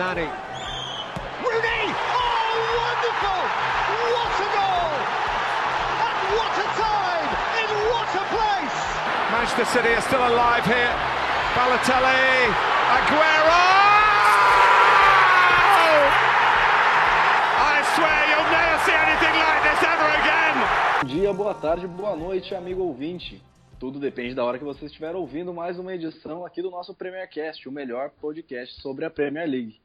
Nani. 0.00 0.24
Rooney! 1.44 1.84
Oh, 1.92 2.56
wonderful! 2.80 3.40
What 4.16 4.32
a 4.32 4.48
goal! 4.56 4.92
And 6.08 6.20
what 6.40 6.54
a 6.56 6.68
time! 6.72 7.28
In 7.60 7.70
what 7.92 8.08
a 8.16 8.24
place! 8.32 8.78
Manchester 9.28 9.68
City 9.76 9.92
are 9.92 10.00
still 10.00 10.24
alive 10.24 10.64
here. 10.64 10.94
Balotelli, 11.52 12.48
Aguero! 12.96 13.64
I 17.60 17.76
swear 17.92 18.20
you'll 18.32 18.52
never 18.56 18.78
see 18.88 18.96
anything 18.96 19.34
like 19.36 19.62
this 19.68 19.80
ever 19.84 20.08
again! 20.16 20.56
Bom 21.02 21.08
dia, 21.12 21.32
boa 21.34 21.52
tarde, 21.52 21.86
boa 21.86 22.16
noite, 22.16 22.54
amigo 22.54 22.84
ouvinte. 22.84 23.42
Tudo 23.78 24.00
depende 24.00 24.34
da 24.34 24.44
hora 24.44 24.58
que 24.58 24.64
você 24.64 24.86
estiver 24.86 25.14
ouvindo 25.14 25.52
mais 25.52 25.78
uma 25.78 25.94
edição 25.94 26.46
aqui 26.46 26.62
do 26.62 26.70
nosso 26.70 26.94
Premiercast, 26.94 27.68
o 27.68 27.72
melhor 27.72 28.08
podcast 28.18 28.80
sobre 28.80 29.04
a 29.04 29.10
Premier 29.10 29.46
League. 29.46 29.78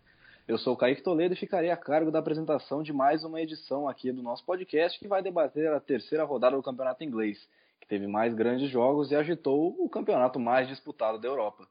Eu 0.48 0.60
sou 0.60 0.74
o 0.74 0.78
Kaique 0.78 1.02
Toledo 1.02 1.34
e 1.34 1.38
ficarei 1.38 1.72
a 1.72 1.78
cargo 1.78 2.12
da 2.12 2.20
apresentação 2.20 2.84
de 2.84 2.94
mais 2.94 3.24
uma 3.24 3.42
edição 3.42 3.90
aqui 3.90 4.12
do 4.12 4.22
nosso 4.22 4.46
podcast 4.46 5.00
que 5.00 5.08
vai 5.08 5.24
debater 5.24 5.74
a 5.74 5.80
terceira 5.80 6.24
rodada 6.24 6.56
do 6.56 6.62
Campeonato 6.62 7.04
Inglês, 7.04 7.40
que 7.82 7.88
teve 7.88 8.06
mais 8.06 8.32
grandes 8.36 8.70
jogos 8.70 9.10
e 9.10 9.16
agitou 9.16 9.76
o 9.80 9.90
campeonato 9.90 10.40
mais 10.40 10.68
disputado 10.68 11.18
da 11.18 11.28
Europa. 11.28 11.68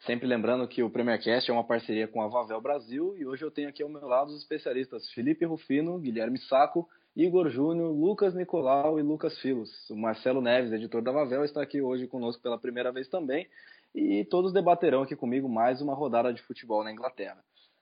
Sempre 0.00 0.26
lembrando 0.26 0.66
que 0.66 0.82
o 0.82 0.90
Premiercast 0.90 1.48
é 1.48 1.54
uma 1.54 1.62
parceria 1.62 2.08
com 2.08 2.20
a 2.20 2.26
Vavel 2.26 2.60
Brasil 2.60 3.16
e 3.16 3.24
hoje 3.24 3.44
eu 3.44 3.52
tenho 3.52 3.68
aqui 3.68 3.84
ao 3.84 3.88
meu 3.88 4.08
lado 4.08 4.32
os 4.32 4.38
especialistas 4.38 5.08
Felipe 5.12 5.44
Rufino, 5.44 5.96
Guilherme 6.00 6.38
Saco 6.38 6.88
Igor 7.14 7.48
Júnior, 7.48 7.92
Lucas 7.92 8.34
Nicolau 8.34 8.98
e 8.98 9.02
Lucas 9.02 9.38
Filos. 9.38 9.70
O 9.90 9.96
Marcelo 9.96 10.40
Neves, 10.40 10.72
editor 10.72 11.02
da 11.02 11.12
Vavel, 11.12 11.44
está 11.44 11.62
aqui 11.62 11.80
hoje 11.80 12.08
conosco 12.08 12.42
pela 12.42 12.58
primeira 12.58 12.90
vez 12.90 13.06
também 13.06 13.48
e 13.94 14.24
todos 14.24 14.52
debaterão 14.52 15.02
aqui 15.02 15.14
comigo 15.14 15.48
mais 15.48 15.80
uma 15.80 15.94
rodada 15.94 16.32
de 16.32 16.42
futebol 16.42 16.82
na 16.82 16.90
Inglaterra. 16.90 17.38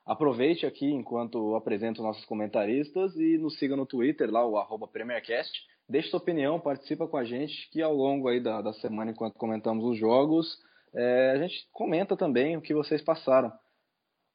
Aproveite 0.07 0.65
aqui 0.65 0.87
enquanto 0.87 1.57
apresento 1.57 2.01
nossos 2.01 2.25
comentaristas 2.27 3.17
e 3.17 3.37
nos 3.39 3.59
siga 3.59 3.75
no 3.75 3.85
Twitter, 3.85 4.31
lá 4.31 4.47
o 4.47 4.57
arroba 4.57 4.87
PremierCast. 4.87 5.53
Deixe 5.89 6.11
sua 6.11 6.21
opinião, 6.21 6.61
participa 6.61 7.09
com 7.09 7.17
a 7.17 7.25
gente, 7.25 7.69
que 7.71 7.83
ao 7.83 7.93
longo 7.93 8.29
aí 8.29 8.41
da, 8.41 8.63
da 8.63 8.73
semana, 8.75 9.11
enquanto 9.11 9.35
comentamos 9.35 9.85
os 9.85 9.99
jogos, 9.99 10.47
é, 10.95 11.33
a 11.33 11.39
gente 11.39 11.69
comenta 11.73 12.17
também 12.17 12.57
o 12.57 12.63
que 12.63 12.73
vocês 12.73 13.03
passaram. 13.03 13.53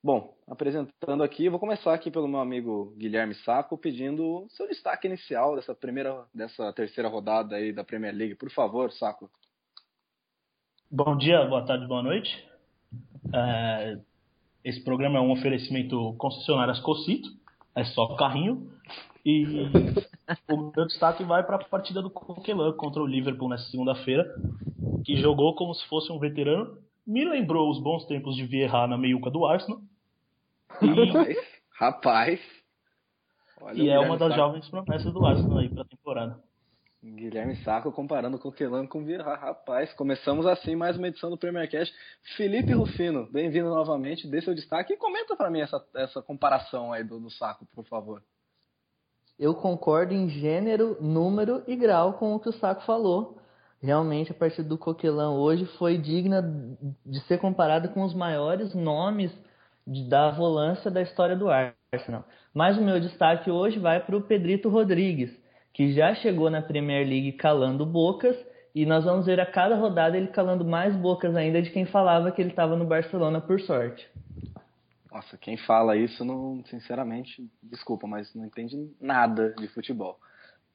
Bom, 0.04 0.36
apresentando 0.48 1.24
aqui, 1.24 1.48
vou 1.48 1.60
começar 1.60 1.94
aqui 1.94 2.12
pelo 2.12 2.28
meu 2.28 2.40
amigo 2.40 2.94
Guilherme 2.98 3.36
Saco, 3.36 3.78
pedindo 3.78 4.48
seu 4.50 4.68
destaque 4.68 5.08
inicial 5.08 5.56
dessa 5.56 5.74
primeira, 5.74 6.26
dessa 6.34 6.74
terceira 6.74 7.08
rodada 7.08 7.56
aí 7.56 7.72
da 7.72 7.84
Premier 7.84 8.14
League. 8.14 8.36
Por 8.36 8.50
favor, 8.52 8.92
Saco. 8.92 9.30
Bom 10.90 11.16
dia, 11.16 11.46
boa 11.46 11.66
tarde, 11.66 11.88
boa 11.88 12.04
noite. 12.04 12.46
É, 13.34 13.98
esse 14.64 14.84
programa 14.84 15.18
é 15.18 15.22
um 15.22 15.32
oferecimento 15.32 16.14
concessionárias 16.18 16.80
Cocito, 16.80 17.30
é 17.76 17.84
só 17.84 18.16
carrinho. 18.16 18.70
E 19.24 19.46
o 20.50 20.72
meu 20.76 20.88
destaque 20.88 21.24
vai 21.24 21.44
para 21.44 21.58
a 21.58 21.64
partida 21.64 22.02
do 22.02 22.10
Coquelin 22.10 22.72
contra 22.74 23.02
o 23.02 23.06
Liverpool 23.06 23.50
nessa 23.50 23.70
segunda-feira, 23.70 24.26
que 25.06 25.16
jogou 25.18 25.54
como 25.56 25.74
se 25.74 25.88
fosse 25.88 26.12
um 26.12 26.20
veterano. 26.20 26.78
Me 27.06 27.24
lembrou 27.24 27.70
os 27.70 27.80
bons 27.80 28.06
tempos 28.06 28.36
de 28.36 28.46
Vieira 28.46 28.88
na 28.88 28.98
meiuca 28.98 29.30
do 29.30 29.46
Arsenal 29.46 29.82
Rapaz, 30.80 31.38
rapaz. 31.80 32.40
Olha 33.62 33.82
e 33.82 33.90
é 33.90 34.00
uma 34.00 34.18
das 34.18 34.36
jovens 34.36 34.68
promessas 34.70 35.14
do 35.14 35.26
Arsenal 35.26 35.60
aí 35.60 35.70
para 35.70 35.84
a 35.84 35.86
temporada. 35.86 36.40
Guilherme 37.04 37.56
Saco 37.64 37.92
comparando 37.92 38.38
o 38.38 38.40
Coquelin 38.40 38.86
com 38.86 39.00
o 39.00 39.04
Vieira. 39.04 39.24
Rapaz, 39.24 39.92
começamos 39.94 40.46
assim 40.46 40.76
mais 40.76 40.96
uma 40.96 41.08
edição 41.08 41.32
do 41.32 41.38
Premier 41.38 41.68
Cash. 41.68 41.92
Felipe 42.38 42.74
Rufino, 42.74 43.28
bem-vindo 43.32 43.70
novamente. 43.70 44.28
Dê 44.28 44.40
seu 44.40 44.54
destaque 44.54 44.94
e 44.94 44.98
comenta 44.98 45.36
para 45.36 45.50
mim 45.50 45.62
essa, 45.62 45.84
essa 45.96 46.22
comparação 46.22 46.94
aí 46.94 47.04
do, 47.04 47.20
do 47.20 47.32
Saco, 47.32 47.66
por 47.74 47.84
favor. 47.86 48.22
Eu 49.40 49.56
concordo 49.56 50.14
em 50.14 50.30
gênero, 50.30 50.96
número 51.02 51.64
e 51.66 51.76
grau 51.76 52.14
com 52.20 52.36
o 52.36 52.40
que 52.40 52.50
o 52.50 52.54
Saco 52.54 52.84
falou. 52.84 53.42
Realmente 53.82 54.32
a 54.32 54.36
partida 54.36 54.70
do 54.70 54.78
Coquelin 54.78 55.34
hoje 55.34 55.66
foi 55.80 55.98
digna 55.98 56.44
de 57.04 57.20
ser 57.22 57.40
comparada 57.40 57.88
com 57.88 58.04
os 58.04 58.14
maiores 58.14 58.76
nomes 58.76 59.32
da 60.08 60.30
volância 60.30 60.92
da 60.92 61.02
história 61.02 61.36
do 61.36 61.48
Arsenal. 61.50 62.24
Mas 62.54 62.78
o 62.78 62.82
meu 62.84 63.00
destaque 63.00 63.50
hoje 63.50 63.80
vai 63.80 64.00
para 64.06 64.16
o 64.16 64.22
Pedrito 64.22 64.70
Rodrigues, 64.70 65.41
que 65.74 65.94
já 65.94 66.14
chegou 66.16 66.50
na 66.50 66.62
Premier 66.62 67.08
League 67.08 67.34
calando 67.34 67.86
bocas 67.86 68.38
e 68.74 68.86
nós 68.86 69.04
vamos 69.04 69.26
ver 69.26 69.40
a 69.40 69.46
cada 69.46 69.76
rodada 69.76 70.18
ele 70.18 70.28
calando 70.28 70.64
mais 70.66 70.96
bocas 70.96 71.36
ainda 71.36 71.62
de 71.62 71.70
quem 71.70 71.86
falava 71.86 72.32
que 72.32 72.42
ele 72.42 72.50
estava 72.50 72.76
no 72.76 72.86
Barcelona 72.86 73.42
por 73.42 73.60
sorte. 73.62 74.10
Nossa, 75.12 75.38
quem 75.38 75.58
fala 75.58 75.98
isso, 75.98 76.24
não, 76.24 76.64
sinceramente, 76.66 77.46
desculpa, 77.62 78.08
mas 78.08 78.34
não 78.34 78.46
entende 78.46 78.78
nada 79.00 79.54
de 79.58 79.68
futebol. 79.68 80.18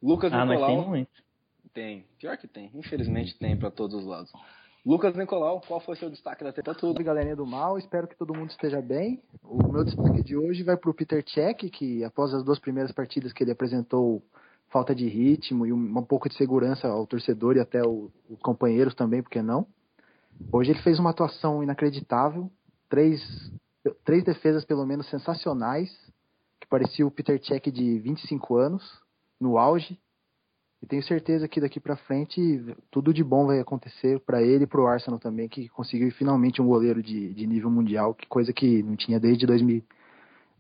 Lucas 0.03 0.31
ah, 0.33 0.45
Nicolau. 0.45 0.69
Mas 0.69 0.79
tem 0.79 0.89
muito. 0.89 1.27
Tem, 1.73 2.07
pior 2.19 2.37
que 2.37 2.47
tem. 2.47 2.71
Infelizmente 2.75 3.39
tem 3.39 3.57
para 3.57 3.71
todos 3.71 3.97
os 3.97 4.07
lados. 4.07 4.31
Lucas 4.84 5.17
Nicolau, 5.17 5.61
qual 5.67 5.81
foi 5.81 5.95
o 5.95 5.99
seu 5.99 6.11
destaque 6.11 6.45
da 6.45 6.53
temporada? 6.53 6.78
Tudo, 6.78 7.03
galerinha 7.03 7.34
do 7.34 7.47
mal, 7.47 7.77
espero 7.77 8.07
que 8.07 8.17
todo 8.17 8.34
mundo 8.34 8.51
esteja 8.51 8.81
bem. 8.81 9.21
O 9.43 9.73
meu 9.73 9.84
destaque 9.84 10.23
de 10.23 10.37
hoje 10.37 10.63
vai 10.63 10.77
para 10.77 10.91
o 10.91 10.95
Peter 10.95 11.25
Cech, 11.27 11.69
que 11.71 12.05
após 12.05 12.33
as 12.33 12.45
duas 12.45 12.59
primeiras 12.59 12.93
partidas 12.93 13.33
que 13.33 13.43
ele 13.43 13.51
apresentou 13.51 14.23
falta 14.77 14.95
de 14.95 15.09
ritmo 15.09 15.65
e 15.65 15.73
um, 15.73 15.99
um 15.99 16.03
pouco 16.03 16.29
de 16.29 16.37
segurança 16.37 16.87
ao 16.87 17.07
torcedor 17.07 17.57
e 17.57 17.61
até 17.61 17.81
os 17.81 18.11
companheiros 18.43 18.95
também, 18.95 19.23
porque 19.23 19.41
não? 19.41 19.67
Hoje 20.53 20.73
ele 20.73 20.83
fez 20.83 20.99
uma 20.99 21.09
atuação 21.09 21.63
inacreditável, 21.63 22.51
três, 22.87 23.23
três 24.05 24.23
defesas 24.23 24.67
pelo 24.67 24.85
menos 24.85 25.09
sensacionais, 25.09 25.91
que 26.61 26.67
parecia 26.69 27.07
o 27.07 27.11
Peter 27.11 27.43
Cech 27.43 27.71
de 27.71 27.99
25 28.01 28.57
anos, 28.57 28.83
no 29.41 29.57
auge, 29.57 29.99
e 30.83 30.87
tenho 30.87 31.03
certeza 31.03 31.49
que 31.49 31.59
daqui 31.59 31.81
para 31.81 31.97
frente 31.97 32.63
tudo 32.91 33.15
de 33.15 33.25
bom 33.25 33.47
vai 33.47 33.59
acontecer 33.59 34.21
para 34.21 34.43
ele 34.43 34.65
e 34.65 34.67
para 34.67 34.83
o 34.83 34.87
Arsenal 34.87 35.19
também, 35.19 35.49
que 35.49 35.71
conseguiu 35.71 36.11
finalmente 36.13 36.61
um 36.61 36.67
goleiro 36.67 37.03
de, 37.03 37.33
de 37.33 37.47
nível 37.47 37.71
mundial, 37.71 38.13
que 38.13 38.27
coisa 38.27 38.53
que 38.53 38.83
não 38.83 38.95
tinha 38.95 39.19
desde 39.19 39.47
2000, 39.47 39.83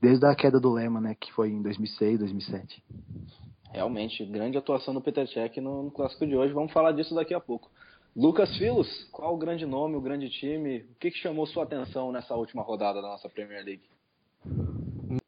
desde 0.00 0.24
a 0.24 0.34
queda 0.34 0.58
do 0.58 0.72
Lema, 0.72 1.02
né, 1.02 1.14
que 1.20 1.30
foi 1.34 1.50
em 1.50 1.60
2006, 1.60 2.18
2007. 2.20 2.82
Realmente, 3.76 4.24
grande 4.24 4.56
atuação 4.56 4.94
do 4.94 5.02
Peter 5.02 5.28
Cech 5.28 5.60
no, 5.60 5.82
no 5.82 5.90
clássico 5.90 6.26
de 6.26 6.34
hoje. 6.34 6.50
Vamos 6.50 6.72
falar 6.72 6.92
disso 6.92 7.14
daqui 7.14 7.34
a 7.34 7.40
pouco. 7.40 7.70
Lucas 8.16 8.56
Filos, 8.56 8.88
qual 9.12 9.34
o 9.34 9.36
grande 9.36 9.66
nome, 9.66 9.96
o 9.96 10.00
grande 10.00 10.30
time? 10.30 10.78
O 10.78 10.94
que, 10.98 11.10
que 11.10 11.18
chamou 11.18 11.46
sua 11.46 11.64
atenção 11.64 12.10
nessa 12.10 12.34
última 12.34 12.62
rodada 12.62 13.02
da 13.02 13.08
nossa 13.08 13.28
Premier 13.28 13.62
League? 13.62 13.82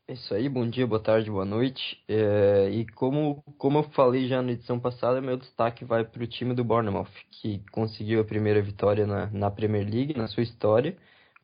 É 0.08 0.14
isso 0.14 0.32
aí, 0.32 0.48
bom 0.48 0.66
dia, 0.66 0.86
boa 0.86 0.98
tarde, 0.98 1.30
boa 1.30 1.44
noite. 1.44 2.02
É, 2.08 2.70
e 2.70 2.86
como, 2.92 3.42
como 3.58 3.80
eu 3.80 3.82
falei 3.90 4.26
já 4.26 4.40
na 4.40 4.52
edição 4.52 4.80
passada, 4.80 5.20
meu 5.20 5.36
destaque 5.36 5.84
vai 5.84 6.02
para 6.02 6.24
o 6.24 6.26
time 6.26 6.54
do 6.54 6.64
Bournemouth, 6.64 7.12
que 7.30 7.62
conseguiu 7.70 8.18
a 8.18 8.24
primeira 8.24 8.62
vitória 8.62 9.06
na, 9.06 9.26
na 9.26 9.50
Premier 9.50 9.84
League, 9.86 10.16
na 10.16 10.26
sua 10.26 10.42
história, 10.42 10.96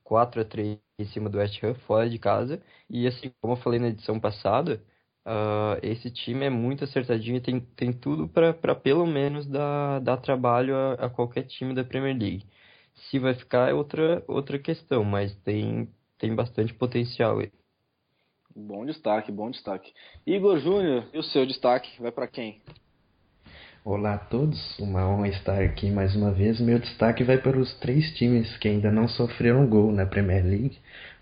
4 0.03 0.41
a 0.41 0.44
3 0.47 0.78
em 0.98 1.04
cima 1.04 1.28
do 1.28 1.37
West 1.37 1.62
Ham, 1.62 1.75
fora 1.87 2.09
de 2.09 2.19
casa. 2.19 2.62
E 2.88 3.06
assim, 3.06 3.31
como 3.43 3.53
eu 3.53 3.59
falei 3.59 3.78
na 3.78 3.88
edição 3.88 4.19
passada, 4.19 4.82
uh, 5.26 5.78
esse 5.82 6.10
time 6.10 6.44
é 6.44 6.50
muito 6.50 6.84
acertadinho 6.84 7.36
e 7.36 7.40
tem, 7.40 7.60
tem 7.60 7.92
tudo 7.92 8.28
para 8.28 8.74
pelo 8.74 9.06
menos 9.06 9.46
dar, 9.46 10.00
dar 10.00 10.16
trabalho 10.18 10.76
a, 10.76 10.92
a 10.94 11.10
qualquer 11.10 11.44
time 11.44 11.74
da 11.74 11.84
Premier 11.84 12.16
League. 12.16 12.46
Se 13.10 13.18
vai 13.18 13.34
ficar 13.34 13.68
é 13.68 13.74
outra, 13.74 14.22
outra 14.28 14.58
questão, 14.58 15.04
mas 15.04 15.34
tem, 15.42 15.88
tem 16.18 16.34
bastante 16.34 16.72
potencial 16.74 17.38
aí. 17.40 17.50
Bom 18.54 18.86
destaque, 18.86 19.32
bom 19.32 19.50
destaque. 19.50 19.92
Igor 20.24 20.60
Júnior, 20.60 21.08
e 21.12 21.18
o 21.18 21.24
seu 21.24 21.44
destaque 21.44 22.00
vai 22.00 22.12
para 22.12 22.28
quem? 22.28 22.62
Olá 23.84 24.14
a 24.14 24.18
todos, 24.18 24.78
uma 24.78 25.06
honra 25.06 25.28
estar 25.28 25.60
aqui 25.60 25.90
mais 25.90 26.14
uma 26.14 26.30
vez. 26.30 26.60
Meu 26.60 26.78
destaque 26.78 27.24
vai 27.24 27.36
para 27.36 27.58
os 27.58 27.74
três 27.80 28.14
times 28.14 28.56
que 28.58 28.68
ainda 28.68 28.90
não 28.90 29.08
sofreram 29.08 29.66
gol 29.66 29.93
na 29.93 30.06
Premier 30.06 30.44
League. 30.44 30.78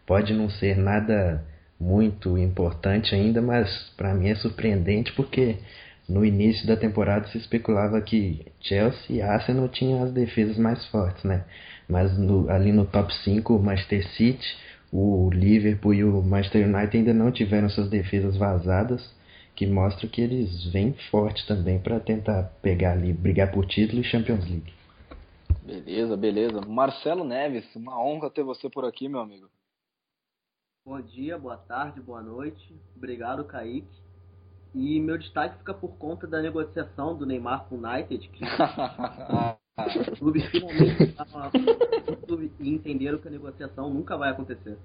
Pode 0.06 0.34
não 0.34 0.50
ser 0.50 0.76
nada 0.76 1.44
muito 1.82 2.38
importante 2.38 3.14
ainda, 3.14 3.42
mas 3.42 3.68
para 3.96 4.14
mim 4.14 4.28
é 4.28 4.34
surpreendente 4.36 5.12
porque 5.12 5.56
no 6.08 6.24
início 6.24 6.66
da 6.66 6.76
temporada 6.76 7.26
se 7.28 7.38
especulava 7.38 8.00
que 8.00 8.46
Chelsea 8.60 9.16
e 9.16 9.22
Arsenal 9.22 9.68
tinham 9.68 10.02
as 10.02 10.12
defesas 10.12 10.56
mais 10.56 10.84
fortes, 10.86 11.24
né? 11.24 11.44
Mas 11.88 12.16
no, 12.16 12.48
ali 12.48 12.72
no 12.72 12.84
top 12.84 13.12
5, 13.24 13.58
Manchester 13.58 14.06
City 14.10 14.56
o 14.92 15.30
Liverpool 15.32 15.94
e 15.94 16.04
o 16.04 16.22
Manchester 16.22 16.68
United 16.68 16.98
ainda 16.98 17.14
não 17.14 17.32
tiveram 17.32 17.70
suas 17.70 17.88
defesas 17.88 18.36
vazadas, 18.36 19.02
que 19.56 19.66
mostra 19.66 20.06
que 20.06 20.20
eles 20.20 20.66
vêm 20.66 20.92
forte 21.10 21.46
também 21.46 21.78
para 21.78 21.98
tentar 21.98 22.52
pegar 22.60 22.92
ali, 22.92 23.12
brigar 23.12 23.50
por 23.50 23.66
título 23.66 24.02
e 24.02 24.04
Champions 24.04 24.44
League. 24.44 24.72
Beleza, 25.64 26.16
beleza. 26.16 26.60
Marcelo 26.66 27.24
Neves, 27.24 27.64
uma 27.74 27.98
honra 28.02 28.28
ter 28.28 28.42
você 28.42 28.68
por 28.68 28.84
aqui, 28.84 29.08
meu 29.08 29.20
amigo. 29.20 29.48
Bom 30.84 31.00
dia, 31.00 31.38
boa 31.38 31.56
tarde, 31.56 32.00
boa 32.00 32.20
noite. 32.20 32.74
Obrigado, 32.96 33.44
Kaique. 33.44 33.86
E 34.74 35.00
meu 35.00 35.16
destaque 35.16 35.56
fica 35.58 35.72
por 35.72 35.90
conta 35.96 36.26
da 36.26 36.42
negociação 36.42 37.16
do 37.16 37.24
Neymar 37.24 37.66
com 37.68 37.76
o 37.76 37.78
United, 37.78 38.28
que 38.28 38.42
o 40.12 40.16
clube 40.16 40.40
finalmente 40.50 41.14
e 42.58 42.68
entenderam 42.68 43.18
que 43.18 43.28
a 43.28 43.30
negociação 43.30 43.94
nunca 43.94 44.16
vai 44.16 44.30
acontecer. 44.30 44.76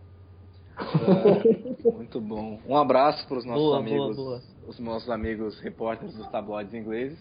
É, 0.77 1.91
muito 1.91 2.21
bom. 2.21 2.59
Um 2.67 2.77
abraço 2.77 3.27
para 3.27 3.39
os 3.39 3.45
nossos 3.45 3.63
Boa, 3.63 3.79
amigos, 3.79 4.15
boa, 4.15 4.39
boa. 4.39 4.41
os 4.67 4.79
nossos 4.79 5.09
amigos 5.09 5.59
repórteres 5.61 6.15
dos 6.15 6.27
tabloides 6.27 6.75
ingleses, 6.75 7.17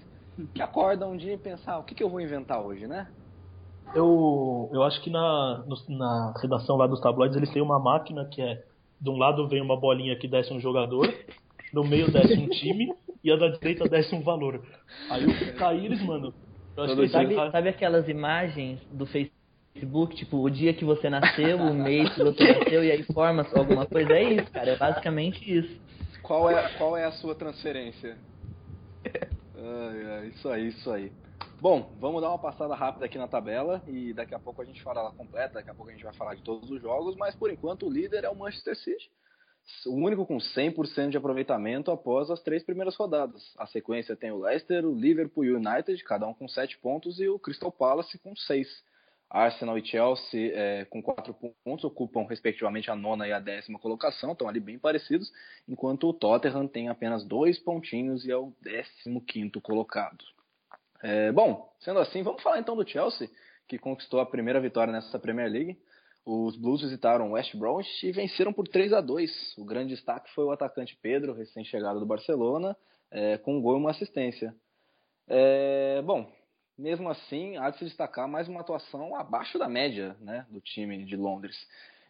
que 0.54 0.60
acordam 0.60 1.12
um 1.12 1.16
dia 1.16 1.32
e 1.32 1.38
pensam, 1.38 1.76
ah, 1.76 1.78
o 1.78 1.82
que, 1.82 1.94
que 1.94 2.02
eu 2.02 2.10
vou 2.10 2.20
inventar 2.20 2.60
hoje, 2.60 2.86
né? 2.86 3.08
Eu, 3.94 4.70
eu 4.72 4.82
acho 4.82 5.00
que 5.02 5.10
na, 5.10 5.64
no- 5.66 5.96
na 5.96 6.34
redação 6.40 6.76
lá 6.76 6.86
dos 6.86 7.00
tabloides 7.00 7.36
eles 7.36 7.50
têm 7.50 7.62
uma 7.62 7.78
máquina 7.78 8.26
que 8.26 8.42
é 8.42 8.62
de 9.00 9.10
um 9.10 9.16
lado 9.16 9.46
vem 9.48 9.60
uma 9.60 9.78
bolinha 9.78 10.16
que 10.18 10.26
desce 10.28 10.52
um 10.52 10.60
jogador, 10.60 11.12
no 11.72 11.84
meio 11.84 12.10
desce 12.10 12.34
um 12.34 12.48
time 12.48 12.94
e 13.22 13.30
a 13.30 13.36
da 13.36 13.48
direita 13.48 13.88
desce 13.88 14.14
um 14.14 14.22
valor. 14.22 14.62
Aí 15.10 15.24
o 15.24 15.28
que 15.38 15.52
cair 15.52 15.86
eles, 15.86 16.02
mano. 16.04 16.34
Eu 16.76 16.84
acho 16.84 16.94
Todo 16.94 17.04
que 17.06 17.10
dia. 17.10 17.20
eles 17.22 17.36
Sabe, 17.36 17.52
sabe 17.52 17.68
aquelas 17.68 18.08
imagens 18.08 18.80
do 18.90 19.06
Facebook, 19.06 20.16
tipo, 20.16 20.38
o 20.38 20.50
dia 20.50 20.74
que 20.74 20.84
você 20.84 21.08
nasceu, 21.08 21.58
o 21.58 21.74
mês 21.74 22.12
que 22.14 22.22
você 22.22 22.52
nasceu 22.54 22.84
e 22.84 22.90
aí 22.90 23.02
forma 23.04 23.46
alguma 23.54 23.86
coisa? 23.86 24.12
É 24.12 24.22
isso, 24.22 24.50
cara, 24.50 24.70
é 24.70 24.76
basicamente 24.76 25.58
isso. 25.58 25.80
Qual 26.22 26.50
é, 26.50 26.68
qual 26.76 26.96
é 26.96 27.04
a 27.04 27.12
sua 27.12 27.34
transferência? 27.34 28.16
Ai, 29.58 30.06
ai, 30.18 30.26
isso 30.28 30.48
aí, 30.50 30.68
isso 30.68 30.90
aí. 30.90 31.10
Bom, 31.58 31.96
vamos 31.98 32.20
dar 32.20 32.28
uma 32.28 32.38
passada 32.38 32.74
rápida 32.74 33.06
aqui 33.06 33.16
na 33.16 33.26
tabela 33.26 33.82
e 33.88 34.12
daqui 34.12 34.34
a 34.34 34.38
pouco 34.38 34.60
a 34.60 34.64
gente 34.64 34.82
fala 34.82 35.00
ela 35.00 35.12
completa, 35.12 35.54
daqui 35.54 35.70
a 35.70 35.74
pouco 35.74 35.90
a 35.90 35.94
gente 35.94 36.04
vai 36.04 36.12
falar 36.12 36.34
de 36.34 36.42
todos 36.42 36.70
os 36.70 36.82
jogos, 36.82 37.16
mas 37.16 37.34
por 37.34 37.50
enquanto 37.50 37.86
o 37.86 37.90
líder 37.90 38.24
é 38.24 38.28
o 38.28 38.36
Manchester 38.36 38.76
City. 38.76 39.10
O 39.86 39.94
único 39.94 40.26
com 40.26 40.36
100% 40.36 41.08
de 41.08 41.16
aproveitamento 41.16 41.90
após 41.90 42.30
as 42.30 42.42
três 42.42 42.62
primeiras 42.62 42.94
rodadas. 42.94 43.42
A 43.56 43.66
sequência 43.66 44.14
tem 44.14 44.30
o 44.30 44.38
Leicester, 44.38 44.84
o 44.84 44.94
Liverpool 44.94 45.44
e 45.46 45.50
o 45.50 45.56
United, 45.56 46.04
cada 46.04 46.28
um 46.28 46.34
com 46.34 46.46
7 46.46 46.78
pontos, 46.78 47.18
e 47.18 47.26
o 47.26 47.38
Crystal 47.38 47.72
Palace 47.72 48.18
com 48.18 48.36
6. 48.36 48.68
Arsenal 49.28 49.78
e 49.78 49.84
Chelsea 49.84 50.52
é, 50.54 50.84
com 50.84 51.02
4 51.02 51.34
pontos 51.64 51.84
ocupam 51.84 52.26
respectivamente 52.28 52.90
a 52.90 52.94
nona 52.94 53.26
e 53.26 53.32
a 53.32 53.40
décima 53.40 53.78
colocação, 53.78 54.32
estão 54.32 54.48
ali 54.48 54.60
bem 54.60 54.78
parecidos, 54.78 55.32
enquanto 55.66 56.06
o 56.06 56.12
Tottenham 56.12 56.68
tem 56.68 56.90
apenas 56.90 57.24
dois 57.24 57.58
pontinhos 57.58 58.24
e 58.26 58.30
é 58.30 58.36
o 58.36 58.52
15 59.26 59.50
colocado. 59.62 60.35
É, 61.02 61.30
bom, 61.32 61.72
sendo 61.80 61.98
assim, 61.98 62.22
vamos 62.22 62.42
falar 62.42 62.58
então 62.58 62.76
do 62.76 62.88
Chelsea, 62.88 63.28
que 63.68 63.78
conquistou 63.78 64.20
a 64.20 64.26
primeira 64.26 64.60
vitória 64.60 64.92
nessa 64.92 65.18
Premier 65.18 65.50
League. 65.50 65.78
Os 66.24 66.56
Blues 66.56 66.82
visitaram 66.82 67.30
o 67.30 67.32
West 67.32 67.54
Bromwich 67.54 68.06
e 68.06 68.10
venceram 68.10 68.52
por 68.52 68.66
3 68.66 68.92
a 68.92 69.00
2 69.00 69.54
O 69.58 69.64
grande 69.64 69.94
destaque 69.94 70.32
foi 70.34 70.44
o 70.44 70.50
atacante 70.50 70.98
Pedro, 71.00 71.32
recém-chegado 71.32 72.00
do 72.00 72.06
Barcelona, 72.06 72.76
é, 73.10 73.38
com 73.38 73.56
um 73.56 73.62
gol 73.62 73.76
e 73.76 73.80
uma 73.80 73.92
assistência. 73.92 74.54
É, 75.28 76.02
bom, 76.02 76.32
mesmo 76.76 77.08
assim, 77.08 77.56
há 77.56 77.70
de 77.70 77.78
se 77.78 77.84
destacar 77.84 78.28
mais 78.28 78.48
uma 78.48 78.60
atuação 78.60 79.14
abaixo 79.14 79.58
da 79.58 79.68
média 79.68 80.16
né, 80.20 80.44
do 80.50 80.60
time 80.60 81.04
de 81.04 81.16
Londres. 81.16 81.56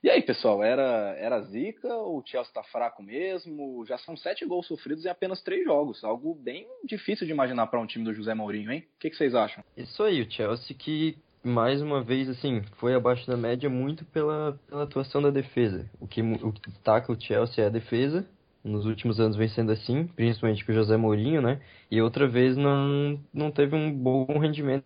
E 0.02 0.10
aí, 0.10 0.22
pessoal, 0.22 0.62
era, 0.62 1.16
era 1.19 1.40
zica? 1.43 1.88
O 1.88 2.22
Chelsea 2.25 2.50
está 2.50 2.62
fraco 2.62 3.02
mesmo? 3.02 3.84
Já 3.87 3.98
são 3.98 4.16
sete 4.16 4.44
gols 4.44 4.66
sofridos 4.66 5.04
em 5.04 5.08
apenas 5.08 5.43
três 5.43 5.64
jogos. 5.64 6.04
Algo 6.04 6.34
bem 6.34 6.66
difícil 6.84 7.26
de 7.26 7.32
imaginar 7.32 7.66
para 7.66 7.81
um 7.81 7.87
time 7.87 8.04
do 8.04 8.14
José 8.14 8.34
Mourinho, 8.34 8.70
hein? 8.70 8.87
O 8.96 9.00
que, 9.00 9.10
que 9.10 9.16
vocês 9.16 9.34
acham? 9.34 9.64
Isso 9.76 10.02
aí, 10.02 10.22
o 10.22 10.31
Chelsea 10.31 10.76
que 10.76 11.16
mais 11.43 11.81
uma 11.81 12.02
vez 12.02 12.28
assim 12.28 12.62
foi 12.76 12.94
abaixo 12.94 13.26
da 13.26 13.37
média 13.37 13.70
muito 13.70 14.04
pela, 14.06 14.58
pela 14.69 14.82
atuação 14.82 15.22
da 15.22 15.31
defesa. 15.31 15.88
O 16.00 16.06
que, 16.06 16.20
o 16.20 16.52
que 16.52 16.70
destaca 16.70 17.12
o 17.12 17.20
Chelsea 17.20 17.64
é 17.64 17.69
a 17.69 17.70
defesa. 17.70 18.26
Nos 18.62 18.84
últimos 18.84 19.20
anos 19.20 19.37
vem 19.37 19.49
sendo 19.49 19.70
assim, 19.70 20.08
principalmente 20.08 20.64
com 20.64 20.72
o 20.72 20.75
José 20.75 20.96
Mourinho, 20.96 21.40
né? 21.40 21.60
E 21.88 22.02
outra 22.02 22.26
vez 22.26 22.56
não, 22.56 23.20
não 23.32 23.50
teve 23.50 23.76
um 23.76 23.92
bom 23.92 24.26
rendimento 24.40 24.84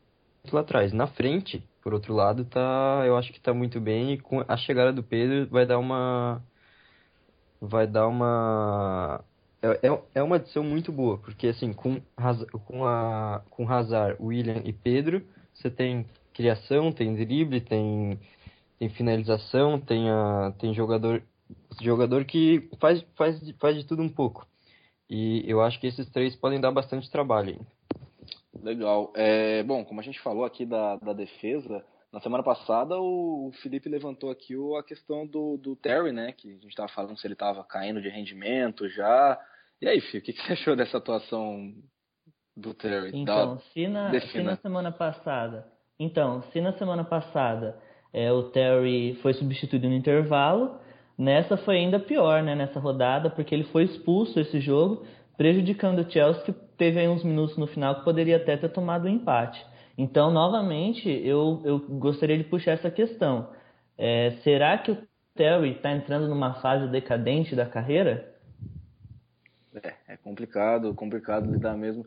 lá 0.52 0.60
atrás. 0.60 0.92
Na 0.92 1.06
frente, 1.06 1.62
por 1.82 1.94
outro 1.94 2.14
lado, 2.14 2.44
tá, 2.44 3.02
eu 3.06 3.16
acho 3.16 3.32
que 3.32 3.40
tá 3.40 3.52
muito 3.54 3.80
bem 3.80 4.12
e 4.14 4.18
com 4.20 4.44
a 4.46 4.56
chegada 4.56 4.92
do 4.92 5.02
Pedro 5.02 5.48
vai 5.50 5.66
dar 5.66 5.78
uma 5.78 6.42
vai 7.60 7.86
dar 7.86 8.06
uma 8.08 9.24
é, 9.62 9.88
é- 9.88 10.02
é 10.16 10.22
uma 10.22 10.36
adição 10.36 10.64
muito 10.64 10.90
boa, 10.90 11.18
porque 11.18 11.48
assim, 11.48 11.72
com, 11.72 12.00
com, 12.66 12.86
a, 12.86 13.42
com 13.50 13.68
Hazard, 13.68 14.16
William 14.20 14.62
e 14.64 14.72
Pedro, 14.72 15.22
você 15.52 15.70
tem 15.70 16.06
criação, 16.32 16.90
tem 16.92 17.14
drible, 17.14 17.60
tem, 17.60 18.18
tem 18.78 18.88
finalização, 18.90 19.80
tem, 19.80 20.10
a, 20.10 20.52
tem 20.58 20.74
jogador, 20.74 21.22
jogador 21.82 22.24
que 22.24 22.68
faz, 22.80 23.04
faz, 23.16 23.38
faz 23.60 23.76
de 23.76 23.84
tudo 23.86 24.02
um 24.02 24.08
pouco. 24.08 24.46
E 25.10 25.44
eu 25.46 25.62
acho 25.62 25.80
que 25.80 25.86
esses 25.88 26.08
três 26.10 26.36
podem 26.36 26.60
dar 26.60 26.72
bastante 26.72 27.10
trabalho 27.10 27.50
ainda. 27.50 27.66
Legal. 28.62 29.12
É, 29.17 29.62
bom, 29.62 29.85
como 29.85 30.00
a 30.00 30.02
gente 30.02 30.20
falou 30.20 30.44
aqui 30.44 30.67
da, 30.67 30.97
da 30.97 31.12
defesa, 31.12 31.85
na 32.12 32.20
semana 32.20 32.43
passada 32.43 32.99
o 32.99 33.52
Felipe 33.62 33.88
levantou 33.88 34.31
aqui 34.31 34.56
o- 34.56 34.76
a 34.76 34.82
questão 34.82 35.26
do, 35.26 35.56
do 35.56 35.76
Terry, 35.76 36.12
né? 36.12 36.32
Que 36.32 36.49
a 36.50 36.55
gente 36.55 36.69
estava 36.70 36.88
falando 36.88 37.17
se 37.19 37.26
ele 37.26 37.35
estava 37.35 37.62
caindo 37.64 38.02
de 38.02 38.08
rendimento 38.08 38.88
já. 38.88 39.38
E 39.81 39.87
aí, 39.88 40.00
Fio, 40.00 40.20
o 40.20 40.23
que, 40.23 40.32
que 40.32 40.43
você 40.43 40.52
achou 40.55 40.75
dessa 40.76 40.99
atuação 40.99 41.73
do 42.56 42.75
Terry? 42.75 43.12
Então, 43.14 43.55
Da- 43.55 43.61
se 43.61 43.87
na, 43.87 44.11
se 44.20 44.43
na 44.43 44.56
semana 44.56 44.91
passada. 44.93 45.73
Então, 45.99 46.43
se 46.50 46.61
na 46.61 46.73
semana 46.73 47.05
passada 47.05 47.79
é, 48.12 48.32
o 48.32 48.50
Terry 48.50 49.14
foi 49.23 49.32
substituído 49.35 49.88
no 49.88 49.94
intervalo, 49.94 50.79
nessa 51.17 51.56
foi 51.56 51.76
ainda 51.76 52.00
pior, 52.00 52.43
né? 52.43 52.56
Nessa 52.56 52.81
rodada, 52.81 53.31
porque 53.31 53.55
ele 53.55 53.64
foi 53.64 53.85
expulso 53.85 54.41
esse 54.41 54.58
jogo, 54.61 55.06
prejudicando 55.37 56.00
o 56.00 56.11
Chelsea, 56.11 56.52
teve 56.80 56.98
aí 56.98 57.06
uns 57.06 57.22
minutos 57.22 57.58
no 57.58 57.66
final 57.66 57.96
que 57.96 58.04
poderia 58.04 58.38
até 58.38 58.56
ter 58.56 58.70
tomado 58.70 59.04
o 59.04 59.08
empate. 59.08 59.62
Então, 59.98 60.30
novamente, 60.30 61.10
eu, 61.10 61.60
eu 61.62 61.78
gostaria 61.78 62.38
de 62.38 62.44
puxar 62.44 62.72
essa 62.72 62.90
questão. 62.90 63.52
É, 63.98 64.30
será 64.42 64.78
que 64.78 64.90
o 64.90 65.08
Terry 65.34 65.72
está 65.72 65.92
entrando 65.92 66.26
numa 66.26 66.54
fase 66.62 66.90
decadente 66.90 67.54
da 67.54 67.66
carreira? 67.66 68.34
É, 69.74 69.94
é 70.08 70.16
complicado, 70.16 70.94
complicado 70.94 71.52
lidar 71.52 71.76
mesmo. 71.76 72.06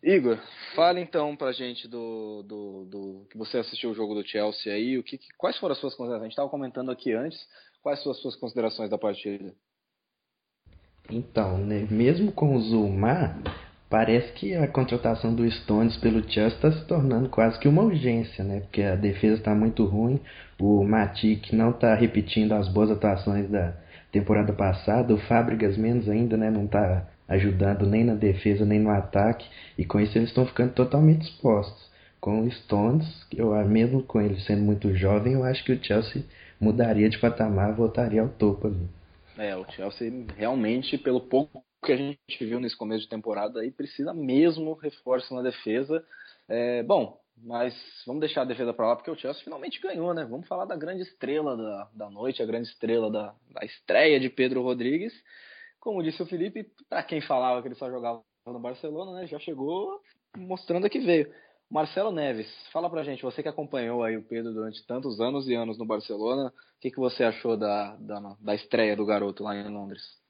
Igor, 0.00 0.38
fala 0.76 1.00
então 1.00 1.34
pra 1.34 1.50
gente 1.50 1.88
do, 1.88 2.44
do, 2.44 2.84
do 2.84 3.26
que 3.30 3.36
você 3.36 3.58
assistiu 3.58 3.90
o 3.90 3.94
jogo 3.94 4.14
do 4.14 4.26
Chelsea 4.26 4.72
aí, 4.72 4.96
o 4.96 5.02
que, 5.02 5.18
quais 5.36 5.58
foram 5.58 5.72
as 5.72 5.80
suas 5.80 5.94
considerações? 5.94 6.22
A 6.22 6.26
gente 6.26 6.32
estava 6.34 6.48
comentando 6.48 6.92
aqui 6.92 7.12
antes, 7.12 7.38
quais 7.82 7.98
foram 8.00 8.12
as 8.12 8.22
suas 8.22 8.36
considerações 8.36 8.88
da 8.88 8.98
partida? 8.98 9.52
Então, 11.10 11.58
né, 11.58 11.86
mesmo 11.90 12.30
com 12.30 12.54
o 12.54 12.60
Zuma, 12.60 13.36
parece 13.92 14.32
que 14.32 14.54
a 14.54 14.66
contratação 14.66 15.34
do 15.34 15.48
Stones 15.50 15.98
pelo 15.98 16.22
Chelsea 16.22 16.56
está 16.56 16.72
se 16.72 16.82
tornando 16.86 17.28
quase 17.28 17.58
que 17.58 17.68
uma 17.68 17.82
urgência, 17.82 18.42
né? 18.42 18.60
Porque 18.60 18.82
a 18.82 18.96
defesa 18.96 19.34
está 19.34 19.54
muito 19.54 19.84
ruim, 19.84 20.18
o 20.58 20.82
Matic 20.82 21.52
não 21.52 21.68
está 21.68 21.94
repetindo 21.94 22.52
as 22.52 22.68
boas 22.68 22.90
atuações 22.90 23.50
da 23.50 23.74
temporada 24.10 24.50
passada, 24.54 25.12
o 25.12 25.18
Fábricas 25.18 25.76
menos 25.76 26.08
ainda, 26.08 26.38
né? 26.38 26.50
Não 26.50 26.64
está 26.64 27.06
ajudando 27.28 27.86
nem 27.86 28.02
na 28.02 28.14
defesa 28.14 28.64
nem 28.64 28.80
no 28.80 28.88
ataque, 28.88 29.46
e 29.76 29.84
com 29.84 30.00
isso 30.00 30.16
eles 30.16 30.30
estão 30.30 30.46
ficando 30.46 30.72
totalmente 30.72 31.26
expostos. 31.26 31.92
Com 32.18 32.40
o 32.40 32.50
Stones, 32.50 33.26
eu, 33.36 33.52
mesmo 33.68 34.02
com 34.02 34.22
ele 34.22 34.40
sendo 34.40 34.62
muito 34.62 34.94
jovem, 34.96 35.34
eu 35.34 35.44
acho 35.44 35.62
que 35.64 35.72
o 35.72 35.84
Chelsea 35.84 36.22
mudaria 36.58 37.10
de 37.10 37.18
patamar, 37.18 37.74
voltaria 37.74 38.22
ao 38.22 38.28
topo 38.30 38.68
ali. 38.68 38.88
É, 39.36 39.54
o 39.54 39.70
Chelsea 39.70 40.10
realmente, 40.38 40.96
pelo 40.96 41.20
pouco 41.20 41.62
que 41.84 41.92
a 41.92 41.96
gente 41.96 42.18
viu 42.40 42.60
nesse 42.60 42.76
começo 42.76 43.02
de 43.02 43.08
temporada, 43.08 43.60
aí 43.60 43.70
precisa 43.70 44.14
mesmo 44.14 44.74
reforço 44.74 45.34
na 45.34 45.42
defesa. 45.42 46.04
É, 46.48 46.82
bom, 46.82 47.20
mas 47.36 47.74
vamos 48.06 48.20
deixar 48.20 48.42
a 48.42 48.46
defesa 48.46 48.72
para 48.72 48.88
lá 48.88 48.96
porque 48.96 49.10
o 49.10 49.16
Chelsea 49.16 49.42
finalmente 49.42 49.80
ganhou, 49.80 50.14
né? 50.14 50.24
Vamos 50.24 50.46
falar 50.46 50.64
da 50.64 50.76
grande 50.76 51.02
estrela 51.02 51.56
da, 51.56 51.90
da 51.94 52.10
noite, 52.10 52.42
a 52.42 52.46
grande 52.46 52.68
estrela 52.68 53.10
da, 53.10 53.34
da 53.50 53.64
estreia 53.64 54.20
de 54.20 54.30
Pedro 54.30 54.62
Rodrigues. 54.62 55.12
Como 55.80 56.02
disse 56.02 56.22
o 56.22 56.26
Felipe, 56.26 56.70
para 56.88 57.02
quem 57.02 57.20
falava 57.20 57.60
que 57.60 57.68
ele 57.68 57.74
só 57.74 57.90
jogava 57.90 58.22
no 58.46 58.60
Barcelona, 58.60 59.12
né? 59.12 59.26
Já 59.26 59.38
chegou 59.38 60.00
mostrando 60.36 60.88
que 60.88 61.00
veio. 61.00 61.32
Marcelo 61.70 62.12
Neves, 62.12 62.46
fala 62.70 62.90
pra 62.90 63.02
gente, 63.02 63.22
você 63.22 63.42
que 63.42 63.48
acompanhou 63.48 64.04
aí 64.04 64.14
o 64.16 64.22
Pedro 64.22 64.52
durante 64.52 64.86
tantos 64.86 65.20
anos 65.20 65.48
e 65.48 65.54
anos 65.54 65.78
no 65.78 65.86
Barcelona, 65.86 66.48
o 66.48 66.80
que, 66.80 66.90
que 66.90 66.98
você 66.98 67.24
achou 67.24 67.56
da, 67.56 67.96
da, 67.96 68.36
da 68.38 68.54
estreia 68.54 68.94
do 68.94 69.06
garoto 69.06 69.42
lá 69.42 69.56
em 69.56 69.68
Londres? 69.70 70.21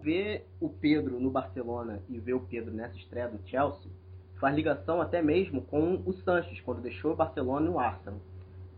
Ver 0.00 0.46
o 0.60 0.68
Pedro 0.68 1.18
no 1.18 1.30
Barcelona 1.30 2.00
e 2.08 2.18
ver 2.18 2.34
o 2.34 2.40
Pedro 2.40 2.72
nessa 2.72 2.96
estreia 2.96 3.28
do 3.28 3.38
Chelsea 3.48 3.90
faz 4.38 4.54
ligação 4.54 5.00
até 5.00 5.22
mesmo 5.22 5.62
com 5.62 6.02
o 6.04 6.12
Sanches, 6.12 6.60
quando 6.60 6.82
deixou 6.82 7.12
o 7.12 7.16
Barcelona 7.16 7.66
e 7.66 7.70
o 7.70 7.78
Arsenal. 7.78 8.20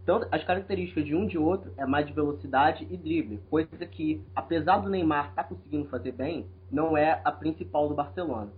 Então, 0.02 0.26
as 0.30 0.42
características 0.42 1.04
de 1.04 1.14
um 1.14 1.26
de 1.26 1.37
outro 1.37 1.72
é 1.76 1.84
mais 1.84 2.06
de 2.06 2.14
velocidade 2.14 2.87
e 2.88 2.96
drible, 2.96 3.42
coisa 3.50 3.84
que, 3.84 4.25
apesar 4.34 4.78
do 4.78 4.88
Neymar 4.88 5.28
estar 5.28 5.44
conseguindo 5.44 5.88
fazer 5.88 6.12
bem, 6.12 6.46
não 6.70 6.96
é 6.96 7.20
a 7.25 7.30
principal 7.30 7.88
do 7.88 7.94
Barcelona. 7.94 8.50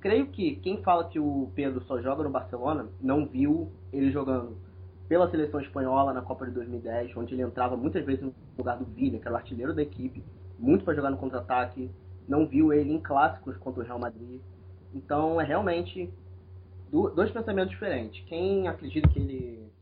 Creio 0.00 0.26
que 0.28 0.56
quem 0.56 0.82
fala 0.82 1.08
que 1.08 1.20
o 1.20 1.52
Pedro 1.54 1.84
só 1.84 2.00
joga 2.00 2.24
no 2.24 2.30
Barcelona 2.30 2.88
não 3.00 3.26
viu 3.26 3.70
ele 3.92 4.10
jogando 4.10 4.56
pela 5.06 5.30
seleção 5.30 5.60
espanhola 5.60 6.12
na 6.12 6.22
Copa 6.22 6.46
de 6.46 6.52
2010, 6.52 7.16
onde 7.16 7.34
ele 7.34 7.42
entrava 7.42 7.76
muitas 7.76 8.04
vezes 8.04 8.22
no 8.22 8.34
lugar 8.56 8.76
do 8.76 8.84
Villa, 8.86 9.18
que 9.18 9.28
era 9.28 9.34
o 9.34 9.36
artilheiro 9.36 9.74
da 9.74 9.82
equipe, 9.82 10.24
muito 10.60 10.84
para 10.84 10.94
jogar 10.94 11.10
no 11.10 11.16
contra-ataque, 11.16 11.90
não 12.28 12.46
viu 12.46 12.72
ele 12.72 12.92
em 12.92 13.00
clássicos 13.00 13.56
contra 13.56 13.82
o 13.82 13.84
Real 13.86 13.98
Madrid. 13.98 14.40
Então 14.94 15.40
é 15.40 15.44
realmente 15.44 16.08
do- 16.90 17.10
dois 17.10 17.30
pensamentos 17.30 17.70
diferentes. 17.70 18.22
Quem 18.26 18.68
acredita 18.68 19.08
que 19.08 19.18
ele 19.18 19.72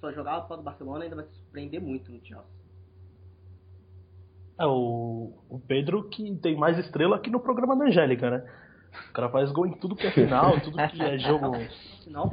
só 0.00 0.12
jogava 0.12 0.46
fora 0.46 0.60
do 0.60 0.64
Barcelona 0.64 1.04
ainda 1.04 1.16
vai 1.16 1.24
se 1.26 1.34
surpreender 1.34 1.80
muito 1.80 2.10
no 2.10 2.18
Chelsea. 2.24 2.44
É, 4.58 4.64
o, 4.66 5.32
o 5.50 5.58
Pedro 5.60 6.08
que 6.08 6.34
tem 6.36 6.56
mais 6.56 6.78
estrela 6.78 7.16
aqui 7.16 7.30
no 7.30 7.40
programa 7.40 7.76
da 7.76 7.84
Angélica, 7.84 8.30
né? 8.30 8.52
O 9.10 9.12
cara 9.12 9.28
faz 9.28 9.52
gol 9.52 9.66
em 9.66 9.72
tudo 9.78 9.94
que 9.94 10.06
é 10.06 10.10
final, 10.10 10.58
tudo 10.64 10.76
que 10.88 11.02
é 11.02 11.18
jogo. 11.18 11.52
Final. 12.04 12.30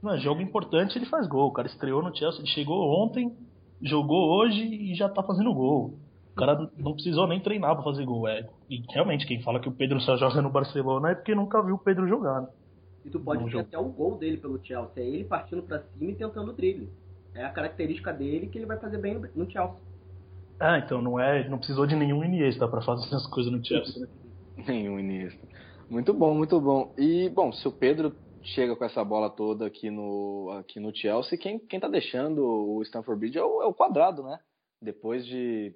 Não, 0.00 0.16
jogo 0.18 0.40
importante 0.40 0.96
ele 0.98 1.06
faz 1.06 1.26
gol. 1.26 1.48
O 1.48 1.52
cara 1.52 1.66
estreou 1.66 2.02
no 2.02 2.14
Chelsea, 2.16 2.40
ele 2.40 2.48
chegou 2.48 2.78
ontem, 3.02 3.36
jogou 3.80 4.38
hoje 4.38 4.62
e 4.62 4.94
já 4.94 5.08
tá 5.08 5.22
fazendo 5.22 5.52
gol. 5.52 5.98
O 6.32 6.34
cara 6.34 6.70
não 6.78 6.94
precisou 6.94 7.26
nem 7.26 7.40
treinar 7.40 7.74
pra 7.74 7.84
fazer 7.84 8.04
gol. 8.04 8.26
É, 8.26 8.48
e 8.68 8.82
realmente, 8.90 9.26
quem 9.26 9.42
fala 9.42 9.60
que 9.60 9.68
o 9.68 9.72
Pedro 9.72 10.00
só 10.00 10.16
joga 10.16 10.40
no 10.40 10.50
Barcelona 10.50 11.10
é 11.10 11.14
porque 11.14 11.34
nunca 11.34 11.62
viu 11.62 11.74
o 11.74 11.78
Pedro 11.78 12.08
jogar. 12.08 12.40
Né? 12.40 12.48
E 13.04 13.10
tu 13.10 13.20
pode 13.20 13.44
ver 13.44 13.50
jogo. 13.50 13.64
até 13.64 13.78
o 13.78 13.84
gol 13.84 14.16
dele 14.16 14.38
pelo 14.38 14.58
Chelsea. 14.64 15.02
É 15.02 15.06
ele 15.06 15.24
partindo 15.24 15.62
pra 15.62 15.82
cima 15.82 16.10
e 16.10 16.14
tentando 16.14 16.50
o 16.50 16.54
drible. 16.54 16.88
É 17.34 17.44
a 17.44 17.50
característica 17.50 18.12
dele 18.12 18.46
que 18.46 18.58
ele 18.58 18.66
vai 18.66 18.78
fazer 18.78 18.98
bem 18.98 19.20
no 19.34 19.50
Chelsea. 19.50 19.76
Ah, 20.58 20.78
então 20.78 21.02
não 21.02 21.18
é. 21.20 21.48
Não 21.48 21.58
precisou 21.58 21.86
de 21.86 21.96
nenhum 21.96 22.24
Iniesta 22.24 22.66
pra 22.66 22.80
fazer 22.80 23.04
essas 23.06 23.26
coisas 23.26 23.52
no 23.52 23.64
Chelsea, 23.64 24.00
né? 24.00 24.08
Nenhum 24.66 24.98
Iniesta. 24.98 25.40
Muito 25.90 26.14
bom, 26.14 26.34
muito 26.34 26.60
bom. 26.60 26.94
E, 26.96 27.28
bom, 27.28 27.52
se 27.52 27.66
o 27.66 27.72
Pedro 27.72 28.14
chega 28.42 28.74
com 28.74 28.84
essa 28.84 29.04
bola 29.04 29.28
toda 29.28 29.66
aqui 29.66 29.90
no, 29.90 30.50
aqui 30.58 30.80
no 30.80 30.94
Chelsea, 30.94 31.38
quem, 31.38 31.58
quem 31.58 31.80
tá 31.80 31.88
deixando 31.88 32.42
o 32.42 32.82
Stanford 32.82 33.18
Bridge 33.18 33.38
é 33.38 33.44
o, 33.44 33.62
é 33.62 33.66
o 33.66 33.74
quadrado, 33.74 34.22
né? 34.22 34.38
Depois 34.82 35.24
de 35.24 35.72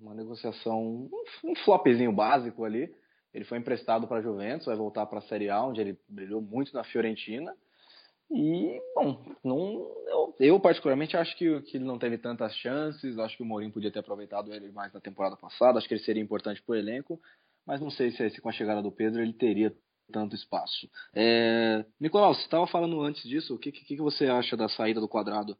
uma 0.00 0.14
negociação, 0.14 0.82
um, 0.82 1.10
um 1.44 1.56
flopzinho 1.56 2.12
básico 2.12 2.64
ali, 2.64 2.94
ele 3.32 3.44
foi 3.44 3.58
emprestado 3.58 4.06
para 4.06 4.18
a 4.18 4.22
Juventus, 4.22 4.66
vai 4.66 4.76
voltar 4.76 5.06
para 5.06 5.18
a 5.18 5.22
Série 5.22 5.48
A, 5.48 5.64
onde 5.64 5.80
ele 5.80 5.98
brilhou 6.08 6.42
muito 6.42 6.74
na 6.74 6.84
Fiorentina. 6.84 7.54
E, 8.30 8.80
bom, 8.94 9.24
não, 9.42 9.90
eu, 10.06 10.34
eu 10.38 10.60
particularmente 10.60 11.16
acho 11.16 11.36
que, 11.36 11.60
que 11.62 11.76
ele 11.76 11.84
não 11.84 11.98
teve 11.98 12.16
tantas 12.18 12.54
chances. 12.56 13.18
Acho 13.18 13.36
que 13.36 13.42
o 13.42 13.46
Mourinho 13.46 13.72
podia 13.72 13.90
ter 13.90 13.98
aproveitado 13.98 14.54
ele 14.54 14.70
mais 14.70 14.92
na 14.92 15.00
temporada 15.00 15.36
passada. 15.36 15.78
Acho 15.78 15.88
que 15.88 15.94
ele 15.94 16.04
seria 16.04 16.22
importante 16.22 16.62
para 16.62 16.72
o 16.72 16.76
elenco. 16.76 17.20
Mas 17.66 17.80
não 17.80 17.90
sei 17.90 18.12
se, 18.12 18.30
se 18.30 18.40
com 18.40 18.48
a 18.48 18.52
chegada 18.52 18.82
do 18.82 18.92
Pedro 18.92 19.20
ele 19.20 19.32
teria 19.32 19.74
tanto 20.12 20.34
espaço. 20.34 20.88
É, 21.14 21.84
Nicolau, 22.00 22.34
você 22.34 22.42
estava 22.42 22.66
falando 22.66 23.00
antes 23.00 23.22
disso. 23.28 23.54
O 23.54 23.58
que, 23.58 23.72
que, 23.72 23.84
que 23.84 23.96
você 23.96 24.26
acha 24.26 24.56
da 24.56 24.68
saída 24.68 25.00
do 25.00 25.08
quadrado? 25.08 25.56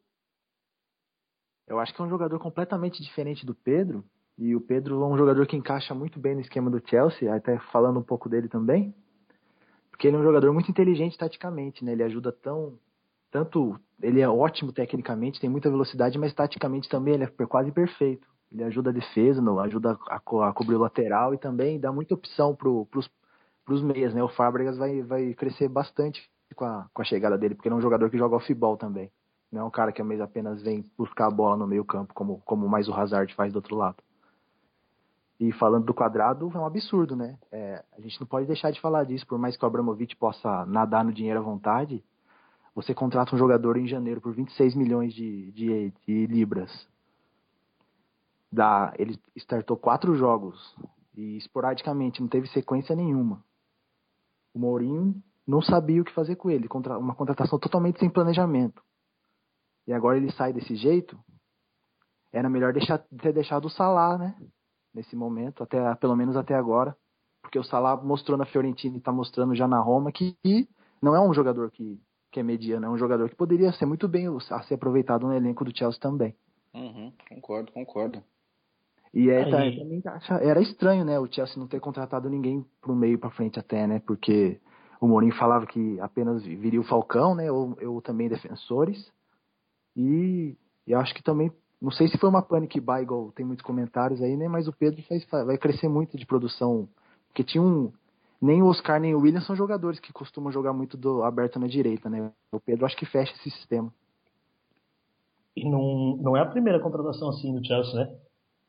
Eu 1.70 1.78
acho 1.78 1.94
que 1.94 2.02
é 2.02 2.04
um 2.04 2.08
jogador 2.08 2.36
completamente 2.40 3.00
diferente 3.00 3.46
do 3.46 3.54
Pedro. 3.54 4.04
E 4.36 4.56
o 4.56 4.60
Pedro 4.60 5.00
é 5.00 5.06
um 5.06 5.16
jogador 5.16 5.46
que 5.46 5.56
encaixa 5.56 5.94
muito 5.94 6.18
bem 6.18 6.34
no 6.34 6.40
esquema 6.40 6.68
do 6.68 6.82
Chelsea, 6.84 7.32
até 7.32 7.60
falando 7.72 8.00
um 8.00 8.02
pouco 8.02 8.28
dele 8.28 8.48
também. 8.48 8.92
Porque 9.88 10.08
ele 10.08 10.16
é 10.16 10.18
um 10.18 10.24
jogador 10.24 10.52
muito 10.52 10.68
inteligente 10.68 11.16
taticamente, 11.16 11.84
né? 11.84 11.92
Ele 11.92 12.02
ajuda 12.02 12.32
tão. 12.32 12.76
Tanto. 13.30 13.78
Ele 14.02 14.20
é 14.20 14.28
ótimo 14.28 14.72
tecnicamente, 14.72 15.40
tem 15.40 15.48
muita 15.48 15.70
velocidade, 15.70 16.18
mas 16.18 16.34
taticamente 16.34 16.88
também 16.88 17.14
ele 17.14 17.24
é 17.24 17.46
quase 17.46 17.70
perfeito. 17.70 18.26
Ele 18.50 18.64
ajuda 18.64 18.90
a 18.90 18.92
defesa, 18.92 19.40
ajuda 19.60 19.96
a, 20.08 20.18
co- 20.18 20.42
a 20.42 20.52
cobrir 20.52 20.74
o 20.74 20.80
lateral 20.80 21.32
e 21.34 21.38
também 21.38 21.78
dá 21.78 21.92
muita 21.92 22.14
opção 22.14 22.52
pro, 22.56 22.86
pros, 22.86 23.08
pros 23.64 23.80
meias, 23.80 24.12
né? 24.12 24.20
O 24.24 24.28
Fábregas 24.28 24.76
vai, 24.76 25.02
vai 25.02 25.34
crescer 25.34 25.68
bastante 25.68 26.28
com 26.56 26.64
a, 26.64 26.88
com 26.92 27.02
a 27.02 27.04
chegada 27.04 27.38
dele, 27.38 27.54
porque 27.54 27.68
ele 27.68 27.74
é 27.74 27.78
um 27.78 27.82
jogador 27.82 28.10
que 28.10 28.18
joga 28.18 28.34
off-ball 28.34 28.76
também. 28.76 29.12
Não 29.50 29.62
é 29.62 29.64
um 29.64 29.70
cara 29.70 29.90
que 29.90 30.00
apenas 30.00 30.62
vem 30.62 30.88
buscar 30.96 31.26
a 31.26 31.30
bola 31.30 31.56
no 31.56 31.66
meio 31.66 31.84
campo, 31.84 32.14
como, 32.14 32.40
como 32.44 32.68
mais 32.68 32.88
o 32.88 32.94
Hazard 32.94 33.34
faz 33.34 33.52
do 33.52 33.56
outro 33.56 33.76
lado. 33.76 34.02
E 35.40 35.50
falando 35.52 35.86
do 35.86 35.94
quadrado, 35.94 36.50
é 36.54 36.58
um 36.58 36.66
absurdo, 36.66 37.16
né? 37.16 37.38
É, 37.50 37.82
a 37.96 38.00
gente 38.00 38.20
não 38.20 38.26
pode 38.26 38.46
deixar 38.46 38.70
de 38.70 38.80
falar 38.80 39.04
disso, 39.04 39.26
por 39.26 39.38
mais 39.38 39.56
que 39.56 39.64
o 39.64 39.66
Abramovich 39.66 40.14
possa 40.16 40.66
nadar 40.66 41.04
no 41.04 41.12
dinheiro 41.12 41.40
à 41.40 41.42
vontade, 41.42 42.04
você 42.74 42.94
contrata 42.94 43.34
um 43.34 43.38
jogador 43.38 43.76
em 43.76 43.86
janeiro 43.86 44.20
por 44.20 44.34
26 44.34 44.74
milhões 44.74 45.14
de, 45.14 45.50
de, 45.52 45.92
de 46.06 46.26
libras. 46.26 46.70
Dá, 48.52 48.92
ele 48.98 49.18
startou 49.36 49.76
quatro 49.76 50.14
jogos 50.14 50.76
e 51.16 51.38
esporadicamente 51.38 52.20
não 52.20 52.28
teve 52.28 52.46
sequência 52.48 52.94
nenhuma. 52.94 53.42
O 54.52 54.58
Mourinho 54.58 55.22
não 55.46 55.62
sabia 55.62 56.02
o 56.02 56.04
que 56.04 56.12
fazer 56.12 56.36
com 56.36 56.50
ele, 56.50 56.68
uma 56.98 57.14
contratação 57.14 57.58
totalmente 57.58 57.98
sem 57.98 58.10
planejamento. 58.10 58.82
E 59.90 59.92
agora 59.92 60.16
ele 60.16 60.30
sai 60.30 60.52
desse 60.52 60.76
jeito. 60.76 61.18
Era 62.32 62.48
melhor 62.48 62.72
deixar, 62.72 62.98
ter 62.98 63.32
deixado 63.32 63.64
o 63.64 63.68
Salah, 63.70 64.16
né? 64.16 64.36
Nesse 64.94 65.16
momento, 65.16 65.64
até 65.64 65.92
pelo 65.96 66.14
menos 66.14 66.36
até 66.36 66.54
agora, 66.54 66.96
porque 67.42 67.58
o 67.58 67.64
Salah 67.64 67.96
mostrou 67.96 68.38
na 68.38 68.44
Fiorentina 68.44 68.94
e 68.94 68.98
está 68.98 69.10
mostrando 69.10 69.52
já 69.52 69.66
na 69.66 69.80
Roma 69.80 70.12
que, 70.12 70.36
não 71.02 71.16
é 71.16 71.20
um 71.20 71.34
jogador 71.34 71.72
que, 71.72 72.00
que 72.30 72.38
é 72.38 72.42
mediano, 72.44 72.86
é 72.86 72.88
um 72.88 72.96
jogador 72.96 73.28
que 73.28 73.34
poderia 73.34 73.72
ser 73.72 73.84
muito 73.84 74.06
bem 74.06 74.28
a 74.28 74.62
ser 74.62 74.74
aproveitado 74.74 75.26
no 75.26 75.34
elenco 75.34 75.64
do 75.64 75.76
Chelsea 75.76 76.00
também. 76.00 76.36
Uhum, 76.72 77.12
concordo, 77.28 77.72
concordo. 77.72 78.22
E 79.12 79.28
é, 79.28 79.44
tá- 79.44 79.72
também 79.72 80.00
acha- 80.04 80.38
era 80.40 80.60
estranho, 80.60 81.04
né, 81.04 81.18
o 81.18 81.26
Chelsea 81.26 81.58
não 81.58 81.66
ter 81.66 81.80
contratado 81.80 82.30
ninguém 82.30 82.64
pro 82.80 82.94
meio 82.94 83.18
para 83.18 83.30
frente 83.30 83.58
até, 83.58 83.88
né, 83.88 84.00
porque 84.06 84.60
o 85.00 85.08
Mourinho 85.08 85.34
falava 85.34 85.66
que 85.66 85.98
apenas 85.98 86.44
viria 86.44 86.80
o 86.80 86.84
Falcão, 86.84 87.34
né, 87.34 87.50
ou, 87.50 87.76
ou 87.84 88.00
também 88.00 88.28
defensores. 88.28 89.10
E, 89.96 90.56
e 90.86 90.94
acho 90.94 91.14
que 91.14 91.22
também, 91.22 91.50
não 91.80 91.90
sei 91.90 92.08
se 92.08 92.18
foi 92.18 92.28
uma 92.28 92.42
panic 92.42 92.80
buy, 92.80 93.02
igual 93.02 93.32
tem 93.32 93.44
muitos 93.44 93.64
comentários 93.64 94.20
aí, 94.22 94.36
né, 94.36 94.48
mas 94.48 94.68
o 94.68 94.72
Pedro 94.72 95.02
faz- 95.02 95.26
vai 95.46 95.58
crescer 95.58 95.88
muito 95.88 96.16
de 96.16 96.26
produção, 96.26 96.88
porque 97.28 97.44
tinha 97.44 97.62
um 97.62 97.92
nem 98.40 98.62
o 98.62 98.66
Oscar 98.66 98.98
nem 98.98 99.14
o 99.14 99.20
William 99.20 99.42
são 99.42 99.54
jogadores 99.54 100.00
que 100.00 100.12
costumam 100.12 100.50
jogar 100.50 100.72
muito 100.72 100.96
do 100.96 101.22
aberto 101.22 101.58
na 101.58 101.66
direita, 101.66 102.08
né? 102.08 102.32
O 102.50 102.58
Pedro 102.58 102.86
acho 102.86 102.96
que 102.96 103.04
fecha 103.04 103.32
esse 103.34 103.50
sistema. 103.50 103.92
E 105.54 105.68
não, 105.68 106.16
não 106.16 106.36
é 106.36 106.40
a 106.40 106.46
primeira 106.46 106.80
contratação 106.80 107.28
assim 107.28 107.54
do 107.54 107.64
Chelsea, 107.66 107.94
né? 107.94 108.16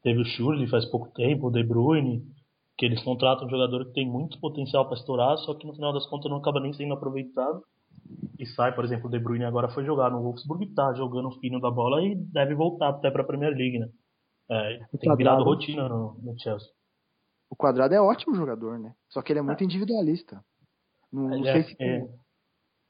Teve 0.03 0.19
o 0.19 0.25
Schürrle 0.25 0.67
faz 0.67 0.83
pouco 0.85 1.09
tempo, 1.13 1.47
o 1.47 1.51
De 1.51 1.63
Bruyne, 1.63 2.25
que 2.77 2.85
eles 2.85 3.01
contratam 3.03 3.47
um 3.47 3.49
jogador 3.49 3.85
que 3.85 3.93
tem 3.93 4.09
muito 4.09 4.39
potencial 4.39 4.85
para 4.85 4.97
estourar, 4.97 5.37
só 5.37 5.53
que 5.53 5.65
no 5.65 5.73
final 5.73 5.93
das 5.93 6.05
contas 6.07 6.29
não 6.29 6.39
acaba 6.39 6.59
nem 6.59 6.73
sendo 6.73 6.93
aproveitado. 6.93 7.63
E 8.39 8.45
sai, 8.45 8.73
por 8.73 8.83
exemplo, 8.83 9.07
o 9.07 9.09
De 9.11 9.19
Bruyne 9.19 9.45
agora 9.45 9.69
foi 9.69 9.85
jogar 9.85 10.09
no 10.09 10.21
Wolfsburg, 10.21 10.65
tá 10.73 10.93
jogando 10.93 11.27
o 11.27 11.39
fino 11.39 11.59
da 11.59 11.69
bola 11.69 12.01
e 12.03 12.15
deve 12.15 12.55
voltar 12.55 12.89
até 12.89 13.11
para 13.11 13.21
a 13.21 13.25
Premier 13.25 13.53
League, 13.55 13.77
né? 13.79 13.87
É, 14.49 14.77
tem 14.99 15.15
virado 15.15 15.37
Quadrado. 15.37 15.43
rotina 15.43 15.87
no, 15.87 16.13
no 16.21 16.39
Chelsea. 16.39 16.69
O 17.49 17.55
Quadrado 17.55 17.93
é 17.93 18.01
ótimo 18.01 18.35
jogador, 18.35 18.79
né? 18.79 18.93
Só 19.09 19.21
que 19.21 19.31
ele 19.31 19.39
é 19.39 19.43
muito 19.43 19.63
individualista. 19.63 20.43
Não, 21.11 21.23
não 21.29 21.35
Ele 21.35 21.43
sei 21.51 21.61
é- 21.61 21.63
se 21.63 21.75
é. 21.79 21.99
não 21.99 22.09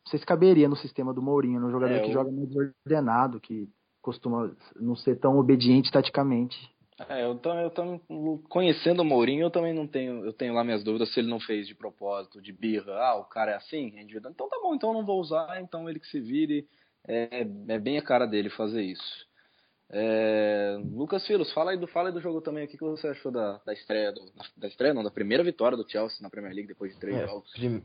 sei 0.07 0.19
se 0.19 0.25
caberia 0.25 0.69
no 0.69 0.75
sistema 0.75 1.13
do 1.13 1.21
Mourinho, 1.21 1.59
no 1.59 1.69
jogador 1.69 1.95
É, 1.95 1.99
que 2.01 2.09
o- 2.09 2.13
joga 2.13 2.31
mais 2.31 2.49
ordenado, 2.55 3.39
que 3.39 3.69
costuma 4.01 4.51
não 4.79 4.95
ser 4.95 5.17
tão 5.19 5.37
obediente 5.37 5.91
taticamente. 5.91 6.57
É, 7.09 7.23
eu 7.25 7.35
também, 7.39 7.63
eu 7.63 7.69
também, 7.69 8.01
conhecendo 8.49 9.01
o 9.01 9.05
Mourinho, 9.05 9.43
eu 9.43 9.49
também 9.51 9.73
não 9.73 9.87
tenho, 9.87 10.25
eu 10.25 10.33
tenho 10.33 10.53
lá 10.53 10.63
minhas 10.63 10.83
dúvidas 10.83 11.13
se 11.13 11.19
ele 11.19 11.29
não 11.29 11.39
fez 11.39 11.67
de 11.67 11.75
propósito, 11.75 12.41
de 12.41 12.51
birra. 12.51 12.93
Ah, 12.93 13.15
o 13.15 13.25
cara 13.25 13.51
é 13.51 13.55
assim, 13.55 13.97
é 13.97 14.01
individual. 14.01 14.31
Então 14.31 14.49
tá 14.49 14.57
bom, 14.61 14.75
então 14.75 14.89
eu 14.89 14.93
não 14.93 15.05
vou 15.05 15.19
usar, 15.19 15.61
então 15.61 15.89
ele 15.89 15.99
que 15.99 16.07
se 16.07 16.19
vire. 16.19 16.67
É, 17.07 17.45
é 17.69 17.79
bem 17.79 17.97
a 17.97 18.01
cara 18.01 18.25
dele 18.25 18.49
fazer 18.49 18.83
isso. 18.83 19.27
É, 19.89 20.77
Lucas 20.93 21.25
Filos, 21.27 21.51
fala 21.51 21.71
aí, 21.71 21.77
do, 21.77 21.87
fala 21.87 22.09
aí 22.09 22.13
do 22.13 22.21
jogo 22.21 22.41
também. 22.41 22.63
O 22.63 22.67
que, 22.67 22.77
que 22.77 22.83
você 22.83 23.07
achou 23.07 23.31
da, 23.31 23.59
da 23.65 23.73
estreia, 23.73 24.11
do, 24.11 24.21
da 24.55 24.67
estreia 24.67 24.93
não, 24.93 25.03
da 25.03 25.11
primeira 25.11 25.43
vitória 25.43 25.75
do 25.77 25.89
Chelsea 25.89 26.21
na 26.21 26.29
Premier 26.29 26.53
League 26.53 26.67
depois 26.67 26.93
de 26.93 26.99
três 26.99 27.17
É, 27.17 27.27
jogos? 27.27 27.51
prim- 27.51 27.83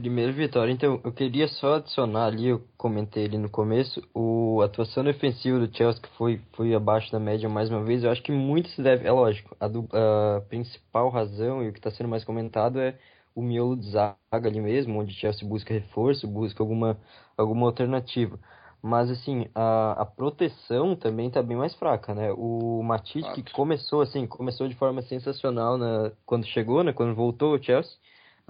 primeira 0.00 0.32
vitória, 0.32 0.72
então 0.72 1.00
eu 1.04 1.12
queria 1.12 1.48
só 1.48 1.74
adicionar 1.76 2.26
ali, 2.26 2.48
eu 2.48 2.60
comentei 2.76 3.24
ali 3.26 3.38
no 3.38 3.48
começo, 3.50 4.00
o, 4.14 4.60
a 4.62 4.66
atuação 4.66 5.04
defensiva 5.04 5.58
do 5.58 5.74
Chelsea 5.76 6.00
que 6.02 6.08
foi, 6.16 6.40
foi 6.54 6.74
abaixo 6.74 7.10
da 7.12 7.20
média 7.20 7.48
mais 7.48 7.70
uma 7.70 7.82
vez, 7.84 8.02
eu 8.04 8.10
acho 8.10 8.22
que 8.22 8.32
muito 8.32 8.68
se 8.70 8.82
deve, 8.82 9.06
é 9.06 9.12
lógico, 9.12 9.56
a, 9.60 9.68
du- 9.68 9.88
a 9.92 10.40
principal 10.48 11.08
razão 11.10 11.62
e 11.62 11.68
o 11.68 11.72
que 11.72 11.78
está 11.78 11.90
sendo 11.90 12.08
mais 12.08 12.24
comentado 12.24 12.80
é 12.80 12.98
o 13.34 13.42
miolo 13.42 13.76
de 13.76 13.90
zaga 13.90 14.16
ali 14.32 14.60
mesmo, 14.60 14.98
onde 15.00 15.12
o 15.12 15.16
Chelsea 15.16 15.48
busca 15.48 15.72
reforço, 15.74 16.26
busca 16.28 16.62
alguma, 16.62 16.98
alguma 17.36 17.66
alternativa. 17.66 18.38
Mas 18.82 19.10
assim, 19.10 19.46
a, 19.54 19.92
a 20.02 20.06
proteção 20.06 20.96
também 20.96 21.28
está 21.28 21.42
bem 21.42 21.56
mais 21.56 21.74
fraca, 21.74 22.14
né? 22.14 22.32
O 22.32 22.82
Matip 22.82 23.42
que 23.42 23.52
começou 23.52 24.00
assim, 24.00 24.26
começou 24.26 24.66
de 24.68 24.74
forma 24.74 25.02
sensacional 25.02 25.76
na, 25.78 26.12
quando 26.24 26.46
chegou, 26.46 26.82
né? 26.82 26.92
Quando 26.92 27.14
voltou 27.14 27.54
o 27.54 27.62
Chelsea. 27.62 27.92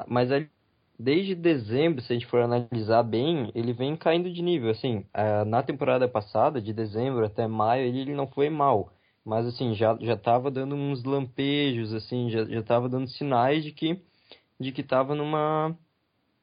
Mas 0.08 0.30
aí, 0.32 0.48
desde 1.00 1.34
dezembro, 1.34 2.02
se 2.02 2.12
a 2.12 2.14
gente 2.14 2.26
for 2.26 2.40
analisar 2.42 3.02
bem, 3.02 3.50
ele 3.54 3.72
vem 3.72 3.96
caindo 3.96 4.30
de 4.30 4.42
nível. 4.42 4.70
Assim, 4.70 5.04
na 5.46 5.62
temporada 5.62 6.06
passada, 6.08 6.60
de 6.60 6.72
dezembro 6.72 7.24
até 7.24 7.46
maio, 7.46 7.86
ele, 7.86 8.14
não 8.14 8.26
foi 8.26 8.50
mal. 8.50 8.92
Mas 9.24 9.46
assim, 9.46 9.74
já 9.74 9.96
já 10.00 10.14
estava 10.14 10.50
dando 10.50 10.74
uns 10.74 11.04
lampejos, 11.04 11.92
assim, 11.94 12.30
já 12.30 12.44
já 12.44 12.60
estava 12.60 12.88
dando 12.88 13.08
sinais 13.08 13.64
de 13.64 13.72
que 13.72 14.02
de 14.58 14.72
que 14.72 14.80
estava 14.82 15.14
numa 15.14 15.76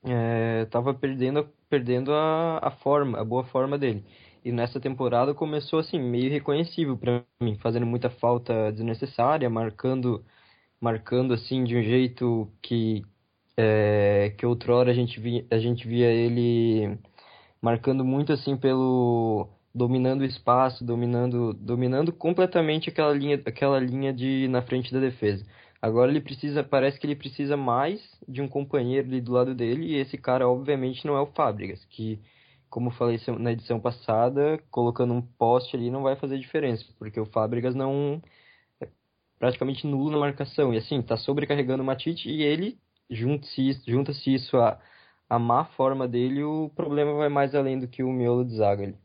é, 0.03 0.65
tava 0.65 0.93
perdendo 0.93 1.47
perdendo 1.69 2.13
a, 2.13 2.59
a 2.63 2.71
forma, 2.71 3.19
a 3.19 3.25
boa 3.25 3.43
forma 3.45 3.77
dele. 3.77 4.03
E 4.45 4.51
nessa 4.51 4.79
temporada 4.79 5.33
começou 5.33 5.79
assim, 5.79 5.99
meio 5.99 6.31
reconhecível 6.31 6.97
para 6.97 7.23
mim, 7.41 7.57
fazendo 7.59 7.85
muita 7.85 8.09
falta 8.09 8.71
desnecessária, 8.71 9.49
marcando 9.49 10.23
marcando 10.79 11.33
assim 11.33 11.63
de 11.63 11.75
um 11.77 11.83
jeito 11.83 12.51
que 12.61 13.03
é, 13.57 14.33
que 14.37 14.45
outrora 14.45 14.91
a 14.91 14.93
gente 14.93 15.19
via, 15.19 15.45
a 15.51 15.57
gente 15.57 15.87
via 15.87 16.07
ele 16.07 16.97
marcando 17.61 18.05
muito 18.05 18.31
assim 18.31 18.55
pelo 18.55 19.49
dominando 19.73 20.21
o 20.21 20.25
espaço, 20.25 20.83
dominando, 20.85 21.53
dominando 21.53 22.11
completamente 22.11 22.89
aquela 22.89 23.13
linha, 23.13 23.41
aquela 23.45 23.79
linha 23.79 24.13
de 24.13 24.47
na 24.47 24.61
frente 24.61 24.91
da 24.93 24.99
defesa. 24.99 25.45
Agora 25.81 26.09
ele 26.11 26.21
precisa, 26.21 26.63
parece 26.63 26.99
que 26.99 27.05
ele 27.05 27.15
precisa 27.15 27.55
mais 27.55 28.01
de 28.27 28.41
um 28.41 28.47
companheiro 28.47 29.07
ali 29.07 29.21
do 29.21 29.31
lado 29.33 29.53
dele 29.53 29.85
e 29.87 29.95
esse 29.95 30.17
cara 30.17 30.47
obviamente 30.49 31.05
não 31.05 31.15
é 31.15 31.21
o 31.21 31.27
Fábricas, 31.27 31.83
que 31.85 32.19
como 32.69 32.91
falei 32.91 33.19
na 33.39 33.51
edição 33.53 33.79
passada, 33.79 34.59
colocando 34.71 35.13
um 35.13 35.21
poste 35.21 35.75
ali 35.75 35.89
não 35.91 36.03
vai 36.03 36.15
fazer 36.15 36.37
diferença, 36.39 36.85
porque 36.99 37.19
o 37.19 37.25
Fábricas 37.25 37.75
não 37.75 38.21
é 38.81 38.87
praticamente 39.39 39.85
nulo 39.87 40.11
na 40.11 40.17
marcação 40.17 40.73
e 40.73 40.77
assim, 40.77 41.01
tá 41.01 41.17
sobrecarregando 41.17 41.83
o 41.83 41.85
Matite 41.85 42.29
e 42.29 42.41
ele 42.43 42.79
junta-se 43.09 43.81
junta 43.85 44.11
isso 44.25 44.57
a 44.57 44.79
a 45.29 45.37
má 45.37 45.65
forma 45.65 46.07
dele, 46.07 46.43
o 46.43 46.69
problema 46.75 47.13
vai 47.13 47.29
mais 47.29 47.53
além 47.53 47.79
do 47.79 47.87
que 47.87 48.01
o 48.01 48.11
miolo 48.11 48.45
de 48.45 48.55
zaga 48.55 48.83
ali. 48.83 48.95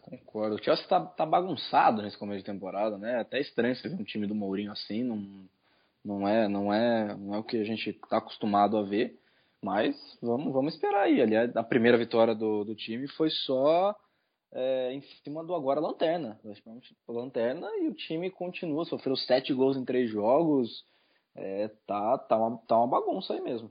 Concordo. 0.00 0.56
O 0.56 0.62
Chelsea 0.62 0.86
tá, 0.86 1.00
tá 1.00 1.26
bagunçado 1.26 2.02
nesse 2.02 2.16
começo 2.16 2.38
de 2.38 2.44
temporada, 2.44 2.96
né? 2.96 3.20
Até 3.20 3.40
estranho 3.40 3.76
você 3.76 3.88
ver 3.88 4.00
um 4.00 4.04
time 4.04 4.26
do 4.26 4.34
Mourinho 4.34 4.72
assim, 4.72 5.02
não, 5.02 5.48
não 6.04 6.28
é, 6.28 6.48
não 6.48 6.72
é, 6.72 7.14
não 7.16 7.34
é 7.34 7.38
o 7.38 7.44
que 7.44 7.58
a 7.58 7.64
gente 7.64 7.92
tá 8.08 8.18
acostumado 8.18 8.76
a 8.76 8.82
ver. 8.82 9.18
Mas 9.62 9.96
vamos, 10.20 10.52
vamos 10.52 10.74
esperar 10.74 11.04
aí. 11.04 11.20
Aliás, 11.20 11.54
a 11.56 11.62
primeira 11.62 11.96
vitória 11.96 12.34
do, 12.34 12.64
do 12.64 12.74
time 12.74 13.08
foi 13.08 13.30
só 13.30 13.94
é, 14.52 14.92
em 14.92 15.00
cima 15.22 15.42
do 15.42 15.54
agora 15.54 15.80
Lanterna. 15.80 16.38
Lanterna 17.08 17.66
e 17.78 17.88
o 17.88 17.94
time 17.94 18.30
continua, 18.30 18.84
sofreu 18.84 19.16
sete 19.16 19.52
gols 19.54 19.76
em 19.76 19.84
três 19.84 20.10
jogos. 20.10 20.84
É, 21.34 21.68
tá, 21.86 22.18
tá, 22.18 22.36
uma, 22.36 22.56
tá 22.58 22.78
uma 22.78 22.86
bagunça 22.86 23.32
aí 23.32 23.40
mesmo. 23.40 23.70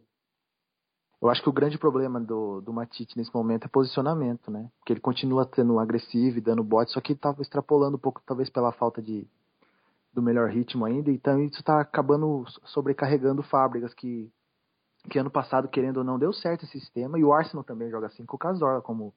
Eu 1.21 1.29
acho 1.29 1.41
que 1.41 1.47
o 1.47 1.53
grande 1.53 1.77
problema 1.77 2.19
do, 2.19 2.59
do 2.59 2.73
Matite 2.73 3.17
nesse 3.17 3.33
momento 3.33 3.63
é 3.63 3.69
posicionamento, 3.69 4.51
né? 4.51 4.69
Porque 4.79 4.91
ele 4.91 4.99
continua 4.99 5.49
sendo 5.55 5.79
agressivo 5.79 6.37
e 6.37 6.41
dando 6.41 6.61
bote, 6.63 6.91
só 6.91 6.99
que 6.99 7.13
estava 7.13 7.41
extrapolando 7.41 7.95
um 7.95 7.99
pouco, 7.99 8.21
talvez 8.25 8.49
pela 8.49 8.73
falta 8.73 9.01
de 9.01 9.25
do 10.13 10.21
melhor 10.21 10.49
ritmo 10.49 10.85
ainda, 10.85 11.09
então 11.09 11.41
isso 11.41 11.59
está 11.59 11.81
acabando 11.81 12.45
sobrecarregando 12.65 13.41
fábricas 13.41 13.93
que 13.95 14.31
que 15.09 15.19
ano 15.19 15.29
passado, 15.29 15.67
querendo 15.67 15.97
ou 15.97 16.03
não, 16.03 16.17
deu 16.17 16.31
certo 16.31 16.63
esse 16.63 16.79
sistema, 16.79 17.19
e 17.19 17.23
o 17.23 17.33
Arsenal 17.33 17.63
também 17.63 17.89
joga 17.89 18.07
assim 18.07 18.25
com 18.25 18.35
o 18.37 18.39
Cazorla 18.39 18.81
como, 18.81 19.13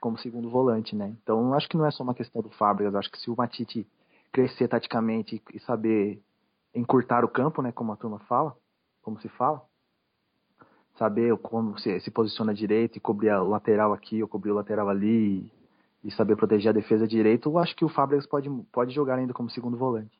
como 0.00 0.18
segundo 0.18 0.50
volante, 0.50 0.94
né? 0.94 1.16
Então 1.22 1.54
acho 1.54 1.68
que 1.68 1.76
não 1.76 1.86
é 1.86 1.90
só 1.90 2.02
uma 2.02 2.14
questão 2.14 2.42
do 2.42 2.50
Fábricas, 2.50 2.94
acho 2.94 3.10
que 3.10 3.18
se 3.18 3.30
o 3.30 3.36
Matite 3.36 3.86
crescer 4.32 4.68
taticamente 4.68 5.42
e 5.52 5.60
saber 5.60 6.22
encurtar 6.74 7.24
o 7.24 7.28
campo, 7.28 7.62
né, 7.62 7.72
como 7.72 7.92
a 7.92 7.96
turma 7.96 8.18
fala, 8.20 8.56
como 9.02 9.20
se 9.20 9.28
fala, 9.28 9.62
saber 10.96 11.36
como 11.38 11.78
se, 11.78 12.00
se 12.00 12.10
posiciona 12.10 12.54
direito 12.54 12.96
e 12.96 13.00
cobrir 13.00 13.32
o 13.32 13.48
lateral 13.48 13.92
aqui 13.92 14.22
ou 14.22 14.28
cobrir 14.28 14.50
o 14.50 14.54
lateral 14.54 14.88
ali 14.88 15.50
e, 16.02 16.10
saber 16.10 16.36
proteger 16.36 16.70
a 16.70 16.72
defesa 16.72 17.06
direito, 17.06 17.48
eu 17.48 17.58
acho 17.58 17.74
que 17.74 17.84
o 17.84 17.88
Fábricas 17.88 18.26
pode, 18.26 18.50
pode 18.70 18.92
jogar 18.92 19.18
ainda 19.18 19.32
como 19.32 19.50
segundo 19.50 19.76
volante. 19.76 20.18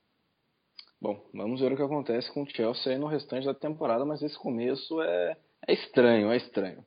Bom, 1.01 1.23
vamos 1.35 1.61
ver 1.61 1.73
o 1.73 1.77
que 1.77 1.83
acontece 1.83 2.33
com 2.33 2.43
o 2.43 2.49
Chelsea 2.49 2.99
no 2.99 3.07
restante 3.07 3.45
da 3.45 3.53
temporada, 3.53 4.05
mas 4.07 4.23
esse 4.23 4.39
começo 4.39 5.03
é, 5.03 5.37
é 5.69 5.75
estranho, 5.75 6.33
é 6.33 6.37
estranho. 6.39 6.83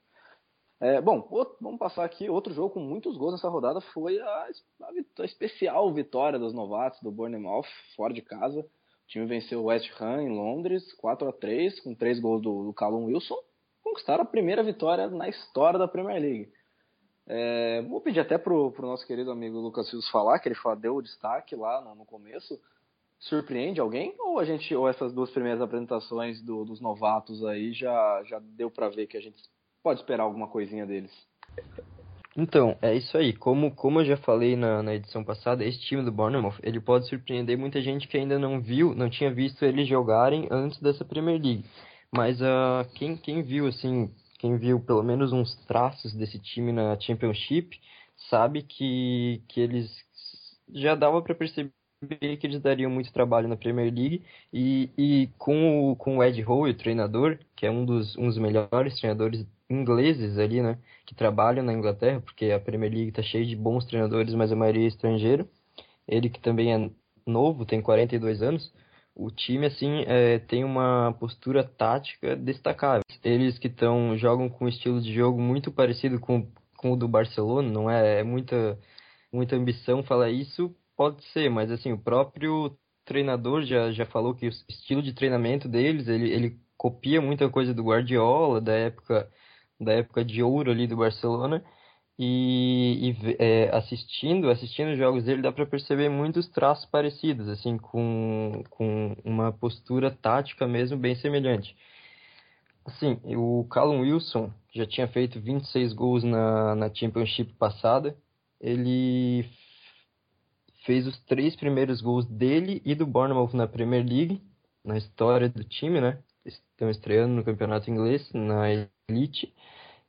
É, 0.80 1.02
bom, 1.02 1.28
outro, 1.32 1.58
vamos 1.62 1.80
passar 1.80 2.04
aqui. 2.04 2.30
Outro 2.30 2.54
jogo 2.54 2.72
com 2.72 2.80
muitos 2.80 3.18
gols 3.18 3.34
nessa 3.34 3.50
rodada 3.50 3.82
foi 3.82 4.20
a, 4.20 4.26
a, 4.26 4.90
a 5.20 5.26
especial 5.26 5.92
vitória 5.94 6.38
dos 6.38 6.54
novatos 6.54 7.02
do 7.02 7.12
Bournemouth, 7.12 7.66
fora 7.96 8.14
de 8.14 8.22
casa. 8.22 8.66
O 9.08 9.10
time 9.10 9.26
venceu 9.26 9.62
o 9.62 9.66
West 9.66 9.90
Ham 10.02 10.22
em 10.22 10.30
Londres, 10.30 10.92
4 10.96 11.30
a 11.30 11.32
3 11.32 11.80
com 11.80 11.96
três 11.96 12.20
gols 12.20 12.42
do, 12.42 12.66
do 12.66 12.74
Callum 12.74 13.06
Wilson 13.06 13.38
conquistaram 13.88 14.24
a 14.24 14.26
primeira 14.26 14.62
vitória 14.62 15.08
na 15.08 15.30
história 15.30 15.80
da 15.80 15.88
Premier 15.88 16.22
League. 16.22 16.52
É, 17.26 17.82
vou 17.84 18.02
pedir 18.02 18.20
até 18.20 18.38
pro, 18.38 18.72
pro 18.72 18.86
nosso 18.86 19.06
querido 19.08 19.32
amigo 19.32 19.60
Lucas 19.60 19.90
Fios 19.90 20.10
falar, 20.10 20.40
que 20.40 20.50
ele 20.50 20.56
deu 20.80 20.96
o 20.96 21.02
destaque 21.02 21.56
lá 21.56 21.82
no, 21.82 21.96
no, 21.96 22.06
começo. 22.06 22.60
Surpreende 23.20 23.80
alguém? 23.80 24.14
Ou 24.20 24.40
a 24.40 24.46
gente, 24.46 24.74
ou 24.76 24.88
essas 24.88 25.14
duas 25.14 25.32
primeiras 25.32 25.62
apresentações 25.62 26.42
do, 26.42 26.64
dos 26.64 26.80
novatos 26.80 27.44
aí 27.46 27.74
já, 27.74 28.24
já 28.26 28.40
deu 28.40 28.70
para 28.70 28.90
ver 28.90 29.08
que 29.08 29.18
a 29.18 29.22
gente 29.22 29.42
pode 29.82 30.02
esperar 30.02 30.24
alguma 30.24 30.48
coisinha 30.48 30.86
deles? 30.86 31.12
Então, 32.38 32.78
é 32.84 32.96
isso 32.96 33.18
aí. 33.18 33.34
Como, 33.34 33.72
como 33.72 34.00
eu 34.00 34.06
já 34.06 34.16
falei 34.16 34.56
na, 34.56 34.84
na 34.84 34.94
edição 34.94 35.24
passada, 35.24 35.66
esse 35.66 35.80
time 35.80 36.04
do 36.04 36.12
Bournemouth, 36.12 36.60
ele 36.62 36.80
pode 36.80 37.08
surpreender 37.08 37.58
muita 37.58 37.82
gente 37.82 38.08
que 38.08 38.16
ainda 38.16 38.38
não 38.38 38.62
viu, 38.62 38.94
não 38.94 39.10
tinha 39.10 39.34
visto 39.34 39.66
eles 39.66 39.88
jogarem 39.88 40.48
antes 40.52 40.80
dessa 40.80 41.04
Premier 41.04 41.42
League. 41.42 41.66
Mas 42.14 42.40
uh, 42.40 42.88
quem, 42.94 43.18
quem 43.18 43.42
viu, 43.42 43.66
assim, 43.66 44.12
quem 44.38 44.56
viu 44.56 44.80
pelo 44.80 45.02
menos 45.02 45.34
uns 45.34 45.56
traços 45.66 46.14
desse 46.14 46.38
time 46.38 46.72
na 46.72 47.00
Championship, 47.00 47.80
sabe 48.30 48.62
que, 48.62 49.42
que 49.48 49.60
eles 49.60 49.90
já 50.72 50.94
dava 50.94 51.22
para 51.24 51.34
perceber 51.34 51.72
que 52.40 52.46
eles 52.46 52.62
dariam 52.62 52.92
muito 52.92 53.12
trabalho 53.12 53.48
na 53.48 53.58
Premier 53.58 53.92
League 53.92 54.24
e, 54.54 54.92
e 54.96 55.30
com, 55.40 55.92
o, 55.92 55.96
com 55.96 56.18
o 56.18 56.24
Ed 56.24 56.44
Howe, 56.44 56.70
o 56.70 56.78
treinador, 56.78 57.40
que 57.56 57.66
é 57.66 57.72
um 57.72 57.84
dos, 57.84 58.16
um 58.16 58.28
dos 58.28 58.38
melhores 58.38 58.96
treinadores 59.00 59.44
ingleses 59.70 60.38
ali, 60.38 60.62
né, 60.62 60.78
que 61.06 61.16
trabalham 61.16 61.64
na 61.64 61.74
Inglaterra, 61.74 62.22
porque 62.22 62.52
a 62.52 62.60
Premier 62.60 62.92
League 62.92 63.10
está 63.10 63.22
cheia 63.22 63.46
de 63.46 63.56
bons 63.56 63.86
treinadores, 63.86 64.34
mas 64.34 64.52
a 64.52 64.56
maioria 64.56 64.86
é 64.86 64.88
estrangeiro. 64.88 65.48
Ele 66.08 66.30
que 66.30 66.40
também 66.40 66.74
é 66.74 66.90
novo, 67.26 67.66
tem 67.66 67.82
42 67.82 68.42
anos, 68.42 68.72
o 69.14 69.32
time 69.32 69.66
assim 69.66 70.04
é, 70.06 70.40
tem 70.40 70.64
uma 70.64 71.14
postura 71.20 71.64
tática 71.64 72.36
destacável. 72.36 73.02
Eles 73.24 73.58
que 73.58 73.68
estão 73.68 74.16
jogam 74.18 74.48
com 74.48 74.66
um 74.66 74.68
estilo 74.68 75.02
de 75.02 75.14
jogo 75.14 75.42
muito 75.42 75.72
parecido 75.72 76.20
com, 76.20 76.48
com 76.78 76.94
o 76.94 76.96
do 76.96 77.08
Barcelona, 77.08 77.70
não 77.70 77.90
é, 77.90 78.20
é 78.20 78.24
muita 78.24 78.80
muita 79.32 79.56
ambição 79.56 80.04
falar 80.04 80.30
isso, 80.30 80.74
pode 80.96 81.24
ser, 81.32 81.50
mas 81.50 81.72
assim 81.72 81.92
o 81.92 81.98
próprio 81.98 82.78
treinador 83.06 83.64
já, 83.64 83.92
já 83.92 84.06
falou 84.06 84.34
que 84.36 84.48
o 84.48 84.50
estilo 84.70 85.02
de 85.02 85.14
treinamento 85.14 85.68
deles 85.68 86.08
ele, 86.08 86.32
ele 86.32 86.60
copia 86.78 87.22
muita 87.22 87.50
coisa 87.50 87.74
do 87.74 87.84
Guardiola 87.84 88.62
da 88.62 88.74
época 88.74 89.30
da 89.80 89.94
época 89.94 90.24
de 90.24 90.42
ouro 90.42 90.72
ali 90.72 90.88
do 90.88 90.98
Barcelona. 90.98 91.64
E, 92.20 93.12
e 93.12 93.36
é, 93.38 93.70
assistindo 93.76 94.50
assistindo 94.50 94.92
os 94.92 94.98
jogos 94.98 95.24
dele 95.24 95.44
dá 95.44 95.52
para 95.52 95.68
perceber 95.68 96.10
muitos 96.10 96.48
traços 96.50 96.84
parecidos 96.88 97.48
assim 97.48 97.78
com, 97.78 98.64
com 98.72 99.16
uma 99.24 99.52
postura 99.54 100.10
tática 100.10 100.68
mesmo 100.68 100.98
bem 100.98 101.16
semelhante. 101.16 101.76
Assim 102.84 103.20
o 103.36 103.68
Callum 103.70 104.02
Wilson 104.02 104.52
já 104.74 104.88
tinha 104.88 105.08
feito 105.08 105.40
26 105.40 105.94
gols 105.94 106.24
na, 106.24 106.76
na 106.76 106.94
Championship 106.94 107.54
passada. 107.54 108.18
Ele 108.60 109.48
fez 110.86 111.06
os 111.06 111.20
três 111.26 111.56
primeiros 111.56 112.02
gols 112.02 112.26
dele 112.26 112.82
e 112.84 112.96
do 112.96 113.06
Bournemouth 113.06 113.54
na 113.54 113.68
Premier 113.68 114.04
League 114.04 114.42
na 114.84 114.98
história 114.98 115.50
do 115.50 115.64
time 115.64 116.02
né? 116.02 116.18
Estão 116.44 116.90
estreando 116.90 117.36
no 117.36 117.44
campeonato 117.44 117.92
inglês 117.92 118.32
na 118.34 118.68
Elite 119.10 119.54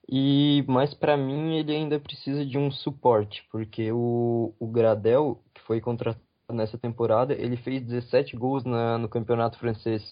e 0.08 0.64
mas 0.66 0.94
para 0.94 1.16
mim 1.16 1.56
ele 1.56 1.72
ainda 1.74 2.00
precisa 2.00 2.44
de 2.44 2.58
um 2.58 2.70
suporte, 2.70 3.46
porque 3.52 3.92
o, 3.92 4.54
o 4.58 4.66
Gradel, 4.66 5.42
que 5.54 5.60
foi 5.62 5.80
contratado 5.80 6.22
nessa 6.50 6.78
temporada, 6.78 7.34
ele 7.34 7.56
fez 7.56 7.82
17 7.82 8.36
gols 8.36 8.64
na, 8.64 8.98
no 8.98 9.08
campeonato 9.08 9.58
francês 9.58 10.02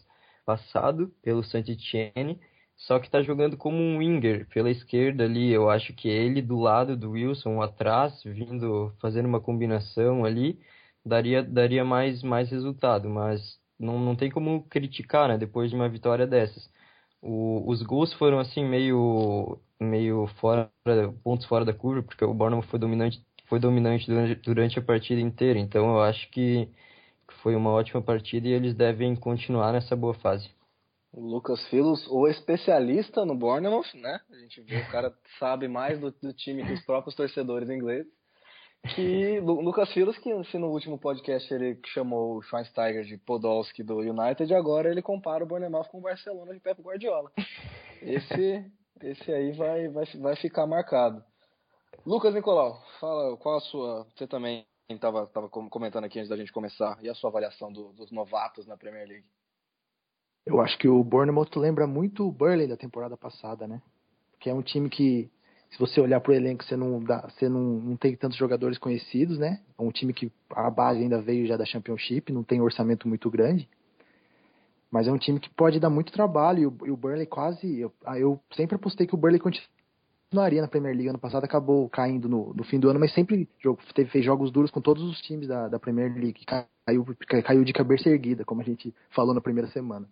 passado 0.45 1.09
pelo 1.23 1.43
Saint-Etienne, 1.43 2.39
só 2.77 2.99
que 3.01 3.07
está 3.07 3.23
jogando 3.23 3.57
como 3.57 3.79
um 3.79 3.99
winger 3.99 4.47
pela 4.51 4.71
esquerda 4.71 5.25
ali. 5.25 5.51
Eu 5.51 5.71
acho 5.71 5.95
que 5.95 6.09
ele 6.09 6.43
do 6.43 6.59
lado 6.61 6.97
do 6.97 7.13
Wilson 7.13 7.63
atrás, 7.63 8.23
vindo 8.23 8.95
fazendo 9.01 9.27
uma 9.27 9.41
combinação 9.41 10.25
ali, 10.25 10.61
daria 11.05 11.43
daria 11.43 11.85
mais 11.85 12.23
mais 12.23 12.51
resultado, 12.51 13.09
mas 13.09 13.59
não, 13.79 13.99
não 13.99 14.15
tem 14.15 14.31
como 14.31 14.63
criticar, 14.69 15.29
né, 15.29 15.39
depois 15.39 15.71
de 15.71 15.77
uma 15.77 15.89
vitória 15.89 16.27
dessas. 16.27 16.71
O, 17.29 17.65
os 17.69 17.83
gols 17.83 18.13
foram 18.13 18.39
assim 18.39 18.65
meio 18.65 19.59
meio 19.81 20.27
fora 20.41 20.71
pontos 21.25 21.45
fora 21.47 21.65
da 21.65 21.73
curva 21.73 22.03
porque 22.03 22.25
o 22.25 22.33
Bournemouth 22.33 22.67
foi 22.69 22.79
dominante 22.79 23.21
foi 23.49 23.59
dominante 23.59 24.07
durante, 24.07 24.35
durante 24.43 24.79
a 24.79 24.83
partida 24.83 25.21
inteira. 25.21 25.59
Então 25.59 25.95
eu 25.95 26.01
acho 26.01 26.31
que 26.31 26.69
foi 27.43 27.55
uma 27.57 27.71
ótima 27.71 28.01
partida 28.01 28.49
e 28.49 28.53
eles 28.53 28.75
devem 28.75 29.15
continuar 29.17 29.73
nessa 29.73 29.97
boa 29.97 30.15
fase. 30.15 30.49
O 31.13 31.21
Lucas 31.21 31.67
Filos, 31.69 32.07
o 32.09 32.29
especialista 32.29 33.25
no 33.25 33.35
Bournemouth, 33.35 33.95
né? 33.95 34.21
A 34.31 34.37
gente 34.37 34.61
vê 34.61 34.77
o 34.77 34.91
cara 34.91 35.13
sabe 35.39 35.67
mais 35.67 35.99
do, 35.99 36.11
do 36.11 36.33
time 36.33 36.65
que 36.65 36.73
os 36.73 36.85
próprios 36.85 37.15
torcedores 37.15 37.71
ingleses 37.71 38.16
que 38.95 39.41
Lucas 39.41 39.93
Filos, 39.93 40.19
que 40.19 40.45
se 40.45 40.59
no 40.59 40.69
último 40.69 40.99
podcast 40.99 41.53
ele 41.53 41.79
chamou 41.87 42.37
o 42.37 42.43
Schweinsteiger 42.43 43.05
de 43.05 43.17
Podolski 43.19 43.83
do 43.83 43.99
United, 43.99 44.53
agora 44.55 44.91
ele 44.91 45.03
compara 45.03 45.45
o 45.45 45.47
Bournemouth 45.47 45.89
com 45.91 45.99
o 45.99 46.03
Barcelona 46.03 46.53
de 46.53 46.61
Pep 46.61 46.81
Guardiola. 46.81 47.31
Esse, 48.03 48.65
esse 49.03 49.33
aí 49.33 49.53
vai, 49.53 49.89
vai, 49.89 50.05
vai 50.21 50.37
ficar 50.37 50.67
marcado. 50.67 51.25
Lucas 52.05 52.35
Nicolau, 52.35 52.83
fala 53.01 53.37
qual 53.37 53.57
a 53.57 53.61
sua. 53.61 54.07
Você 54.15 54.27
também 54.27 54.65
estava 54.89 55.27
tava 55.27 55.49
comentando 55.49 56.05
aqui 56.05 56.19
antes 56.19 56.29
da 56.29 56.37
gente 56.37 56.53
começar, 56.53 56.99
e 57.03 57.09
a 57.09 57.15
sua 57.15 57.31
avaliação 57.31 57.73
do, 57.73 57.93
dos 57.93 58.13
novatos 58.13 58.67
na 58.67 58.77
Premier 58.77 59.09
League? 59.09 59.27
Eu 60.45 60.61
acho 60.61 60.79
que 60.79 60.89
o 60.89 61.03
Bournemouth 61.03 61.51
lembra 61.57 61.87
muito 61.87 62.27
o 62.27 62.31
Burley 62.31 62.69
da 62.69 62.77
temporada 62.77 63.17
passada, 63.17 63.67
né? 63.67 63.83
Que 64.39 64.49
é 64.49 64.55
um 64.55 64.63
time 64.63 64.89
que 64.89 65.31
Se 65.71 65.79
você 65.79 66.01
olhar 66.01 66.21
pro 66.21 66.33
elenco, 66.33 66.65
você 66.65 66.77
não, 66.77 67.03
dá, 67.03 67.29
você 67.29 67.49
não, 67.49 67.61
não 67.61 67.97
tem 67.97 68.17
tantos 68.17 68.39
jogadores 68.39 68.79
conhecidos, 68.79 69.39
né? 69.39 69.61
É 69.79 69.83
um 69.83 69.91
time 69.91 70.13
que 70.13 70.33
a 70.51 70.71
base 70.71 71.01
ainda 71.01 71.21
veio 71.21 71.47
já 71.47 71.57
da 71.57 71.67
Championship, 71.67 72.33
não 72.33 72.43
tem 72.43 72.61
orçamento 72.61 73.09
muito 73.09 73.31
grande. 73.31 73.69
Mas 74.91 75.09
é 75.09 75.13
um 75.13 75.19
time 75.19 75.41
que 75.41 75.51
pode 75.51 75.81
dar 75.81 75.91
muito 75.91 76.13
trabalho 76.13 76.61
e 76.61 76.67
o, 76.67 76.77
e 76.87 76.91
o 76.91 76.97
Burnley 76.97 77.27
quase. 77.27 77.81
Eu, 77.81 77.93
ah, 78.05 78.19
eu 78.19 78.41
sempre 78.55 78.77
apostei 78.77 79.07
que 79.07 79.15
o 79.15 79.19
Burnley 79.19 79.41
continuaria 79.41 80.63
na 80.63 80.69
Premier 80.69 80.95
League. 80.95 81.09
Ano 81.09 81.19
passado 81.19 81.45
acabou 81.45 81.89
caindo 81.89 82.29
no, 82.29 82.55
no 82.55 82.65
fim 82.65 82.79
do 82.79 82.89
ano, 82.89 83.01
mas 83.01 83.13
sempre 83.13 83.49
jogo, 83.59 83.81
teve, 83.95 84.09
fez 84.11 84.25
jogos 84.25 84.51
duros 84.51 84.71
com 84.71 84.81
todos 84.81 85.03
os 85.03 85.21
times 85.21 85.49
da, 85.49 85.69
da 85.69 85.79
Premier 85.79 86.15
League. 86.15 86.45
Caiu, 86.47 87.05
caiu 87.45 87.65
de 87.65 87.73
cabeça 87.73 88.09
erguida, 88.09 88.45
como 88.45 88.63
a 88.63 88.65
gente 88.65 88.95
falou 89.11 89.35
na 89.35 89.41
primeira 89.41 89.69
semana. 89.71 90.09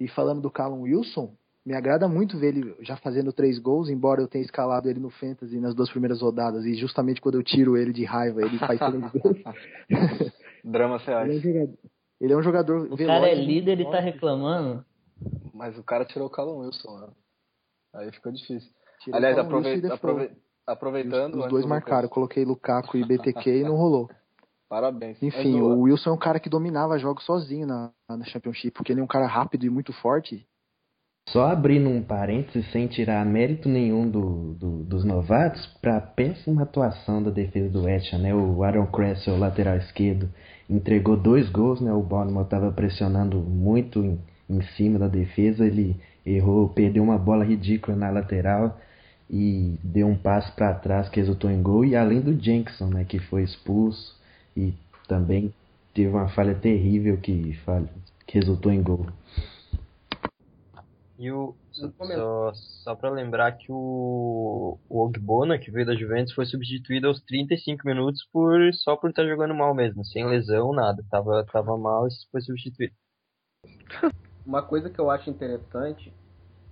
E 0.00 0.08
falando 0.08 0.40
do 0.40 0.50
Callum 0.50 0.82
Wilson, 0.82 1.34
me 1.68 1.74
agrada 1.74 2.08
muito 2.08 2.38
ver 2.38 2.56
ele 2.56 2.74
já 2.80 2.96
fazendo 2.96 3.30
três 3.30 3.58
gols, 3.58 3.90
embora 3.90 4.22
eu 4.22 4.26
tenha 4.26 4.42
escalado 4.42 4.88
ele 4.88 4.98
no 4.98 5.10
Fantasy 5.10 5.60
nas 5.60 5.74
duas 5.74 5.90
primeiras 5.90 6.22
rodadas, 6.22 6.64
e 6.64 6.74
justamente 6.74 7.20
quando 7.20 7.34
eu 7.34 7.42
tiro 7.42 7.76
ele 7.76 7.92
de 7.92 8.06
raiva, 8.06 8.40
ele 8.40 8.58
faz 8.58 8.78
três 8.78 9.12
gols. 9.12 9.36
Drama 10.64 10.96
reais. 10.96 11.28
Ele 11.30 11.36
é 11.36 11.36
um 11.36 11.42
jogador, 11.42 11.78
ele 12.22 12.32
é 12.32 12.36
um 12.38 12.42
jogador 12.42 12.76
o 12.90 12.96
veloz. 12.96 13.20
cara 13.20 13.28
é 13.28 13.34
líder 13.34 13.80
e 13.80 13.84
tá 13.90 14.00
reclamando. 14.00 14.82
Mas 15.52 15.76
o 15.76 15.82
cara 15.82 16.06
tirou 16.06 16.26
o 16.26 16.30
Callum 16.30 16.60
Wilson, 16.60 17.00
né? 17.00 17.08
Aí 17.96 18.12
ficou 18.12 18.32
difícil. 18.32 18.70
Tirou 19.00 19.18
Aliás, 19.18 19.36
aprove 19.36 19.86
aprove 19.88 20.30
aproveitando. 20.66 21.34
Os, 21.34 21.44
os 21.44 21.50
dois 21.50 21.66
marcaram, 21.66 22.04
eu 22.04 22.10
coloquei 22.10 22.46
Lukaku 22.46 22.96
e 22.96 23.04
BTQ 23.04 23.60
e 23.60 23.64
não 23.64 23.76
rolou. 23.76 24.08
Parabéns. 24.70 25.22
Enfim, 25.22 25.60
o 25.60 25.80
Wilson 25.80 26.10
é 26.10 26.12
um 26.14 26.18
cara 26.18 26.40
que 26.40 26.48
dominava 26.48 26.98
jogos 26.98 27.24
sozinho 27.24 27.66
na, 27.66 27.90
na 28.08 28.24
Championship, 28.24 28.70
porque 28.70 28.92
ele 28.92 29.00
é 29.00 29.04
um 29.04 29.08
cara 29.08 29.26
rápido 29.26 29.66
e 29.66 29.70
muito 29.70 29.92
forte. 29.92 30.47
Só 31.32 31.46
abrindo 31.46 31.90
um 31.90 32.02
parênteses, 32.02 32.70
sem 32.72 32.86
tirar 32.86 33.24
mérito 33.26 33.68
nenhum 33.68 34.08
do, 34.08 34.54
do, 34.54 34.82
dos 34.84 35.04
novatos, 35.04 35.66
para 35.80 35.98
a 35.98 36.00
péssima 36.00 36.62
atuação 36.62 37.22
da 37.22 37.30
defesa 37.30 37.68
do 37.68 37.82
West 37.82 38.12
né? 38.14 38.34
O 38.34 38.62
Aaron 38.64 38.86
Cresswell, 38.86 39.38
lateral 39.38 39.76
esquerdo, 39.76 40.28
entregou 40.70 41.16
dois 41.16 41.48
gols, 41.50 41.80
né? 41.80 41.92
O 41.92 42.02
Bournemouth 42.02 42.44
estava 42.44 42.72
pressionando 42.72 43.38
muito 43.40 44.00
em, 44.00 44.18
em 44.48 44.62
cima 44.76 44.98
da 44.98 45.08
defesa, 45.08 45.66
ele 45.66 45.96
errou, 46.24 46.70
perdeu 46.70 47.02
uma 47.02 47.18
bola 47.18 47.44
ridícula 47.44 47.96
na 47.96 48.10
lateral 48.10 48.78
e 49.30 49.78
deu 49.84 50.06
um 50.06 50.16
passo 50.16 50.54
para 50.54 50.72
trás 50.72 51.10
que 51.10 51.20
resultou 51.20 51.50
em 51.50 51.62
gol. 51.62 51.84
E 51.84 51.94
além 51.94 52.20
do 52.20 52.32
Jenkson, 52.42 52.86
né? 52.86 53.04
Que 53.04 53.18
foi 53.18 53.42
expulso 53.42 54.16
e 54.56 54.72
também 55.06 55.52
teve 55.92 56.08
uma 56.08 56.28
falha 56.28 56.54
terrível 56.54 57.18
que, 57.18 57.58
que 58.26 58.38
resultou 58.38 58.72
em 58.72 58.82
gol. 58.82 59.06
E 61.18 61.32
o, 61.32 61.56
só, 61.72 62.54
só 62.54 62.94
para 62.94 63.10
lembrar 63.10 63.50
que 63.52 63.72
o, 63.72 64.78
o 64.88 65.00
Ogbona, 65.04 65.58
que 65.58 65.68
veio 65.68 65.84
da 65.84 65.96
Juventus, 65.96 66.32
foi 66.32 66.46
substituído 66.46 67.08
aos 67.08 67.20
35 67.22 67.84
minutos 67.84 68.24
por 68.32 68.72
só 68.72 68.96
por 68.96 69.10
estar 69.10 69.22
tá 69.22 69.28
jogando 69.28 69.52
mal 69.52 69.74
mesmo, 69.74 70.04
sem 70.04 70.24
lesão, 70.24 70.72
nada. 70.72 71.04
Tava, 71.10 71.44
tava 71.44 71.76
mal 71.76 72.06
e 72.06 72.10
foi 72.30 72.40
substituído. 72.40 72.94
Uma 74.46 74.62
coisa 74.62 74.88
que 74.88 74.98
eu 75.00 75.10
acho 75.10 75.28
interessante 75.28 76.14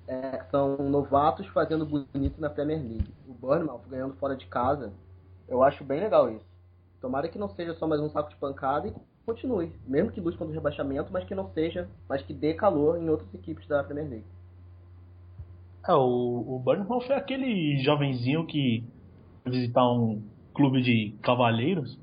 é, 0.06 0.44
são 0.48 0.76
novatos 0.76 1.48
fazendo 1.48 1.84
bonito 1.84 2.40
na 2.40 2.48
Premier 2.48 2.78
League. 2.78 3.12
O 3.26 3.34
Bournemouth 3.34 3.82
ganhando 3.88 4.14
fora 4.14 4.36
de 4.36 4.46
casa, 4.46 4.92
eu 5.48 5.62
acho 5.64 5.82
bem 5.82 5.98
legal 5.98 6.30
isso. 6.30 6.46
Tomara 7.00 7.28
que 7.28 7.38
não 7.38 7.48
seja 7.48 7.74
só 7.74 7.86
mais 7.86 8.00
um 8.00 8.08
saco 8.08 8.30
de 8.30 8.36
pancada 8.36 8.86
e 8.86 8.94
continue, 9.26 9.72
mesmo 9.84 10.12
que 10.12 10.20
lute 10.20 10.38
contra 10.38 10.52
o 10.52 10.54
rebaixamento, 10.54 11.12
mas 11.12 11.24
que 11.24 11.34
não 11.34 11.50
seja, 11.52 11.88
mas 12.08 12.22
que 12.22 12.32
dê 12.32 12.54
calor 12.54 12.96
em 12.96 13.10
outras 13.10 13.34
equipes 13.34 13.66
da 13.66 13.82
Premier 13.82 14.08
League. 14.08 14.35
É, 15.88 15.94
o, 15.94 16.56
o 16.56 16.58
Burnham 16.58 17.00
foi 17.00 17.14
aquele 17.14 17.78
jovenzinho 17.78 18.46
que 18.46 18.84
visitar 19.44 19.88
um 19.88 20.22
clube 20.54 20.82
de 20.82 21.16
cavalheiros 21.22 21.98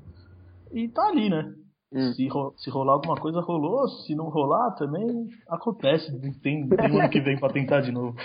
e 0.72 0.88
tá 0.88 1.06
ali, 1.08 1.28
né? 1.28 1.54
Hum. 1.92 2.12
Se, 2.12 2.28
se 2.56 2.70
rolar 2.70 2.94
alguma 2.94 3.16
coisa, 3.16 3.40
rolou. 3.40 3.86
Se 3.88 4.14
não 4.14 4.28
rolar, 4.28 4.72
também 4.72 5.28
acontece. 5.48 6.10
Tem, 6.40 6.66
tem 6.68 7.00
ano 7.00 7.10
que 7.10 7.20
vem 7.20 7.38
pra 7.38 7.52
tentar 7.52 7.82
de 7.82 7.92
novo. 7.92 8.16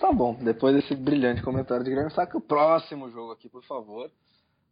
Tá 0.00 0.12
bom, 0.12 0.34
depois 0.34 0.74
desse 0.74 0.94
brilhante 0.94 1.42
comentário 1.42 1.84
de 1.84 1.90
Grêmio, 1.90 2.10
saca 2.10 2.38
o 2.38 2.40
próximo 2.40 3.10
jogo 3.10 3.32
aqui, 3.32 3.48
por 3.48 3.62
favor. 3.64 4.10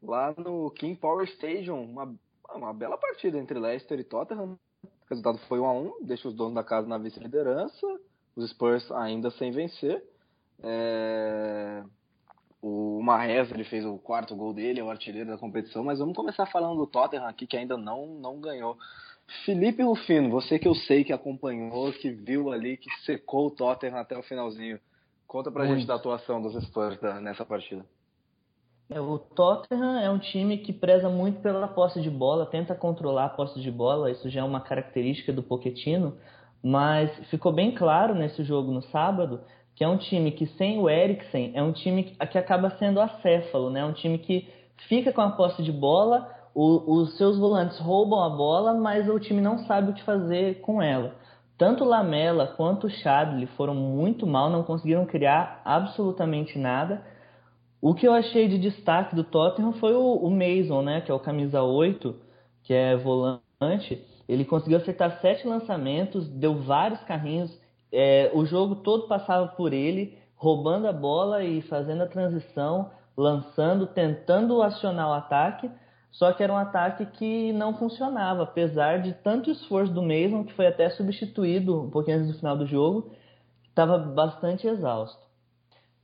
Lá 0.03 0.35
no 0.37 0.71
King 0.71 0.99
Power 0.99 1.27
Stadium, 1.27 1.83
uma, 1.83 2.15
uma 2.55 2.73
bela 2.73 2.97
partida 2.97 3.39
entre 3.39 3.59
Leicester 3.59 3.99
e 3.99 4.05
Tottenham. 4.05 4.59
O 4.85 4.89
resultado 5.09 5.39
foi 5.49 5.61
1 5.61 5.65
a 5.65 5.73
1 5.73 5.93
deixa 6.03 6.29
os 6.29 6.35
donos 6.35 6.55
da 6.55 6.65
casa 6.65 6.89
na 6.89 6.99
vice-liderança 6.99 7.87
os 8.37 8.51
Spurs 8.51 8.91
ainda 8.93 9.31
sem 9.33 9.51
vencer. 9.51 10.03
É... 10.63 11.83
O 12.61 13.03
Mahrez 13.03 13.51
ele 13.51 13.65
fez 13.65 13.85
o 13.85 13.99
quarto 13.99 14.37
gol 14.37 14.55
dele, 14.55 14.79
é 14.79 14.85
o 14.85 14.91
artilheiro 14.91 15.31
da 15.31 15.37
competição, 15.37 15.83
mas 15.83 15.99
vamos 15.99 16.15
começar 16.15 16.47
falando 16.47 16.77
do 16.77 16.87
Tottenham 16.87 17.27
aqui 17.27 17.47
que 17.47 17.57
ainda 17.57 17.77
não 17.77 18.07
não 18.07 18.41
ganhou. 18.41 18.79
Felipe 19.45 19.83
Rufino, 19.83 20.31
você 20.31 20.59
que 20.59 20.69
eu 20.69 20.75
sei 20.75 21.05
que 21.05 21.13
acompanhou, 21.13 21.93
que 21.93 22.11
viu 22.11 22.53
ali, 22.53 22.77
que 22.77 22.91
secou 23.05 23.47
o 23.47 23.51
Tottenham 23.51 23.97
até 23.97 24.17
o 24.17 24.23
finalzinho. 24.23 24.79
Conta 25.27 25.51
pra 25.51 25.65
Muito. 25.65 25.79
gente 25.79 25.89
da 25.89 25.95
atuação 25.95 26.41
dos 26.41 26.55
Spurs 26.65 27.01
nessa 27.21 27.45
partida. 27.45 27.85
É, 28.91 29.01
o 29.01 29.19
Tottenham 29.19 29.99
é 29.99 30.11
um 30.11 30.19
time 30.19 30.59
que 30.59 30.73
preza 30.73 31.09
muito 31.09 31.41
pela 31.41 31.67
posse 31.67 32.01
de 32.03 32.11
bola, 32.11 32.45
tenta 32.45 32.75
controlar 32.75 33.25
a 33.25 33.31
posse 33.31 33.59
de 33.59 33.71
bola, 33.71 34.11
isso 34.11 34.29
já 34.29 34.41
é 34.41 34.45
uma 34.45 34.61
característica 34.61 35.33
do 35.33 35.43
Pochettino, 35.43 36.19
mas 36.63 37.11
ficou 37.29 37.53
bem 37.53 37.73
claro 37.73 38.15
nesse 38.15 38.45
jogo 38.45 38.71
no 38.71 38.83
sábado 38.83 39.41
que 39.75 39.85
é 39.85 39.89
um 39.89 39.97
time 39.97 40.31
que 40.31 40.47
sem 40.47 40.79
o 40.79 40.89
Eriksen 40.89 41.53
é 41.55 41.63
um 41.63 41.73
time 41.73 42.05
que 42.05 42.39
acaba 42.39 42.71
sendo 42.79 43.01
acéfalo, 43.01 43.71
né? 43.71 43.85
Um 43.85 43.93
time 43.93 44.19
que 44.19 44.49
fica 44.89 45.13
com 45.13 45.21
a 45.23 45.31
posse 45.31 45.63
de 45.63 45.73
bola, 45.73 46.29
o, 46.55 46.99
os 47.01 47.17
seus 47.17 47.39
volantes 47.39 47.79
roubam 47.79 48.23
a 48.23 48.29
bola, 48.29 48.75
mas 48.75 49.09
o 49.09 49.19
time 49.19 49.41
não 49.41 49.59
sabe 49.61 49.91
o 49.91 49.95
que 49.95 50.03
fazer 50.03 50.61
com 50.61 50.83
ela. 50.83 51.15
Tanto 51.57 51.85
Lamela 51.85 52.49
quanto 52.49 52.91
Chadley 52.91 53.47
foram 53.57 53.75
muito 53.75 54.27
mal, 54.27 54.51
não 54.51 54.63
conseguiram 54.63 55.07
criar 55.07 55.63
absolutamente 55.65 56.59
nada. 56.59 57.03
O 57.81 57.95
que 57.95 58.07
eu 58.07 58.13
achei 58.13 58.49
de 58.49 58.59
destaque 58.59 59.15
do 59.15 59.25
Tottenham 59.25 59.73
foi 59.75 59.95
o, 59.95 60.15
o 60.15 60.31
Mason, 60.31 60.83
né, 60.83 61.01
que 61.01 61.11
é 61.11 61.15
o 61.15 61.21
camisa 61.21 61.63
8, 61.63 62.15
que 62.63 62.75
é 62.75 62.97
volante 62.97 64.05
ele 64.33 64.47
conseguiu 64.47 64.79
acertar 64.79 65.21
sete 65.21 65.47
lançamentos, 65.47 66.27
deu 66.29 66.55
vários 66.63 67.01
carrinhos. 67.03 67.51
É, 67.93 68.31
o 68.33 68.47
jogo 68.47 68.77
todo 68.77 69.07
passava 69.07 69.49
por 69.49 69.75
ele, 69.75 70.19
roubando 70.35 70.89
a 70.89 70.93
bola 70.93 71.45
e 71.45 71.61
fazendo 71.63 72.03
a 72.03 72.09
transição, 72.09 72.91
lançando, 73.15 73.87
tentando 73.87 74.63
acionar 74.63 75.11
o 75.11 75.13
ataque. 75.13 75.71
Só 76.11 76.33
que 76.33 76.43
era 76.43 76.53
um 76.53 76.57
ataque 76.57 77.05
que 77.07 77.53
não 77.53 77.77
funcionava, 77.77 78.45
apesar 78.45 79.03
de 79.03 79.13
tanto 79.13 79.51
esforço 79.51 79.93
do 79.93 80.03
Mason, 80.03 80.45
que 80.45 80.55
foi 80.55 80.67
até 80.67 80.89
substituído 80.91 81.83
um 81.83 81.91
pouquinho 81.91 82.19
antes 82.19 82.33
do 82.33 82.39
final 82.39 82.57
do 82.57 82.67
jogo, 82.67 83.11
estava 83.69 83.99
bastante 83.99 84.67
exausto. 84.67 85.21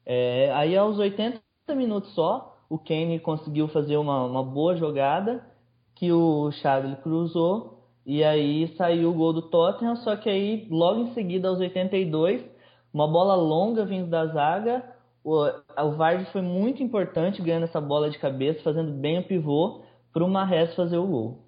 É, 0.05 0.51
aí 0.55 0.77
aos 0.77 0.99
80 0.99 1.41
minutos 1.75 2.15
só, 2.15 2.59
o 2.69 2.79
Kane 2.79 3.21
conseguiu 3.21 3.69
fazer 3.69 3.97
uma, 3.97 4.25
uma 4.25 4.43
boa 4.43 4.77
jogada 4.77 5.45
que 5.95 6.13
o 6.13 6.51
Xavi 6.53 6.97
cruzou 6.97 7.78
e 8.09 8.25
aí 8.25 8.75
saiu 8.79 9.11
o 9.11 9.13
gol 9.13 9.35
do 9.35 9.43
Tottenham, 9.43 9.95
só 9.97 10.17
que 10.17 10.31
aí 10.31 10.67
logo 10.71 11.03
em 11.03 11.13
seguida, 11.13 11.47
aos 11.47 11.61
82, 11.61 12.43
uma 12.91 13.07
bola 13.07 13.35
longa 13.35 13.85
vindo 13.85 14.09
da 14.09 14.25
zaga. 14.29 14.83
O, 15.23 15.45
o 15.45 15.91
Vardy 15.93 16.25
foi 16.33 16.41
muito 16.41 16.83
importante 16.83 17.43
ganhando 17.43 17.65
essa 17.65 17.83
bola 17.83 18.09
de 18.09 18.19
cabeça, 18.19 18.63
fazendo 18.63 18.93
bem 18.93 19.19
o 19.19 19.25
pivô 19.25 19.83
para 20.11 20.25
o 20.25 20.29
Marres 20.29 20.75
fazer 20.75 20.97
o 20.97 21.07
gol. 21.07 21.45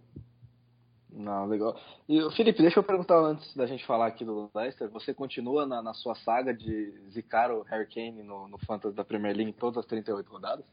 Não, 1.11 1.47
legal. 1.47 1.75
E 2.07 2.31
Felipe, 2.33 2.61
deixa 2.61 2.79
eu 2.79 2.85
perguntar 2.85 3.19
antes 3.19 3.57
da 3.57 3.65
gente 3.65 3.87
falar 3.87 4.09
aqui 4.09 4.23
do 4.23 4.51
Leicester, 4.55 4.91
você 4.91 5.15
continua 5.15 5.65
na, 5.65 5.81
na 5.81 5.95
sua 5.95 6.15
saga 6.17 6.53
de 6.53 6.93
zicar 7.09 7.51
o 7.51 7.63
Harry 7.63 7.87
Kane 7.87 8.23
no, 8.23 8.47
no 8.47 8.59
Fantasy 8.67 8.95
da 8.95 9.03
Premier 9.03 9.35
League 9.35 9.51
em 9.51 9.55
todas 9.55 9.79
as 9.79 9.87
38 9.87 10.31
rodadas? 10.31 10.67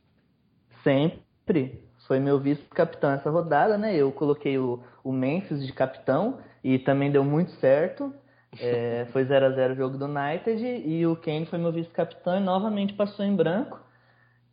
Sempre 0.84 1.80
foi 2.08 2.20
meu 2.20 2.40
vice-capitão 2.40 3.12
essa 3.12 3.30
rodada, 3.30 3.78
né? 3.78 3.96
Eu 3.96 4.12
coloquei 4.12 4.58
o, 4.58 4.82
o 5.04 5.12
Memphis 5.12 5.66
de 5.66 5.74
capitão 5.74 6.40
e 6.64 6.80
também 6.80 7.12
deu 7.12 7.24
muito 7.24 7.52
certo. 7.60 8.14
É, 8.60 9.06
foi 9.12 9.26
0 9.26 9.46
a 9.46 9.50
0 9.52 9.74
o 9.74 9.76
jogo 9.76 9.98
do 9.98 10.06
United 10.06 10.64
e 10.64 11.06
o 11.06 11.18
Kane 11.18 11.46
foi 11.46 11.60
meu 11.60 11.72
vice-capitão 11.72 12.38
e 12.38 12.40
novamente 12.40 12.94
passou 12.94 13.24
em 13.24 13.36
branco. 13.36 13.78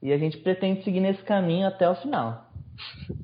E 0.03 0.13
a 0.13 0.19
gente 0.19 0.37
pretende 0.39 0.83
seguir 0.83 1.01
nesse 1.01 1.23
caminho 1.23 1.67
até 1.67 1.89
o 1.89 1.95
final. 1.95 2.51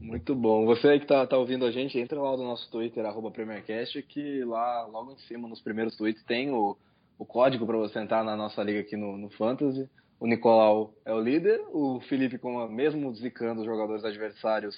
Muito 0.00 0.34
bom. 0.34 0.64
Você 0.66 0.88
aí 0.88 1.00
que 1.00 1.06
tá, 1.06 1.26
tá 1.26 1.36
ouvindo 1.36 1.66
a 1.66 1.70
gente, 1.70 1.98
entra 1.98 2.20
lá 2.20 2.36
no 2.36 2.44
nosso 2.44 2.70
Twitter, 2.70 3.04
arroba 3.04 3.30
PremierCast, 3.30 4.00
que 4.04 4.44
lá, 4.44 4.86
logo 4.86 5.12
em 5.12 5.18
cima, 5.18 5.48
nos 5.48 5.60
primeiros 5.60 5.96
tweets, 5.96 6.22
tem 6.24 6.50
o, 6.50 6.76
o 7.18 7.26
código 7.26 7.66
para 7.66 7.76
você 7.76 7.98
entrar 7.98 8.24
na 8.24 8.36
nossa 8.36 8.62
liga 8.62 8.80
aqui 8.80 8.96
no, 8.96 9.18
no 9.18 9.28
Fantasy. 9.30 9.90
O 10.20 10.26
Nicolau 10.26 10.92
é 11.04 11.14
o 11.14 11.18
líder, 11.18 11.62
o 11.72 11.98
Felipe, 12.02 12.38
como 12.38 12.68
mesmo 12.68 13.12
zicando 13.14 13.62
os 13.62 13.66
jogadores 13.66 14.04
adversários, 14.04 14.76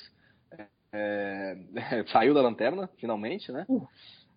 é, 0.52 0.66
é, 1.74 2.05
saiu 2.12 2.33
da 2.33 2.40
lanterna, 2.40 2.88
finalmente, 2.98 3.50
né? 3.50 3.66
Uh. 3.68 3.87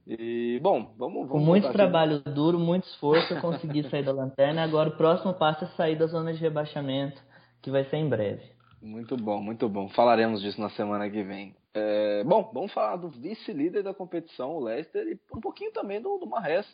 E, 0.08 0.60
bom, 0.62 0.94
vamos, 0.98 1.28
vamos 1.28 1.30
Com 1.30 1.40
muito 1.40 1.64
voltar 1.64 1.70
aqui. 1.70 1.78
trabalho 1.78 2.20
duro, 2.20 2.60
muito 2.60 2.88
esforço, 2.88 3.34
eu 3.34 3.42
consegui 3.42 3.84
sair 3.90 4.04
da 4.04 4.12
lanterna. 4.12 4.64
Agora 4.64 4.90
o 4.90 4.98
próximo 4.98 5.34
passo 5.34 5.64
é 5.64 5.68
sair 5.70 5.96
da 5.96 6.06
zona 6.06 6.32
de 6.34 6.40
rebaixamento, 6.40 7.22
que 7.62 7.72
vai 7.72 7.84
ser 7.86 7.98
em 7.98 8.08
breve. 8.08 8.44
Muito 8.82 9.18
bom, 9.18 9.42
muito 9.42 9.68
bom. 9.68 9.90
Falaremos 9.90 10.42
disso 10.42 10.62
na 10.62 10.70
semana 10.70 11.10
que 11.10 11.24
vem. 11.24 11.56
É, 11.74 12.24
bom, 12.24 12.52
vamos 12.54 12.72
falar 12.72 12.98
do 12.98 13.10
vice-líder 13.10 13.82
da 13.82 13.96
competição, 13.96 14.52
o 14.52 14.64
Leicester, 14.64 15.08
e 15.08 15.20
um 15.36 15.42
pouquinho 15.42 15.72
também 15.72 16.00
do, 16.00 16.18
do 16.20 16.28
Marres. 16.28 16.68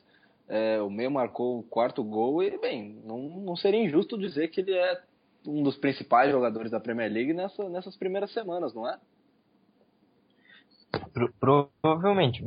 É, 0.53 0.81
o 0.81 0.89
meio 0.89 1.09
marcou 1.09 1.59
o 1.59 1.63
quarto 1.63 2.03
gol 2.03 2.43
e, 2.43 2.57
bem, 2.57 3.01
não, 3.05 3.17
não 3.21 3.55
seria 3.55 3.81
injusto 3.81 4.17
dizer 4.17 4.49
que 4.49 4.59
ele 4.59 4.73
é 4.73 5.01
um 5.47 5.63
dos 5.63 5.77
principais 5.77 6.29
jogadores 6.29 6.69
da 6.69 6.79
Premier 6.79 7.09
League 7.09 7.31
nessa, 7.31 7.69
nessas 7.69 7.95
primeiras 7.95 8.33
semanas, 8.33 8.73
não 8.73 8.85
é? 8.85 8.99
Pro, 11.13 11.33
provavelmente, 11.39 12.43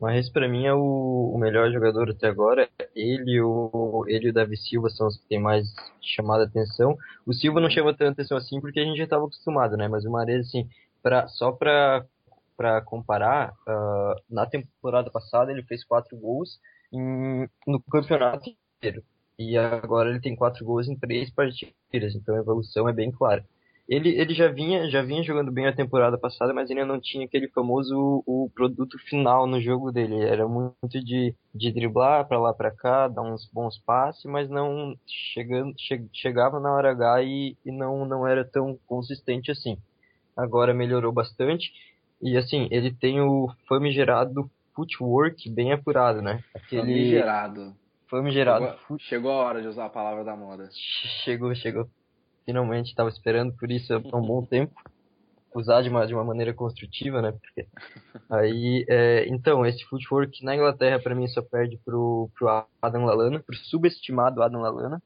mas 0.00 0.30
para 0.30 0.48
mim 0.48 0.64
é 0.64 0.72
o, 0.72 1.32
o, 1.34 1.38
melhor 1.38 1.72
jogador 1.72 2.08
até 2.10 2.28
agora. 2.28 2.68
Ele, 2.94 3.40
o, 3.40 4.04
ele 4.06 4.28
e 4.28 4.30
o 4.30 4.32
Davi 4.32 4.56
Silva 4.56 4.88
são 4.90 5.08
os 5.08 5.18
que 5.18 5.26
tem 5.26 5.40
mais 5.40 5.66
chamado 6.00 6.42
a 6.42 6.44
atenção. 6.44 6.96
O 7.26 7.34
Silva 7.34 7.60
não 7.60 7.68
chama 7.68 7.92
tanta 7.92 8.12
atenção 8.12 8.36
assim 8.36 8.60
porque 8.60 8.78
a 8.78 8.84
gente 8.84 8.98
já 8.98 9.04
estava 9.04 9.24
acostumado, 9.24 9.76
né? 9.76 9.88
Mas 9.88 10.04
o 10.04 10.10
Mares, 10.12 10.46
assim, 10.46 10.68
pra, 11.02 11.26
só 11.26 11.50
para 11.50 12.06
para 12.56 12.82
comparar, 12.82 13.54
uh, 13.66 14.14
na 14.28 14.44
temporada 14.44 15.10
passada 15.10 15.50
ele 15.50 15.62
fez 15.62 15.82
quatro 15.82 16.14
gols 16.14 16.60
no 16.92 17.80
campeonato 17.90 18.50
inteiro. 18.78 19.02
E 19.38 19.56
agora 19.56 20.10
ele 20.10 20.20
tem 20.20 20.36
quatro 20.36 20.64
gols 20.64 20.88
em 20.88 20.96
três 20.96 21.30
partidas, 21.30 22.14
então 22.14 22.34
a 22.34 22.40
evolução 22.40 22.88
é 22.88 22.92
bem 22.92 23.10
clara. 23.10 23.44
Ele, 23.88 24.10
ele 24.10 24.34
já 24.34 24.46
vinha 24.46 24.88
já 24.88 25.02
vinha 25.02 25.22
jogando 25.22 25.50
bem 25.50 25.66
a 25.66 25.74
temporada 25.74 26.16
passada, 26.16 26.54
mas 26.54 26.70
ainda 26.70 26.86
não 26.86 27.00
tinha 27.00 27.24
aquele 27.24 27.48
famoso 27.48 28.22
o 28.24 28.48
produto 28.54 28.96
final 28.98 29.48
no 29.48 29.60
jogo 29.60 29.90
dele. 29.90 30.22
Era 30.22 30.46
muito 30.46 30.76
de, 31.02 31.34
de 31.52 31.72
driblar 31.72 32.28
para 32.28 32.38
lá 32.38 32.54
para 32.54 32.70
cá, 32.70 33.08
dar 33.08 33.22
uns 33.22 33.50
bons 33.52 33.78
passes, 33.78 34.24
mas 34.26 34.48
não 34.48 34.94
chegando 35.34 35.74
che, 35.76 36.06
chegava 36.12 36.60
na 36.60 36.72
hora 36.72 36.92
H 36.92 37.24
e, 37.24 37.56
e 37.64 37.72
não 37.72 38.04
não 38.06 38.26
era 38.26 38.44
tão 38.44 38.78
consistente 38.86 39.50
assim. 39.50 39.76
Agora 40.36 40.72
melhorou 40.72 41.10
bastante 41.10 41.72
e 42.22 42.36
assim 42.36 42.68
ele 42.70 42.92
tem 42.92 43.20
o 43.20 43.48
famigerado 43.68 44.48
footwork 44.74 45.48
bem 45.50 45.72
apurado, 45.72 46.22
né? 46.22 46.42
Aquele 46.54 46.80
famigerado. 46.80 47.76
Famigerado. 48.08 48.64
Chegou, 48.66 48.98
chegou 48.98 49.32
a 49.32 49.44
hora 49.44 49.62
de 49.62 49.68
usar 49.68 49.86
a 49.86 49.90
palavra 49.90 50.24
da 50.24 50.36
moda. 50.36 50.68
Chegou, 51.24 51.54
chegou 51.54 51.88
finalmente 52.44 52.88
estava 52.88 53.08
esperando 53.08 53.52
por 53.52 53.70
isso 53.70 53.92
há 53.94 54.16
um 54.16 54.22
bom 54.22 54.44
tempo 54.46 54.74
usar 55.54 55.82
de 55.82 55.88
uma, 55.88 56.06
de 56.06 56.14
uma 56.14 56.24
maneira 56.24 56.54
construtiva, 56.54 57.20
né? 57.20 57.32
Porque 57.32 57.68
aí, 58.30 58.84
é, 58.88 59.26
então, 59.28 59.66
esse 59.66 59.84
footwork 59.84 60.44
na 60.44 60.54
Inglaterra 60.54 61.00
para 61.00 61.14
mim 61.14 61.26
só 61.26 61.42
perde 61.42 61.78
pro, 61.84 62.30
pro 62.38 62.66
Adam 62.80 63.04
Lallana, 63.04 63.40
pro 63.40 63.56
subestimado 63.56 64.42
Adam 64.42 64.60
Lallana. 64.60 65.02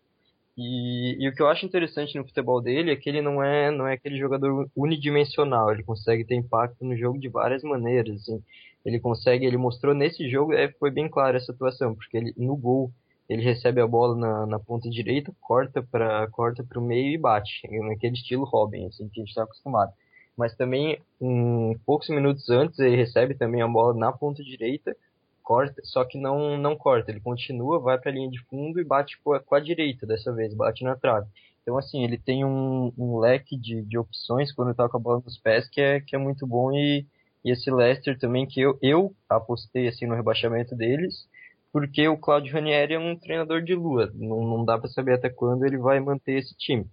E, 0.57 1.17
e, 1.19 1.29
o 1.29 1.35
que 1.35 1.43
eu 1.43 1.49
acho 1.49 1.67
interessante 1.67 2.17
no 2.17 2.25
futebol 2.25 2.61
dele 2.61 2.93
é 2.93 2.97
que 2.97 3.09
ele 3.09 3.21
não 3.21 3.43
é 3.43 3.73
não 3.73 3.89
é 3.89 3.95
aquele 3.95 4.17
jogador 4.17 4.71
unidimensional, 4.77 5.73
ele 5.73 5.83
consegue 5.83 6.25
ter 6.25 6.37
impacto 6.37 6.85
no 6.85 6.97
jogo 6.97 7.19
de 7.19 7.29
várias 7.29 7.63
maneiras, 7.65 8.21
assim. 8.21 8.41
Ele 8.85 9.01
consegue, 9.01 9.47
ele 9.47 9.57
mostrou 9.57 9.95
nesse 9.95 10.29
jogo, 10.29 10.53
é, 10.53 10.71
foi 10.73 10.91
bem 10.91 11.09
claro 11.09 11.37
essa 11.37 11.53
atuação, 11.53 11.95
porque 11.95 12.17
ele 12.17 12.35
no 12.37 12.57
gol 12.57 12.93
ele 13.29 13.43
recebe 13.43 13.81
a 13.81 13.87
bola 13.87 14.17
na, 14.17 14.47
na 14.47 14.59
ponta 14.59 14.89
direita, 14.91 15.33
corta 15.41 15.83
para 15.83 16.29
corta 16.31 16.65
o 16.77 16.81
meio 16.81 17.13
e 17.13 17.19
bate, 17.19 17.67
naquele 17.89 18.15
estilo 18.15 18.45
Robin, 18.45 18.87
assim 18.87 19.09
que 19.09 19.21
a 19.21 19.23
gente 19.23 19.31
está 19.31 19.45
acostumado. 19.45 19.93
Mas 20.37 20.55
também, 20.57 20.99
um, 21.21 21.75
poucos 21.87 22.09
minutos 22.09 22.51
antes, 22.51 22.79
ele 22.79 22.97
recebe 22.97 23.35
também 23.35 23.63
a 23.63 23.69
bola 23.69 23.95
na 23.95 24.13
ponta 24.13 24.43
direita, 24.43 24.95
corta, 25.43 25.81
só 25.85 26.05
que 26.05 26.19
não 26.19 26.59
não 26.59 26.77
corta, 26.77 27.11
ele 27.11 27.21
continua, 27.21 27.79
vai 27.79 27.99
para 27.99 28.11
a 28.11 28.15
linha 28.15 28.31
de 28.31 28.41
fundo 28.47 28.81
e 28.81 28.85
bate 28.85 29.19
com 29.23 29.33
a, 29.33 29.41
com 29.41 29.55
a, 29.55 29.61
direita 29.61 30.07
dessa 30.07 30.33
vez, 30.33 30.55
bate 30.55 30.85
na 30.85 30.97
trave. 30.97 31.27
Então, 31.63 31.79
assim, 31.79 32.05
ele 32.05 32.19
tem 32.19 32.45
um, 32.45 32.93
um 32.99 33.19
leque 33.19 33.57
de, 33.57 33.83
de 33.83 33.97
opções 33.97 34.53
quando 34.53 34.73
está 34.73 34.89
com 34.89 34.99
a 34.99 35.01
bola 35.01 35.23
nos 35.25 35.39
pés 35.39 35.69
que 35.69 35.81
é, 35.81 36.01
que 36.01 36.15
é 36.15 36.19
muito 36.19 36.47
bom 36.47 36.73
e, 36.73 37.07
e 37.45 37.51
esse 37.51 37.71
Leicester 37.71 38.19
também, 38.19 38.47
que 38.47 38.61
eu, 38.61 38.79
eu 38.81 39.15
apostei 39.29 39.87
assim 39.87 40.07
no 40.07 40.15
rebaixamento 40.15 40.75
deles, 40.75 41.29
porque 41.71 42.09
o 42.09 42.17
Claudio 42.17 42.55
Ranieri 42.55 42.95
é 42.95 42.99
um 42.99 43.17
treinador 43.17 43.63
de 43.63 43.75
lua. 43.75 44.11
Não, 44.15 44.43
não 44.43 44.65
dá 44.65 44.79
para 44.79 44.89
saber 44.89 45.15
até 45.15 45.29
quando 45.29 45.67
ele 45.67 45.77
vai 45.77 46.01
manter 46.01 46.39
esse 46.39 46.57
time. 46.57 46.87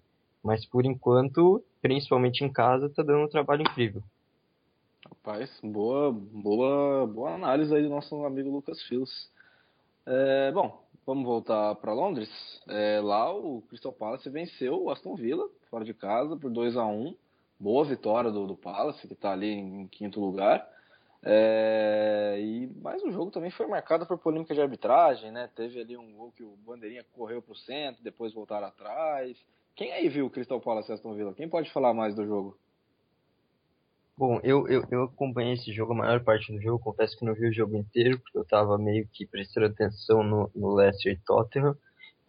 Mas 0.44 0.66
por 0.66 0.86
enquanto, 0.86 1.64
principalmente 1.82 2.44
em 2.44 2.52
casa, 2.52 2.90
tá 2.90 3.04
dando 3.04 3.26
um 3.26 3.30
trabalho 3.30 3.62
incrível. 3.62 4.02
Rapaz, 5.08 5.50
boa, 5.64 6.12
boa, 6.12 7.06
boa 7.08 7.34
análise 7.36 7.74
aí 7.74 7.84
do 7.84 7.90
nosso 7.90 8.26
amigo 8.26 8.50
Lucas 8.50 8.82
Filos. 8.84 9.30
É, 10.06 10.52
bom, 10.52 10.84
vamos 11.06 11.26
voltar 11.26 11.76
para 11.76 11.94
Londres. 11.94 12.30
É, 12.68 13.00
lá 13.02 13.34
o 13.34 13.62
Crystal 13.70 13.94
Palace 13.94 14.30
venceu 14.30 14.84
o 14.84 14.90
Aston 14.90 15.16
Villa 15.16 15.48
fora 15.70 15.86
de 15.86 15.94
casa 15.94 16.36
por 16.36 16.50
2 16.50 16.76
a 16.76 16.86
1 16.86 17.16
Boa 17.62 17.86
vitória 17.86 18.32
do, 18.32 18.48
do 18.48 18.56
Palace, 18.56 19.08
que 19.08 19.14
está 19.14 19.34
ali 19.34 19.52
em 19.52 19.86
quinto 19.86 20.20
lugar. 20.20 20.68
É, 21.24 22.36
e 22.40 22.68
mas 22.82 23.04
o 23.04 23.12
jogo 23.12 23.30
também 23.30 23.52
foi 23.52 23.68
marcado 23.68 24.04
por 24.08 24.18
polêmica 24.18 24.56
de 24.56 24.60
arbitragem, 24.60 25.32
né? 25.32 25.48
Teve 25.56 25.80
ali 25.80 25.96
um 25.96 26.12
gol 26.12 26.32
que 26.32 26.42
o 26.42 26.58
bandeirinha 26.66 27.06
correu 27.14 27.40
para 27.40 27.52
o 27.52 27.56
centro, 27.56 28.04
depois 28.04 28.34
voltaram 28.34 28.66
atrás. 28.66 29.38
Quem 29.76 29.94
aí 29.94 30.10
viu 30.10 30.26
o 30.26 30.30
Crystal 30.32 30.60
Palace 30.60 30.92
Aston 30.92 31.14
Villa? 31.14 31.36
Quem 31.36 31.48
pode 31.48 31.70
falar 31.70 31.94
mais 31.94 32.16
do 32.16 32.26
jogo? 32.26 32.58
Bom, 34.18 34.40
eu, 34.44 34.68
eu, 34.68 34.84
eu 34.90 35.04
acompanhei 35.04 35.54
esse 35.54 35.72
jogo, 35.72 35.94
a 35.94 35.98
maior 35.98 36.24
parte 36.24 36.52
do 36.52 36.60
jogo, 36.60 36.84
confesso 36.84 37.16
que 37.16 37.24
não 37.26 37.36
vi 37.36 37.48
o 37.48 37.54
jogo 37.54 37.78
inteiro, 37.78 38.20
porque 38.20 38.40
eu 38.40 38.42
estava 38.42 38.76
meio 38.80 39.08
que 39.14 39.28
prestando 39.28 39.68
atenção 39.68 40.24
no, 40.24 40.50
no 40.56 40.74
Leicester 40.74 41.14
e 41.14 41.18
Tottenham. 41.18 41.78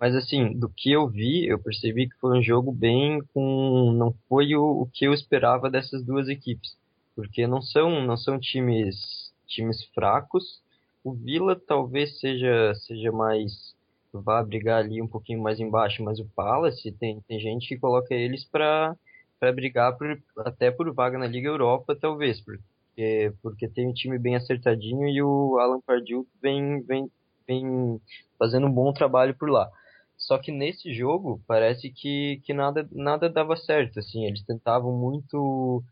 Mas 0.03 0.17
assim, 0.17 0.53
do 0.59 0.69
que 0.69 0.93
eu 0.93 1.09
vi, 1.09 1.47
eu 1.47 1.59
percebi 1.59 2.09
que 2.09 2.17
foi 2.17 2.38
um 2.38 2.43
jogo 2.43 2.73
bem 2.73 3.23
com. 3.33 3.93
não 3.97 4.12
foi 4.29 4.55
o, 4.55 4.83
o 4.83 4.87
que 4.93 5.07
eu 5.07 5.15
esperava 5.15 5.71
dessas 5.71 6.05
duas 6.05 6.29
equipes 6.29 6.77
porque 7.15 7.47
não 7.47 7.61
são 7.61 8.05
não 8.05 8.17
são 8.17 8.38
times 8.38 9.33
times 9.47 9.85
fracos. 9.95 10.61
O 11.05 11.12
Vila 11.12 11.61
talvez 11.67 12.19
seja 12.21 12.75
seja 12.87 13.12
mais 13.12 13.75
vá 14.12 14.43
brigar 14.43 14.81
ali 14.85 15.01
um 15.01 15.09
pouquinho 15.09 15.43
mais 15.43 15.59
embaixo, 15.59 16.03
mas 16.03 16.19
o 16.19 16.29
Palace 16.35 16.93
tem 16.93 17.21
tem 17.29 17.41
gente 17.41 17.69
que 17.69 17.79
coloca 17.79 18.15
eles 18.15 18.45
para 18.45 18.97
brigar 19.55 19.97
por, 19.97 20.21
até 20.38 20.71
por 20.71 20.93
vaga 20.93 21.19
na 21.19 21.27
Liga 21.27 21.49
Europa, 21.49 21.97
talvez, 21.97 22.41
porque 22.41 23.33
porque 23.43 23.69
tem 23.69 23.88
um 23.88 23.93
time 23.93 24.19
bem 24.19 24.37
acertadinho 24.37 25.09
e 25.09 25.23
o 25.23 25.59
Alan 25.59 25.81
Pardew 25.81 26.27
vem 26.41 26.83
vem 26.83 27.11
vem 27.47 28.01
fazendo 28.38 28.67
um 28.67 28.73
bom 28.73 28.93
trabalho 28.93 29.35
por 29.35 29.51
lá. 29.51 29.71
Só 30.27 30.39
que 30.39 30.53
nesse 30.53 30.93
jogo 30.95 31.43
parece 31.47 31.91
que, 31.91 32.41
que 32.45 32.55
nada, 32.55 32.89
nada 32.93 33.29
dava 33.29 33.57
certo, 33.57 33.99
assim, 33.99 34.25
eles 34.25 34.45
tentavam 34.45 34.93
muito 34.97 35.83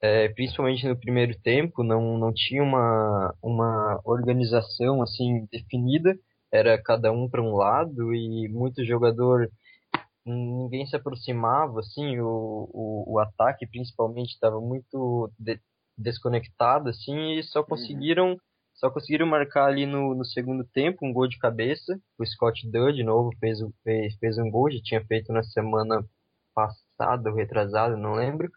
é, 0.00 0.28
principalmente 0.30 0.86
no 0.86 0.98
primeiro 0.98 1.38
tempo, 1.40 1.82
não, 1.82 2.18
não 2.18 2.32
tinha 2.32 2.62
uma, 2.62 3.34
uma 3.42 4.00
organização 4.04 5.02
assim 5.02 5.46
definida, 5.50 6.16
era 6.52 6.80
cada 6.82 7.12
um 7.12 7.28
para 7.28 7.42
um 7.42 7.54
lado 7.54 8.14
e 8.14 8.48
muito 8.48 8.84
jogador 8.84 9.50
ninguém 10.26 10.84
se 10.86 10.96
aproximava, 10.96 11.80
assim, 11.80 12.18
o, 12.18 12.68
o, 12.72 13.14
o 13.14 13.18
ataque 13.20 13.66
principalmente 13.66 14.32
estava 14.32 14.60
muito 14.60 15.30
de, 15.38 15.60
desconectado, 15.96 16.88
assim, 16.90 17.38
e 17.38 17.42
só 17.44 17.60
uhum. 17.60 17.66
conseguiram. 17.66 18.36
Só 18.76 18.90
conseguiram 18.90 19.26
marcar 19.26 19.66
ali 19.66 19.86
no, 19.86 20.14
no 20.14 20.24
segundo 20.24 20.64
tempo 20.64 21.04
um 21.04 21.12
gol 21.12 21.28
de 21.28 21.38
cabeça, 21.38 21.98
o 22.18 22.24
Scott 22.24 22.68
Dunn 22.70 22.92
de 22.92 23.02
novo 23.02 23.30
fez, 23.40 23.58
fez, 23.82 24.16
fez 24.18 24.38
um 24.38 24.50
gol, 24.50 24.70
já 24.70 24.80
tinha 24.82 25.04
feito 25.06 25.32
na 25.32 25.42
semana 25.42 26.04
passada 26.54 27.30
ou 27.30 27.36
retrasada, 27.36 27.96
não 27.96 28.14
lembro, 28.14 28.50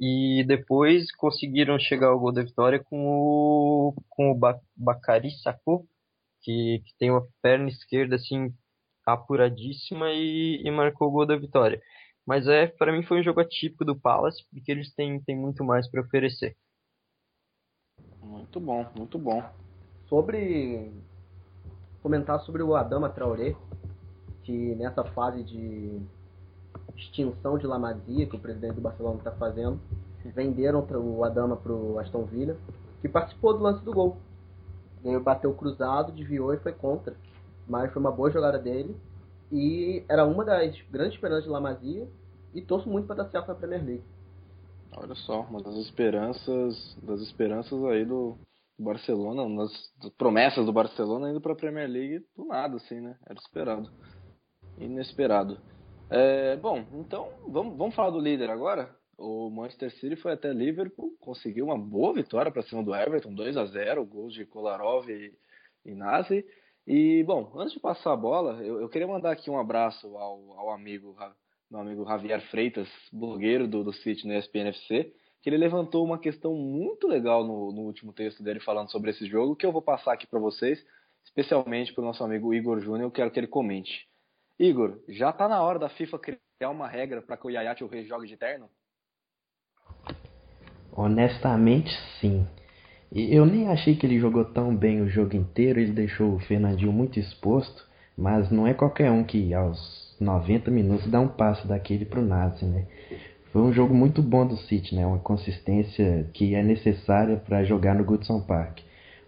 e 0.00 0.44
depois 0.46 1.12
conseguiram 1.16 1.78
chegar 1.78 2.08
ao 2.08 2.20
gol 2.20 2.32
da 2.32 2.42
vitória 2.42 2.78
com 2.78 3.04
o, 3.08 3.94
com 4.08 4.30
o 4.30 4.38
Bakari 4.76 5.30
Sacco, 5.42 5.86
que, 6.40 6.80
que 6.84 6.96
tem 6.98 7.10
uma 7.10 7.26
perna 7.42 7.68
esquerda 7.68 8.14
assim 8.14 8.52
apuradíssima 9.04 10.10
e, 10.12 10.62
e 10.64 10.70
marcou 10.70 11.08
o 11.08 11.10
gol 11.10 11.26
da 11.26 11.36
vitória. 11.36 11.80
Mas 12.26 12.46
é, 12.46 12.66
para 12.66 12.92
mim 12.92 13.02
foi 13.02 13.20
um 13.20 13.22
jogo 13.24 13.40
atípico 13.40 13.84
do 13.84 13.98
Palace, 13.98 14.44
porque 14.50 14.70
eles 14.70 14.94
têm, 14.94 15.20
têm 15.22 15.36
muito 15.36 15.64
mais 15.64 15.90
para 15.90 16.02
oferecer. 16.02 16.56
Muito 18.22 18.60
bom, 18.60 18.86
muito 18.96 19.18
bom. 19.18 19.42
Sobre 20.08 20.92
comentar 22.02 22.40
sobre 22.40 22.62
o 22.62 22.74
Adama 22.74 23.08
Traoré, 23.08 23.54
que 24.42 24.74
nessa 24.76 25.04
fase 25.04 25.42
de 25.42 26.00
extinção 26.96 27.58
de 27.58 27.66
La 27.66 27.78
Masia, 27.78 28.26
que 28.26 28.36
o 28.36 28.38
presidente 28.38 28.74
do 28.74 28.80
Barcelona 28.80 29.18
está 29.18 29.32
fazendo. 29.32 29.78
Venderam 30.24 30.86
o 30.90 31.24
Adama 31.24 31.56
para 31.56 31.72
o 31.72 31.98
Aston 31.98 32.24
Villa, 32.24 32.56
que 33.00 33.08
participou 33.08 33.56
do 33.56 33.62
lance 33.62 33.84
do 33.84 33.92
gol. 33.92 34.18
Ele 35.04 35.18
bateu 35.20 35.52
cruzado, 35.54 36.12
desviou 36.12 36.52
e 36.52 36.58
foi 36.58 36.72
contra. 36.72 37.14
Mas 37.66 37.92
foi 37.92 38.00
uma 38.00 38.10
boa 38.10 38.30
jogada 38.30 38.58
dele. 38.58 38.96
E 39.50 40.04
era 40.08 40.24
uma 40.24 40.44
das 40.44 40.80
grandes 40.90 41.14
esperanças 41.14 41.44
de 41.44 41.50
La 41.50 41.60
Masia. 41.60 42.08
E 42.52 42.60
torço 42.60 42.88
muito 42.88 43.06
para 43.06 43.22
dar 43.22 43.30
certo 43.30 43.48
na 43.48 43.54
Premier 43.54 43.84
League. 43.84 44.04
Olha 44.96 45.14
só, 45.14 45.42
uma 45.42 45.62
das 45.62 45.76
esperanças, 45.76 46.96
das 47.02 47.20
esperanças 47.20 47.82
aí 47.84 48.04
do, 48.04 48.38
Barcelona, 48.78 49.42
uma 49.42 49.64
das 49.64 50.12
promessas 50.16 50.64
do 50.64 50.72
Barcelona 50.72 51.30
indo 51.30 51.40
para 51.40 51.52
a 51.52 51.56
Premier 51.56 51.88
League 51.88 52.24
do 52.36 52.44
nada, 52.44 52.76
assim, 52.76 53.00
né? 53.00 53.18
Era 53.26 53.38
esperado. 53.38 53.90
Inesperado. 54.78 55.60
É, 56.08 56.56
bom, 56.56 56.86
então 56.94 57.28
vamos, 57.48 57.76
vamos 57.76 57.94
falar 57.94 58.10
do 58.10 58.20
líder 58.20 58.50
agora. 58.50 58.96
O 59.18 59.50
Manchester 59.50 59.90
City 59.98 60.14
foi 60.14 60.32
até 60.32 60.52
Liverpool, 60.52 61.10
conseguiu 61.18 61.64
uma 61.66 61.76
boa 61.76 62.14
vitória 62.14 62.52
para 62.52 62.62
cima 62.62 62.84
do 62.84 62.94
Everton, 62.94 63.34
2 63.34 63.56
a 63.56 63.64
0 63.66 64.06
gols 64.06 64.32
de 64.32 64.46
Kolarov 64.46 65.10
e, 65.10 65.36
e 65.84 65.92
Nazi. 65.92 66.46
E, 66.86 67.24
bom, 67.24 67.52
antes 67.56 67.74
de 67.74 67.80
passar 67.80 68.12
a 68.12 68.16
bola, 68.16 68.64
eu, 68.64 68.80
eu 68.80 68.88
queria 68.88 69.08
mandar 69.08 69.32
aqui 69.32 69.50
um 69.50 69.58
abraço 69.58 70.06
ao, 70.16 70.52
ao 70.56 70.70
amigo, 70.70 71.16
meu 71.70 71.80
amigo 71.80 72.04
Javier 72.06 72.40
Freitas, 72.50 72.88
blogueiro 73.12 73.68
do, 73.68 73.84
do 73.84 73.92
City 73.92 74.26
no 74.26 74.34
ESPNFC, 74.34 75.12
que 75.42 75.50
ele 75.50 75.58
levantou 75.58 76.04
uma 76.04 76.18
questão 76.18 76.54
muito 76.54 77.06
legal 77.06 77.46
no, 77.46 77.72
no 77.72 77.82
último 77.82 78.12
texto 78.12 78.42
dele 78.42 78.60
falando 78.60 78.90
sobre 78.90 79.10
esse 79.10 79.26
jogo, 79.26 79.54
que 79.54 79.66
eu 79.66 79.72
vou 79.72 79.82
passar 79.82 80.12
aqui 80.12 80.26
para 80.26 80.40
vocês, 80.40 80.82
especialmente 81.24 81.92
para 81.92 82.02
o 82.02 82.06
nosso 82.06 82.24
amigo 82.24 82.54
Igor 82.54 82.80
Júnior, 82.80 83.02
eu 83.02 83.10
quero 83.10 83.30
que 83.30 83.38
ele 83.38 83.46
comente. 83.46 84.08
Igor, 84.58 84.98
já 85.08 85.30
está 85.30 85.46
na 85.46 85.62
hora 85.62 85.78
da 85.78 85.88
FIFA 85.88 86.18
criar 86.18 86.70
uma 86.70 86.88
regra 86.88 87.22
para 87.22 87.36
que 87.36 87.46
o 87.46 87.50
Yaya 87.50 87.74
Touré 87.74 88.02
jogue 88.04 88.26
de 88.26 88.36
terno? 88.36 88.68
Honestamente, 90.92 91.90
sim. 92.20 92.46
Eu 93.12 93.46
nem 93.46 93.68
achei 93.68 93.94
que 93.94 94.04
ele 94.04 94.18
jogou 94.18 94.44
tão 94.44 94.74
bem 94.74 95.00
o 95.00 95.08
jogo 95.08 95.36
inteiro, 95.36 95.78
ele 95.78 95.92
deixou 95.92 96.34
o 96.34 96.40
Fernandinho 96.40 96.92
muito 96.92 97.18
exposto, 97.20 97.86
mas 98.16 98.50
não 98.50 98.66
é 98.66 98.74
qualquer 98.74 99.10
um 99.10 99.22
que 99.22 99.54
aos 99.54 100.07
90 100.20 100.70
minutos 100.70 101.10
dá 101.10 101.20
um 101.20 101.28
passo 101.28 101.66
daquele 101.66 102.04
pro 102.04 102.22
Nazi, 102.22 102.64
né? 102.64 102.86
Foi 103.52 103.62
um 103.62 103.72
jogo 103.72 103.94
muito 103.94 104.22
bom 104.22 104.46
do 104.46 104.56
City, 104.56 104.94
né? 104.94 105.06
Uma 105.06 105.18
consistência 105.18 106.26
que 106.34 106.54
é 106.54 106.62
necessária 106.62 107.36
para 107.36 107.64
jogar 107.64 107.94
no 107.94 108.04
Goodson 108.04 108.40
Park. 108.40 108.80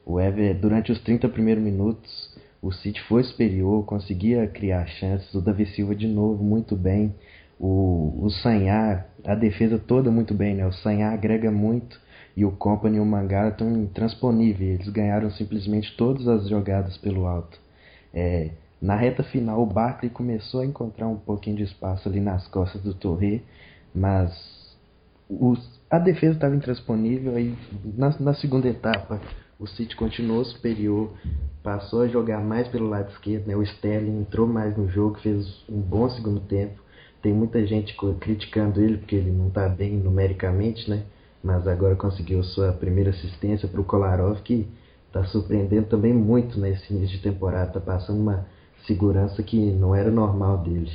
O 0.04 0.20
Ever, 0.20 0.58
durante 0.58 0.92
os 0.92 1.00
30 1.00 1.28
primeiros 1.28 1.62
minutos, 1.62 2.36
o 2.60 2.70
City 2.70 3.00
foi 3.02 3.22
superior, 3.22 3.84
conseguia 3.86 4.46
criar 4.46 4.86
chances. 4.86 5.32
O 5.34 5.40
Davi 5.40 5.66
Silva 5.66 5.94
de 5.94 6.06
novo 6.06 6.42
muito 6.42 6.76
bem. 6.76 7.14
O, 7.58 8.18
o 8.22 8.30
Sanhar, 8.30 9.06
a 9.24 9.34
defesa 9.34 9.78
toda 9.78 10.10
muito 10.10 10.34
bem, 10.34 10.54
né? 10.54 10.66
O 10.66 10.72
Sanhar 10.72 11.12
agrega 11.12 11.50
muito 11.50 11.98
e 12.36 12.44
o 12.44 12.52
Company 12.52 12.98
e 12.98 13.00
o 13.00 13.06
Mangala 13.06 13.50
estão 13.50 13.70
intransponíveis. 13.70 14.80
Eles 14.80 14.88
ganharam 14.88 15.30
simplesmente 15.30 15.96
todas 15.96 16.28
as 16.28 16.48
jogadas 16.48 16.96
pelo 16.98 17.26
alto. 17.26 17.58
É, 18.12 18.50
na 18.80 18.96
reta 18.96 19.22
final, 19.22 19.62
o 19.62 19.66
Barkley 19.66 20.10
começou 20.10 20.60
a 20.60 20.66
encontrar 20.66 21.06
um 21.06 21.16
pouquinho 21.16 21.56
de 21.56 21.64
espaço 21.64 22.08
ali 22.08 22.20
nas 22.20 22.46
costas 22.48 22.82
do 22.82 22.94
Torre 22.94 23.42
mas 23.94 24.32
os, 25.28 25.58
a 25.90 25.98
defesa 25.98 26.34
estava 26.34 26.54
intransponível. 26.54 27.36
Aí 27.36 27.56
na, 27.96 28.14
na, 28.18 28.34
segunda 28.34 28.68
etapa, 28.68 29.20
o 29.58 29.66
City 29.66 29.94
continuou 29.96 30.44
superior, 30.44 31.12
passou 31.62 32.02
a 32.02 32.08
jogar 32.08 32.40
mais 32.40 32.68
pelo 32.68 32.88
lado 32.88 33.10
esquerdo. 33.10 33.46
Né? 33.46 33.56
O 33.56 33.62
Sterling 33.62 34.20
entrou 34.20 34.46
mais 34.46 34.76
no 34.76 34.88
jogo, 34.88 35.18
fez 35.20 35.64
um 35.68 35.80
bom 35.80 36.08
segundo 36.10 36.40
tempo. 36.40 36.80
Tem 37.22 37.32
muita 37.34 37.66
gente 37.66 37.94
criticando 38.18 38.80
ele 38.80 38.96
porque 38.96 39.16
ele 39.16 39.30
não 39.30 39.48
está 39.48 39.68
bem 39.68 39.96
numericamente, 39.96 40.88
né? 40.88 41.04
mas 41.42 41.66
agora 41.66 41.94
conseguiu 41.94 42.42
sua 42.42 42.72
primeira 42.72 43.10
assistência 43.10 43.68
para 43.68 43.80
o 43.80 43.84
Kolarov, 43.84 44.40
que 44.42 44.66
está 45.06 45.24
surpreendendo 45.24 45.88
também 45.88 46.14
muito 46.14 46.58
nesse 46.58 46.92
início 46.92 47.18
de 47.18 47.22
temporada. 47.22 47.68
Está 47.68 47.80
passando 47.80 48.20
uma 48.20 48.46
segurança 48.86 49.42
que 49.42 49.56
não 49.56 49.94
era 49.94 50.10
normal 50.10 50.58
dele. 50.58 50.90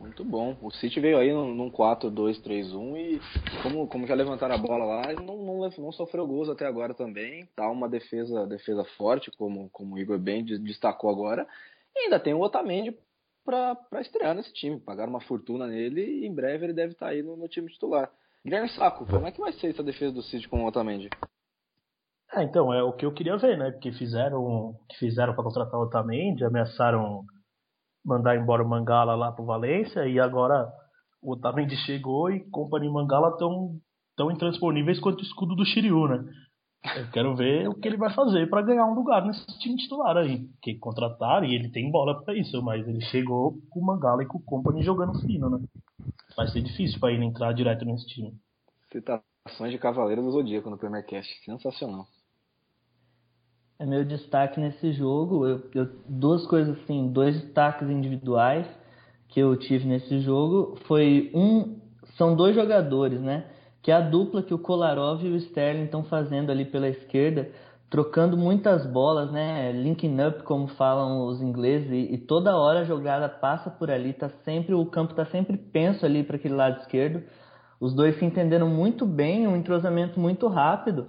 Muito 0.00 0.24
bom. 0.24 0.56
O 0.62 0.70
City 0.70 0.98
veio 0.98 1.18
aí 1.18 1.30
num, 1.30 1.54
num 1.54 1.70
4-2-3-1 1.70 2.96
e, 2.96 3.20
como, 3.62 3.86
como 3.86 4.06
já 4.06 4.14
levantaram 4.14 4.54
a 4.54 4.58
bola 4.58 4.84
lá, 4.84 5.12
não, 5.12 5.36
não, 5.36 5.68
não, 5.68 5.92
sofreu 5.92 6.26
gols 6.26 6.48
até 6.48 6.66
agora 6.66 6.94
também. 6.94 7.46
Tá 7.54 7.70
uma 7.70 7.86
defesa, 7.86 8.46
defesa 8.46 8.82
forte, 8.96 9.30
como, 9.30 9.68
como 9.68 9.94
o 9.94 9.98
Igor 9.98 10.18
bem 10.18 10.42
destacou 10.42 11.10
agora. 11.10 11.46
E 11.94 12.04
ainda 12.04 12.18
tem 12.18 12.32
o 12.32 12.40
Otamendi 12.40 12.96
para 13.44 14.00
estrear 14.00 14.34
nesse 14.34 14.52
time. 14.54 14.80
Pagaram 14.80 15.10
uma 15.10 15.20
fortuna 15.20 15.66
nele 15.66 16.02
e 16.02 16.26
em 16.26 16.34
breve 16.34 16.64
ele 16.64 16.72
deve 16.72 16.92
estar 16.92 17.06
tá 17.06 17.12
aí 17.12 17.22
no, 17.22 17.36
no, 17.36 17.46
time 17.46 17.68
titular. 17.68 18.10
Guilherme 18.42 18.70
Saco, 18.70 19.04
como 19.04 19.26
é 19.26 19.32
que 19.32 19.40
vai 19.40 19.52
ser 19.52 19.68
essa 19.68 19.82
defesa 19.82 20.12
do 20.12 20.22
City 20.22 20.48
com 20.48 20.64
o 20.64 20.66
Otamendi? 20.66 21.10
É, 22.32 22.44
então, 22.44 22.72
é 22.72 22.82
o 22.82 22.92
que 22.92 23.04
eu 23.04 23.12
queria 23.12 23.36
ver, 23.36 23.58
né? 23.58 23.72
Porque 23.72 23.90
fizeram 23.92 24.74
que 24.88 24.96
fizeram 24.98 25.34
para 25.34 25.42
contratar 25.42 25.80
o 25.80 25.82
Otamendi, 25.82 26.44
ameaçaram 26.44 27.24
mandar 28.04 28.36
embora 28.36 28.62
o 28.62 28.68
Mangala 28.68 29.14
lá 29.16 29.32
pro 29.32 29.44
Valência 29.44 30.06
e 30.06 30.18
agora 30.20 30.70
o 31.20 31.32
Otamendi 31.32 31.76
chegou 31.78 32.30
e 32.30 32.48
Company 32.50 32.86
e 32.86 32.90
Mangala 32.90 33.30
estão 33.30 33.76
tão 34.16 34.30
intransponíveis 34.30 35.00
quanto 35.00 35.20
o 35.20 35.24
escudo 35.24 35.56
do 35.56 35.64
Shiryu, 35.64 36.06
né? 36.06 36.24
Eu 36.96 37.10
quero 37.10 37.34
ver 37.34 37.68
o 37.68 37.74
que 37.74 37.88
ele 37.88 37.96
vai 37.96 38.14
fazer 38.14 38.48
para 38.48 38.62
ganhar 38.62 38.86
um 38.86 38.94
lugar 38.94 39.26
nesse 39.26 39.44
time 39.58 39.76
titular 39.76 40.16
aí. 40.16 40.48
Que 40.62 40.78
contratar 40.78 41.44
e 41.44 41.54
ele 41.54 41.68
tem 41.68 41.90
bola 41.90 42.22
para 42.22 42.34
isso, 42.34 42.62
mas 42.62 42.86
ele 42.86 43.00
chegou 43.02 43.58
com 43.70 43.80
o 43.80 43.84
Mangala 43.84 44.22
e 44.22 44.26
com 44.26 44.38
o 44.38 44.42
Company 44.42 44.82
jogando 44.82 45.20
fino, 45.20 45.50
né? 45.50 45.58
Vai 46.36 46.46
ser 46.48 46.62
difícil 46.62 47.00
para 47.00 47.12
ele 47.12 47.24
entrar 47.24 47.52
direto 47.52 47.84
nesse 47.84 48.06
time. 48.06 48.32
Citações 48.90 49.72
de 49.72 49.78
Cavaleiro 49.78 50.22
do 50.22 50.30
Zodíaco 50.30 50.70
no 50.70 50.78
Premier 50.78 51.04
Cast. 51.04 51.28
Sensacional 51.44 52.06
é 53.80 53.86
meu 53.86 54.04
destaque 54.04 54.60
nesse 54.60 54.92
jogo. 54.92 55.46
Eu, 55.46 55.62
eu, 55.74 55.88
duas 56.06 56.46
coisas 56.46 56.78
assim, 56.82 57.10
dois 57.10 57.40
destaques 57.40 57.88
individuais 57.88 58.66
que 59.26 59.40
eu 59.40 59.56
tive 59.56 59.88
nesse 59.88 60.20
jogo 60.20 60.76
foi 60.86 61.30
um, 61.34 61.78
são 62.18 62.36
dois 62.36 62.54
jogadores, 62.54 63.20
né? 63.22 63.46
Que 63.82 63.90
é 63.90 63.94
a 63.94 64.00
dupla 64.02 64.42
que 64.42 64.52
o 64.52 64.58
Kolarov 64.58 65.24
e 65.24 65.30
o 65.30 65.36
Sterling 65.36 65.84
estão 65.84 66.04
fazendo 66.04 66.52
ali 66.52 66.66
pela 66.66 66.88
esquerda, 66.88 67.48
trocando 67.88 68.36
muitas 68.36 68.84
bolas, 68.84 69.32
né? 69.32 69.72
Linking 69.72 70.20
up, 70.26 70.42
como 70.42 70.68
falam 70.68 71.26
os 71.26 71.40
ingleses, 71.40 71.90
e, 71.90 72.14
e 72.14 72.18
toda 72.18 72.58
hora 72.58 72.80
a 72.80 72.84
jogada 72.84 73.30
passa 73.30 73.70
por 73.70 73.90
ali, 73.90 74.12
tá 74.12 74.28
sempre 74.44 74.74
o 74.74 74.84
campo 74.84 75.14
tá 75.14 75.24
sempre 75.24 75.56
penso 75.56 76.04
ali 76.04 76.22
para 76.22 76.36
aquele 76.36 76.54
lado 76.54 76.80
esquerdo. 76.80 77.22
Os 77.80 77.94
dois 77.94 78.18
se 78.18 78.24
entenderam 78.26 78.68
muito 78.68 79.06
bem, 79.06 79.48
um 79.48 79.56
entrosamento 79.56 80.20
muito 80.20 80.46
rápido. 80.48 81.06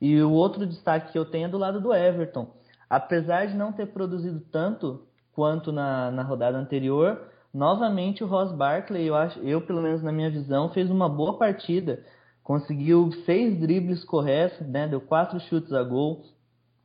E 0.00 0.20
o 0.22 0.30
outro 0.32 0.66
destaque 0.66 1.12
que 1.12 1.18
eu 1.18 1.24
tenho 1.24 1.46
é 1.46 1.48
do 1.48 1.58
lado 1.58 1.80
do 1.80 1.94
Everton. 1.94 2.54
Apesar 2.88 3.46
de 3.46 3.56
não 3.56 3.72
ter 3.72 3.86
produzido 3.86 4.40
tanto 4.52 5.06
quanto 5.32 5.72
na, 5.72 6.10
na 6.10 6.22
rodada 6.22 6.56
anterior, 6.56 7.20
novamente 7.52 8.24
o 8.24 8.26
Ross 8.26 8.52
Barkley, 8.52 9.06
eu, 9.06 9.14
acho, 9.14 9.38
eu 9.40 9.60
pelo 9.60 9.82
menos 9.82 10.02
na 10.02 10.12
minha 10.12 10.30
visão, 10.30 10.70
fez 10.70 10.90
uma 10.90 11.08
boa 11.08 11.36
partida. 11.36 12.04
Conseguiu 12.42 13.10
seis 13.26 13.58
dribles 13.60 14.04
corretos, 14.04 14.66
né, 14.66 14.88
deu 14.88 15.00
quatro 15.00 15.38
chutes 15.40 15.72
a 15.72 15.82
gol. 15.82 16.22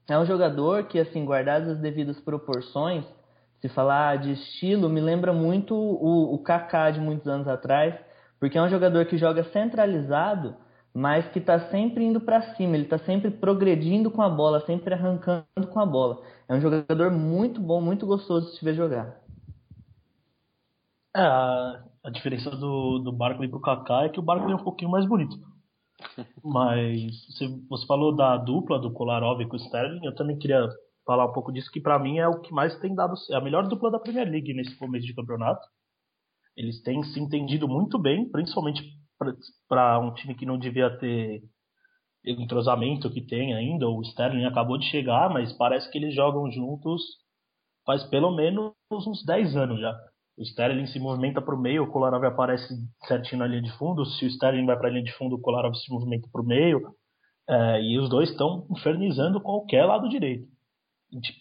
É 0.09 0.17
um 0.19 0.25
jogador 0.25 0.83
que, 0.85 0.99
assim, 0.99 1.23
guardadas 1.23 1.69
as 1.69 1.79
devidas 1.79 2.19
proporções, 2.19 3.05
se 3.61 3.69
falar 3.69 4.17
de 4.17 4.33
estilo, 4.33 4.89
me 4.89 4.99
lembra 4.99 5.31
muito 5.31 5.73
o, 5.73 6.33
o 6.33 6.39
Kaká 6.39 6.91
de 6.91 6.99
muitos 6.99 7.25
anos 7.29 7.47
atrás, 7.47 7.95
porque 8.37 8.57
é 8.57 8.61
um 8.61 8.67
jogador 8.67 9.05
que 9.05 9.17
joga 9.17 9.45
centralizado, 9.45 10.53
mas 10.93 11.27
que 11.29 11.39
está 11.39 11.59
sempre 11.71 12.05
indo 12.05 12.21
para 12.21 12.55
cima, 12.55 12.75
ele 12.75 12.83
está 12.83 12.99
sempre 12.99 13.31
progredindo 13.31 14.11
com 14.11 14.21
a 14.21 14.29
bola, 14.29 14.61
sempre 14.61 14.93
arrancando 14.93 15.67
com 15.71 15.79
a 15.79 15.85
bola. 15.85 16.21
É 16.47 16.53
um 16.53 16.61
jogador 16.61 17.09
muito 17.09 17.59
bom, 17.59 17.81
muito 17.81 18.05
gostoso 18.05 18.51
de 18.51 18.57
se 18.57 18.63
ver 18.63 18.75
jogar. 18.75 19.19
É, 21.15 21.21
a, 21.21 22.09
diferença 22.11 22.51
do, 22.51 22.99
do 22.99 23.11
Barkley 23.11 23.49
pro 23.49 23.59
Kaká 23.59 24.03
é 24.03 24.09
que 24.09 24.19
o 24.19 24.23
Barkley 24.23 24.51
é 24.51 24.55
um 24.55 24.63
pouquinho 24.63 24.91
mais 24.91 25.05
bonito. 25.07 25.35
Mas 26.43 27.25
você, 27.27 27.47
você 27.67 27.87
falou 27.87 28.15
da 28.15 28.37
dupla 28.37 28.79
do 28.79 28.91
Kolarov 28.91 29.43
com 29.47 29.55
o 29.55 29.59
Sterling, 29.59 30.05
eu 30.05 30.13
também 30.13 30.37
queria 30.37 30.67
falar 31.05 31.25
um 31.25 31.33
pouco 31.33 31.51
disso, 31.51 31.71
que 31.71 31.81
para 31.81 31.99
mim 31.99 32.19
é 32.19 32.27
o 32.27 32.39
que 32.39 32.53
mais 32.53 32.77
tem 32.79 32.93
dado, 32.93 33.15
é 33.31 33.35
a 33.35 33.41
melhor 33.41 33.67
dupla 33.67 33.91
da 33.91 33.99
Premier 33.99 34.29
League 34.29 34.53
nesse 34.53 34.75
começo 34.77 35.05
de 35.05 35.13
campeonato. 35.13 35.67
Eles 36.55 36.81
têm 36.83 37.01
se 37.03 37.19
entendido 37.19 37.67
muito 37.67 37.97
bem, 37.97 38.29
principalmente 38.29 38.83
para 39.67 39.99
um 39.99 40.13
time 40.13 40.35
que 40.35 40.45
não 40.45 40.57
devia 40.57 40.89
ter 40.97 41.43
entrosamento 42.25 43.11
que 43.11 43.21
tem 43.21 43.53
ainda. 43.53 43.87
O 43.87 44.01
Sterling 44.01 44.45
acabou 44.45 44.77
de 44.77 44.85
chegar, 44.85 45.29
mas 45.29 45.53
parece 45.53 45.89
que 45.91 45.97
eles 45.97 46.15
jogam 46.15 46.49
juntos 46.51 47.01
faz 47.85 48.03
pelo 48.05 48.31
menos 48.31 48.73
uns 48.91 49.23
10 49.25 49.55
anos 49.55 49.79
já. 49.79 49.93
O 50.37 50.41
Sterling 50.41 50.87
se 50.87 50.99
movimenta 50.99 51.41
para 51.41 51.53
o 51.53 51.59
meio, 51.59 51.83
o 51.83 51.91
Kolarov 51.91 52.23
aparece 52.25 52.73
certinho 53.07 53.39
na 53.39 53.47
linha 53.47 53.61
de 53.61 53.71
fundo. 53.77 54.05
Se 54.05 54.25
o 54.25 54.27
Sterling 54.27 54.65
vai 54.65 54.77
para 54.77 54.87
a 54.87 54.91
linha 54.91 55.03
de 55.03 55.13
fundo, 55.13 55.35
o 55.35 55.41
Kolarov 55.41 55.75
se 55.75 55.91
movimenta 55.91 56.27
para 56.31 56.41
o 56.41 56.45
meio. 56.45 56.95
É, 57.47 57.81
e 57.81 57.99
os 57.99 58.09
dois 58.09 58.31
estão 58.31 58.65
infernizando 58.71 59.41
qualquer 59.41 59.85
lado 59.85 60.09
direito. 60.09 60.47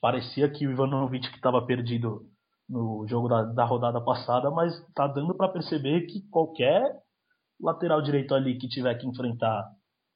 Parecia 0.01 0.51
que 0.51 0.66
o 0.66 0.70
Ivanovic 0.70 1.31
que 1.31 1.37
estava 1.37 1.64
perdido 1.64 2.27
no 2.68 3.07
jogo 3.09 3.29
da, 3.29 3.45
da 3.45 3.64
rodada 3.64 4.01
passada, 4.01 4.51
mas 4.51 4.75
está 4.89 5.07
dando 5.07 5.35
para 5.35 5.49
perceber 5.49 6.03
que 6.03 6.29
qualquer 6.29 6.93
lateral 7.63 8.03
direito 8.03 8.35
ali 8.35 8.59
que 8.59 8.69
tiver 8.69 8.95
que 8.97 9.07
enfrentar 9.07 9.71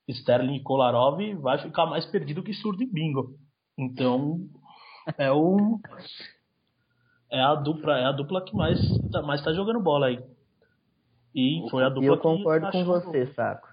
Sterling 0.08 0.56
e 0.56 0.62
Kolarov 0.62 1.18
vai 1.36 1.58
ficar 1.58 1.86
mais 1.86 2.04
perdido 2.06 2.42
que 2.42 2.52
surdo 2.52 2.82
e 2.82 2.86
bingo. 2.86 3.38
Então, 3.78 4.40
é 5.16 5.30
o 5.30 5.80
é 7.30 7.40
a 7.40 7.54
dupla, 7.54 7.98
é 7.98 8.04
a 8.04 8.12
dupla 8.12 8.44
que 8.44 8.54
mais 8.54 8.78
tá, 9.10 9.22
mais 9.22 9.42
tá 9.42 9.52
jogando 9.52 9.80
bola 9.80 10.06
aí. 10.06 10.22
E 11.34 11.66
foi 11.70 11.84
a 11.84 11.88
dupla 11.88 12.06
Eu 12.06 12.18
concordo 12.18 12.70
com 12.70 12.84
você, 12.84 13.26
Saco. 13.34 13.68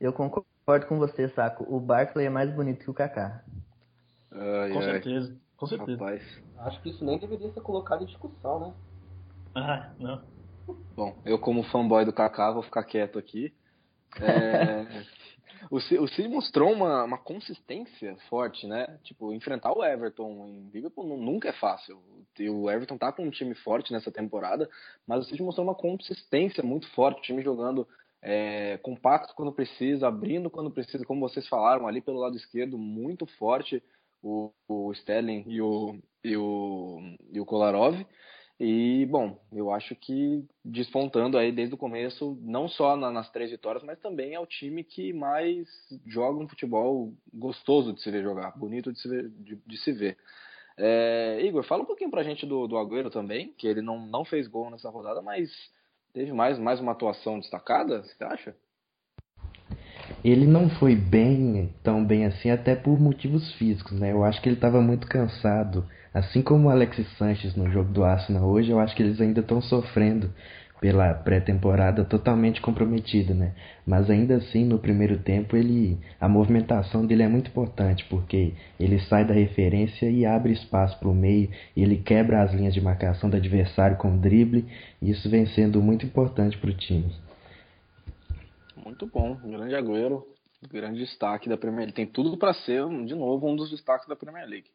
Eu 0.00 0.12
concordo 0.12 0.50
concordo 0.70 0.86
com 0.86 0.98
você, 0.98 1.28
Saco. 1.28 1.66
O 1.68 1.80
Barkley 1.80 2.26
é 2.26 2.30
mais 2.30 2.54
bonito 2.54 2.84
que 2.84 2.90
o 2.90 2.94
Kaká. 2.94 3.42
Ai, 4.30 4.72
Com 4.72 4.78
ai, 4.78 4.84
certeza, 4.84 5.36
com 5.56 5.66
certeza. 5.66 5.98
rapaz. 5.98 6.42
Acho 6.58 6.80
que 6.82 6.90
isso 6.90 7.04
nem 7.04 7.18
deveria 7.18 7.52
ser 7.52 7.60
colocado 7.60 8.02
em 8.02 8.06
discussão, 8.06 8.60
né? 8.60 8.74
Ah, 9.54 9.90
não. 9.98 10.22
Bom, 10.94 11.20
eu 11.24 11.38
como 11.38 11.62
fanboy 11.64 12.04
do 12.04 12.12
Kaká 12.12 12.50
vou 12.50 12.62
ficar 12.62 12.84
quieto 12.84 13.18
aqui. 13.18 13.54
É, 14.20 14.86
o, 15.70 15.76
o 15.76 16.08
City 16.08 16.28
mostrou 16.28 16.72
uma, 16.72 17.04
uma 17.04 17.18
consistência 17.18 18.16
forte, 18.28 18.66
né? 18.66 18.98
Tipo, 19.02 19.32
enfrentar 19.32 19.72
o 19.72 19.84
Everton 19.84 20.46
em 20.46 20.70
Liverpool 20.70 21.06
nu- 21.06 21.16
nunca 21.16 21.48
é 21.48 21.52
fácil. 21.52 22.02
E 22.38 22.48
O 22.48 22.70
Everton 22.70 22.98
tá 22.98 23.12
com 23.12 23.24
um 23.24 23.30
time 23.30 23.54
forte 23.54 23.92
nessa 23.92 24.10
temporada, 24.10 24.68
mas 25.06 25.20
o 25.20 25.28
City 25.28 25.42
mostrou 25.42 25.66
uma 25.66 25.74
consistência 25.74 26.62
muito 26.62 26.88
forte, 26.90 27.18
o 27.18 27.22
time 27.22 27.42
jogando 27.42 27.86
é, 28.22 28.78
compacto 28.78 29.34
quando 29.34 29.52
precisa, 29.52 30.08
abrindo 30.08 30.50
quando 30.50 30.70
precisa, 30.70 31.04
como 31.04 31.20
vocês 31.20 31.46
falaram, 31.48 31.86
ali 31.86 32.00
pelo 32.00 32.18
lado 32.18 32.36
esquerdo, 32.36 32.76
muito 32.76 33.26
forte 33.38 33.82
o, 34.22 34.52
o 34.68 34.92
Sterling 34.92 35.44
e 35.46 35.60
o, 35.62 35.98
e 36.22 36.36
o, 36.36 36.98
e 37.32 37.40
o 37.40 37.46
Kolarov. 37.46 37.96
E, 38.62 39.06
bom, 39.06 39.40
eu 39.50 39.72
acho 39.72 39.96
que 39.96 40.44
despontando 40.62 41.38
aí 41.38 41.50
desde 41.50 41.74
o 41.74 41.78
começo, 41.78 42.38
não 42.42 42.68
só 42.68 42.94
na- 42.94 43.10
nas 43.10 43.30
três 43.30 43.50
vitórias, 43.50 43.82
mas 43.82 43.98
também 44.00 44.34
é 44.34 44.38
o 44.38 44.44
time 44.44 44.84
que 44.84 45.14
mais 45.14 45.66
joga 46.06 46.44
um 46.44 46.46
futebol 46.46 47.10
gostoso 47.32 47.94
de 47.94 48.02
se 48.02 48.10
ver 48.10 48.22
jogar, 48.22 48.50
bonito 48.58 48.92
de 48.92 49.00
se 49.00 49.08
ver. 49.08 49.30
De, 49.30 49.56
de 49.66 49.78
se 49.78 49.92
ver. 49.92 50.18
É, 50.76 51.40
Igor, 51.42 51.64
fala 51.64 51.84
um 51.84 51.86
pouquinho 51.86 52.10
pra 52.10 52.22
gente 52.22 52.44
do, 52.44 52.66
do 52.66 52.76
Agüero 52.76 53.08
também, 53.08 53.54
que 53.56 53.66
ele 53.66 53.80
não, 53.80 54.06
não 54.06 54.26
fez 54.26 54.46
gol 54.46 54.70
nessa 54.70 54.90
rodada, 54.90 55.22
mas 55.22 55.50
teve 56.12 56.30
mais, 56.30 56.58
mais 56.58 56.80
uma 56.80 56.92
atuação 56.92 57.40
destacada, 57.40 58.02
você 58.02 58.24
acha? 58.24 58.54
Ele 60.22 60.46
não 60.46 60.68
foi 60.68 60.94
bem, 60.94 61.72
tão 61.82 62.04
bem 62.04 62.26
assim, 62.26 62.50
até 62.50 62.76
por 62.76 63.00
motivos 63.00 63.54
físicos, 63.54 63.98
né? 63.98 64.12
Eu 64.12 64.22
acho 64.22 64.42
que 64.42 64.50
ele 64.50 64.56
estava 64.56 64.82
muito 64.82 65.06
cansado. 65.06 65.88
Assim 66.12 66.42
como 66.42 66.66
o 66.66 66.70
Alexis 66.70 67.06
Sanches 67.16 67.54
no 67.54 67.70
jogo 67.70 67.92
do 67.92 68.04
Arsenal 68.04 68.48
hoje, 68.48 68.70
eu 68.70 68.80
acho 68.80 68.96
que 68.96 69.02
eles 69.02 69.20
ainda 69.20 69.40
estão 69.40 69.62
sofrendo 69.62 70.30
pela 70.80 71.12
pré-temporada 71.12 72.04
totalmente 72.04 72.60
comprometida, 72.60 73.34
né? 73.34 73.54
Mas 73.86 74.08
ainda 74.08 74.36
assim, 74.36 74.64
no 74.64 74.78
primeiro 74.78 75.18
tempo, 75.18 75.54
ele 75.54 75.98
a 76.18 76.26
movimentação 76.26 77.04
dele 77.04 77.22
é 77.22 77.28
muito 77.28 77.50
importante, 77.50 78.04
porque 78.08 78.54
ele 78.78 78.98
sai 79.00 79.24
da 79.24 79.34
referência 79.34 80.10
e 80.10 80.24
abre 80.24 80.52
espaço 80.52 80.98
para 80.98 81.08
o 81.08 81.14
meio, 81.14 81.50
ele 81.76 81.98
quebra 81.98 82.42
as 82.42 82.52
linhas 82.52 82.72
de 82.72 82.80
marcação 82.80 83.28
do 83.28 83.36
adversário 83.36 83.98
com 83.98 84.16
drible, 84.16 84.66
e 85.02 85.10
isso 85.10 85.28
vem 85.28 85.46
sendo 85.46 85.82
muito 85.82 86.06
importante 86.06 86.56
para 86.56 86.70
o 86.70 86.74
time. 86.74 87.12
Muito 88.82 89.06
bom, 89.06 89.36
grande 89.44 89.74
Agüero, 89.74 90.26
grande 90.72 91.00
destaque 91.00 91.48
da 91.48 91.58
Premier 91.58 91.80
League. 91.80 91.94
Tem 91.94 92.06
tudo 92.06 92.38
para 92.38 92.54
ser, 92.54 92.88
de 93.04 93.14
novo, 93.14 93.46
um 93.46 93.54
dos 93.54 93.70
destaques 93.70 94.08
da 94.08 94.16
Premier 94.16 94.48
League. 94.48 94.68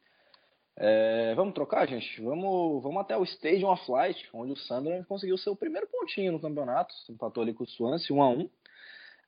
É, 0.78 1.34
vamos 1.34 1.54
trocar, 1.54 1.88
gente? 1.88 2.20
Vamos, 2.20 2.82
vamos 2.82 3.00
até 3.00 3.16
o 3.16 3.24
Stadium 3.24 3.70
of 3.70 3.90
Light, 3.90 4.28
onde 4.34 4.52
o 4.52 4.56
Sunderland 4.56 5.06
conseguiu 5.06 5.38
seu 5.38 5.56
primeiro 5.56 5.86
pontinho 5.86 6.32
no 6.32 6.40
campeonato. 6.40 6.94
Empatou 7.08 7.42
ali 7.42 7.54
com 7.54 7.64
o 7.64 7.66
Swansea, 7.66 8.14
1 8.14 8.22
a 8.22 8.28
1 8.28 8.50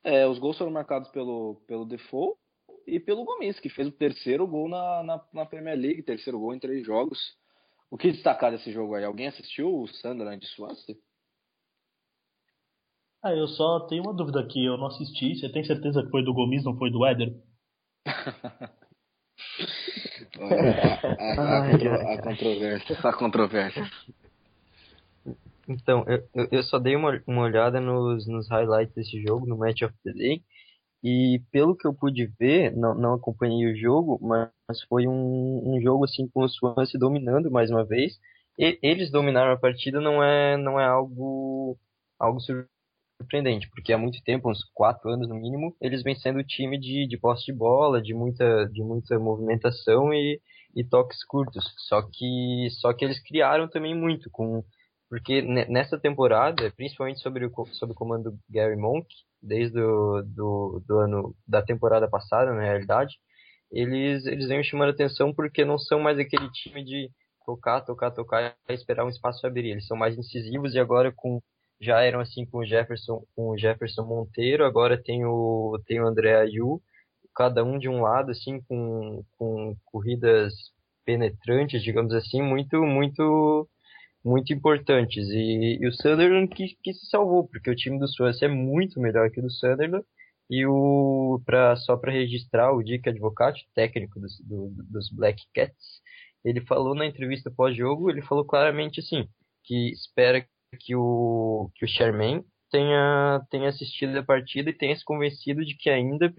é, 0.04 0.26
Os 0.26 0.38
gols 0.38 0.58
foram 0.58 0.70
marcados 0.70 1.08
pelo, 1.10 1.62
pelo 1.66 1.86
Defoe 1.86 2.34
e 2.86 3.00
pelo 3.00 3.24
Gomes, 3.24 3.58
que 3.60 3.70
fez 3.70 3.88
o 3.88 3.92
terceiro 3.92 4.46
gol 4.46 4.68
na, 4.68 5.02
na, 5.02 5.24
na 5.32 5.46
Premier 5.46 5.78
League, 5.78 6.02
terceiro 6.02 6.38
gol 6.38 6.54
em 6.54 6.58
três 6.58 6.84
jogos. 6.84 7.18
O 7.90 7.96
que 7.96 8.12
destacar 8.12 8.50
desse 8.50 8.70
jogo 8.70 8.94
aí? 8.94 9.04
Alguém 9.04 9.28
assistiu 9.28 9.74
o 9.74 9.88
Sunderland 9.88 10.40
de 10.40 10.52
Swansea? 10.52 10.96
Ah, 13.22 13.32
eu 13.32 13.48
só 13.48 13.80
tenho 13.86 14.02
uma 14.02 14.14
dúvida 14.14 14.40
aqui, 14.40 14.64
eu 14.64 14.76
não 14.76 14.86
assisti. 14.86 15.34
Você 15.34 15.50
tem 15.50 15.64
certeza 15.64 16.02
que 16.02 16.10
foi 16.10 16.22
do 16.22 16.34
Gomes, 16.34 16.64
não 16.64 16.76
foi 16.76 16.90
do 16.90 17.04
Éder? 17.06 17.34
a, 20.40 21.32
a, 21.32 21.58
a, 21.58 21.70
contro- 21.70 22.08
a 22.08 22.18
controvérsia. 22.22 22.96
A 23.02 23.12
controvérsia. 23.12 23.90
Então, 25.68 26.04
eu, 26.08 26.22
eu- 26.34 26.48
eu 26.50 26.62
só 26.62 26.78
dei 26.78 26.96
uma, 26.96 27.22
uma 27.26 27.42
olhada 27.42 27.80
nos, 27.80 28.26
nos 28.26 28.48
highlights 28.48 28.94
desse 28.94 29.20
jogo, 29.22 29.46
no 29.46 29.56
Match 29.58 29.82
of 29.82 29.94
the 30.04 30.12
Day, 30.12 30.42
e 31.02 31.40
pelo 31.52 31.76
que 31.76 31.86
eu 31.86 31.94
pude 31.94 32.26
ver, 32.38 32.74
não, 32.76 32.94
não 32.94 33.14
acompanhei 33.14 33.70
o 33.70 33.76
jogo, 33.76 34.18
mas 34.20 34.50
foi 34.88 35.06
um, 35.06 35.74
um 35.76 35.80
jogo 35.80 36.04
assim 36.04 36.26
com 36.28 36.42
o 36.42 36.48
Swansea 36.48 36.98
dominando 36.98 37.50
mais 37.50 37.70
uma 37.70 37.84
vez. 37.84 38.18
E, 38.58 38.78
eles 38.82 39.10
dominaram 39.10 39.52
a 39.52 39.58
partida 39.58 40.00
não 40.00 40.22
é, 40.22 40.56
não 40.56 40.80
é 40.80 40.84
algo, 40.86 41.78
algo 42.18 42.40
surpreendente, 42.40 42.77
porque 43.72 43.92
há 43.92 43.98
muito 43.98 44.22
tempo, 44.24 44.50
uns 44.50 44.64
quatro 44.74 45.10
anos 45.10 45.28
no 45.28 45.34
mínimo, 45.34 45.76
eles 45.80 46.02
vêm 46.02 46.14
sendo 46.14 46.42
time 46.44 46.78
de, 46.78 47.06
de 47.08 47.18
posse 47.18 47.46
de 47.46 47.52
bola, 47.52 48.00
de 48.00 48.14
muita, 48.14 48.66
de 48.72 48.82
muita 48.82 49.18
movimentação 49.18 50.12
e, 50.14 50.40
e 50.74 50.84
toques 50.84 51.24
curtos. 51.24 51.64
Só 51.88 52.02
que, 52.02 52.68
só 52.80 52.92
que 52.94 53.04
eles 53.04 53.20
criaram 53.22 53.68
também 53.68 53.94
muito 53.94 54.30
com 54.30 54.62
porque 55.10 55.40
ne- 55.40 55.64
nessa 55.66 55.98
temporada, 55.98 56.70
principalmente 56.76 57.20
sobre 57.20 57.46
o, 57.46 57.50
co- 57.50 57.66
sob 57.72 57.92
o 57.92 57.94
comando 57.94 58.30
do 58.30 58.38
Gary 58.50 58.76
Monk, 58.76 59.06
desde 59.42 59.80
o 59.80 60.22
do, 60.22 60.82
do 60.86 60.98
ano 60.98 61.34
da 61.46 61.62
temporada 61.62 62.08
passada, 62.08 62.52
na 62.52 62.62
realidade, 62.62 63.14
eles 63.72 64.26
eles 64.26 64.48
vêm 64.48 64.62
chamando 64.62 64.90
atenção 64.90 65.32
porque 65.34 65.64
não 65.64 65.78
são 65.78 66.00
mais 66.00 66.18
aquele 66.18 66.50
time 66.52 66.84
de 66.84 67.10
tocar, 67.46 67.80
tocar, 67.82 68.10
tocar 68.10 68.54
e 68.68 68.74
esperar 68.74 69.04
um 69.06 69.08
espaço 69.08 69.46
abrir. 69.46 69.70
Eles 69.70 69.86
são 69.86 69.96
mais 69.96 70.16
incisivos 70.18 70.74
e 70.74 70.78
agora 70.78 71.12
com 71.14 71.40
já 71.80 72.00
eram 72.02 72.20
assim 72.20 72.44
com 72.46 72.58
o 72.58 72.66
Jefferson, 72.66 73.24
com 73.34 73.50
o 73.50 73.58
Jefferson 73.58 74.04
Monteiro, 74.04 74.64
agora 74.64 75.00
tem 75.00 75.24
o 75.24 75.80
tem 75.86 76.00
o 76.00 76.06
André 76.06 76.34
Ayew, 76.36 76.82
cada 77.34 77.64
um 77.64 77.78
de 77.78 77.88
um 77.88 78.02
lado 78.02 78.30
assim 78.32 78.60
com 78.62 79.24
com 79.38 79.76
corridas 79.84 80.54
penetrantes, 81.04 81.82
digamos 81.82 82.12
assim, 82.14 82.42
muito 82.42 82.82
muito 82.84 83.68
muito 84.24 84.52
importantes. 84.52 85.28
E, 85.28 85.78
e 85.80 85.86
o 85.88 85.92
Sunderland 85.92 86.48
que, 86.54 86.76
que 86.82 86.92
se 86.94 87.06
salvou, 87.08 87.46
porque 87.48 87.70
o 87.70 87.76
time 87.76 87.98
do 87.98 88.08
Swansea 88.08 88.48
é 88.48 88.50
muito 88.50 89.00
melhor 89.00 89.30
que 89.30 89.40
o 89.40 89.42
do 89.42 89.50
Sunderland. 89.50 90.04
E 90.50 90.66
o 90.66 91.40
pra, 91.44 91.76
só 91.76 91.96
para 91.96 92.12
registrar, 92.12 92.72
o 92.72 92.82
Dick 92.82 93.08
Advocati, 93.08 93.68
técnico 93.74 94.18
dos, 94.18 94.40
do, 94.40 94.70
dos 94.90 95.10
Black 95.10 95.42
Cats, 95.54 96.00
ele 96.44 96.60
falou 96.62 96.94
na 96.94 97.06
entrevista 97.06 97.50
pós-jogo, 97.50 98.10
ele 98.10 98.22
falou 98.22 98.44
claramente 98.44 99.00
assim, 99.00 99.28
que 99.64 99.92
espera 99.92 100.46
que 100.76 100.94
o, 100.94 101.70
que 101.74 101.84
o 101.84 101.88
Sherman 101.88 102.44
tenha, 102.70 103.40
tenha 103.50 103.68
assistido 103.68 104.16
a 104.18 104.22
partida 104.22 104.70
e 104.70 104.74
tenha 104.76 104.96
se 104.96 105.04
convencido 105.04 105.64
de 105.64 105.74
que 105.76 105.88
ainda 105.88 106.32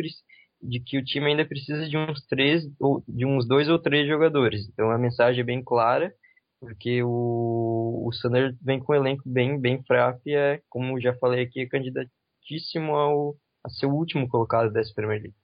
de 0.62 0.80
que 0.82 0.98
o 0.98 1.04
time 1.04 1.28
ainda 1.28 1.46
precisa 1.46 1.88
de 1.88 1.98
uns 1.98 2.26
três 2.28 2.64
ou 2.80 3.02
de 3.08 3.26
uns 3.26 3.48
dois 3.48 3.70
ou 3.70 3.80
três 3.80 4.08
jogadores. 4.08 4.68
Então 4.70 4.92
a 4.92 4.98
mensagem 4.98 5.42
é 5.42 5.44
bem 5.46 5.64
clara 5.64 6.14
porque 6.60 7.02
o, 7.02 8.04
o 8.06 8.12
Sunderland 8.12 8.58
vem 8.62 8.80
com 8.80 8.92
um 8.92 8.96
elenco 8.96 9.24
bem, 9.26 9.58
bem 9.58 9.82
fraco 9.84 10.22
e 10.26 10.36
é, 10.36 10.62
como 10.70 11.00
já 11.00 11.16
falei 11.16 11.44
aqui, 11.44 11.62
é 11.62 11.66
candidatíssimo 11.66 12.94
ao, 12.94 13.36
a 13.64 13.70
ser 13.70 13.86
o 13.86 13.94
último 13.96 14.28
colocado 14.28 14.70
dessa 14.72 14.94
Premier 14.94 15.22
League. 15.22 15.36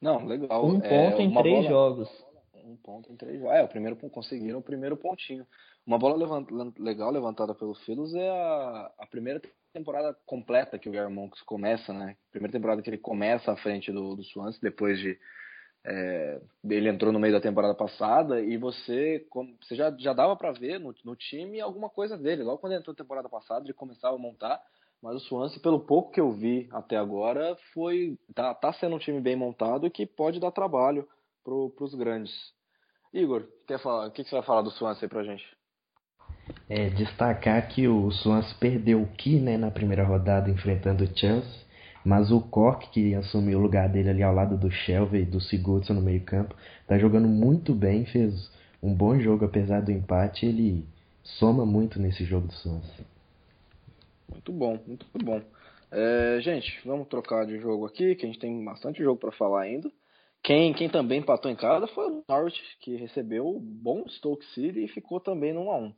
Não, 0.00 0.24
legal. 0.24 0.64
Um 0.66 0.80
É, 0.82 0.88
ponto 1.10 1.20
em 1.20 1.28
uma 1.28 1.42
três 1.42 1.56
bola- 1.56 1.68
jogos. 1.68 2.08
Um 2.64 2.76
ponto 2.76 3.12
em 3.12 3.16
três 3.16 3.38
jogos. 3.38 3.54
É, 3.54 3.62
o 3.62 3.68
primeiro 3.68 3.96
conseguiram 3.96 4.58
o 4.60 4.62
primeiro 4.62 4.96
pontinho. 4.96 5.46
Uma 5.90 5.98
bola 5.98 6.14
levan- 6.14 6.46
lan- 6.48 6.72
legal 6.78 7.10
levantada 7.10 7.52
pelo 7.52 7.74
Philos 7.74 8.14
é 8.14 8.30
a, 8.30 8.92
a 9.00 9.06
primeira 9.08 9.42
temporada 9.72 10.16
completa 10.24 10.78
que 10.78 10.88
o 10.88 10.92
Gary 10.92 11.12
Monks 11.12 11.42
começa, 11.42 11.92
né? 11.92 12.16
Primeira 12.30 12.52
temporada 12.52 12.80
que 12.80 12.88
ele 12.88 12.96
começa 12.96 13.50
à 13.50 13.56
frente 13.56 13.90
do, 13.90 14.14
do 14.14 14.22
Swansea, 14.22 14.60
depois 14.62 15.00
de 15.00 15.18
é, 15.84 16.40
ele 16.62 16.88
entrou 16.88 17.12
no 17.12 17.18
meio 17.18 17.32
da 17.32 17.40
temporada 17.40 17.74
passada 17.74 18.40
e 18.40 18.56
você, 18.56 19.26
você 19.60 19.74
já, 19.74 19.92
já 19.98 20.12
dava 20.12 20.36
pra 20.36 20.52
ver 20.52 20.78
no, 20.78 20.94
no 21.04 21.16
time 21.16 21.60
alguma 21.60 21.90
coisa 21.90 22.16
dele. 22.16 22.44
Logo 22.44 22.58
quando 22.58 22.74
ele 22.74 22.82
entrou 22.82 22.94
na 22.94 23.02
temporada 23.02 23.28
passada, 23.28 23.64
ele 23.64 23.74
começava 23.74 24.14
a 24.14 24.18
montar, 24.18 24.62
mas 25.02 25.16
o 25.16 25.18
Swansea, 25.18 25.60
pelo 25.60 25.80
pouco 25.80 26.12
que 26.12 26.20
eu 26.20 26.30
vi 26.30 26.68
até 26.70 26.98
agora, 26.98 27.56
foi 27.74 28.16
tá, 28.32 28.54
tá 28.54 28.72
sendo 28.74 28.94
um 28.94 29.00
time 29.00 29.20
bem 29.20 29.34
montado 29.34 29.90
que 29.90 30.06
pode 30.06 30.38
dar 30.38 30.52
trabalho 30.52 31.08
pro, 31.42 31.70
pros 31.70 31.96
grandes. 31.96 32.32
Igor, 33.12 33.48
quer 33.66 33.80
falar, 33.80 34.06
o 34.06 34.12
que, 34.12 34.22
que 34.22 34.30
você 34.30 34.36
vai 34.36 34.44
falar 34.44 34.62
do 34.62 34.70
Swansea 34.70 35.06
aí 35.06 35.08
pra 35.08 35.24
gente? 35.24 35.59
É, 36.72 36.88
destacar 36.90 37.66
que 37.66 37.88
o 37.88 38.12
Swans 38.12 38.52
perdeu 38.52 39.02
o 39.02 39.06
Ki 39.08 39.40
né, 39.40 39.56
na 39.56 39.72
primeira 39.72 40.04
rodada 40.04 40.48
enfrentando 40.48 41.02
o 41.02 41.18
Chelsea, 41.18 41.64
mas 42.04 42.30
o 42.30 42.40
Cork, 42.40 42.88
que 42.90 43.12
assumiu 43.12 43.58
o 43.58 43.62
lugar 43.62 43.88
dele 43.88 44.10
ali 44.10 44.22
ao 44.22 44.32
lado 44.32 44.56
do 44.56 44.70
Shelby 44.70 45.22
e 45.22 45.24
do 45.24 45.40
Sigurdsson 45.40 45.94
no 45.94 46.00
meio 46.00 46.20
campo, 46.20 46.54
tá 46.86 46.96
jogando 46.96 47.26
muito 47.26 47.74
bem, 47.74 48.06
fez 48.06 48.48
um 48.80 48.94
bom 48.94 49.18
jogo 49.18 49.44
apesar 49.44 49.80
do 49.82 49.90
empate, 49.90 50.46
ele 50.46 50.86
soma 51.24 51.66
muito 51.66 52.00
nesse 52.00 52.24
jogo 52.24 52.46
do 52.46 52.52
Swans. 52.52 52.86
Muito 54.30 54.52
bom, 54.52 54.78
muito 54.86 55.06
bom. 55.24 55.42
É, 55.90 56.38
gente, 56.40 56.80
vamos 56.84 57.08
trocar 57.08 57.46
de 57.46 57.58
jogo 57.58 57.84
aqui, 57.84 58.14
que 58.14 58.24
a 58.24 58.28
gente 58.28 58.38
tem 58.38 58.64
bastante 58.64 59.02
jogo 59.02 59.18
para 59.18 59.32
falar 59.32 59.62
ainda. 59.62 59.90
Quem, 60.40 60.72
quem 60.72 60.88
também 60.88 61.18
empatou 61.18 61.50
em 61.50 61.56
casa 61.56 61.88
foi 61.88 62.06
o 62.10 62.22
Norwich, 62.28 62.62
que 62.80 62.94
recebeu 62.94 63.48
o 63.48 63.58
bom 63.58 64.08
Stoke 64.08 64.46
City 64.54 64.84
e 64.84 64.88
ficou 64.88 65.18
também 65.18 65.52
no 65.52 65.64
1x1. 65.64 65.92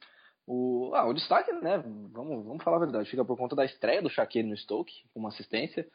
O, 0.46 0.92
ah, 0.94 1.06
o 1.06 1.14
destaque, 1.14 1.52
né? 1.52 1.78
Vamos, 2.12 2.44
vamos 2.44 2.64
falar 2.64 2.78
a 2.78 2.80
verdade, 2.80 3.08
fica 3.08 3.24
por 3.24 3.36
conta 3.36 3.54
da 3.54 3.64
estreia 3.64 4.02
do 4.02 4.10
Shaqiri 4.10 4.48
no 4.48 4.56
Stoke, 4.56 4.92
uma 5.14 5.28
assistência. 5.28 5.86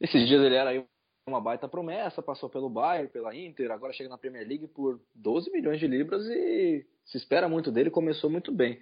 Esses 0.00 0.26
dias 0.26 0.42
ele 0.42 0.54
era 0.54 0.70
aí 0.70 0.84
uma 1.26 1.40
baita 1.40 1.68
promessa, 1.68 2.22
passou 2.22 2.48
pelo 2.48 2.68
Bayern, 2.68 3.08
pela 3.08 3.34
Inter, 3.34 3.70
agora 3.70 3.92
chega 3.92 4.08
na 4.08 4.18
Premier 4.18 4.46
League 4.46 4.66
por 4.68 5.00
12 5.14 5.50
milhões 5.52 5.78
de 5.78 5.86
libras 5.86 6.24
e 6.26 6.84
se 7.04 7.16
espera 7.16 7.48
muito 7.48 7.70
dele, 7.70 7.90
começou 7.90 8.28
muito 8.28 8.52
bem. 8.52 8.80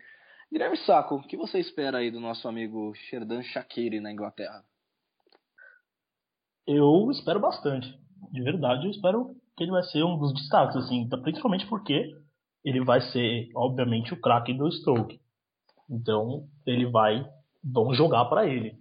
Guilherme 0.51 0.77
Saco, 0.79 1.17
o 1.17 1.23
que 1.23 1.37
você 1.37 1.59
espera 1.59 1.99
aí 1.99 2.11
do 2.11 2.19
nosso 2.19 2.49
amigo 2.49 2.95
Sherdan 2.95 3.43
Shaqiri 3.43 4.01
na 4.01 4.11
Inglaterra? 4.11 4.65
Eu 6.67 7.11
espero 7.11 7.39
bastante. 7.39 7.99
De 8.33 8.43
verdade, 8.43 8.87
eu 8.87 8.91
espero 8.91 9.37
que 9.57 9.65
ele 9.65 9.71
vai 9.71 9.83
ser 9.85 10.03
um 10.03 10.19
dos 10.19 10.33
destaques, 10.35 10.77
assim, 10.77 11.09
principalmente 11.23 11.67
porque 11.67 12.17
ele 12.65 12.85
vai 12.85 13.01
ser, 13.01 13.49
obviamente, 13.55 14.13
o 14.13 14.21
craque 14.21 14.53
do 14.53 14.71
Stoke. 14.71 15.21
Então, 15.89 16.47
ele 16.67 16.87
vai. 16.87 17.25
Vão 17.63 17.93
jogar 17.95 18.25
para 18.27 18.47
ele. 18.47 18.75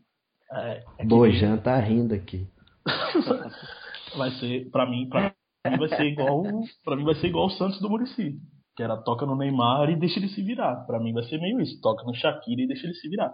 É, 0.52 0.84
é 1.00 1.06
Bojan 1.06 1.58
tá 1.58 1.78
rindo 1.80 2.14
aqui. 2.14 2.48
vai 4.18 4.32
ser, 4.32 4.70
para 4.72 4.90
mim, 4.90 5.08
pra 5.08 5.34
mim 5.68 5.78
vai 5.78 5.90
ser 5.90 6.06
igual, 6.06 6.44
para 6.84 6.96
mim 6.96 7.04
vai 7.04 7.16
ser 7.16 7.28
igual 7.28 7.48
o 7.48 7.52
Santos 7.52 7.80
do 7.82 7.90
Murici, 7.90 8.40
que 8.76 8.82
era 8.82 8.98
toca 8.98 9.26
no 9.26 9.36
Neymar 9.36 9.90
e 9.90 9.96
deixa 9.96 10.20
ele 10.20 10.30
se 10.30 10.42
virar. 10.42 10.86
Para 10.86 11.00
mim 11.00 11.14
vai 11.14 11.24
ser 11.24 11.40
meio 11.40 11.60
isso, 11.62 11.80
toca 11.82 12.04
no 12.04 12.16
Shakira 12.16 12.62
e 12.62 12.68
deixa 12.68 12.86
ele 12.86 12.96
se 12.96 13.10
virar. 13.10 13.34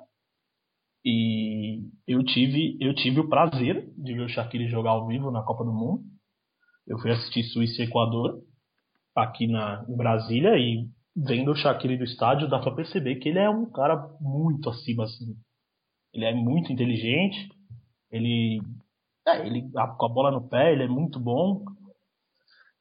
E 1.06 1.84
eu 2.08 2.24
tive, 2.24 2.78
eu 2.82 2.94
tive 2.96 3.20
o 3.20 3.30
prazer 3.30 3.88
de 3.96 4.14
ver 4.14 4.24
o 4.24 4.30
Shaqiri 4.30 4.68
jogar 4.68 4.92
ao 4.92 5.08
vivo 5.08 5.30
na 5.30 5.44
Copa 5.44 5.64
do 5.64 5.72
Mundo. 5.72 6.04
Eu 6.88 6.98
fui 6.98 7.12
assistir 7.12 7.44
Suíça 7.44 7.82
e 7.82 7.86
Equador 7.86 8.42
aqui 9.16 9.48
na, 9.48 9.86
em 9.88 9.96
Brasília 9.96 10.58
e 10.58 10.88
vendo 11.16 11.52
o 11.52 11.56
Shaqiri 11.56 11.98
do 11.98 12.04
estádio 12.04 12.50
dá 12.50 12.60
para 12.60 12.76
perceber 12.76 13.16
que 13.16 13.30
ele 13.30 13.40
é 13.40 13.50
um 13.50 13.70
cara 13.72 13.96
muito 14.20 14.70
acima 14.70 15.06
assim. 15.06 15.36
Ele 16.14 16.26
é 16.26 16.34
muito 16.34 16.72
inteligente, 16.72 17.50
ele 18.12 18.62
é, 19.28 19.46
ele 19.46 19.70
com 19.72 20.06
a 20.06 20.10
bola 20.10 20.32
no 20.32 20.48
pé, 20.48 20.72
ele 20.72 20.84
é 20.84 20.88
muito 20.88 21.20
bom. 21.20 21.64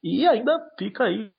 E 0.03 0.27
ainda 0.27 0.59
fica 0.77 1.05
aí 1.05 1.31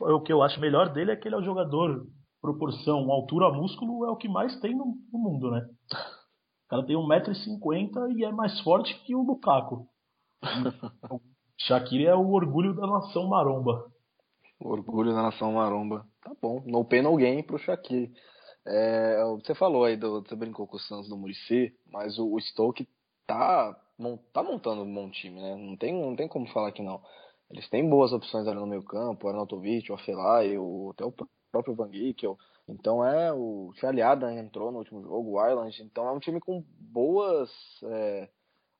o 0.00 0.20
que 0.20 0.32
eu 0.32 0.42
acho 0.42 0.60
melhor 0.60 0.92
dele 0.92 1.10
é 1.10 1.16
que 1.16 1.26
ele 1.26 1.34
é 1.34 1.38
o 1.38 1.44
jogador 1.44 2.06
proporção 2.40 3.10
altura 3.10 3.50
músculo 3.50 4.04
é 4.04 4.10
o 4.10 4.16
que 4.16 4.28
mais 4.28 4.58
tem 4.60 4.74
no, 4.74 4.96
no 5.12 5.18
mundo, 5.18 5.50
né? 5.50 5.66
O 5.92 6.68
cara 6.68 6.86
tem 6.86 6.96
1,50m 6.96 8.16
e 8.16 8.24
é 8.24 8.30
mais 8.30 8.60
forte 8.60 8.94
que 9.04 9.14
o 9.14 9.22
Lukaku. 9.22 9.88
Shaqiri 11.58 12.06
é 12.06 12.14
o 12.14 12.30
orgulho 12.30 12.74
da 12.74 12.86
nação 12.86 13.28
maromba. 13.28 13.84
Orgulho 14.58 15.14
da 15.14 15.22
nação 15.22 15.52
maromba. 15.52 16.06
Tá 16.22 16.32
bom. 16.40 16.62
No 16.64 16.84
pain, 16.84 17.02
no 17.02 17.16
gain 17.16 17.42
pro 17.42 17.58
Shaqiri. 17.58 18.12
É, 18.66 19.22
você 19.24 19.54
falou 19.54 19.84
aí, 19.84 19.96
do, 19.96 20.22
você 20.22 20.34
brincou 20.34 20.66
com 20.66 20.76
o 20.76 20.80
Santos 20.80 21.08
do 21.08 21.16
Murici, 21.16 21.72
mas 21.90 22.18
o, 22.18 22.32
o 22.32 22.40
Stoke 22.40 22.88
tá, 23.26 23.76
tá 24.32 24.42
montando 24.42 24.82
um 24.82 24.92
bom 24.92 25.08
time, 25.10 25.40
né? 25.40 25.54
Não 25.54 25.76
tem, 25.76 25.92
não 25.92 26.16
tem 26.16 26.26
como 26.26 26.48
falar 26.48 26.72
que 26.72 26.82
não. 26.82 27.00
Eles 27.50 27.68
têm 27.68 27.88
boas 27.88 28.12
opções 28.12 28.46
ali 28.48 28.58
no 28.58 28.66
meio 28.66 28.82
campo, 28.82 29.26
o 29.26 29.30
Arnautovic, 29.30 29.90
o 29.90 29.94
Afelai, 29.94 30.58
o, 30.58 30.90
até 30.92 31.04
o 31.04 31.14
próprio 31.52 31.74
Van 31.74 31.92
Giekel. 31.92 32.36
Então 32.68 33.04
é 33.04 33.32
o 33.32 33.72
Charlie 33.76 34.02
Adam 34.02 34.30
entrou 34.30 34.72
no 34.72 34.78
último 34.78 35.00
jogo, 35.02 35.38
o 35.38 35.48
Island. 35.48 35.82
Então 35.82 36.08
é 36.08 36.12
um 36.12 36.18
time 36.18 36.40
com 36.40 36.64
boas 36.78 37.50
é, 37.84 38.28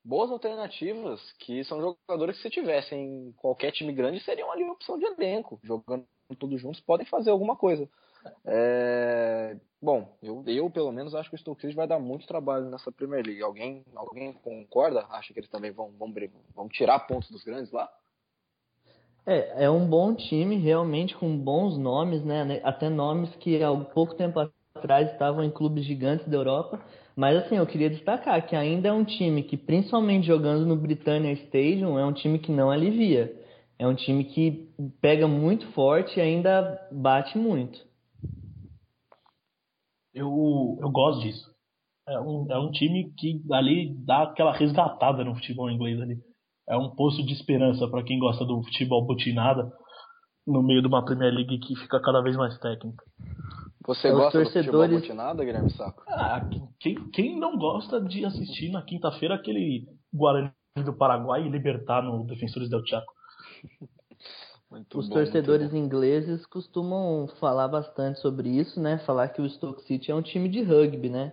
boas 0.06 0.30
alternativas 0.30 1.20
que 1.40 1.64
são 1.64 1.80
jogadores 1.80 2.36
que 2.36 2.42
se 2.42 2.50
tivessem 2.50 3.28
em 3.28 3.32
qualquer 3.32 3.72
time 3.72 3.92
grande 3.92 4.20
seriam 4.20 4.50
ali 4.52 4.62
opção 4.64 4.96
de 4.98 5.04
elenco, 5.04 5.58
jogando 5.64 6.06
todos 6.38 6.60
juntos 6.60 6.80
podem 6.80 7.06
fazer 7.06 7.30
alguma 7.30 7.56
coisa. 7.56 7.88
É, 8.44 9.56
bom, 9.82 10.16
eu, 10.22 10.42
eu 10.46 10.70
pelo 10.70 10.92
menos 10.92 11.14
acho 11.14 11.28
que 11.28 11.36
o 11.36 11.38
Stoke 11.38 11.60
City 11.60 11.74
vai 11.74 11.86
dar 11.86 11.98
muito 11.98 12.26
trabalho 12.26 12.66
nessa 12.70 12.90
Premier 12.90 13.24
League. 13.24 13.42
Alguém, 13.42 13.84
alguém 13.94 14.32
concorda? 14.32 15.06
Acha 15.10 15.32
que 15.32 15.40
eles 15.40 15.50
também 15.50 15.70
vão, 15.70 15.92
vão, 15.98 16.12
vão 16.54 16.68
tirar 16.68 17.00
pontos 17.00 17.30
dos 17.30 17.44
grandes 17.44 17.72
lá? 17.72 17.88
É, 19.24 19.64
é 19.64 19.70
um 19.70 19.86
bom 19.86 20.14
time, 20.14 20.56
realmente, 20.56 21.16
com 21.16 21.36
bons 21.36 21.76
nomes, 21.76 22.24
né? 22.24 22.60
Até 22.62 22.88
nomes 22.88 23.34
que 23.36 23.62
há 23.62 23.74
pouco 23.76 24.14
tempo 24.14 24.38
atrás 24.74 25.10
estavam 25.10 25.42
em 25.44 25.50
clubes 25.50 25.84
gigantes 25.84 26.26
da 26.28 26.36
Europa. 26.36 26.80
Mas 27.16 27.36
assim, 27.38 27.56
eu 27.56 27.66
queria 27.66 27.88
destacar 27.88 28.46
que 28.46 28.54
ainda 28.54 28.88
é 28.88 28.92
um 28.92 29.04
time 29.04 29.42
que, 29.42 29.56
principalmente 29.56 30.26
jogando 30.26 30.66
no 30.66 30.76
Britannia 30.76 31.32
Stadium, 31.32 31.98
é 31.98 32.04
um 32.04 32.12
time 32.12 32.38
que 32.38 32.52
não 32.52 32.70
alivia. 32.70 33.34
É 33.78 33.86
um 33.86 33.94
time 33.94 34.24
que 34.24 34.68
pega 35.00 35.26
muito 35.26 35.66
forte 35.72 36.18
e 36.18 36.22
ainda 36.22 36.78
bate 36.92 37.38
muito. 37.38 37.78
Eu, 40.14 40.78
eu 40.80 40.90
gosto 40.90 41.22
disso. 41.22 41.50
É 42.08 42.20
um, 42.20 42.46
é 42.50 42.58
um 42.58 42.70
time 42.70 43.12
que 43.16 43.42
ali 43.50 43.94
dá 44.04 44.24
aquela 44.24 44.52
resgatada 44.52 45.24
no 45.24 45.34
futebol 45.34 45.70
inglês 45.70 46.00
ali 46.00 46.18
é 46.68 46.76
um 46.76 46.90
poço 46.90 47.24
de 47.24 47.32
esperança 47.32 47.86
para 47.88 48.02
quem 48.02 48.18
gosta 48.18 48.44
do 48.44 48.62
futebol 48.64 49.06
butinada 49.06 49.72
no 50.46 50.62
meio 50.62 50.80
de 50.80 50.88
uma 50.88 51.04
Premier 51.04 51.32
League 51.32 51.58
que 51.58 51.76
fica 51.76 52.00
cada 52.00 52.20
vez 52.20 52.36
mais 52.36 52.58
técnica. 52.58 53.04
Você 53.86 54.08
é, 54.08 54.12
gosta 54.12 54.42
torcedores... 54.42 55.02
do 55.02 55.06
futebol 55.06 55.34
Guilherme 55.36 55.70
Saco? 55.70 56.02
Ah, 56.08 56.48
quem, 56.80 57.10
quem 57.10 57.38
não 57.38 57.56
gosta 57.56 58.00
de 58.00 58.24
assistir 58.24 58.70
na 58.70 58.82
quinta-feira 58.82 59.34
aquele 59.34 59.86
Guarani 60.12 60.52
do 60.84 60.92
Paraguai 60.92 61.46
e 61.46 61.48
Libertar 61.48 62.02
no 62.02 62.26
Defensores 62.26 62.68
del 62.68 62.84
Chaco? 62.86 63.12
Muito 64.70 64.98
Os 64.98 65.08
bom, 65.08 65.14
torcedores 65.14 65.72
ingleses 65.72 66.44
costumam 66.46 67.28
falar 67.38 67.68
bastante 67.68 68.18
sobre 68.18 68.48
isso, 68.48 68.80
né? 68.80 68.98
Falar 69.06 69.28
que 69.28 69.40
o 69.40 69.48
Stoke 69.48 69.82
City 69.84 70.10
é 70.10 70.14
um 70.14 70.22
time 70.22 70.48
de 70.48 70.60
rugby, 70.62 71.08
né? 71.08 71.32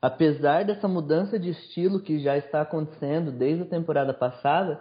apesar 0.00 0.64
dessa 0.64 0.88
mudança 0.88 1.38
de 1.38 1.50
estilo 1.50 2.00
que 2.00 2.18
já 2.20 2.36
está 2.36 2.62
acontecendo 2.62 3.30
desde 3.30 3.64
a 3.64 3.66
temporada 3.66 4.14
passada, 4.14 4.80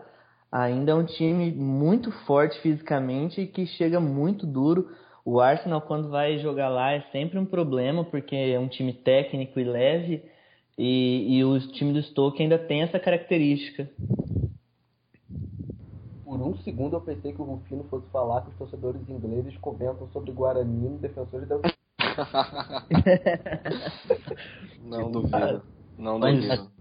ainda 0.51 0.91
é 0.91 0.95
um 0.95 1.05
time 1.05 1.51
muito 1.51 2.12
forte 2.26 2.60
fisicamente 2.62 3.41
e 3.41 3.47
que 3.47 3.66
chega 3.66 3.99
muito 3.99 4.47
duro. 4.47 4.89
O 5.26 5.39
Arsenal, 5.39 5.82
quando 5.82 6.09
vai 6.09 6.39
jogar 6.39 6.70
lá, 6.70 6.93
é 6.93 7.01
sempre 7.11 7.38
um 7.38 7.45
problema, 7.45 8.03
porque 8.03 8.36
é 8.36 8.59
um 8.59 8.67
time 8.67 8.93
técnico 8.93 9.59
e 9.59 9.63
leve, 9.63 10.24
e, 10.78 11.38
e 11.38 11.43
o 11.43 11.59
time 11.72 11.93
do 11.93 12.01
Stoke 12.01 12.41
ainda 12.41 12.57
tem 12.57 12.82
essa 12.82 12.99
característica. 12.99 13.89
Por 16.24 16.41
um 16.41 16.55
segundo 16.59 16.95
eu 16.95 17.01
pensei 17.01 17.34
que 17.34 17.41
o 17.41 17.45
Rufino 17.45 17.84
fosse 17.89 18.07
falar 18.09 18.41
que 18.41 18.49
os 18.49 18.57
torcedores 18.57 19.01
ingleses 19.09 19.57
comentam 19.57 20.07
sobre 20.13 20.32
Guarani 20.32 20.89
no 20.89 20.97
Defensores 20.97 21.47
da 21.47 21.59
não 24.84 25.11
duvido. 25.11 25.63
Não 25.97 26.20
duvido. 26.20 26.72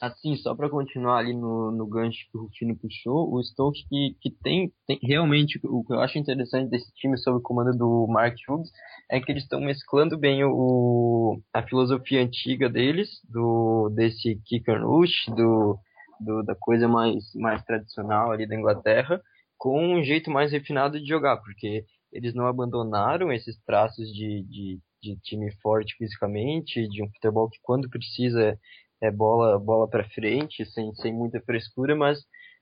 Assim, 0.00 0.34
só 0.36 0.54
para 0.54 0.70
continuar 0.70 1.18
ali 1.18 1.34
no, 1.34 1.70
no 1.70 1.86
gancho 1.86 2.26
que 2.30 2.38
o 2.38 2.42
Rufino 2.44 2.74
puxou, 2.74 3.34
o 3.34 3.42
Stoke 3.44 3.86
que, 3.86 4.16
que 4.18 4.30
tem, 4.30 4.72
tem 4.86 4.98
realmente 5.02 5.60
o 5.62 5.84
que 5.84 5.92
eu 5.92 6.00
acho 6.00 6.18
interessante 6.18 6.70
desse 6.70 6.90
time 6.94 7.18
sob 7.18 7.36
o 7.36 7.42
comando 7.42 7.76
do 7.76 8.06
Mark 8.08 8.34
Hughes 8.48 8.70
é 9.10 9.20
que 9.20 9.30
eles 9.30 9.42
estão 9.42 9.60
mesclando 9.60 10.16
bem 10.16 10.42
o, 10.42 11.38
a 11.52 11.62
filosofia 11.62 12.22
antiga 12.22 12.70
deles, 12.70 13.10
do 13.28 13.90
desse 13.90 14.40
kick 14.46 14.70
and 14.70 14.86
rush, 14.86 15.26
do, 15.36 15.78
do, 16.18 16.42
da 16.44 16.54
coisa 16.54 16.88
mais, 16.88 17.22
mais 17.34 17.62
tradicional 17.64 18.32
ali 18.32 18.46
da 18.46 18.56
Inglaterra, 18.56 19.20
com 19.58 19.96
um 19.96 20.02
jeito 20.02 20.30
mais 20.30 20.50
refinado 20.50 20.98
de 20.98 21.06
jogar, 21.06 21.36
porque 21.36 21.84
eles 22.10 22.34
não 22.34 22.46
abandonaram 22.46 23.30
esses 23.30 23.62
traços 23.66 24.08
de, 24.14 24.42
de, 24.44 24.80
de 25.02 25.20
time 25.20 25.52
forte 25.60 25.94
fisicamente, 25.98 26.88
de 26.88 27.02
um 27.02 27.10
futebol 27.10 27.50
que 27.50 27.58
quando 27.62 27.90
precisa 27.90 28.58
é 29.00 29.10
bola 29.10 29.58
bola 29.58 29.88
para 29.88 30.08
frente, 30.10 30.64
sem, 30.66 30.94
sem 30.94 31.12
muita 31.12 31.40
frescura, 31.40 31.94
mas 31.96 32.18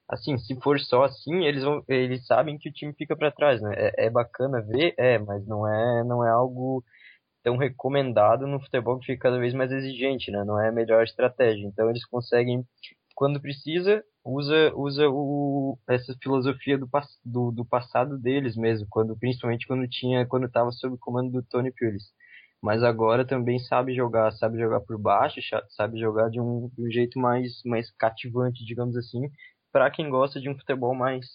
assim, 0.09 0.39
se 0.39 0.59
for 0.61 0.81
só 0.81 1.05
assim, 1.05 1.45
eles 1.45 1.63
vão, 1.63 1.83
eles 1.89 2.27
sabem 2.27 2.57
que 2.59 2.69
o 2.69 2.73
time 2.73 2.95
fica 2.95 3.17
para 3.17 3.31
trás, 3.31 3.61
né? 3.61 3.75
É, 3.77 4.07
é, 4.07 4.11
bacana 4.11 4.63
ver, 4.63 4.95
é, 4.97 5.19
mas 5.19 5.47
não 5.47 5.69
é 5.69 6.05
não 6.05 6.25
é 6.25 6.31
algo 6.31 6.83
tão 7.43 7.57
recomendado 7.57 8.47
no 8.47 8.61
futebol 8.61 8.99
que 8.99 9.07
fica 9.07 9.23
cada 9.29 9.39
vez 9.39 9.55
mais 9.55 9.71
exigente, 9.73 10.31
né? 10.31 10.45
Não 10.45 10.61
é 10.61 10.69
a 10.69 10.73
melhor 10.73 11.05
estratégia. 11.05 11.67
Então 11.67 11.91
eles 11.91 12.05
conseguem 12.07 12.65
quando 13.15 13.41
precisa 13.41 14.03
usa 14.25 14.73
usa 14.77 15.09
o, 15.09 15.79
essa 15.89 16.15
filosofia 16.23 16.79
do, 16.79 16.89
do, 17.25 17.51
do, 17.53 17.65
passado 17.65 18.19
deles 18.19 18.57
mesmo, 18.57 18.87
quando 18.91 19.17
principalmente 19.19 19.67
quando 19.67 19.89
tinha 19.89 20.27
quando 20.27 20.47
estava 20.47 20.71
sob 20.73 20.95
o 20.95 20.99
comando 20.99 21.33
do 21.33 21.43
Tony 21.43 21.73
Pulis. 21.73 22.05
Mas 22.63 22.83
agora 22.83 23.27
também 23.27 23.59
sabe 23.59 23.95
jogar, 23.95 24.33
sabe 24.33 24.59
jogar 24.59 24.81
por 24.81 24.99
baixo, 24.99 25.41
sabe 25.71 25.99
jogar 25.99 26.29
de 26.29 26.41
um, 26.41 26.69
de 26.75 26.87
um 26.87 26.91
jeito 26.91 27.19
mais 27.19 27.63
mais 27.65 27.91
cativante, 27.93 28.65
digamos 28.65 28.97
assim, 28.97 29.31
para 29.73 29.91
quem 29.91 30.11
gosta 30.11 30.41
de 30.41 30.49
um 30.49 30.59
futebol 30.59 30.95
mais 30.95 31.27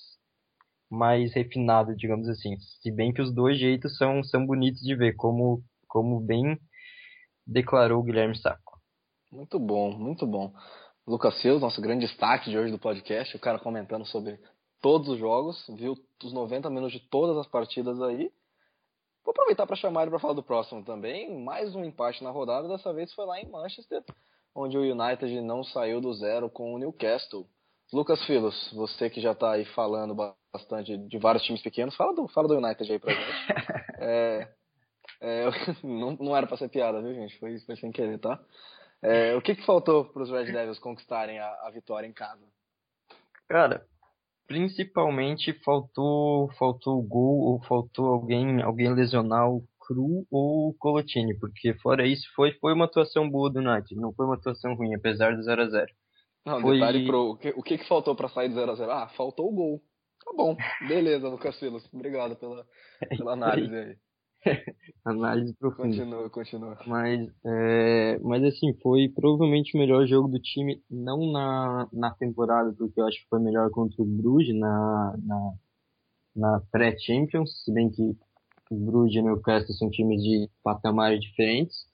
mais 0.90 1.34
refinado, 1.34 1.96
digamos 1.96 2.28
assim. 2.28 2.58
Se 2.82 2.92
bem 2.92 3.14
que 3.14 3.22
os 3.22 3.34
dois 3.34 3.58
jeitos 3.58 3.98
são 3.98 4.24
são 4.24 4.46
bonitos 4.46 4.82
de 4.82 4.96
ver, 4.96 5.16
como 5.16 5.64
como 5.88 6.20
bem 6.20 6.58
declarou 7.48 8.00
o 8.02 8.04
Guilherme 8.04 8.38
Saco. 8.38 8.80
Muito 9.32 9.60
bom, 9.60 9.92
muito 9.98 10.28
bom. 10.28 10.54
Lucas 11.08 11.42
Seus, 11.42 11.62
nosso 11.62 11.82
grande 11.82 12.06
destaque 12.06 12.50
de 12.50 12.58
hoje 12.58 12.72
do 12.72 12.80
podcast, 12.80 13.36
o 13.36 13.40
cara 13.40 13.60
comentando 13.60 14.06
sobre 14.06 14.40
todos 14.82 15.10
os 15.10 15.18
jogos, 15.18 15.66
viu 15.70 15.96
os 16.24 16.34
90 16.34 16.70
minutos 16.70 16.94
de 16.94 17.10
todas 17.10 17.38
as 17.38 17.48
partidas 17.48 18.02
aí. 18.02 18.32
Vou 19.24 19.32
aproveitar 19.32 19.66
para 19.66 19.76
chamar 19.76 20.02
ele 20.02 20.12
para 20.12 20.20
falar 20.20 20.34
do 20.34 20.44
próximo 20.44 20.84
também. 20.84 21.40
Mais 21.44 21.76
um 21.76 21.84
empate 21.84 22.24
na 22.24 22.30
rodada, 22.30 22.68
dessa 22.68 22.94
vez 22.94 23.14
foi 23.14 23.26
lá 23.26 23.40
em 23.40 23.50
Manchester, 23.50 24.04
onde 24.54 24.78
o 24.78 24.82
United 24.82 25.42
não 25.42 25.64
saiu 25.64 26.02
do 26.02 26.14
zero 26.14 26.50
com 26.50 26.74
o 26.74 26.78
Newcastle. 26.78 27.48
Lucas 27.92 28.26
Filos, 28.26 28.72
você 28.74 29.10
que 29.10 29.22
já 29.22 29.32
está 29.32 29.52
aí 29.52 29.66
falando 29.66 30.16
bastante 30.52 30.98
de 30.98 31.18
vários 31.18 31.44
times 31.44 31.62
pequenos, 31.62 31.96
fala 31.96 32.14
do, 32.14 32.28
fala 32.28 32.48
do 32.48 32.58
United 32.58 32.92
aí 32.92 33.00
pra 33.00 33.14
gente. 33.14 33.32
é, 34.02 34.54
é, 35.22 35.46
não, 35.84 36.12
não 36.20 36.36
era 36.36 36.46
pra 36.46 36.58
ser 36.58 36.70
piada, 36.70 37.02
viu, 37.02 37.14
gente? 37.14 37.40
Foi, 37.40 37.58
foi 37.60 37.76
sem 37.78 37.92
querer, 37.92 38.20
tá? 38.20 38.40
É, 39.02 39.36
o 39.36 39.42
que, 39.42 39.56
que 39.56 39.66
faltou 39.66 40.06
para 40.06 40.24
os 40.24 40.32
Red 40.32 40.46
Devils 40.46 40.80
conquistarem 40.80 41.40
a, 41.40 41.48
a, 41.64 41.72
vitória 41.72 42.08
em 42.08 42.14
casa? 42.14 42.42
Cara, 43.50 43.86
principalmente 44.48 45.54
faltou 45.64 46.52
faltou 46.58 47.02
gol 47.02 47.40
ou 47.42 47.64
faltou 47.64 48.08
alguém 48.08 48.62
alguém 48.62 48.94
lesionar 48.94 49.50
o 49.50 49.64
Cru 49.80 50.26
ou 50.32 50.70
o 50.70 50.76
Colotini, 50.80 51.38
porque 51.38 51.74
fora 51.76 52.08
isso 52.08 52.28
foi 52.36 52.54
foi 52.60 52.74
uma 52.74 52.86
atuação 52.86 53.30
boa 53.30 53.52
do 53.52 53.60
United, 53.60 53.96
não 53.96 54.14
foi 54.14 54.26
uma 54.26 54.36
atuação 54.36 54.76
ruim, 54.76 54.96
apesar 54.96 55.36
do 55.36 55.44
0 55.44 55.62
a 55.62 55.70
0 55.70 55.88
não, 56.46 56.62
Foi... 56.62 56.74
detalhe 56.76 57.06
pro. 57.06 57.32
O 57.32 57.38
que, 57.38 57.50
o 57.56 57.64
que, 57.64 57.78
que 57.78 57.88
faltou 57.88 58.16
para 58.16 58.30
sair 58.30 58.50
do 58.50 58.56
0x0? 58.56 58.90
Ah, 58.90 59.08
faltou 59.16 59.48
o 59.48 59.56
gol. 59.56 59.82
Tá 60.24 60.32
bom, 60.36 60.56
beleza, 60.88 61.28
Lucas 61.28 61.58
Silas. 61.58 61.88
Obrigado 61.94 62.36
pela, 62.36 62.66
pela 63.18 63.34
análise 63.34 63.76
aí. 63.76 63.96
análise 65.06 65.54
profunda. 65.56 65.90
Continua, 65.90 66.30
continua. 66.30 66.78
Mas, 66.86 67.30
é, 67.46 68.20
mas 68.20 68.44
assim, 68.44 68.74
foi 68.82 69.10
provavelmente 69.10 69.76
o 69.76 69.80
melhor 69.80 70.06
jogo 70.06 70.28
do 70.28 70.40
time, 70.40 70.82
não 70.90 71.32
na, 71.32 71.88
na 71.92 72.12
temporada, 72.12 72.74
porque 72.78 73.00
eu 73.00 73.08
acho 73.08 73.20
que 73.22 73.30
foi 73.30 73.40
melhor 73.40 73.70
contra 73.72 74.02
o 74.02 74.06
Bruges 74.06 74.56
na, 74.56 75.16
na, 75.24 75.54
na 76.36 76.62
pré-Champions, 76.72 77.64
se 77.64 77.74
bem 77.74 77.90
que 77.90 78.16
o 78.72 78.76
Bruges 78.76 79.16
e 79.16 79.20
o 79.20 79.24
Newcastle 79.24 79.76
são 79.76 79.90
times 79.90 80.22
de 80.22 80.50
patamares 80.64 81.22
diferentes. 81.22 81.86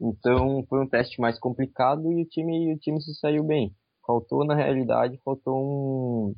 Então 0.00 0.64
foi 0.68 0.82
um 0.82 0.88
teste 0.88 1.20
mais 1.20 1.38
complicado 1.38 2.10
e 2.12 2.22
o 2.22 2.26
time, 2.26 2.74
o 2.74 2.78
time 2.78 3.00
se 3.00 3.14
saiu 3.14 3.44
bem. 3.44 3.74
Faltou, 4.06 4.44
na 4.44 4.54
realidade, 4.54 5.20
faltou 5.24 5.54
um. 5.56 6.34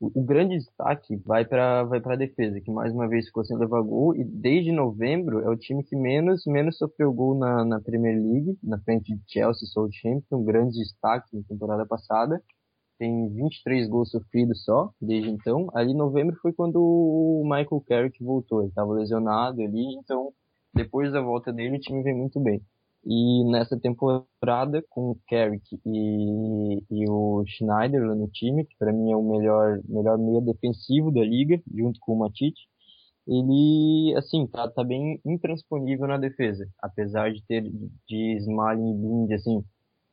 O, 0.00 0.22
grande 0.22 0.56
destaque 0.56 1.16
vai 1.16 1.44
para 1.44 1.82
vai 1.82 2.00
a 2.04 2.16
defesa, 2.16 2.60
que 2.60 2.70
mais 2.70 2.92
uma 2.92 3.08
vez 3.08 3.26
ficou 3.26 3.44
sem 3.44 3.56
levar 3.56 3.82
gol, 3.82 4.14
e 4.14 4.22
desde 4.22 4.70
novembro 4.70 5.40
é 5.40 5.50
o 5.50 5.56
time 5.56 5.82
que 5.82 5.96
menos, 5.96 6.44
menos 6.46 6.78
sofreu 6.78 7.12
gol 7.12 7.36
na, 7.36 7.64
na 7.64 7.80
Premier 7.80 8.14
League, 8.14 8.56
na 8.62 8.78
frente 8.78 9.12
de 9.12 9.20
Chelsea 9.26 9.64
e 9.64 9.66
Southampton, 9.66 10.44
grande 10.44 10.78
destaque 10.78 11.36
na 11.36 11.42
temporada 11.42 11.84
passada. 11.84 12.40
Tem 12.96 13.28
23 13.28 13.88
gols 13.88 14.10
sofridos 14.10 14.64
só, 14.64 14.92
desde 15.00 15.30
então. 15.30 15.68
Ali 15.74 15.90
em 15.92 15.96
novembro 15.96 16.36
foi 16.40 16.52
quando 16.52 16.76
o 16.76 17.42
Michael 17.44 17.82
Carrick 17.86 18.22
voltou, 18.22 18.60
ele 18.60 18.68
estava 18.68 18.92
lesionado 18.92 19.62
ali, 19.62 19.96
então 19.96 20.32
depois 20.72 21.10
da 21.12 21.20
volta 21.20 21.52
dele, 21.52 21.76
o 21.76 21.80
time 21.80 22.02
vem 22.04 22.14
muito 22.14 22.38
bem. 22.38 22.62
E 23.04 23.44
nessa 23.50 23.78
temporada, 23.78 24.84
com 24.90 25.12
o 25.12 25.18
Carrick 25.28 25.80
e, 25.86 26.82
e 26.90 27.08
o 27.08 27.44
Schneider 27.46 28.06
lá 28.06 28.14
no 28.14 28.28
time, 28.28 28.64
que 28.64 28.76
para 28.78 28.92
mim 28.92 29.12
é 29.12 29.16
o 29.16 29.22
melhor, 29.22 29.80
melhor 29.88 30.18
meia 30.18 30.40
defensivo 30.40 31.10
da 31.12 31.22
liga, 31.22 31.60
junto 31.74 31.98
com 32.00 32.14
o 32.14 32.18
Matite, 32.18 32.60
ele, 33.26 34.14
assim, 34.16 34.46
tá, 34.46 34.68
tá 34.70 34.82
bem 34.82 35.20
intransponível 35.24 36.06
na 36.08 36.16
defesa. 36.18 36.66
Apesar 36.82 37.32
de 37.32 37.42
ter 37.46 37.62
de 38.08 38.36
Smalling 38.38 38.90
e 38.90 38.96
Blind, 38.96 39.32
assim, 39.32 39.62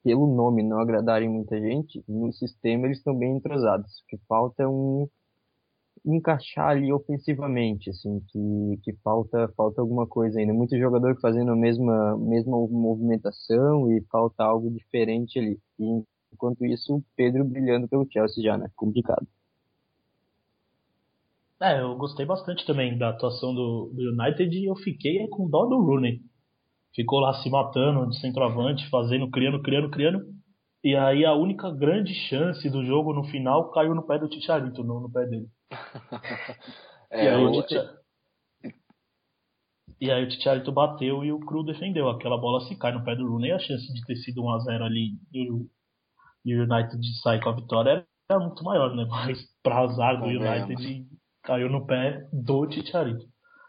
pelo 0.04 0.28
nome 0.28 0.62
não 0.64 0.80
agradarem 0.80 1.30
muita 1.30 1.60
gente, 1.60 2.04
no 2.08 2.32
sistema 2.34 2.86
eles 2.88 3.00
estão 3.00 3.18
bem 3.18 3.38
entrosados. 3.38 3.90
O 4.02 4.06
que 4.08 4.18
falta 4.28 4.64
é 4.64 4.68
um, 4.68 5.08
encaixar 6.06 6.70
ali 6.70 6.94
ofensivamente, 6.94 7.90
assim, 7.90 8.22
que, 8.28 8.80
que 8.84 8.94
falta, 9.04 9.52
falta 9.58 9.82
alguma 9.82 10.06
coisa 10.06 10.40
ainda. 10.40 10.54
Muito 10.54 10.78
jogador 10.78 11.20
fazendo 11.20 11.52
a 11.52 11.56
mesma, 11.56 12.18
mesma 12.18 12.56
movimentação 12.68 13.92
e 13.92 14.02
falta 14.12 14.44
algo 14.44 14.70
diferente 14.70 15.40
ali. 15.40 15.60
E, 15.80 16.04
enquanto 16.34 16.66
isso, 16.66 16.98
o 16.98 17.04
Pedro 17.16 17.44
brilhando 17.44 17.88
pelo 17.88 18.08
Chelsea 18.12 18.44
já, 18.44 18.58
né? 18.58 18.70
Complicado. 18.76 19.26
É, 21.62 21.80
eu 21.80 21.96
gostei 21.96 22.26
bastante 22.26 22.66
também 22.66 22.98
da 22.98 23.10
atuação 23.10 23.54
do, 23.56 23.92
do 23.94 24.12
United 24.12 24.56
e 24.56 24.66
eu 24.66 24.76
fiquei 24.76 25.28
com 25.30 25.50
dó 25.50 25.66
do 25.66 25.82
Rooney. 25.82 26.22
Ficou 26.94 27.20
lá 27.20 27.34
se 27.42 27.50
matando 27.50 28.10
de 28.10 28.20
centroavante, 28.20 28.90
fazendo, 28.90 29.30
criando, 29.30 29.62
criando, 29.62 29.90
criando. 29.90 30.35
E 30.86 30.96
aí 30.96 31.26
a 31.26 31.34
única 31.34 31.72
grande 31.72 32.14
chance 32.30 32.70
do 32.70 32.86
jogo 32.86 33.12
no 33.12 33.24
final 33.24 33.72
caiu 33.72 33.96
no 33.96 34.06
pé 34.06 34.20
do 34.20 34.30
Ticharito, 34.30 34.84
no, 34.84 35.00
no 35.00 35.12
pé 35.12 35.26
dele. 35.26 35.48
é, 37.10 37.26
e, 37.26 37.28
aí 37.28 37.44
o 37.44 37.64
Tia... 37.64 37.90
e 40.00 40.12
aí 40.12 40.24
o 40.24 40.30
Ticharito 40.30 40.72
bateu 40.72 41.26
e 41.26 41.32
o 41.32 41.40
Cru 41.40 41.64
defendeu. 41.64 42.08
Aquela 42.08 42.38
bola 42.38 42.62
se 42.68 42.78
cai 42.78 42.92
no 42.92 43.04
pé 43.04 43.16
do 43.16 43.28
Rooney, 43.28 43.52
a 43.52 43.58
chance 43.58 43.92
de 43.92 44.06
ter 44.06 44.16
sido 44.18 44.44
1x0 44.44 44.84
ali 44.84 45.14
e 45.34 45.50
o, 45.50 45.68
e 46.46 46.56
o 46.56 46.64
United 46.72 47.02
sair 47.24 47.42
com 47.42 47.50
a 47.50 47.56
vitória 47.56 48.06
era 48.30 48.40
muito 48.40 48.64
maior, 48.64 48.96
né? 48.96 49.08
Mas 49.10 49.40
pra 49.64 49.80
azar 49.80 50.22
do 50.22 50.28
United 50.28 51.08
caiu 51.42 51.68
no 51.68 51.88
pé 51.88 52.30
do 52.32 52.68
Ticharito. 52.68 53.26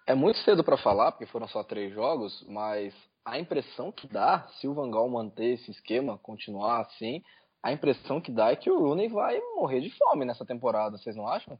É 0.07 0.15
muito 0.15 0.39
cedo 0.41 0.63
para 0.63 0.77
falar, 0.77 1.13
porque 1.13 1.25
foram 1.25 1.49
só 1.49 1.65
três 1.65 1.95
jogos, 1.95 2.45
mas 2.47 2.95
a 3.27 3.41
impressão 3.41 3.91
que 3.91 4.07
dá, 4.07 4.47
se 4.61 4.69
o 4.69 4.75
Van 4.75 4.89
Gaal 4.89 5.09
manter 5.09 5.55
esse 5.55 5.73
esquema, 5.73 6.17
continuar 6.17 6.83
assim, 6.83 7.21
a 7.61 7.73
impressão 7.73 8.21
que 8.21 8.31
dá 8.31 8.53
é 8.53 8.57
que 8.57 8.71
o 8.71 8.79
Rooney 8.79 9.09
vai 9.09 9.41
morrer 9.57 9.81
de 9.81 9.91
fome 9.91 10.25
nessa 10.25 10.47
temporada, 10.47 10.97
vocês 10.97 11.17
não 11.17 11.27
acham? 11.27 11.59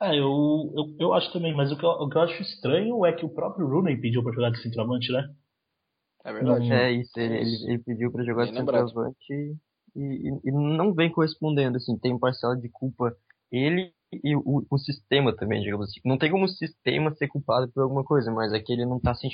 É, 0.00 0.16
eu, 0.16 0.72
eu, 0.76 0.96
eu 1.00 1.14
acho 1.14 1.32
também, 1.32 1.52
mas 1.52 1.72
o 1.72 1.76
que 1.76 1.84
eu, 1.84 1.90
o 1.90 2.08
que 2.08 2.16
eu 2.16 2.22
acho 2.22 2.40
estranho 2.40 3.04
é 3.04 3.12
que 3.12 3.26
o 3.26 3.34
próprio 3.34 3.66
Rooney 3.66 4.00
pediu 4.00 4.22
pra 4.22 4.32
jogar 4.32 4.50
de 4.50 4.62
centroavante, 4.62 5.10
né? 5.10 5.28
É 6.24 6.32
verdade. 6.32 6.72
é 6.72 6.92
isso, 6.92 7.18
ele, 7.18 7.34
ele, 7.34 7.64
ele 7.64 7.78
pediu 7.78 8.12
pra 8.12 8.22
jogar 8.22 8.44
de 8.46 8.54
centroavante 8.54 9.32
e, 9.32 9.56
e, 9.96 10.40
e, 10.44 10.52
não 10.52 10.94
vem 10.94 11.10
correspondendo, 11.10 11.78
assim, 11.78 11.98
tem 11.98 12.16
parcela 12.16 12.56
de 12.56 12.68
culpa 12.68 13.12
ele 13.50 13.92
e 14.12 14.36
o, 14.36 14.64
o, 14.70 14.78
sistema 14.78 15.34
também, 15.34 15.62
digamos 15.62 15.88
assim. 15.88 16.00
Não 16.04 16.16
tem 16.16 16.30
como 16.30 16.44
o 16.44 16.48
sistema 16.48 17.14
ser 17.14 17.28
culpado 17.28 17.70
por 17.72 17.82
alguma 17.82 18.04
coisa, 18.04 18.30
mas 18.30 18.52
é 18.52 18.60
que 18.60 18.72
ele 18.72 18.86
não 18.86 19.00
tá 19.00 19.14
se, 19.14 19.28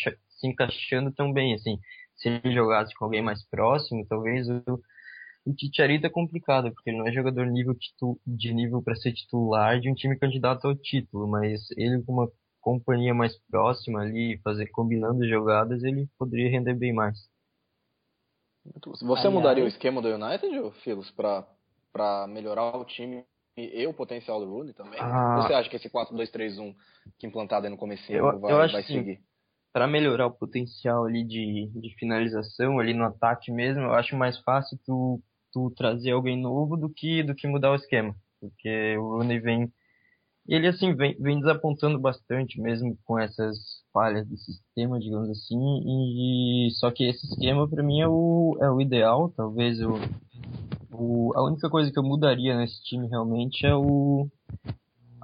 se 0.44 0.46
encaixando 0.46 1.10
tão 1.10 1.32
bem, 1.32 1.54
assim. 1.54 1.78
Se 2.16 2.28
ele 2.28 2.52
jogasse 2.52 2.94
com 2.94 3.06
alguém 3.06 3.22
mais 3.22 3.42
próximo, 3.48 4.06
talvez 4.06 4.46
o, 4.48 4.80
o 5.46 5.54
Ticharito 5.54 6.06
é 6.06 6.10
complicado, 6.10 6.72
porque 6.72 6.90
ele 6.90 6.98
não 6.98 7.06
é 7.06 7.12
jogador 7.12 7.46
nível 7.46 7.74
titu, 7.74 8.20
de 8.26 8.52
nível 8.52 8.82
para 8.82 8.94
ser 8.94 9.12
titular 9.12 9.80
de 9.80 9.90
um 9.90 9.94
time 9.94 10.18
candidato 10.18 10.66
ao 10.66 10.76
título, 10.76 11.26
mas 11.26 11.60
ele 11.76 12.02
com 12.02 12.12
uma 12.12 12.30
companhia 12.60 13.14
mais 13.14 13.36
próxima 13.50 14.00
ali, 14.00 14.38
fazer 14.42 14.66
combinando 14.68 15.26
jogadas, 15.28 15.82
ele 15.82 16.08
poderia 16.18 16.50
render 16.50 16.74
bem 16.74 16.92
mais. 16.92 17.16
Você 19.02 19.28
mudaria 19.28 19.64
o 19.64 19.68
esquema 19.68 20.00
do 20.00 20.08
United, 20.08 20.70
Filos, 20.82 21.10
para 21.10 22.26
melhorar 22.26 22.76
o 22.76 22.84
time 22.84 23.24
e 23.56 23.86
o 23.86 23.92
potencial 23.92 24.40
do 24.40 24.50
Rooney 24.50 24.72
também? 24.72 24.98
Ah, 24.98 25.42
você 25.42 25.52
acha 25.52 25.68
que 25.68 25.76
esse 25.76 25.90
4-2-3-1 25.90 26.74
que 27.18 27.26
implantado 27.26 27.66
aí 27.66 27.70
no 27.70 27.76
começo 27.76 28.10
vai, 28.10 28.52
eu 28.52 28.56
vai 28.56 28.82
seguir? 28.82 29.20
Para 29.74 29.88
melhorar 29.88 30.28
o 30.28 30.30
potencial 30.30 31.04
ali 31.04 31.24
de, 31.24 31.68
de 31.74 31.94
finalização 31.98 32.78
ali 32.78 32.94
no 32.94 33.04
ataque 33.04 33.50
mesmo, 33.50 33.82
eu 33.82 33.92
acho 33.92 34.16
mais 34.16 34.38
fácil 34.38 34.78
tu 34.86 35.20
tu 35.52 35.70
trazer 35.76 36.12
alguém 36.12 36.40
novo 36.40 36.76
do 36.76 36.88
que 36.88 37.22
do 37.22 37.34
que 37.34 37.46
mudar 37.46 37.72
o 37.72 37.76
esquema, 37.76 38.14
porque 38.40 38.96
o 38.98 39.18
Rooney 39.18 39.40
vem 39.40 39.72
ele 40.46 40.68
assim 40.68 40.94
vem, 40.94 41.16
vem 41.18 41.40
desapontando 41.40 41.98
bastante 41.98 42.60
mesmo 42.60 42.96
com 43.04 43.18
essas 43.18 43.56
falhas 43.92 44.28
do 44.28 44.36
sistema, 44.36 44.98
digamos 44.98 45.30
assim, 45.30 45.58
e 45.58 46.70
só 46.72 46.90
que 46.90 47.04
esse 47.04 47.26
esquema 47.26 47.68
para 47.68 47.82
mim 47.82 48.00
é 48.00 48.08
o, 48.08 48.58
é 48.60 48.70
o 48.70 48.80
ideal, 48.80 49.30
talvez 49.30 49.80
o, 49.80 49.94
o 50.92 51.32
a 51.34 51.44
única 51.44 51.70
coisa 51.70 51.90
que 51.90 51.98
eu 51.98 52.02
mudaria 52.02 52.56
nesse 52.56 52.82
time 52.82 53.08
realmente 53.08 53.66
é 53.66 53.74
o 53.74 54.28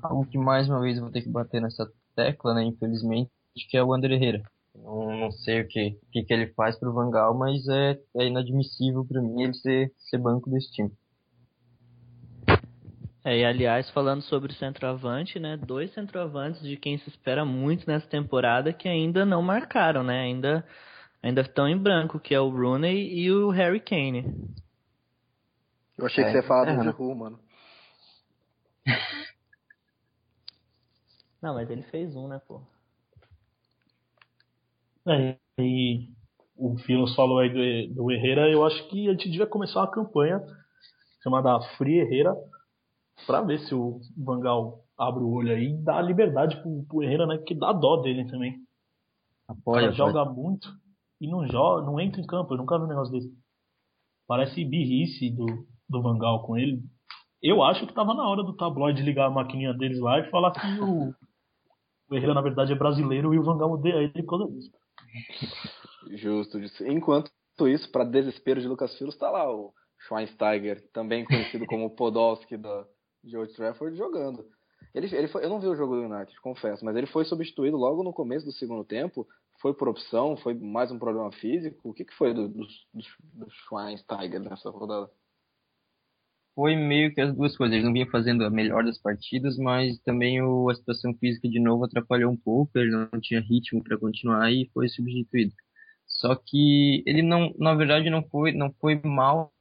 algo 0.02 0.24
que 0.26 0.38
mais 0.38 0.68
uma 0.68 0.80
vez 0.80 0.96
eu 0.96 1.02
vou 1.02 1.12
ter 1.12 1.22
que 1.22 1.28
bater 1.28 1.60
nessa 1.60 1.90
tecla, 2.16 2.54
né, 2.54 2.64
infelizmente, 2.64 3.30
que 3.68 3.76
é 3.76 3.82
o 3.82 3.92
André 3.92 4.14
Herrera. 4.14 4.42
Não, 4.74 5.18
não 5.18 5.32
sei 5.32 5.62
o 5.62 5.68
que, 5.68 5.98
que, 6.12 6.22
que 6.22 6.32
ele 6.32 6.48
faz 6.54 6.78
pro 6.78 6.92
Vangal, 6.92 7.36
mas 7.36 7.66
é, 7.68 7.98
é 8.16 8.26
inadmissível 8.26 9.04
para 9.04 9.20
mim 9.20 9.42
ele 9.42 9.54
ser, 9.54 9.92
ser 9.98 10.18
banco 10.18 10.48
desse 10.48 10.70
time. 10.72 10.90
É, 13.22 13.38
e 13.38 13.44
aliás, 13.44 13.90
falando 13.90 14.22
sobre 14.22 14.50
o 14.50 14.54
centroavante, 14.54 15.38
né? 15.38 15.56
Dois 15.56 15.92
centroavantes 15.92 16.62
de 16.62 16.76
quem 16.76 16.96
se 16.98 17.08
espera 17.10 17.44
muito 17.44 17.86
nessa 17.86 18.06
temporada 18.06 18.72
que 18.72 18.88
ainda 18.88 19.26
não 19.26 19.42
marcaram, 19.42 20.02
né? 20.02 20.20
Ainda, 20.20 20.66
ainda 21.22 21.42
estão 21.42 21.68
em 21.68 21.76
branco, 21.76 22.18
que 22.18 22.34
é 22.34 22.40
o 22.40 22.48
Rooney 22.48 23.12
e 23.12 23.30
o 23.30 23.50
Harry 23.50 23.80
Kane. 23.80 24.24
Eu 25.98 26.06
achei 26.06 26.24
é, 26.24 26.26
que 26.28 26.32
você 26.32 26.38
ia 26.38 26.42
falar 26.42 26.68
é, 26.68 26.76
do 26.76 26.82
Giroud, 26.82 27.18
mano. 27.18 27.38
Não, 31.42 31.54
mas 31.54 31.70
ele 31.70 31.82
fez 31.82 32.16
um, 32.16 32.26
né, 32.26 32.40
pô? 32.46 32.62
É, 35.10 35.36
e 35.58 36.08
o 36.56 36.76
Filos 36.78 37.14
falou 37.14 37.38
aí 37.38 37.48
do, 37.48 37.94
do 37.94 38.10
Herrera, 38.10 38.48
eu 38.48 38.64
acho 38.64 38.88
que 38.88 39.08
a 39.08 39.12
gente 39.12 39.30
devia 39.30 39.46
começar 39.46 39.80
uma 39.80 39.90
campanha 39.90 40.40
chamada 41.22 41.60
Free 41.76 41.98
Herrera 41.98 42.34
para 43.26 43.42
ver 43.42 43.58
se 43.60 43.74
o 43.74 44.00
Vangal 44.16 44.84
abre 44.96 45.22
o 45.22 45.30
olho 45.30 45.52
aí 45.52 45.70
e 45.70 45.82
dá 45.82 46.00
liberdade 46.00 46.60
pro, 46.62 46.84
pro 46.84 47.02
Herrera, 47.02 47.26
né? 47.26 47.38
Que 47.38 47.54
dá 47.54 47.72
dó 47.72 47.96
dele 47.96 48.26
também. 48.30 48.54
Apoia, 49.48 49.86
Ele 49.86 49.92
joga 49.92 50.24
muito 50.24 50.68
e 51.20 51.26
não 51.28 51.46
joga, 51.46 51.82
não 51.84 51.98
entra 51.98 52.20
em 52.20 52.26
campo, 52.26 52.54
eu 52.54 52.58
nunca 52.58 52.78
vi 52.78 52.84
um 52.84 52.88
negócio 52.88 53.12
desse. 53.12 53.30
Parece 54.26 54.64
birrice 54.64 55.30
do, 55.30 55.46
do 55.88 56.02
Vangal 56.02 56.44
com 56.44 56.56
ele. 56.56 56.82
Eu 57.42 57.62
acho 57.62 57.86
que 57.86 57.94
tava 57.94 58.14
na 58.14 58.28
hora 58.28 58.42
do 58.42 58.54
tabloide 58.54 59.02
ligar 59.02 59.26
a 59.26 59.30
maquininha 59.30 59.74
deles 59.74 59.98
lá 59.98 60.20
e 60.20 60.30
falar 60.30 60.52
que 60.52 60.80
o, 60.80 61.12
o 62.10 62.14
Herrera, 62.14 62.34
na 62.34 62.42
verdade, 62.42 62.72
é 62.72 62.76
brasileiro 62.76 63.34
e 63.34 63.38
o 63.38 63.42
Vangal 63.42 63.72
odeia 63.72 63.96
ele 63.96 64.22
por 64.22 64.38
causa 64.38 64.52
disso. 64.52 64.70
Justo, 66.10 66.60
justo. 66.60 66.86
Enquanto 66.86 67.30
isso, 67.68 67.90
para 67.90 68.04
desespero 68.04 68.60
de 68.60 68.68
Lucas 68.68 68.96
Filos, 68.96 69.16
tá 69.16 69.30
lá 69.30 69.50
o 69.52 69.72
Schweinsteiger, 69.98 70.88
também 70.92 71.24
conhecido 71.24 71.66
como 71.66 71.90
Podolski 71.90 72.56
da, 72.56 72.86
de 73.22 73.36
Old 73.36 73.52
Trafford, 73.54 73.96
jogando. 73.96 74.44
Ele, 74.94 75.14
ele 75.14 75.28
foi, 75.28 75.44
eu 75.44 75.48
não 75.48 75.60
vi 75.60 75.66
o 75.66 75.76
jogo 75.76 75.94
do 75.94 76.02
United, 76.02 76.40
confesso, 76.40 76.84
mas 76.84 76.96
ele 76.96 77.06
foi 77.06 77.24
substituído 77.24 77.76
logo 77.76 78.02
no 78.02 78.12
começo 78.12 78.44
do 78.44 78.52
segundo 78.52 78.84
tempo. 78.84 79.26
Foi 79.60 79.74
por 79.74 79.88
opção? 79.88 80.36
Foi 80.38 80.54
mais 80.54 80.90
um 80.90 80.98
problema 80.98 81.30
físico? 81.32 81.90
O 81.90 81.92
que, 81.92 82.04
que 82.04 82.14
foi 82.14 82.32
do, 82.32 82.48
do, 82.48 82.66
do 83.34 83.50
Schweinsteiger 83.50 84.40
nessa 84.40 84.70
rodada? 84.70 85.10
Foi 86.54 86.76
meio 86.76 87.14
que 87.14 87.20
as 87.20 87.34
duas 87.34 87.56
coisas. 87.56 87.76
Ele 87.76 87.84
não 87.84 87.92
vinha 87.92 88.10
fazendo 88.10 88.44
a 88.44 88.50
melhor 88.50 88.84
das 88.84 88.98
partidas, 88.98 89.56
mas 89.56 89.98
também 90.00 90.42
o, 90.42 90.68
a 90.68 90.74
situação 90.74 91.14
física 91.14 91.48
de 91.48 91.60
novo 91.60 91.84
atrapalhou 91.84 92.30
um 92.32 92.36
pouco. 92.36 92.78
Ele 92.78 92.90
não 92.90 93.20
tinha 93.20 93.40
ritmo 93.40 93.82
para 93.82 93.98
continuar 93.98 94.52
e 94.52 94.70
foi 94.74 94.88
substituído. 94.88 95.54
Só 96.20 96.34
que 96.34 97.02
ele 97.06 97.22
não, 97.22 97.54
na 97.58 97.74
verdade, 97.74 98.10
não 98.10 98.22
foi, 98.22 98.52
não 98.52 98.70
foi 98.80 99.00
mal, 99.02 99.52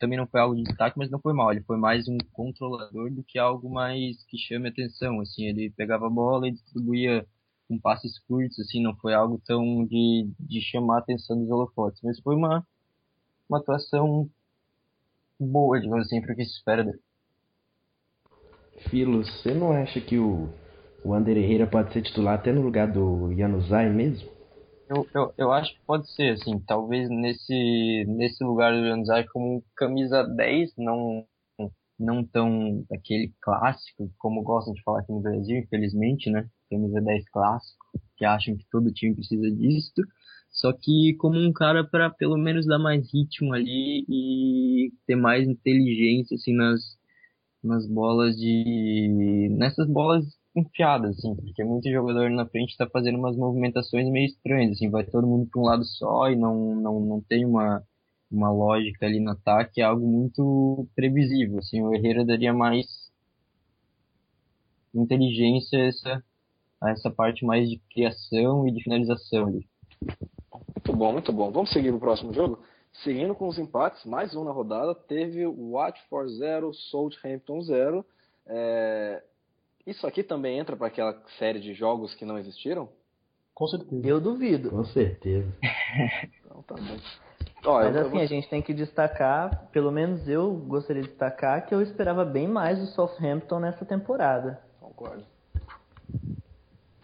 também 0.00 0.18
não 0.18 0.26
foi 0.26 0.40
algo 0.40 0.56
de 0.56 0.64
destaque, 0.64 0.98
mas 0.98 1.10
não 1.10 1.20
foi 1.20 1.32
mal. 1.32 1.52
Ele 1.52 1.62
foi 1.62 1.76
mais 1.76 2.08
um 2.08 2.18
controlador 2.32 3.12
do 3.12 3.22
que 3.22 3.38
algo 3.38 3.70
mais 3.70 4.24
que 4.24 4.36
chame 4.36 4.68
atenção. 4.68 5.20
Assim, 5.20 5.46
ele 5.46 5.70
pegava 5.70 6.06
a 6.06 6.10
bola 6.10 6.48
e 6.48 6.52
distribuía 6.52 7.24
com 7.68 7.78
passes 7.78 8.18
curtos, 8.20 8.58
assim, 8.58 8.82
não 8.82 8.96
foi 8.96 9.14
algo 9.14 9.40
tão 9.46 9.84
de, 9.86 10.28
de 10.40 10.60
chamar 10.60 10.96
a 10.96 10.98
atenção 11.00 11.38
dos 11.38 11.50
holofotes. 11.50 12.00
Mas 12.02 12.18
foi 12.20 12.34
uma, 12.34 12.66
uma 13.48 13.58
atuação 13.58 14.28
boa, 15.38 15.80
digamos 15.80 16.06
assim, 16.06 16.20
para 16.20 16.32
o 16.32 16.36
que 16.36 16.44
se 16.44 16.52
espera 16.52 16.84
dele. 16.84 17.00
Filo, 18.88 19.24
você 19.24 19.52
não 19.52 19.72
acha 19.72 20.00
que 20.00 20.18
o, 20.18 20.48
o 21.04 21.12
Ander 21.12 21.36
Herrera 21.36 21.66
pode 21.66 21.92
ser 21.92 22.02
titular 22.02 22.34
até 22.34 22.52
no 22.52 22.62
lugar 22.62 22.90
do 22.90 23.34
Januzaj 23.34 23.90
mesmo? 23.90 24.30
Eu, 24.88 25.06
eu, 25.14 25.34
eu 25.36 25.52
acho 25.52 25.74
que 25.74 25.80
pode 25.84 26.10
ser, 26.12 26.32
assim, 26.32 26.58
talvez 26.60 27.10
nesse, 27.10 28.04
nesse 28.08 28.42
lugar 28.42 28.72
do 28.72 28.86
Januzaj 28.86 29.26
como 29.26 29.62
camisa 29.76 30.22
10, 30.24 30.72
não, 30.78 31.26
não 31.98 32.24
tão 32.24 32.84
aquele 32.92 33.32
clássico, 33.40 34.10
como 34.18 34.42
gostam 34.42 34.72
de 34.72 34.82
falar 34.82 35.00
aqui 35.00 35.12
no 35.12 35.20
Brasil, 35.20 35.58
infelizmente, 35.58 36.30
né? 36.30 36.48
Camisa 36.70 37.00
10 37.00 37.28
clássico, 37.30 37.86
que 38.16 38.24
acham 38.24 38.56
que 38.56 38.64
todo 38.70 38.92
time 38.92 39.14
precisa 39.14 39.50
disso. 39.50 39.92
Só 40.60 40.72
que 40.72 41.14
como 41.18 41.38
um 41.38 41.52
cara 41.52 41.84
para 41.84 42.10
pelo 42.10 42.36
menos 42.36 42.66
dar 42.66 42.78
mais 42.78 43.12
ritmo 43.12 43.54
ali 43.54 44.04
e 44.08 44.92
ter 45.06 45.14
mais 45.14 45.46
inteligência 45.48 46.34
assim 46.34 46.52
nas 46.52 46.98
nas 47.62 47.86
bolas 47.88 48.36
de 48.36 49.48
nessas 49.50 49.88
bolas 49.88 50.24
enfiadas, 50.56 51.18
assim, 51.18 51.34
porque 51.36 51.62
muito 51.64 51.88
jogador 51.90 52.30
na 52.30 52.46
frente 52.46 52.70
está 52.70 52.88
fazendo 52.88 53.18
umas 53.18 53.36
movimentações 53.36 54.08
meio 54.10 54.26
estranhas, 54.26 54.72
assim, 54.72 54.90
vai 54.90 55.04
todo 55.04 55.26
mundo 55.26 55.48
para 55.50 55.60
um 55.60 55.64
lado 55.64 55.84
só 55.84 56.28
e 56.30 56.36
não, 56.36 56.74
não, 56.76 57.00
não 57.00 57.20
tem 57.20 57.44
uma, 57.44 57.82
uma 58.30 58.50
lógica 58.50 59.06
ali 59.06 59.20
no 59.20 59.30
ataque, 59.32 59.80
é 59.80 59.84
algo 59.84 60.06
muito 60.06 60.88
previsível, 60.96 61.58
assim, 61.58 61.82
o 61.82 61.94
Herrera 61.94 62.24
daria 62.24 62.52
mais 62.52 62.86
inteligência 64.94 65.78
a 65.78 65.86
essa, 65.86 66.24
a 66.80 66.90
essa 66.90 67.10
parte 67.10 67.44
mais 67.44 67.68
de 67.68 67.78
criação 67.92 68.66
e 68.66 68.72
de 68.72 68.82
finalização 68.82 69.46
ali. 69.46 69.68
Muito 70.78 70.92
bom, 70.96 71.12
muito 71.12 71.32
bom. 71.32 71.50
Vamos 71.50 71.72
seguir 71.72 71.90
o 71.90 71.98
próximo 71.98 72.32
jogo? 72.32 72.60
Seguindo 73.02 73.34
com 73.34 73.48
os 73.48 73.58
empates, 73.58 74.04
mais 74.04 74.36
um 74.36 74.44
na 74.44 74.52
rodada, 74.52 74.94
teve 74.94 75.44
Watford 75.44 76.38
0, 76.38 76.72
Southampton 76.72 77.60
0. 77.62 78.04
É, 78.46 79.20
isso 79.84 80.06
aqui 80.06 80.22
também 80.22 80.56
entra 80.56 80.76
para 80.76 80.86
aquela 80.86 81.20
série 81.36 81.58
de 81.58 81.74
jogos 81.74 82.14
que 82.14 82.24
não 82.24 82.38
existiram? 82.38 82.88
Com 83.52 83.66
certeza. 83.66 84.06
Eu 84.06 84.20
duvido. 84.20 84.70
Com 84.70 84.84
certeza. 84.84 85.52
então 86.46 86.62
tá 86.62 86.76
bom. 86.76 86.96
Ó, 87.64 87.82
Mas 87.82 87.96
assim, 87.96 88.10
vou... 88.10 88.20
a 88.20 88.26
gente 88.26 88.48
tem 88.48 88.62
que 88.62 88.72
destacar, 88.72 89.68
pelo 89.72 89.90
menos 89.90 90.28
eu 90.28 90.54
gostaria 90.54 91.02
de 91.02 91.08
destacar, 91.08 91.66
que 91.66 91.74
eu 91.74 91.82
esperava 91.82 92.24
bem 92.24 92.46
mais 92.46 92.78
do 92.78 92.86
Southampton 92.86 93.58
nessa 93.58 93.84
temporada. 93.84 94.62
Concordo. 94.78 95.24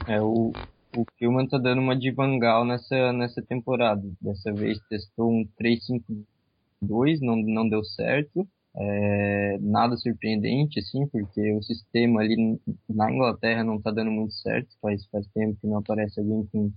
É, 0.06 0.20
o, 0.20 0.52
o 0.96 1.04
Kilman 1.04 1.46
tá 1.46 1.58
dando 1.58 1.80
uma 1.80 1.96
de 1.96 2.10
Vangal 2.10 2.64
nessa, 2.64 3.12
nessa 3.12 3.42
temporada. 3.42 4.02
Dessa 4.20 4.52
vez 4.52 4.78
testou 4.88 5.30
um 5.30 5.48
3-5-2, 5.60 7.20
não, 7.20 7.36
não 7.36 7.68
deu 7.68 7.84
certo. 7.84 8.46
É, 8.76 9.58
nada 9.60 9.96
surpreendente, 9.96 10.80
assim, 10.80 11.06
porque 11.06 11.52
o 11.52 11.62
sistema 11.62 12.20
ali 12.20 12.58
na 12.88 13.10
Inglaterra 13.10 13.62
não 13.62 13.76
está 13.76 13.92
dando 13.92 14.10
muito 14.10 14.34
certo, 14.34 14.68
faz, 14.82 15.06
faz 15.06 15.26
tempo 15.28 15.56
que 15.60 15.66
não 15.66 15.78
aparece 15.78 16.18
alguém 16.18 16.44
com, 16.46 16.72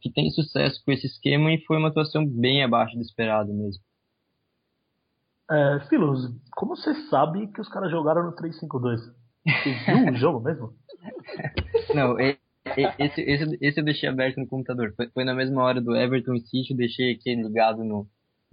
que 0.00 0.10
tem 0.10 0.30
sucesso 0.30 0.82
com 0.84 0.92
esse 0.92 1.06
esquema 1.06 1.52
e 1.52 1.64
foi 1.64 1.78
uma 1.78 1.88
atuação 1.88 2.26
bem 2.26 2.62
abaixo 2.62 2.96
do 2.96 3.02
esperado 3.02 3.52
mesmo. 3.52 3.82
É, 5.50 5.80
Filos, 5.88 6.30
como 6.52 6.76
você 6.76 6.94
sabe 7.08 7.46
que 7.48 7.60
os 7.60 7.68
caras 7.68 7.90
jogaram 7.90 8.24
no 8.24 8.34
3-5-2? 8.34 8.98
Você 9.46 9.74
viu 9.86 10.12
o 10.12 10.16
jogo 10.16 10.40
mesmo? 10.40 10.74
Não, 11.94 12.18
esse, 12.98 13.20
esse, 13.20 13.58
esse 13.60 13.80
eu 13.80 13.84
deixei 13.84 14.08
aberto 14.08 14.38
no 14.38 14.46
computador. 14.46 14.92
Foi, 14.96 15.08
foi 15.08 15.24
na 15.24 15.34
mesma 15.34 15.62
hora 15.62 15.80
do 15.80 15.96
Everton 15.96 16.38
City, 16.38 16.70
eu 16.70 16.76
deixei 16.76 17.12
aqui 17.12 17.34
ligado 17.34 17.84
no, 17.84 18.06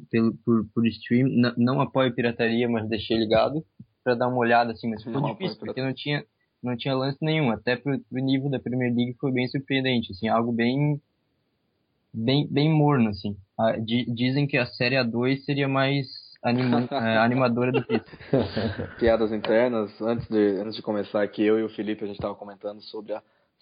pelo, 0.09 0.33
por, 0.45 0.65
por 0.73 0.87
stream. 0.87 1.27
N 1.27 1.53
não 1.57 1.81
apoio 1.81 2.13
pirataria, 2.13 2.67
mas 2.69 2.87
deixei 2.87 3.17
ligado 3.17 3.63
para 4.03 4.15
dar 4.15 4.27
uma 4.27 4.37
olhada 4.37 4.71
assim, 4.71 4.89
mas 4.89 5.03
foi 5.03 5.13
não 5.13 5.23
difícil, 5.31 5.57
porque 5.59 5.81
não 5.81 5.93
tinha, 5.93 6.23
não 6.61 6.75
tinha 6.75 6.95
lance 6.95 7.17
nenhum. 7.21 7.51
Até 7.51 7.75
pro, 7.75 7.99
pro 7.99 8.23
nível 8.23 8.49
da 8.49 8.59
Premier 8.59 8.93
League 8.93 9.15
foi 9.19 9.31
bem 9.31 9.47
surpreendente, 9.47 10.11
assim, 10.11 10.27
algo 10.27 10.51
bem 10.51 10.99
bem, 12.13 12.47
bem 12.49 12.69
morno, 12.69 13.09
assim. 13.09 13.35
Ah, 13.57 13.75
dizem 13.77 14.47
que 14.47 14.57
a 14.57 14.65
série 14.65 14.95
A2 14.95 15.43
seria 15.43 15.67
mais 15.67 16.07
anima, 16.43 16.87
é, 16.91 17.17
animadora 17.17 17.71
do 17.71 17.83
que 17.83 17.95
isso. 17.95 18.17
Piadas 18.99 19.31
internas. 19.31 19.89
Antes 20.01 20.27
de, 20.27 20.59
antes 20.61 20.75
de 20.75 20.81
começar 20.81 21.21
aqui, 21.21 21.43
eu 21.43 21.59
e 21.59 21.63
o 21.63 21.69
Felipe, 21.69 22.03
a 22.03 22.07
gente 22.07 22.17
estava 22.17 22.35
comentando 22.35 22.81
sobre 22.81 23.13
a 23.13 23.21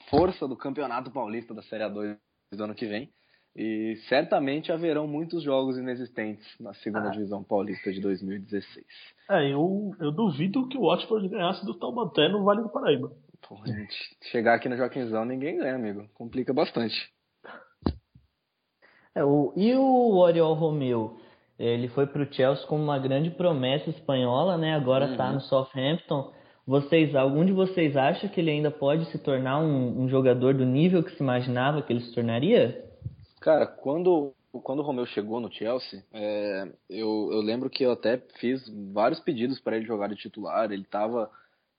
força 0.10 0.48
do 0.48 0.56
Campeonato 0.56 1.12
Paulista 1.12 1.54
da 1.54 1.62
Série 1.64 1.84
A2 1.84 2.18
do 2.54 2.64
ano 2.64 2.76
que 2.76 2.86
vem. 2.86 3.10
E 3.56 3.96
certamente 4.08 4.72
haverão 4.72 5.08
muitos 5.08 5.44
jogos 5.44 5.78
inexistentes 5.78 6.46
na 6.60 6.74
segunda 6.76 7.08
ah. 7.08 7.12
divisão 7.12 7.44
paulista 7.44 7.92
de 7.92 8.00
2016. 8.00 8.86
É, 9.30 9.52
eu, 9.52 9.92
eu 10.00 10.12
duvido 10.12 10.68
que 10.68 10.78
o 10.78 10.88
Watford 10.88 11.28
ganhasse 11.28 11.66
do 11.66 11.74
Taubaté 11.74 12.30
no 12.30 12.44
Vale 12.44 12.62
do 12.62 12.70
Paraíba. 12.70 13.12
Pô, 13.42 13.58
gente, 13.66 13.96
chegar 14.32 14.56
aqui 14.56 14.70
no 14.70 14.78
Joaquimzão 14.78 15.26
ninguém 15.26 15.58
ganha, 15.58 15.76
amigo. 15.76 16.08
Complica 16.14 16.54
bastante. 16.54 16.96
É, 19.16 19.24
o, 19.24 19.54
e 19.56 19.74
o 19.76 20.18
Oriol 20.18 20.54
Romeu? 20.54 21.20
Ele 21.58 21.90
foi 21.90 22.08
para 22.08 22.24
o 22.24 22.34
Chelsea 22.34 22.66
como 22.68 22.84
uma 22.84 22.98
grande 23.00 23.32
promessa 23.32 23.90
espanhola, 23.90 24.58
né? 24.58 24.76
Agora 24.76 25.12
está 25.12 25.28
uhum. 25.28 25.34
no 25.34 25.42
Southampton. 25.42 26.32
Vocês, 26.70 27.16
algum 27.16 27.44
de 27.44 27.52
vocês 27.52 27.98
acha 27.98 28.30
que 28.30 28.40
ele 28.40 28.52
ainda 28.52 28.70
pode 28.70 29.06
se 29.06 29.18
tornar 29.18 29.60
um, 29.60 30.04
um 30.04 30.08
jogador 30.08 30.54
do 30.54 30.64
nível 30.64 31.04
que 31.04 31.10
se 31.16 31.24
imaginava 31.24 31.82
que 31.82 31.92
ele 31.92 32.02
se 32.02 32.14
tornaria? 32.14 32.86
Cara, 33.42 33.66
quando, 33.66 34.36
quando 34.52 34.78
o 34.78 34.84
Romeu 34.84 35.08
chegou 35.08 35.40
no 35.40 35.52
Chelsea, 35.52 36.06
é, 36.14 36.72
eu, 36.88 37.30
eu 37.32 37.42
lembro 37.42 37.72
que 37.72 37.84
eu 37.84 37.92
até 37.92 38.22
fiz 38.40 38.62
vários 38.94 39.20
pedidos 39.20 39.60
para 39.60 39.78
ele 39.78 39.88
jogar 39.88 40.10
de 40.10 40.16
titular. 40.16 40.72
Ele 40.72 40.84
estava 40.84 41.32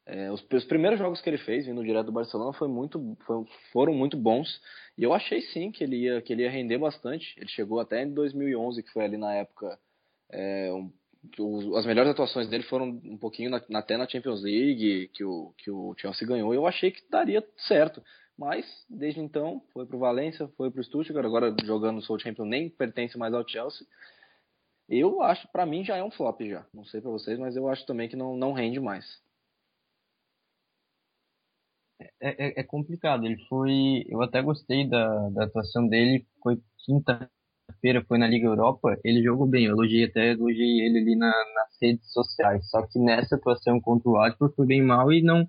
é, 0.05 0.29
os, 0.33 0.45
os, 0.53 0.65
primeiros 0.65 0.99
jogos 0.99 1.21
que 1.21 1.31
ele 1.31 1.39
fez, 1.39 1.67
vindo 1.67 1.85
direto 1.85 2.07
do 2.07 2.13
Barcelona, 2.13 2.53
foi 2.55 2.67
muito, 2.67 3.17
foi, 3.25 3.45
foram 3.73 3.95
muito 3.95 4.17
bons. 4.17 4.61
E 4.99 5.05
eu 5.05 5.15
achei 5.15 5.41
sim 5.41 5.71
que 5.71 5.85
ele, 5.85 5.99
ia, 5.99 6.21
que 6.21 6.33
ele 6.33 6.43
ia 6.43 6.51
render 6.51 6.79
bastante. 6.79 7.33
Ele 7.39 7.49
chegou 7.49 7.79
até 7.79 8.03
em 8.03 8.13
2011, 8.13 8.83
que 8.83 8.93
foi 8.93 9.05
ali 9.05 9.17
na 9.17 9.35
época. 9.35 9.79
É, 10.33 10.73
um, 10.73 10.91
as 11.77 11.87
melhores 11.87 12.11
atuações 12.11 12.49
dele 12.49 12.65
foram 12.65 12.87
um 13.05 13.19
pouquinho 13.19 13.51
na, 13.51 13.61
até 13.79 13.97
na 13.97 14.09
Champions 14.09 14.43
League, 14.43 15.09
que 15.09 15.25
o, 15.25 15.53
que 15.59 15.71
o 15.71 15.95
Chelsea 15.99 16.27
ganhou. 16.27 16.55
Eu 16.55 16.67
achei 16.67 16.91
que 16.91 17.03
daria 17.11 17.47
certo. 17.69 18.03
Mas, 18.39 18.65
desde 18.89 19.21
então, 19.21 19.63
foi 19.73 19.85
para 19.85 19.97
o 19.97 20.01
Valência, 20.01 20.49
foi 20.57 20.71
para 20.71 20.81
o 20.81 20.85
Stuttgart, 20.85 21.27
agora 21.27 21.55
jogando 21.63 21.97
no 21.97 22.03
Southampton 22.03 22.47
nem 22.47 22.71
pertence 22.71 23.19
mais 23.19 23.35
ao 23.35 23.47
Chelsea. 23.47 23.87
Eu 24.89 25.23
acho, 25.23 25.47
para 25.53 25.67
mim, 25.67 25.85
já 25.85 25.97
é 25.97 26.03
um 26.03 26.11
flop 26.11 26.41
já. 26.41 26.67
Não 26.73 26.85
sei 26.85 27.01
para 27.03 27.11
vocês, 27.11 27.39
mas 27.39 27.55
eu 27.55 27.69
acho 27.69 27.85
também 27.85 28.09
que 28.09 28.17
não, 28.17 28.37
não 28.37 28.53
rende 28.53 28.81
mais. 28.81 29.05
É, 32.01 32.61
é, 32.61 32.61
é, 32.61 32.65
complicado. 32.65 33.25
Ele 33.27 33.37
foi. 33.47 34.05
Eu 34.09 34.23
até 34.23 34.43
gostei 34.43 34.89
da, 34.89 35.29
da 35.31 35.45
atuação 35.45 35.87
dele. 35.87 36.27
Foi 36.43 36.59
quinta-feira, 37.71 38.05
foi 38.07 38.19
na 38.19 38.27
Liga 38.27 38.47
Europa. 38.47 38.99
Ele 39.05 39.23
jogou 39.23 39.47
bem. 39.47 39.65
Eu 39.65 39.73
elogiei 39.73 40.05
até 40.05 40.33
elogiei 40.33 40.81
ele 40.81 40.99
ali 40.99 41.17
na, 41.17 41.29
nas 41.29 41.77
redes 41.81 42.13
sociais. 42.13 42.69
Só 42.69 42.83
que 42.87 42.99
nessa 42.99 43.37
atuação 43.37 43.81
contra 43.81 44.09
o 44.09 44.13
Watford 44.15 44.55
foi 44.55 44.67
bem 44.67 44.83
mal 44.83 45.13
e 45.13 45.23
não 45.23 45.49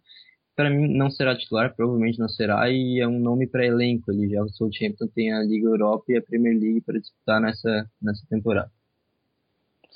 para 0.55 0.69
mim 0.69 0.95
não 0.95 1.09
será 1.09 1.36
titular, 1.36 1.74
provavelmente 1.76 2.19
não 2.19 2.28
será, 2.30 2.69
e 2.69 2.99
é 2.99 3.07
um 3.07 3.19
nome 3.19 3.47
para 3.47 3.65
elenco. 3.65 4.11
Ele 4.11 4.30
já 4.30 4.43
o 4.43 4.49
Southampton 4.49 5.07
tem 5.07 5.34
a 5.34 5.41
Liga 5.41 5.67
Europa 5.67 6.05
e 6.09 6.17
a 6.17 6.22
Premier 6.22 6.57
League 6.59 6.82
para 6.82 6.99
disputar 6.99 7.41
nessa, 7.41 7.89
nessa 8.01 8.24
temporada. 8.30 8.72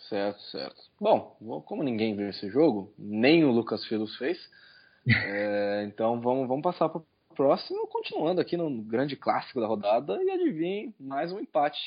Certo, 0.09 0.39
certo. 0.43 0.81
Bom, 0.99 1.35
como 1.65 1.83
ninguém 1.83 2.15
viu 2.15 2.29
esse 2.29 2.49
jogo, 2.49 2.93
nem 2.97 3.43
o 3.43 3.51
Lucas 3.51 3.85
Filos 3.85 4.15
fez, 4.17 4.39
é, 5.07 5.83
então 5.89 6.19
vamos, 6.21 6.47
vamos 6.47 6.63
passar 6.63 6.89
para 6.89 6.99
o 6.99 7.05
próximo, 7.35 7.87
continuando 7.87 8.39
aqui 8.39 8.55
no 8.55 8.81
grande 8.81 9.15
clássico 9.15 9.59
da 9.59 9.67
rodada, 9.67 10.17
e 10.23 10.31
adivinhe, 10.31 10.95
mais 10.99 11.31
um 11.31 11.39
empate. 11.39 11.79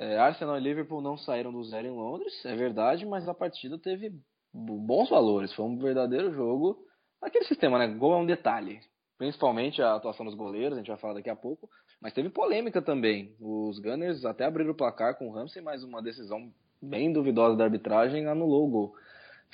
É, 0.00 0.16
Arsenal 0.16 0.56
e 0.56 0.60
Liverpool 0.60 1.00
não 1.00 1.18
saíram 1.18 1.50
do 1.50 1.64
zero 1.64 1.88
em 1.88 1.90
Londres, 1.90 2.32
é 2.44 2.54
verdade, 2.54 3.04
mas 3.04 3.28
a 3.28 3.34
partida 3.34 3.76
teve 3.76 4.12
bons 4.54 5.10
valores, 5.10 5.52
foi 5.54 5.64
um 5.64 5.76
verdadeiro 5.76 6.32
jogo. 6.32 6.78
Aquele 7.20 7.44
sistema, 7.46 7.80
né? 7.80 7.88
Gol 7.88 8.14
é 8.14 8.16
um 8.18 8.24
detalhe, 8.24 8.78
principalmente 9.18 9.82
a 9.82 9.96
atuação 9.96 10.24
dos 10.24 10.36
goleiros, 10.36 10.74
a 10.74 10.76
gente 10.80 10.86
vai 10.86 10.96
falar 10.98 11.14
daqui 11.14 11.28
a 11.28 11.34
pouco, 11.34 11.68
mas 12.00 12.12
teve 12.12 12.30
polêmica 12.30 12.80
também. 12.80 13.34
Os 13.40 13.80
Gunners 13.80 14.24
até 14.24 14.44
abriram 14.44 14.70
o 14.70 14.76
placar 14.76 15.18
com 15.18 15.28
o 15.28 15.32
Ramsey, 15.32 15.60
mas 15.60 15.82
uma 15.82 16.00
decisão 16.00 16.48
bem 16.80 17.12
duvidosa 17.12 17.56
da 17.56 17.64
arbitragem, 17.64 18.24
anulou 18.28 18.68
o 18.68 18.70
gol. 18.70 18.94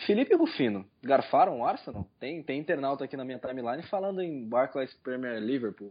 Felipe 0.06 0.34
Rufino, 0.34 0.84
garfaram 1.02 1.60
o 1.60 1.64
Arsenal? 1.64 2.06
Tem, 2.20 2.42
tem 2.42 2.60
internauta 2.60 3.04
aqui 3.04 3.16
na 3.16 3.24
minha 3.24 3.38
timeline 3.38 3.82
falando 3.84 4.20
em 4.20 4.46
Barclays 4.46 4.92
Premier 5.02 5.40
Liverpool. 5.40 5.90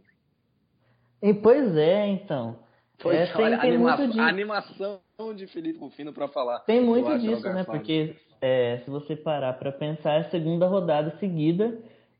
E, 1.20 1.34
pois 1.34 1.76
é, 1.76 2.06
então. 2.06 2.62
Pois 2.98 3.18
é, 3.18 3.26
tem, 3.26 3.44
olha, 3.44 3.58
tem 3.58 3.70
anima 3.70 3.96
muito 3.96 4.12
disso. 4.12 4.20
a 4.20 4.28
animação 4.28 5.00
de 5.36 5.46
Felipe 5.46 5.78
Rufino 5.78 6.12
para 6.12 6.28
falar. 6.28 6.60
Tem 6.60 6.80
muito 6.80 7.08
Arsenal 7.08 7.36
disso, 7.36 7.52
né? 7.52 7.64
Porque 7.64 8.16
é, 8.40 8.80
se 8.84 8.90
você 8.90 9.16
parar 9.16 9.54
para 9.54 9.72
pensar, 9.72 10.14
é 10.14 10.18
a 10.20 10.30
segunda 10.30 10.66
rodada 10.66 11.16
seguida 11.18 11.78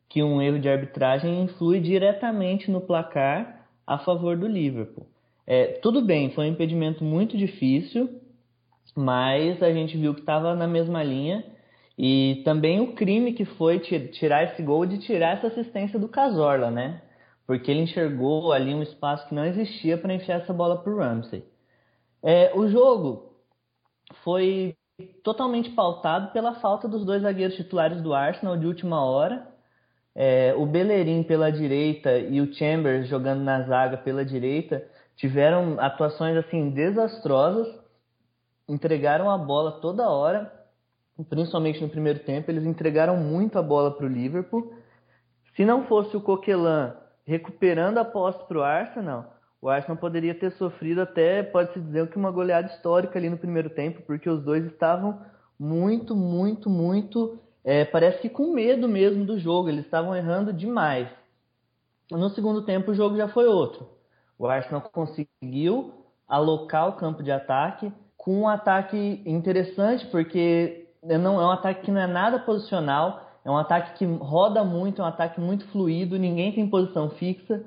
que 0.09 0.22
um 0.22 0.41
erro 0.41 0.59
de 0.59 0.68
arbitragem 0.68 1.43
influi 1.43 1.81
diretamente 1.81 2.70
no 2.70 2.81
placar 2.81 3.66
a 3.87 3.99
favor 3.99 4.37
do 4.37 4.47
Liverpool. 4.47 5.07
É, 5.47 5.79
tudo 5.83 6.03
bem, 6.03 6.31
foi 6.31 6.47
um 6.47 6.53
impedimento 6.53 7.03
muito 7.05 7.37
difícil, 7.37 8.09
mas 8.95 9.62
a 9.62 9.72
gente 9.72 9.97
viu 9.97 10.14
que 10.14 10.20
estava 10.20 10.55
na 10.55 10.66
mesma 10.66 11.03
linha. 11.03 11.45
E 11.97 12.43
também 12.45 12.81
o 12.81 12.93
crime 12.95 13.33
que 13.33 13.45
foi 13.45 13.79
ti- 13.79 14.09
tirar 14.09 14.45
esse 14.45 14.62
gol 14.62 14.85
de 14.85 14.99
tirar 14.99 15.37
essa 15.37 15.47
assistência 15.47 15.99
do 15.99 16.09
Cazorla, 16.09 16.70
né? 16.70 17.01
Porque 17.47 17.70
ele 17.70 17.80
enxergou 17.80 18.53
ali 18.53 18.74
um 18.74 18.82
espaço 18.82 19.28
que 19.28 19.34
não 19.34 19.45
existia 19.45 19.99
para 19.99 20.14
enfiar 20.14 20.40
essa 20.40 20.53
bola 20.53 20.82
para 20.82 20.92
o 20.92 20.99
Ramsey. 20.99 21.45
É, 22.22 22.53
o 22.55 22.68
jogo 22.68 23.34
foi 24.22 24.74
totalmente 25.22 25.70
pautado 25.70 26.32
pela 26.32 26.55
falta 26.55 26.88
dos 26.88 27.05
dois 27.05 27.22
zagueiros 27.22 27.57
titulares 27.57 28.01
do 28.01 28.14
Arsenal 28.14 28.57
de 28.57 28.66
última 28.66 29.05
hora. 29.05 29.47
É, 30.14 30.55
o 30.57 30.64
Bellerin 30.64 31.22
pela 31.24 31.51
direita 31.51 32.16
e 32.18 32.40
o 32.40 32.53
Chambers 32.55 33.09
jogando 33.09 33.42
na 33.42 33.62
zaga 33.62 33.97
pela 33.97 34.24
direita 34.24 34.86
tiveram 35.16 35.78
atuações 35.80 36.36
assim 36.36 36.70
desastrosas, 36.70 37.68
entregaram 38.68 39.30
a 39.30 39.36
bola 39.36 39.80
toda 39.80 40.09
hora, 40.09 40.53
principalmente 41.28 41.80
no 41.80 41.88
primeiro 41.88 42.20
tempo, 42.20 42.51
eles 42.51 42.64
entregaram 42.64 43.16
muito 43.16 43.59
a 43.59 43.62
bola 43.62 43.90
para 43.90 44.07
o 44.07 44.09
Liverpool. 44.09 44.72
Se 45.55 45.64
não 45.64 45.86
fosse 45.86 46.16
o 46.16 46.20
Coquelin 46.20 46.92
recuperando 47.25 47.99
a 47.99 48.05
posse 48.05 48.47
para 48.47 48.59
o 48.59 48.62
Arsenal, 48.62 49.35
o 49.61 49.68
Arsenal 49.68 49.97
poderia 49.97 50.35
ter 50.35 50.53
sofrido 50.53 51.01
até, 51.01 51.43
pode-se 51.43 51.81
dizer, 51.81 52.09
que 52.11 52.18
uma 52.18 52.31
goleada 52.31 52.68
histórica 52.68 53.18
ali 53.18 53.31
no 53.31 53.39
primeiro 53.39 53.70
tempo, 53.70 54.03
porque 54.03 54.29
os 54.29 54.43
dois 54.43 54.64
estavam 54.66 55.20
muito, 55.59 56.14
muito, 56.14 56.68
muito, 56.68 57.39
é, 57.64 57.85
parece 57.85 58.20
que 58.20 58.29
com 58.29 58.53
medo 58.53 58.87
mesmo 58.87 59.25
do 59.25 59.39
jogo, 59.39 59.70
eles 59.70 59.87
estavam 59.87 60.14
errando 60.14 60.53
demais. 60.53 61.09
No 62.11 62.29
segundo 62.29 62.62
tempo 62.62 62.91
o 62.91 62.95
jogo 62.95 63.16
já 63.16 63.29
foi 63.29 63.47
outro. 63.47 63.89
O 64.39 64.47
Arsenal 64.47 64.83
conseguiu 64.83 65.95
alocar 66.29 66.89
o 66.89 66.97
campo 66.97 67.22
de 67.22 67.33
ataque 67.33 67.91
com 68.16 68.41
um 68.41 68.49
ataque 68.49 69.22
interessante, 69.25 70.07
porque 70.07 70.91
não 71.03 71.41
é 71.41 71.47
um 71.47 71.51
ataque 71.51 71.83
que 71.83 71.91
não 71.91 72.01
é 72.01 72.07
nada 72.07 72.39
posicional, 72.39 73.24
é 73.45 73.51
um 73.51 73.57
ataque 73.57 73.99
que 73.99 74.05
roda 74.07 74.64
muito, 74.64 75.03
é 75.03 75.05
um 75.05 75.09
ataque 75.09 75.40
muito 75.40 75.66
fluido, 75.68 76.18
ninguém 76.18 76.53
tem 76.53 76.68
posição 76.68 77.11
fixa. 77.11 77.62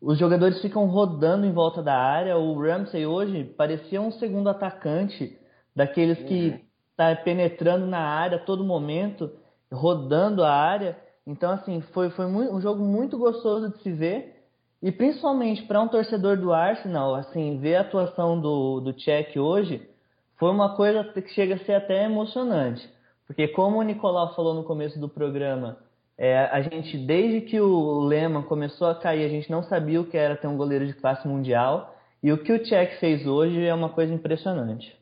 Os 0.00 0.18
jogadores 0.18 0.60
ficam 0.60 0.86
rodando 0.86 1.46
em 1.46 1.52
volta 1.52 1.82
da 1.82 1.96
área. 1.96 2.36
O 2.36 2.60
Ramsey 2.60 3.06
hoje 3.06 3.44
parecia 3.44 4.00
um 4.00 4.10
segundo 4.12 4.48
atacante, 4.48 5.38
daqueles 5.74 6.18
que 6.24 6.64
está 6.90 7.14
penetrando 7.14 7.86
na 7.86 8.00
área 8.00 8.38
a 8.38 8.44
todo 8.44 8.64
momento, 8.64 9.30
rodando 9.72 10.42
a 10.42 10.50
área. 10.52 10.96
Então, 11.26 11.52
assim, 11.52 11.80
foi, 11.92 12.10
foi 12.10 12.26
muito- 12.26 12.52
um 12.52 12.60
jogo 12.60 12.82
muito 12.82 13.16
gostoso 13.18 13.70
de 13.70 13.82
se 13.82 13.92
ver. 13.92 14.34
E 14.82 14.90
principalmente 14.90 15.62
para 15.64 15.80
um 15.80 15.88
torcedor 15.88 16.36
do 16.36 16.52
Arsenal, 16.52 17.14
assim, 17.14 17.58
ver 17.58 17.76
a 17.76 17.80
atuação 17.82 18.40
do, 18.40 18.80
do 18.80 19.00
Cech 19.00 19.38
hoje 19.38 19.88
foi 20.36 20.50
uma 20.50 20.74
coisa 20.76 21.04
que 21.04 21.28
chega 21.30 21.54
a 21.54 21.58
ser 21.58 21.74
até 21.74 22.04
emocionante. 22.04 22.88
Porque 23.28 23.46
como 23.46 23.78
o 23.78 23.82
Nicolau 23.82 24.34
falou 24.34 24.54
no 24.54 24.64
começo 24.64 24.98
do 24.98 25.08
programa, 25.08 25.78
é, 26.16 26.46
a 26.46 26.62
gente, 26.62 26.96
desde 26.96 27.42
que 27.42 27.60
o 27.60 28.00
Lehmann 28.00 28.42
começou 28.42 28.88
a 28.88 28.94
cair, 28.94 29.24
a 29.24 29.28
gente 29.28 29.50
não 29.50 29.62
sabia 29.62 30.00
o 30.00 30.06
que 30.06 30.16
era 30.16 30.34
ter 30.34 30.48
um 30.48 30.56
goleiro 30.56 30.86
de 30.86 30.94
classe 30.94 31.28
mundial. 31.28 31.94
E 32.22 32.32
o 32.32 32.42
que 32.42 32.50
o 32.50 32.66
Cech 32.66 32.98
fez 32.98 33.26
hoje 33.26 33.64
é 33.64 33.72
uma 33.72 33.90
coisa 33.90 34.12
impressionante. 34.12 34.98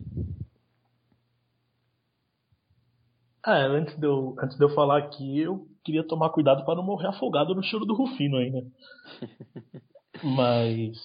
É, 3.46 3.62
antes 3.62 3.96
de, 3.96 4.04
eu, 4.04 4.34
antes 4.42 4.58
de 4.58 4.64
eu 4.64 4.74
falar 4.74 4.98
aqui, 4.98 5.40
eu 5.40 5.68
queria 5.84 6.02
tomar 6.06 6.30
cuidado 6.30 6.64
para 6.64 6.74
não 6.74 6.82
morrer 6.82 7.06
afogado 7.06 7.54
no 7.54 7.62
choro 7.62 7.86
do 7.86 7.94
Rufino 7.94 8.38
aí, 8.38 8.50
né? 8.50 8.62
Mas, 10.22 10.96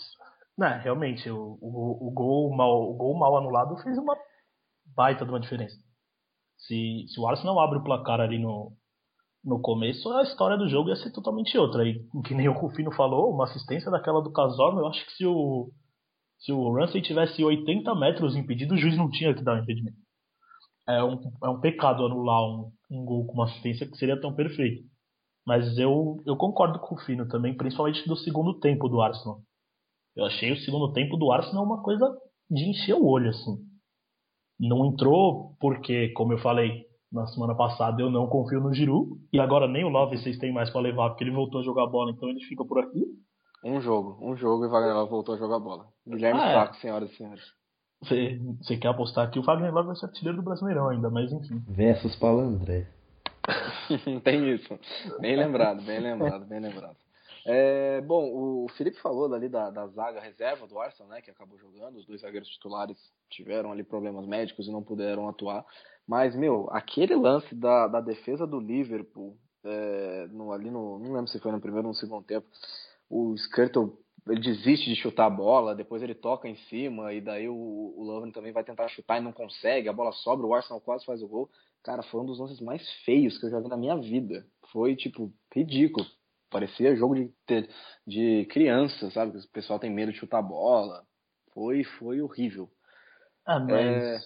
né, 0.57 0.81
realmente, 0.83 1.29
o, 1.29 1.59
o, 1.61 2.07
o, 2.07 2.11
gol 2.11 2.49
mal, 2.49 2.89
o 2.89 2.93
gol 2.95 3.15
mal 3.15 3.37
anulado 3.37 3.77
fez 3.83 3.95
uma 3.95 4.17
baita 4.87 5.23
de 5.23 5.31
uma 5.31 5.39
diferença. 5.39 5.77
Se, 6.67 7.05
se 7.07 7.19
o 7.19 7.27
Arsenal 7.27 7.59
abre 7.59 7.79
o 7.79 7.83
placar 7.83 8.19
ali 8.19 8.39
no, 8.39 8.73
no 9.43 9.59
começo, 9.61 10.09
a 10.13 10.23
história 10.23 10.57
do 10.57 10.69
jogo 10.69 10.89
ia 10.89 10.95
ser 10.95 11.11
totalmente 11.11 11.57
outra. 11.57 11.87
E 11.87 11.99
que 12.25 12.33
nem 12.33 12.47
o 12.47 12.53
Rufino 12.53 12.91
falou, 12.91 13.33
uma 13.33 13.45
assistência 13.45 13.91
daquela 13.91 14.21
do 14.21 14.31
Casorno, 14.31 14.81
eu 14.81 14.87
acho 14.87 15.05
que 15.05 15.11
se 15.13 15.25
o, 15.25 15.71
se 16.39 16.51
o 16.51 16.73
Ramsey 16.73 17.01
tivesse 17.01 17.43
80 17.43 17.93
metros 17.95 18.35
impedido, 18.35 18.75
o 18.75 18.77
juiz 18.77 18.97
não 18.97 19.09
tinha 19.09 19.33
que 19.33 19.43
dar 19.43 19.59
o 19.59 19.63
impedimento 19.63 19.97
é 20.87 21.03
um, 21.03 21.19
é 21.43 21.49
um 21.49 21.59
pecado 21.59 22.05
anular 22.05 22.43
um, 22.43 22.71
um 22.89 23.05
gol 23.05 23.25
com 23.25 23.33
uma 23.33 23.45
assistência 23.45 23.87
que 23.87 23.97
seria 23.97 24.19
tão 24.19 24.33
perfeito. 24.33 24.83
Mas 25.45 25.77
eu, 25.77 26.21
eu 26.25 26.35
concordo 26.35 26.79
com 26.79 26.95
o 26.95 26.99
Fino 26.99 27.27
também, 27.27 27.55
principalmente 27.55 28.07
do 28.07 28.15
segundo 28.15 28.59
tempo 28.59 28.87
do 28.87 29.01
Arsenal. 29.01 29.41
Eu 30.15 30.25
achei 30.25 30.51
o 30.51 30.59
segundo 30.59 30.91
tempo 30.93 31.17
do 31.17 31.31
Arsenal 31.31 31.63
uma 31.63 31.81
coisa 31.81 32.05
de 32.49 32.69
encher 32.69 32.93
o 32.93 33.05
olho, 33.05 33.29
assim. 33.29 33.57
Não 34.61 34.85
entrou 34.85 35.55
porque, 35.59 36.09
como 36.09 36.33
eu 36.33 36.37
falei 36.37 36.85
na 37.11 37.25
semana 37.27 37.55
passada, 37.55 38.01
eu 38.01 38.09
não 38.09 38.27
confio 38.27 38.61
no 38.61 38.73
Giroud. 38.73 39.19
E 39.33 39.39
agora 39.39 39.67
nem 39.67 39.83
o 39.83 39.89
Love 39.89 40.17
vocês 40.17 40.37
têm 40.37 40.53
mais 40.53 40.69
para 40.69 40.81
levar, 40.81 41.09
porque 41.09 41.23
ele 41.23 41.31
voltou 41.31 41.59
a 41.59 41.63
jogar 41.63 41.87
bola, 41.87 42.11
então 42.11 42.29
ele 42.29 42.39
fica 42.45 42.63
por 42.63 42.79
aqui. 42.79 43.03
Um 43.63 43.81
jogo, 43.81 44.17
um 44.21 44.35
jogo 44.35 44.63
e 44.63 44.67
o 44.67 44.71
Wagner 44.71 44.95
Love 44.95 45.11
voltou 45.11 45.35
a 45.35 45.37
jogar 45.37 45.59
bola. 45.59 45.85
Guilherme 46.07 46.39
Ah, 46.39 46.49
é. 46.49 46.53
Saco, 46.53 46.75
senhoras 46.77 47.11
e 47.11 47.15
senhores. 47.15 47.43
Você, 48.01 48.77
quer 48.77 48.87
apostar 48.87 49.27
aqui, 49.27 49.37
o 49.37 49.43
Wagner 49.43 49.73
Love 49.73 49.87
vai 49.87 49.95
ser 49.95 50.05
artilheiro 50.07 50.37
do 50.37 50.43
Brasileirão 50.43 50.89
ainda, 50.89 51.09
mas 51.09 51.31
enfim. 51.31 51.61
Versus 51.67 52.15
Paulo 52.15 52.41
André. 52.41 52.87
Tem 54.23 54.49
isso. 54.49 54.79
Bem 55.19 55.35
lembrado, 55.35 55.83
bem 55.83 55.99
lembrado, 55.99 56.45
bem 56.45 56.59
lembrado. 56.59 56.95
É, 57.45 58.01
bom, 58.01 58.63
o 58.63 58.67
Felipe 58.77 58.99
falou 59.01 59.33
ali 59.33 59.49
da, 59.49 59.69
da 59.69 59.87
zaga 59.87 60.19
reserva 60.19 60.67
do 60.67 60.79
Arsenal, 60.79 61.11
né, 61.11 61.21
que 61.21 61.31
acabou 61.31 61.57
jogando. 61.57 61.97
Os 61.97 62.05
dois 62.05 62.21
zagueiros 62.21 62.49
titulares 62.49 62.97
tiveram 63.29 63.71
ali 63.71 63.83
problemas 63.83 64.25
médicos 64.27 64.67
e 64.67 64.71
não 64.71 64.83
puderam 64.83 65.27
atuar. 65.27 65.65
Mas, 66.07 66.35
meu, 66.35 66.67
aquele 66.71 67.15
lance 67.15 67.53
da, 67.55 67.87
da 67.87 68.01
defesa 68.01 68.45
do 68.45 68.59
Liverpool, 68.59 69.37
é, 69.63 70.27
no, 70.31 70.51
ali 70.51 70.69
no. 70.69 70.99
Não 70.99 71.13
lembro 71.13 71.27
se 71.27 71.39
foi 71.39 71.51
no 71.51 71.61
primeiro 71.61 71.87
ou 71.87 71.93
no 71.93 71.99
segundo 71.99 72.25
tempo. 72.25 72.47
O 73.09 73.35
Skirtle 73.35 73.97
ele 74.27 74.39
desiste 74.39 74.89
de 74.89 74.95
chutar 74.95 75.25
a 75.25 75.29
bola, 75.29 75.75
depois 75.75 76.01
ele 76.03 76.13
toca 76.13 76.47
em 76.47 76.55
cima, 76.55 77.11
e 77.13 77.19
daí 77.19 77.49
o, 77.49 77.55
o 77.55 78.03
Lovren 78.03 78.31
também 78.31 78.51
vai 78.51 78.63
tentar 78.63 78.87
chutar 78.87 79.17
e 79.17 79.23
não 79.23 79.31
consegue, 79.31 79.89
a 79.89 79.93
bola 79.93 80.11
sobra, 80.11 80.45
o 80.45 80.53
Arsenal 80.53 80.79
quase 80.79 81.05
faz 81.05 81.23
o 81.23 81.27
gol. 81.27 81.49
Cara, 81.83 82.03
foi 82.03 82.21
um 82.21 82.25
dos 82.25 82.39
lances 82.39 82.61
mais 82.61 82.87
feios 83.03 83.37
que 83.39 83.47
eu 83.47 83.49
já 83.49 83.59
vi 83.59 83.67
na 83.67 83.77
minha 83.77 83.97
vida. 83.97 84.45
Foi, 84.71 84.95
tipo, 84.95 85.33
ridículo. 85.53 86.05
Parecia 86.51 86.95
jogo 86.97 87.15
de, 87.15 87.31
de 88.05 88.45
criança, 88.51 89.09
sabe? 89.11 89.37
O 89.37 89.51
pessoal 89.51 89.79
tem 89.79 89.89
medo 89.89 90.11
de 90.11 90.19
chutar 90.19 90.39
a 90.39 90.43
bola. 90.43 91.01
Foi, 91.53 91.83
foi 91.97 92.21
horrível. 92.21 92.69
Ah, 93.45 93.59
mas 93.59 93.73
É, 93.73 94.19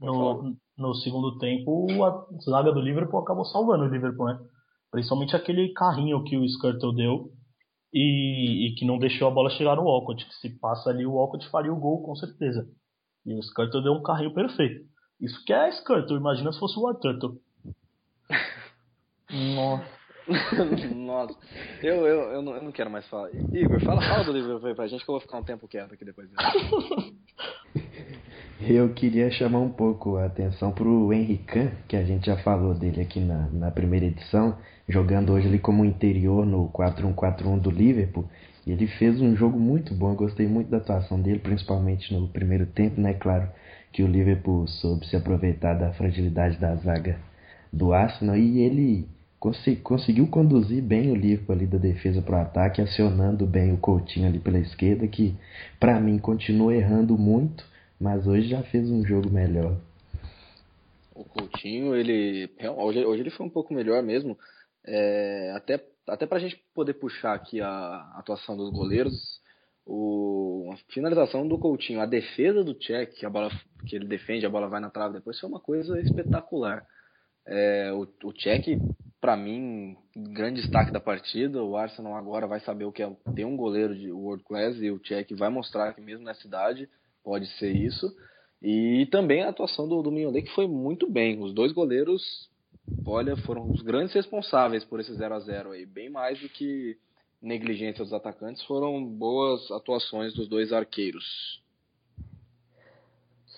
no, 0.00 0.56
no 0.76 0.94
segundo 0.94 1.38
tempo 1.38 1.86
a 2.02 2.26
zaga 2.50 2.72
do 2.72 2.80
Liverpool 2.80 3.20
acabou 3.20 3.44
salvando 3.44 3.84
o 3.84 3.88
Liverpool, 3.88 4.26
né? 4.26 4.38
Principalmente 4.90 5.36
aquele 5.36 5.72
carrinho 5.74 6.24
que 6.24 6.36
o 6.36 6.44
Skirtle 6.44 6.96
deu 6.96 7.30
e, 7.92 8.68
e 8.68 8.74
que 8.74 8.86
não 8.86 8.98
deixou 8.98 9.28
a 9.28 9.30
bola 9.30 9.50
chegar 9.50 9.76
no 9.76 9.84
Walcott. 9.84 10.24
Que 10.26 10.34
se 10.36 10.58
passa 10.58 10.88
ali, 10.88 11.04
o 11.04 11.12
Walcott 11.12 11.46
faria 11.50 11.72
o 11.72 11.78
gol 11.78 12.02
com 12.02 12.16
certeza. 12.16 12.66
E 13.26 13.34
o 13.34 13.38
Skirtle 13.40 13.82
deu 13.82 13.92
um 13.92 14.02
carrinho 14.02 14.32
perfeito. 14.32 14.88
Isso 15.20 15.44
que 15.44 15.52
é 15.52 15.68
Skirtle, 15.68 16.16
imagina 16.16 16.50
se 16.52 16.58
fosse 16.58 16.78
o 16.78 16.88
Arturtle. 16.88 17.38
Nossa. 19.30 19.99
Nossa, 20.94 21.36
eu, 21.82 22.06
eu, 22.06 22.20
eu, 22.32 22.42
não, 22.42 22.54
eu 22.54 22.62
não 22.62 22.72
quero 22.72 22.90
mais 22.90 23.06
falar. 23.08 23.30
Igor, 23.52 23.80
fala, 23.80 24.00
fala 24.00 24.24
do 24.24 24.66
aí 24.66 24.74
pra 24.74 24.86
gente 24.86 25.04
que 25.04 25.10
eu 25.10 25.14
vou 25.14 25.20
ficar 25.20 25.38
um 25.38 25.42
tempo 25.42 25.66
quieto 25.66 25.94
aqui 25.94 26.04
depois. 26.04 26.28
Eu 28.62 28.92
queria 28.92 29.30
chamar 29.30 29.60
um 29.60 29.70
pouco 29.70 30.16
a 30.16 30.26
atenção 30.26 30.70
para 30.70 30.86
o 30.86 31.10
Henrique, 31.14 31.70
que 31.88 31.96
a 31.96 32.04
gente 32.04 32.26
já 32.26 32.36
falou 32.36 32.74
dele 32.74 33.00
aqui 33.00 33.18
na, 33.18 33.48
na 33.48 33.70
primeira 33.70 34.04
edição, 34.04 34.58
jogando 34.86 35.32
hoje 35.32 35.48
ali 35.48 35.58
como 35.58 35.82
interior 35.82 36.44
no 36.44 36.68
4-1-4-1 36.68 37.58
do 37.58 37.70
Liverpool. 37.70 38.28
Ele 38.66 38.86
fez 38.86 39.18
um 39.18 39.34
jogo 39.34 39.58
muito 39.58 39.94
bom, 39.94 40.10
eu 40.10 40.14
gostei 40.14 40.46
muito 40.46 40.68
da 40.70 40.76
atuação 40.76 41.20
dele, 41.20 41.38
principalmente 41.38 42.12
no 42.12 42.28
primeiro 42.28 42.66
tempo, 42.66 43.00
né? 43.00 43.14
Claro 43.14 43.48
que 43.92 44.02
o 44.02 44.06
Liverpool 44.06 44.68
soube 44.68 45.06
se 45.06 45.16
aproveitar 45.16 45.72
da 45.74 45.94
fragilidade 45.94 46.58
da 46.58 46.76
zaga 46.76 47.18
do 47.72 47.94
Arsenal 47.94 48.36
e 48.36 48.60
ele 48.60 49.08
conseguiu 49.82 50.26
conduzir 50.26 50.82
bem 50.82 51.10
o 51.10 51.14
Liverpool 51.14 51.54
ali 51.54 51.66
da 51.66 51.78
defesa 51.78 52.20
para 52.20 52.38
o 52.38 52.42
ataque, 52.42 52.82
acionando 52.82 53.46
bem 53.46 53.72
o 53.72 53.78
Coutinho 53.78 54.28
ali 54.28 54.38
pela 54.38 54.58
esquerda, 54.58 55.08
que 55.08 55.34
para 55.78 55.98
mim 55.98 56.18
continua 56.18 56.74
errando 56.74 57.16
muito, 57.16 57.64
mas 57.98 58.26
hoje 58.26 58.48
já 58.48 58.62
fez 58.64 58.90
um 58.90 59.02
jogo 59.02 59.30
melhor. 59.30 59.78
O 61.14 61.24
Coutinho, 61.24 61.94
ele 61.94 62.50
hoje, 62.76 63.04
hoje 63.04 63.22
ele 63.22 63.30
foi 63.30 63.46
um 63.46 63.50
pouco 63.50 63.72
melhor 63.72 64.02
mesmo, 64.02 64.38
é, 64.86 65.52
até 65.56 65.82
até 66.06 66.26
para 66.26 66.38
a 66.38 66.40
gente 66.40 66.60
poder 66.74 66.94
puxar 66.94 67.34
aqui 67.34 67.60
a 67.60 68.12
atuação 68.16 68.56
dos 68.56 68.70
goleiros, 68.70 69.40
o, 69.86 70.70
a 70.72 70.92
finalização 70.92 71.46
do 71.46 71.58
Coutinho, 71.58 72.00
a 72.00 72.06
defesa 72.06 72.64
do 72.64 72.74
que 72.74 73.24
a 73.24 73.30
bola 73.30 73.48
que 73.86 73.96
ele 73.96 74.06
defende, 74.06 74.44
a 74.44 74.50
bola 74.50 74.68
vai 74.68 74.80
na 74.80 74.90
trave 74.90 75.14
depois, 75.14 75.38
foi 75.38 75.48
uma 75.48 75.60
coisa 75.60 76.00
espetacular. 76.00 76.84
É, 77.46 77.92
o, 77.92 78.02
o 78.24 78.32
para 79.20 79.36
mim, 79.36 79.96
grande 80.16 80.62
destaque 80.62 80.90
da 80.90 81.00
partida. 81.00 81.62
O 81.62 81.76
Arsenal 81.76 82.14
agora 82.14 82.46
vai 82.46 82.60
saber 82.60 82.84
o 82.84 82.92
que 82.92 83.02
é 83.02 83.16
ter 83.34 83.44
um 83.44 83.56
goleiro 83.56 83.94
de 83.94 84.10
world 84.10 84.42
class 84.44 84.76
e 84.80 84.90
o 84.90 85.00
Cech 85.04 85.34
vai 85.34 85.50
mostrar 85.50 85.92
que 85.92 86.00
mesmo 86.00 86.24
nessa 86.24 86.46
idade 86.46 86.88
pode 87.22 87.46
ser 87.58 87.70
isso. 87.70 88.10
E 88.62 89.06
também 89.10 89.42
a 89.42 89.50
atuação 89.50 89.88
do, 89.88 90.02
do 90.02 90.10
Mignolet, 90.10 90.46
que 90.46 90.54
foi 90.54 90.66
muito 90.66 91.10
bem. 91.10 91.42
Os 91.42 91.52
dois 91.52 91.72
goleiros, 91.72 92.22
olha, 93.06 93.36
foram 93.36 93.70
os 93.70 93.82
grandes 93.82 94.14
responsáveis 94.14 94.84
por 94.84 95.00
esse 95.00 95.14
0 95.14 95.34
a 95.34 95.40
0 95.40 95.72
aí, 95.72 95.86
bem 95.86 96.10
mais 96.10 96.40
do 96.40 96.48
que 96.48 96.96
negligência 97.42 98.04
dos 98.04 98.12
atacantes, 98.12 98.62
foram 98.64 99.02
boas 99.02 99.70
atuações 99.70 100.34
dos 100.34 100.46
dois 100.46 100.72
arqueiros. 100.72 101.24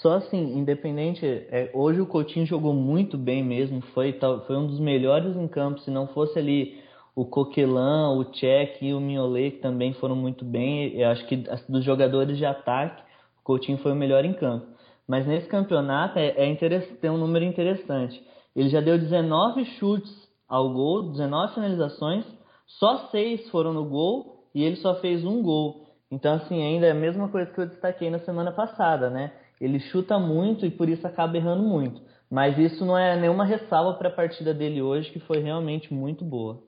Só 0.03 0.14
assim, 0.14 0.59
independente, 0.59 1.24
é, 1.24 1.70
hoje 1.72 2.00
o 2.00 2.07
Coutinho 2.07 2.44
jogou 2.44 2.74
muito 2.74 3.16
bem 3.16 3.40
mesmo, 3.40 3.80
foi, 3.94 4.18
foi 4.48 4.57
um 4.57 4.66
dos 4.66 4.80
melhores 4.80 5.36
em 5.36 5.46
campo, 5.46 5.78
se 5.78 5.92
não 5.92 6.09
fosse 6.09 6.36
ali 6.40 6.82
o 7.14 7.24
Coquelin, 7.24 8.18
o 8.18 8.24
Cech 8.34 8.84
e 8.84 8.92
o 8.92 9.00
Mignolet, 9.00 9.53
que 9.53 9.62
também 9.62 9.92
foram 9.94 10.16
muito 10.16 10.44
bem, 10.44 10.98
eu 10.98 11.09
acho 11.09 11.24
que 11.28 11.36
dos 11.68 11.84
jogadores 11.84 12.36
de 12.36 12.44
ataque, 12.44 13.00
o 13.38 13.44
Coutinho 13.44 13.78
foi 13.78 13.92
o 13.92 13.94
melhor 13.94 14.24
em 14.24 14.32
campo. 14.34 14.66
Mas 15.07 15.24
nesse 15.24 15.46
campeonato 15.46 16.18
é, 16.18 16.30
é 16.36 16.80
tem 17.00 17.11
um 17.11 17.18
número 17.18 17.44
interessante. 17.44 18.20
Ele 18.57 18.70
já 18.70 18.80
deu 18.80 18.98
19 18.98 19.64
chutes 19.78 20.12
ao 20.48 20.72
gol, 20.72 21.12
19 21.12 21.55
finalizações, 21.55 22.24
só 22.66 23.09
6 23.11 23.48
foram 23.50 23.72
no 23.72 23.84
gol 23.84 24.48
e 24.53 24.64
ele 24.64 24.76
só 24.76 24.96
fez 24.96 25.24
um 25.24 25.42
gol. 25.42 25.86
Então, 26.11 26.34
assim, 26.34 26.61
ainda 26.61 26.86
é 26.86 26.90
a 26.90 26.94
mesma 26.94 27.28
coisa 27.28 27.53
que 27.53 27.61
eu 27.61 27.66
destaquei 27.66 28.11
na 28.11 28.18
semana 28.18 28.50
passada, 28.50 29.09
né? 29.09 29.32
Ele 29.62 29.78
chuta 29.78 30.18
muito 30.18 30.66
e 30.66 30.70
por 30.72 30.88
isso 30.88 31.06
acaba 31.06 31.36
errando 31.36 31.62
muito. 31.62 32.02
Mas 32.28 32.58
isso 32.58 32.84
não 32.84 32.98
é 32.98 33.16
nenhuma 33.16 33.44
ressalva 33.44 33.96
para 33.96 34.08
a 34.08 34.12
partida 34.12 34.52
dele 34.52 34.82
hoje, 34.82 35.12
que 35.12 35.20
foi 35.20 35.38
realmente 35.38 35.94
muito 35.94 36.24
boa. 36.24 36.64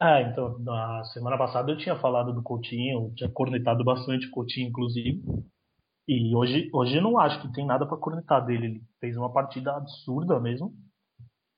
É, 0.00 0.22
então, 0.22 0.58
na 0.60 1.04
semana 1.12 1.36
passada 1.36 1.70
eu 1.70 1.76
tinha 1.76 1.94
falado 1.96 2.32
do 2.32 2.42
Coutinho, 2.42 3.12
tinha 3.14 3.28
cornetado 3.28 3.84
bastante 3.84 4.26
o 4.26 4.30
Coutinho, 4.30 4.68
inclusive. 4.68 5.20
E 6.08 6.34
hoje, 6.34 6.70
hoje 6.72 6.96
eu 6.96 7.02
não 7.02 7.18
acho 7.18 7.42
que 7.42 7.52
tem 7.52 7.66
nada 7.66 7.84
para 7.84 7.98
cornetar 7.98 8.46
dele. 8.46 8.66
Ele 8.66 8.82
fez 8.98 9.14
uma 9.14 9.30
partida 9.30 9.76
absurda 9.76 10.40
mesmo. 10.40 10.68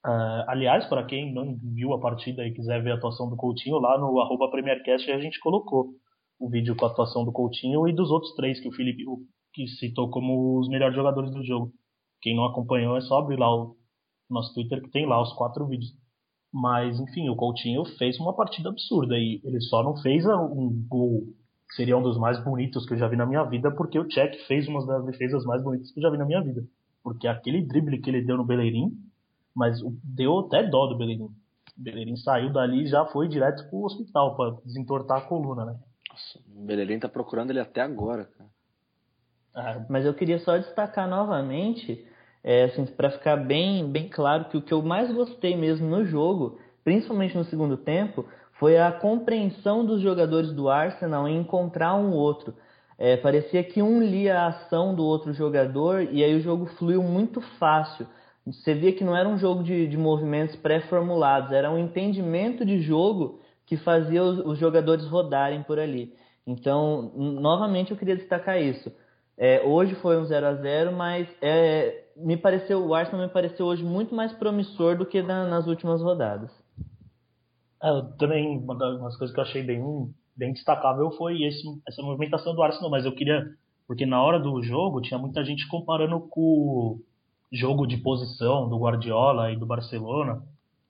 Uh, 0.05 0.43
aliás, 0.49 0.87
para 0.87 1.05
quem 1.05 1.33
não 1.33 1.57
viu 1.57 1.93
a 1.93 2.01
partida 2.01 2.45
e 2.45 2.53
quiser 2.53 2.83
ver 2.83 2.93
a 2.93 2.95
atuação 2.97 3.31
do 3.31 3.37
Coutinho, 3.37 3.79
lá 3.79 3.97
no 3.97 4.19
arroba 4.19 4.51
PremierCast 4.51 5.09
a 5.13 5.21
gente 5.21 5.39
colocou 5.39 5.91
o 6.37 6.49
vídeo 6.49 6.75
com 6.75 6.85
a 6.85 6.89
atuação 6.89 7.25
do 7.25 7.31
Coutinho 7.31 7.87
e 7.87 7.93
dos 7.93 8.11
outros 8.11 8.35
três 8.35 8.61
que 8.61 8.69
o 8.69 8.73
Felipe, 8.73 9.07
o 9.07 9.19
que 9.59 9.67
citou 9.67 10.09
como 10.09 10.61
os 10.61 10.69
melhores 10.69 10.95
jogadores 10.95 11.33
do 11.33 11.43
jogo. 11.43 11.73
Quem 12.23 12.37
não 12.37 12.45
acompanhou 12.45 12.97
é 12.97 13.01
só 13.01 13.19
abrir 13.19 13.37
lá 13.37 13.53
o 13.53 13.77
nosso 14.31 14.55
Twitter 14.55 14.81
que 14.81 14.91
tem 14.91 15.05
lá 15.05 15.21
os 15.21 15.33
quatro 15.33 15.67
vídeos. 15.67 15.93
Mas, 16.53 16.99
enfim, 17.01 17.29
o 17.29 17.35
Coutinho 17.35 17.85
fez 17.97 18.19
uma 18.21 18.35
partida 18.35 18.69
absurda 18.69 19.19
e 19.19 19.41
ele 19.45 19.61
só 19.61 19.83
não 19.83 19.97
fez 19.97 20.25
um 20.27 20.87
gol 20.89 21.23
que 21.69 21.75
seria 21.75 21.99
um 21.99 22.03
dos 22.03 22.17
mais 22.17 22.43
bonitos 22.43 22.87
que 22.87 22.95
eu 22.95 22.99
já 22.99 23.09
vi 23.09 23.17
na 23.17 23.27
minha 23.27 23.45
vida, 23.45 23.71
porque 23.71 23.99
o 23.99 24.11
Cech 24.11 24.47
fez 24.47 24.67
uma 24.69 24.87
das 24.87 25.05
defesas 25.05 25.45
mais 25.45 25.63
bonitas 25.63 25.91
que 25.91 25.99
eu 25.99 26.03
já 26.03 26.11
vi 26.11 26.17
na 26.17 26.25
minha 26.25 26.41
vida. 26.41 26.63
Porque 27.03 27.27
aquele 27.27 27.67
drible 27.67 28.01
que 28.01 28.09
ele 28.09 28.25
deu 28.25 28.37
no 28.37 28.47
Beleirim, 28.47 28.93
mas 29.55 29.81
deu 30.05 30.39
até 30.39 30.63
dó 30.63 30.87
do 30.87 30.97
Beleirim. 30.97 31.25
O 31.25 31.33
Beleirim 31.77 32.17
saiu 32.17 32.53
dali 32.53 32.85
e 32.85 32.87
já 32.87 33.05
foi 33.07 33.29
direto 33.29 33.69
pro 33.69 33.85
hospital 33.85 34.37
para 34.37 34.57
desentortar 34.65 35.19
a 35.19 35.29
coluna, 35.29 35.65
né? 35.65 35.79
Nossa, 36.11 36.39
o 36.57 36.65
Beleirim 36.65 36.99
tá 36.99 37.09
procurando 37.09 37.51
ele 37.51 37.61
até 37.61 37.83
agora, 37.83 38.25
cara. 38.25 38.48
Ah, 39.55 39.85
mas 39.89 40.05
eu 40.05 40.15
queria 40.15 40.39
só 40.39 40.57
destacar 40.57 41.09
novamente, 41.09 42.07
é, 42.45 42.65
assim, 42.65 42.87
para 42.87 43.11
ficar 43.11 43.37
bem, 43.37 43.91
bem 43.91 44.09
claro 44.09 44.47
que 44.47 44.57
o 44.57 44.63
que 44.63 44.73
eu 44.73 44.83
mais 44.83 45.13
gostei 45.13 45.57
mesmo 45.57 45.87
no 45.89 46.05
jogo, 46.05 46.59
principalmente 46.85 47.37
no 47.37 47.45
segundo 47.45 47.77
tempo, 47.77 48.25
foi 48.59 48.79
a 48.79 48.93
compreensão 48.93 49.85
dos 49.85 50.01
jogadores 50.01 50.53
do 50.53 50.69
Arsenal 50.69 51.29
em 51.29 51.39
encontrar 51.41 51.95
um 51.95 52.13
outro. 52.13 52.55
É, 52.97 53.17
parecia 53.17 53.63
que 53.63 53.81
um 53.81 54.03
lia 54.03 54.41
a 54.41 54.47
ação 54.49 54.95
do 54.95 55.05
outro 55.05 55.33
jogador 55.33 56.03
e 56.03 56.23
aí 56.25 56.35
o 56.35 56.41
jogo 56.41 56.67
fluiu 56.79 57.03
muito 57.03 57.41
fácil. 57.59 58.07
Você 58.45 58.75
via 58.75 58.93
que 58.93 59.05
não 59.05 59.17
era 59.17 59.29
um 59.29 59.39
jogo 59.39 59.63
de, 59.63 59.87
de 59.87 59.97
movimentos 59.97 60.57
pré-formulados, 60.57 61.53
era 61.53 61.71
um 61.71 61.79
entendimento 61.79 62.65
de 62.65 62.81
jogo 62.81 63.41
que 63.67 63.77
fazia 63.77 64.23
os, 64.23 64.39
os 64.41 64.59
jogadores 64.59 65.07
rodarem 65.07 65.63
por 65.63 65.79
ali. 65.79 66.15
Então, 66.47 67.13
novamente 67.15 67.91
eu 67.91 67.97
queria 67.97 68.17
destacar 68.17 68.61
isso. 68.61 68.91
É, 69.39 69.63
hoje 69.63 69.95
foi 69.97 70.19
um 70.19 70.25
0 70.25 70.47
a 70.47 70.55
0 70.55 70.93
mas 70.93 71.29
é, 71.41 72.07
me 72.17 72.37
pareceu 72.37 72.85
o 72.85 72.93
Arsenal 72.93 73.27
me 73.27 73.33
pareceu 73.33 73.67
hoje 73.67 73.85
muito 73.85 74.13
mais 74.13 74.33
promissor 74.33 74.99
do 74.99 75.07
que 75.07 75.23
na, 75.23 75.47
nas 75.47 75.67
últimas 75.69 76.03
rodadas. 76.03 76.51
É, 77.81 77.89
também 78.19 78.59
uma 78.59 78.77
das 78.77 79.17
coisas 79.17 79.33
que 79.33 79.41
eu 79.41 79.45
achei 79.45 79.63
bem, 79.63 80.13
bem 80.37 80.53
destacável 80.53 81.13
foi 81.13 81.41
esse, 81.43 81.63
essa 81.87 82.03
movimentação 82.03 82.53
do 82.53 82.63
Arsenal, 82.63 82.91
mas 82.91 83.05
eu 83.05 83.15
queria 83.15 83.47
porque 83.87 84.05
na 84.05 84.23
hora 84.23 84.39
do 84.39 84.63
jogo 84.63 85.01
tinha 85.01 85.19
muita 85.19 85.43
gente 85.43 85.67
comparando 85.69 86.21
com 86.21 86.41
o 86.41 87.01
jogo 87.51 87.87
de 87.87 87.97
posição 87.97 88.69
do 88.69 88.79
Guardiola 88.79 89.51
e 89.51 89.57
do 89.57 89.65
Barcelona, 89.65 90.43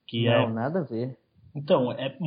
que 0.05 0.25
Não, 0.25 0.33
é 0.33 0.49
nada 0.49 0.79
a 0.79 0.83
ver. 0.83 1.17
Então, 1.55 1.91
é 1.93 2.17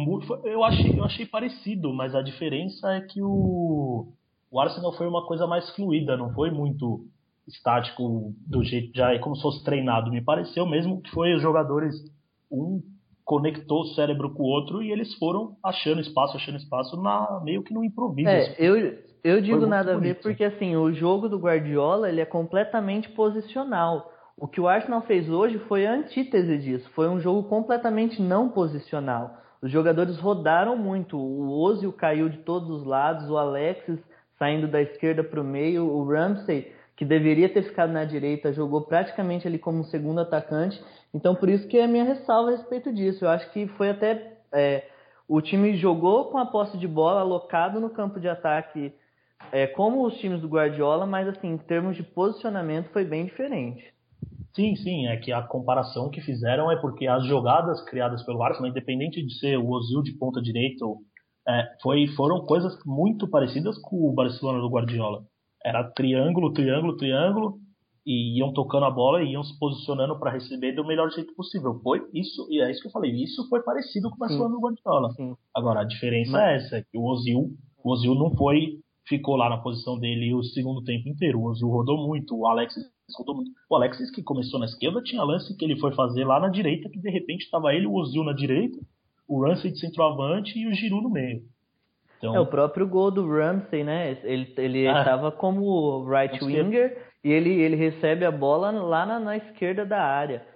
eu 0.44 0.64
achei 0.64 0.98
eu 0.98 1.04
achei 1.04 1.26
parecido, 1.26 1.92
mas 1.92 2.14
a 2.14 2.22
diferença 2.22 2.94
é 2.94 3.00
que 3.02 3.20
o 3.20 4.12
o 4.52 4.60
Arsenal 4.60 4.92
foi 4.92 5.08
uma 5.08 5.26
coisa 5.26 5.46
mais 5.46 5.68
fluida, 5.70 6.16
não 6.16 6.32
foi 6.34 6.50
muito 6.50 7.06
estático 7.48 8.34
do 8.46 8.62
jeito 8.62 8.92
já 8.94 9.12
é 9.12 9.18
como 9.18 9.34
se 9.34 9.42
fosse 9.42 9.64
treinado. 9.64 10.10
Me 10.10 10.22
pareceu 10.22 10.66
mesmo 10.66 11.00
que 11.00 11.10
foi 11.10 11.34
os 11.34 11.42
jogadores 11.42 11.94
um 12.50 12.80
conectou 13.24 13.80
o 13.80 13.94
cérebro 13.94 14.30
com 14.34 14.42
o 14.42 14.46
outro 14.46 14.82
e 14.82 14.90
eles 14.90 15.14
foram 15.14 15.56
achando 15.64 16.00
espaço, 16.00 16.36
achando 16.36 16.58
espaço 16.58 17.00
na 17.00 17.40
meio 17.42 17.62
que 17.62 17.72
no 17.72 17.82
improviso. 17.82 18.28
É, 18.28 18.54
eu 18.58 18.98
eu 19.24 19.40
digo 19.40 19.66
nada 19.66 19.94
a 19.94 19.96
ver 19.96 20.16
porque 20.20 20.44
assim, 20.44 20.76
o 20.76 20.92
jogo 20.92 21.28
do 21.28 21.38
Guardiola, 21.38 22.08
ele 22.08 22.20
é 22.20 22.26
completamente 22.26 23.08
posicional. 23.10 24.12
O 24.36 24.48
que 24.48 24.60
o 24.60 24.68
Arsenal 24.68 25.00
fez 25.02 25.30
hoje 25.30 25.58
foi 25.60 25.86
a 25.86 25.94
antítese 25.94 26.58
disso, 26.58 26.90
foi 26.90 27.08
um 27.08 27.20
jogo 27.20 27.48
completamente 27.48 28.20
não 28.20 28.48
posicional. 28.48 29.38
Os 29.62 29.70
jogadores 29.70 30.18
rodaram 30.18 30.76
muito, 30.76 31.16
o 31.16 31.58
Ozil 31.60 31.92
caiu 31.92 32.28
de 32.28 32.38
todos 32.38 32.68
os 32.68 32.84
lados, 32.84 33.30
o 33.30 33.38
Alexis 33.38 34.00
saindo 34.42 34.66
da 34.66 34.82
esquerda 34.82 35.22
para 35.22 35.40
o 35.40 35.44
meio. 35.44 35.86
O 35.86 36.04
Ramsey, 36.04 36.72
que 36.96 37.04
deveria 37.04 37.48
ter 37.48 37.62
ficado 37.62 37.92
na 37.92 38.04
direita, 38.04 38.52
jogou 38.52 38.80
praticamente 38.82 39.46
ali 39.46 39.56
como 39.56 39.84
segundo 39.84 40.20
atacante. 40.20 40.82
Então, 41.14 41.32
por 41.32 41.48
isso 41.48 41.68
que 41.68 41.78
é 41.78 41.84
a 41.84 41.88
minha 41.88 42.02
ressalva 42.02 42.48
a 42.48 42.56
respeito 42.56 42.92
disso. 42.92 43.24
Eu 43.24 43.30
acho 43.30 43.48
que 43.52 43.68
foi 43.68 43.90
até. 43.90 44.32
É, 44.52 44.84
o 45.28 45.40
time 45.40 45.76
jogou 45.76 46.24
com 46.24 46.38
a 46.38 46.46
posse 46.46 46.76
de 46.76 46.88
bola 46.88 47.20
alocado 47.20 47.78
no 47.78 47.88
campo 47.88 48.18
de 48.18 48.28
ataque, 48.28 48.92
é, 49.52 49.68
como 49.68 50.04
os 50.04 50.18
times 50.18 50.40
do 50.40 50.48
Guardiola, 50.48 51.06
mas 51.06 51.28
assim, 51.28 51.52
em 51.52 51.58
termos 51.58 51.96
de 51.96 52.02
posicionamento 52.02 52.90
foi 52.90 53.04
bem 53.04 53.24
diferente. 53.24 53.94
Sim, 54.54 54.74
sim, 54.74 55.06
é 55.06 55.16
que 55.16 55.32
a 55.32 55.40
comparação 55.40 56.10
que 56.10 56.20
fizeram 56.20 56.70
é 56.70 56.76
porque 56.76 57.06
as 57.06 57.24
jogadas 57.26 57.80
criadas 57.88 58.22
pelo 58.24 58.42
Arsenal, 58.42 58.68
independente 58.68 59.24
de 59.24 59.38
ser 59.38 59.56
o 59.56 59.70
Ozil 59.70 60.02
de 60.02 60.12
ponta 60.12 60.42
direita 60.42 60.84
ou 60.84 60.98
é, 61.48 61.76
foi, 61.82 62.06
foram 62.08 62.44
coisas 62.46 62.76
muito 62.84 63.28
parecidas 63.28 63.78
com 63.78 64.08
o 64.08 64.12
Barcelona 64.12 64.60
do 64.60 64.68
Guardiola. 64.68 65.24
Era 65.64 65.84
triângulo, 65.90 66.52
triângulo, 66.52 66.96
triângulo, 66.96 67.58
e 68.04 68.38
iam 68.38 68.52
tocando 68.52 68.84
a 68.84 68.90
bola 68.90 69.22
e 69.22 69.32
iam 69.32 69.44
se 69.44 69.56
posicionando 69.58 70.18
para 70.18 70.32
receber 70.32 70.72
do 70.72 70.84
melhor 70.84 71.10
jeito 71.10 71.34
possível. 71.34 71.80
Foi 71.82 72.02
isso, 72.12 72.46
e 72.50 72.60
é 72.60 72.70
isso 72.70 72.82
que 72.82 72.88
eu 72.88 72.92
falei, 72.92 73.12
isso 73.12 73.48
foi 73.48 73.62
parecido 73.62 74.10
com 74.10 74.16
o 74.16 74.18
Barcelona 74.18 74.54
do 74.54 74.60
Guardiola. 74.60 75.12
Sim. 75.12 75.34
Agora, 75.54 75.80
a 75.80 75.84
diferença 75.84 76.32
Mas... 76.32 76.42
é 76.42 76.56
essa, 76.56 76.86
que 76.90 76.98
o 76.98 77.04
Ozil, 77.04 77.50
o 77.84 77.90
Ozil 77.90 78.14
não 78.14 78.34
foi 78.36 78.80
ficou 79.06 79.36
lá 79.36 79.48
na 79.48 79.58
posição 79.58 79.98
dele 79.98 80.32
o 80.34 80.42
segundo 80.42 80.82
tempo 80.82 81.08
inteiro. 81.08 81.40
O 81.40 81.46
Ozil 81.46 81.68
rodou 81.68 81.98
muito, 82.06 82.36
o 82.36 82.46
Alexis 82.46 82.84
rodou 83.16 83.36
muito. 83.36 83.50
O 83.68 83.76
Alexis 83.76 84.10
que 84.10 84.22
começou 84.22 84.58
na 84.58 84.66
esquerda 84.66 85.02
tinha 85.02 85.22
lance 85.22 85.56
que 85.56 85.64
ele 85.64 85.78
foi 85.78 85.92
fazer 85.92 86.24
lá 86.24 86.40
na 86.40 86.48
direita, 86.48 86.88
que 86.88 87.00
de 87.00 87.10
repente 87.10 87.42
estava 87.42 87.74
ele, 87.74 87.86
o 87.86 87.94
Ozil 87.94 88.24
na 88.24 88.32
direita, 88.32 88.78
o 89.32 89.42
Ramsey 89.42 89.72
de 89.72 89.80
centroavante 89.80 90.58
e 90.58 90.66
o 90.66 90.74
Giroud 90.74 91.04
no 91.04 91.10
meio. 91.10 91.42
Então... 92.18 92.36
É 92.36 92.40
o 92.40 92.46
próprio 92.46 92.86
gol 92.86 93.10
do 93.10 93.26
Ramsey, 93.26 93.82
né? 93.82 94.18
Ele 94.22 94.52
ele 94.58 94.86
estava 94.86 95.28
ah, 95.28 95.32
como 95.32 96.04
right 96.06 96.44
winger 96.44 97.10
e 97.24 97.32
ele 97.32 97.50
ele 97.50 97.74
recebe 97.74 98.26
a 98.26 98.30
bola 98.30 98.70
lá 98.70 99.06
na, 99.06 99.18
na 99.18 99.36
esquerda 99.38 99.86
da 99.86 100.02
área. 100.02 100.46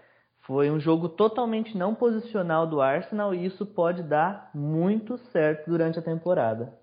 Foi 0.43 0.71
um 0.71 0.79
jogo 0.79 1.09
totalmente 1.09 1.77
não 1.77 1.95
posicional 1.95 2.67
do 2.67 2.81
Arsenal 2.81 3.35
e 3.35 3.47
isso 3.47 3.65
pode 3.65 4.03
dar 4.03 4.51
muito 4.55 5.19
certo 5.33 5.69
durante 5.69 5.99
a 5.99 6.03
temporada. 6.03 6.79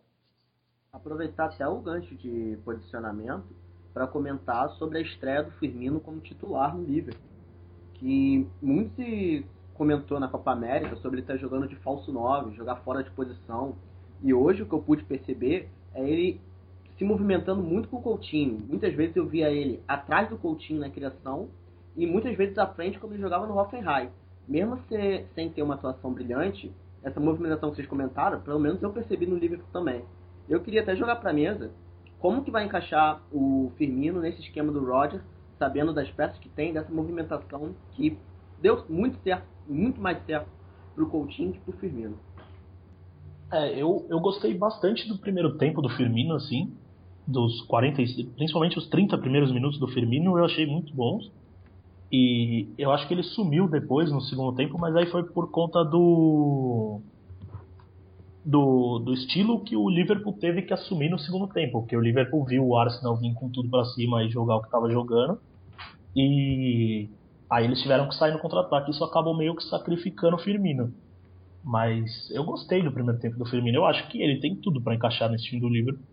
Aproveitar 0.91 1.46
até 1.46 1.66
o 1.68 1.80
gancho 1.80 2.14
de 2.16 2.58
posicionamento 2.66 3.46
para 3.94 4.08
comentar 4.08 4.70
sobre 4.72 4.98
a 4.98 5.02
estreia 5.02 5.44
do 5.44 5.52
Firmino 5.52 6.00
como 6.00 6.20
titular 6.20 6.76
no 6.76 6.84
Liverpool. 6.84 7.22
Que 7.94 8.46
muito 8.62 8.96
se 8.96 9.46
comentou 9.74 10.19
na 10.19 10.28
Copa 10.28 10.51
América 10.51 10.95
sobre 10.97 11.17
ele 11.17 11.24
estar 11.24 11.38
jogando 11.38 11.67
de 11.67 11.76
falso 11.78 12.11
9, 12.11 12.55
jogar 12.55 12.78
fora 12.78 13.03
de 13.03 13.11
posição. 13.11 13.76
E 14.21 14.34
hoje 14.34 14.63
o 14.63 14.65
que 14.65 14.74
eu 14.74 14.82
pude 14.82 15.03
perceber 15.03 15.69
é 15.93 16.07
ele 16.07 16.39
se 16.97 17.03
movimentando 17.03 17.61
muito 17.61 17.89
com 17.89 17.97
o 17.97 18.01
Coutinho. 18.01 18.63
Muitas 18.67 18.93
vezes 18.93 19.15
eu 19.15 19.28
via 19.28 19.49
ele 19.49 19.82
atrás 19.88 20.30
do 20.30 20.38
Coutinho 20.38 20.80
na 20.80 20.89
criação 20.89 21.49
e 21.95 22.05
muitas 22.05 22.36
vezes 22.36 22.57
à 22.57 22.67
frente 22.67 22.99
quando 22.99 23.13
ele 23.13 23.21
jogava 23.21 23.47
no 23.47 23.57
Hoffenheim. 23.57 24.09
Mesmo 24.47 24.78
se, 24.88 25.26
sem 25.34 25.49
ter 25.49 25.63
uma 25.63 25.76
atuação 25.76 26.13
brilhante, 26.13 26.71
essa 27.01 27.19
movimentação 27.19 27.69
que 27.69 27.78
vocês 27.78 27.88
comentaram, 27.88 28.41
pelo 28.41 28.59
menos 28.59 28.82
eu 28.82 28.91
percebi 28.91 29.26
no 29.26 29.36
Liverpool 29.36 29.67
também. 29.71 30.03
Eu 30.47 30.61
queria 30.61 30.82
até 30.82 30.95
jogar 30.95 31.17
para 31.17 31.32
a 31.32 31.34
mesa 31.34 31.71
como 32.19 32.43
que 32.43 32.51
vai 32.51 32.65
encaixar 32.65 33.21
o 33.32 33.71
Firmino 33.78 34.21
nesse 34.21 34.41
esquema 34.41 34.71
do 34.71 34.86
Roger, 34.86 35.21
sabendo 35.57 35.93
das 35.93 36.09
peças 36.11 36.38
que 36.39 36.49
tem, 36.49 36.74
dessa 36.74 36.91
movimentação 36.91 37.76
que 37.91 38.17
deu 38.64 38.86
muito 38.89 39.22
certo, 39.22 39.45
muito 39.68 39.99
mais 39.99 40.26
certo 40.26 40.47
para 40.95 41.03
o 41.03 41.09
Coutinho 41.09 41.51
que 41.51 41.59
para 41.59 41.76
o 41.76 41.78
Firmino. 41.78 42.18
É, 43.51 43.80
eu, 43.80 44.07
eu 44.09 44.20
gostei 44.22 44.57
bastante 44.57 45.07
do 45.07 45.18
primeiro 45.18 45.57
tempo 45.57 45.82
do 45.82 45.89
Firmino, 45.89 46.34
assim, 46.34 46.74
dos 47.28 47.61
40, 47.64 48.01
principalmente 48.36 48.78
os 48.80 48.88
30 48.88 49.18
primeiros 49.18 49.51
minutos 49.51 49.78
do 49.78 49.88
Firmino, 49.88 50.38
eu 50.38 50.45
achei 50.45 50.66
muito 50.66 50.95
bons. 50.95 51.30
E 52.11 52.70
eu 52.78 52.91
acho 52.91 53.07
que 53.07 53.14
ele 53.14 53.24
sumiu 53.24 53.68
depois 53.68 54.11
no 54.11 54.22
segundo 54.22 54.55
tempo, 54.55 54.78
mas 54.80 54.95
aí 54.95 55.07
foi 55.07 55.24
por 55.24 55.51
conta 55.51 55.84
do 55.84 57.01
do, 58.45 58.99
do 58.99 59.14
estilo 59.14 59.61
que 59.61 59.76
o 59.76 59.89
Liverpool 59.89 60.34
teve 60.34 60.64
que 60.64 60.74
assumir 60.74 61.09
no 61.09 61.18
segundo 61.18 61.47
tempo, 61.47 61.80
porque 61.80 61.95
o 61.95 62.01
Liverpool 62.01 62.45
viu 62.45 62.68
o 62.68 62.78
Arsenal 62.78 63.16
vir 63.18 63.34
com 63.34 63.49
tudo 63.49 63.70
para 63.70 63.86
cima 63.86 64.24
e 64.24 64.30
jogar 64.30 64.57
o 64.57 64.59
que 64.59 64.68
estava 64.68 64.89
jogando. 64.91 65.39
E 66.16 67.09
aí 67.54 67.66
eles 67.66 67.82
tiveram 67.82 68.08
que 68.08 68.16
sair 68.16 68.32
no 68.32 68.39
contra-ataque, 68.39 68.91
isso 68.91 69.04
acabou 69.04 69.38
meio 69.38 69.56
que 69.56 69.64
sacrificando 69.64 70.36
o 70.36 70.39
Firmino. 70.39 70.91
Mas 71.64 72.30
eu 72.32 72.43
gostei 72.43 72.82
do 72.82 72.91
primeiro 72.91 73.20
tempo 73.20 73.38
do 73.38 73.45
Firmino, 73.45 73.78
eu 73.78 73.86
acho 73.86 74.08
que 74.10 74.22
ele 74.22 74.39
tem 74.39 74.56
tudo 74.56 74.82
para 74.82 74.95
encaixar 74.95 75.30
nesse 75.30 75.45
time 75.45 75.62
do 75.62 75.70
Liverpool, 75.70 76.04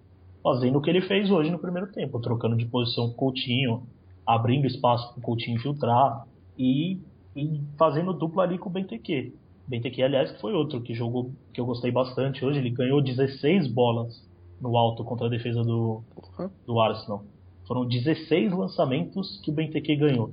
fazendo 0.43 0.79
o 0.79 0.83
que 0.83 0.91
ele 0.91 1.01
fez 1.01 1.31
hoje 1.31 1.51
no 1.51 1.59
primeiro 1.59 1.91
tempo, 1.91 2.21
trocando 2.21 2.57
de 2.57 2.67
posição 2.67 3.07
com 3.09 3.13
o 3.13 3.17
Coutinho, 3.17 3.83
abrindo 4.27 4.67
espaço 4.67 5.13
para 5.13 5.19
o 5.19 5.23
Coutinho 5.23 5.57
infiltrar 5.57 6.25
e, 6.59 7.01
e 7.35 7.61
fazendo 7.79 8.13
dupla 8.13 8.45
ali 8.45 8.59
com 8.59 8.69
o 8.69 8.73
Benteke. 8.73 9.35
Benteke, 9.67 10.03
aliás, 10.03 10.31
que 10.33 10.41
foi 10.41 10.53
outro 10.53 10.81
que 10.83 10.95
jogou 10.95 11.33
que 11.55 11.61
eu 11.61 11.67
gostei 11.67 11.91
bastante 11.91 12.45
hoje. 12.45 12.59
Ele 12.59 12.71
ganhou 12.71 13.01
16 13.01 13.69
bolas 13.69 14.29
no 14.61 14.77
alto 14.77 15.05
contra 15.05 15.27
a 15.27 15.31
defesa 15.31 15.63
do, 15.63 16.03
do 16.67 16.81
Arsenal. 16.81 17.25
Foram 17.67 17.87
16 17.87 18.53
lançamentos 18.53 19.41
que 19.43 19.51
o 19.51 19.55
Benteke 19.55 19.97
ganhou. 19.97 20.33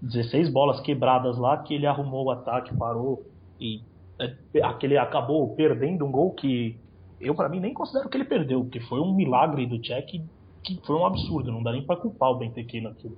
16 0.00 0.48
bolas 0.50 0.80
quebradas 0.80 1.36
lá 1.36 1.58
que 1.58 1.74
ele 1.74 1.86
arrumou 1.86 2.26
o 2.26 2.30
ataque, 2.30 2.76
parou 2.76 3.24
e 3.60 3.82
é, 4.20 4.62
aquele 4.62 4.96
acabou 4.96 5.54
perdendo 5.54 6.04
um 6.04 6.10
gol 6.10 6.32
que 6.32 6.78
eu 7.20 7.34
para 7.34 7.48
mim 7.48 7.60
nem 7.60 7.74
considero 7.74 8.08
que 8.08 8.16
ele 8.16 8.24
perdeu, 8.24 8.62
porque 8.62 8.80
foi 8.80 9.00
um 9.00 9.14
milagre 9.14 9.66
do 9.66 9.80
Czech 9.80 10.22
que 10.62 10.80
foi 10.86 10.96
um 10.96 11.06
absurdo, 11.06 11.50
não 11.50 11.62
dá 11.62 11.72
nem 11.72 11.82
para 11.82 11.96
culpar 11.96 12.30
o 12.30 12.36
Benteke 12.36 12.80
naquilo. 12.80 13.16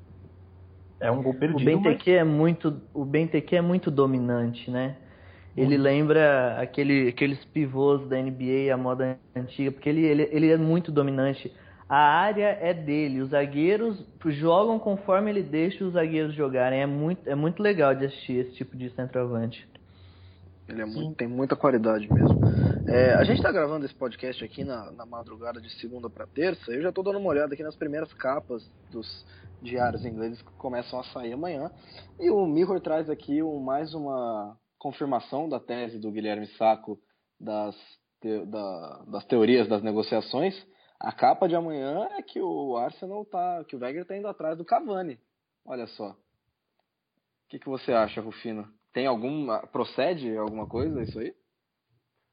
É 1.00 1.10
um 1.10 1.22
gol 1.22 1.34
perdido. 1.34 1.60
O 1.60 1.64
Benteke 1.64 2.10
mas... 2.10 2.20
é 2.20 2.24
muito, 2.24 2.80
o 2.92 3.04
Benteke 3.04 3.56
é 3.56 3.62
muito 3.62 3.90
dominante, 3.90 4.70
né? 4.70 4.96
Ele 5.56 5.70
muito. 5.70 5.82
lembra 5.82 6.60
aquele, 6.60 7.08
aqueles 7.08 7.44
pivôs 7.46 8.06
da 8.08 8.20
NBA, 8.20 8.72
a 8.72 8.76
moda 8.76 9.18
antiga, 9.34 9.72
porque 9.72 9.88
ele, 9.88 10.02
ele, 10.02 10.28
ele 10.30 10.50
é 10.50 10.56
muito 10.56 10.92
dominante. 10.92 11.52
A 11.90 11.98
área 11.98 12.56
é 12.60 12.72
dele, 12.72 13.20
os 13.20 13.30
zagueiros 13.30 14.00
jogam 14.26 14.78
conforme 14.78 15.28
ele 15.28 15.42
deixa 15.42 15.84
os 15.84 15.94
zagueiros 15.94 16.32
jogarem. 16.36 16.82
É 16.82 16.86
muito, 16.86 17.28
é 17.28 17.34
muito 17.34 17.60
legal 17.60 17.92
de 17.96 18.04
assistir 18.04 18.34
esse 18.34 18.52
tipo 18.52 18.76
de 18.76 18.90
centroavante. 18.90 19.68
Ele 20.68 20.82
é 20.82 20.86
muito, 20.86 21.16
tem 21.16 21.26
muita 21.26 21.56
qualidade 21.56 22.06
mesmo. 22.12 22.38
É, 22.88 23.14
a 23.14 23.24
gente 23.24 23.38
está 23.38 23.50
gravando 23.50 23.84
esse 23.84 23.94
podcast 23.96 24.44
aqui 24.44 24.62
na, 24.62 24.92
na 24.92 25.04
madrugada 25.04 25.60
de 25.60 25.68
segunda 25.80 26.08
para 26.08 26.28
terça. 26.28 26.70
Eu 26.70 26.80
já 26.80 26.90
estou 26.90 27.02
dando 27.02 27.18
uma 27.18 27.28
olhada 27.28 27.54
aqui 27.54 27.62
nas 27.64 27.74
primeiras 27.74 28.12
capas 28.12 28.64
dos 28.92 29.26
diários 29.60 30.04
ingleses 30.04 30.40
que 30.40 30.52
começam 30.52 31.00
a 31.00 31.02
sair 31.06 31.32
amanhã. 31.32 31.72
E 32.20 32.30
o 32.30 32.46
Mirror 32.46 32.80
traz 32.80 33.10
aqui 33.10 33.42
um, 33.42 33.58
mais 33.58 33.94
uma 33.94 34.56
confirmação 34.78 35.48
da 35.48 35.58
tese 35.58 35.98
do 35.98 36.12
Guilherme 36.12 36.46
Sacco 36.56 37.00
das, 37.40 37.74
te, 38.22 38.46
da, 38.46 39.02
das 39.08 39.24
teorias 39.24 39.66
das 39.66 39.82
negociações. 39.82 40.54
A 41.00 41.12
capa 41.12 41.48
de 41.48 41.56
amanhã 41.56 42.08
é 42.18 42.22
que 42.22 42.40
o 42.40 42.76
Arsenal 42.76 43.24
tá, 43.24 43.64
que 43.64 43.74
o 43.74 43.80
Wenger 43.80 44.02
está 44.02 44.14
indo 44.14 44.28
atrás 44.28 44.58
do 44.58 44.66
Cavani. 44.66 45.18
Olha 45.64 45.86
só. 45.86 46.10
O 46.10 46.16
que, 47.48 47.58
que 47.58 47.68
você 47.68 47.92
acha, 47.92 48.20
Rufino? 48.20 48.68
Tem 48.92 49.06
alguma. 49.06 49.66
Procede 49.68 50.36
alguma 50.36 50.66
coisa 50.66 51.02
isso 51.02 51.18
aí? 51.18 51.34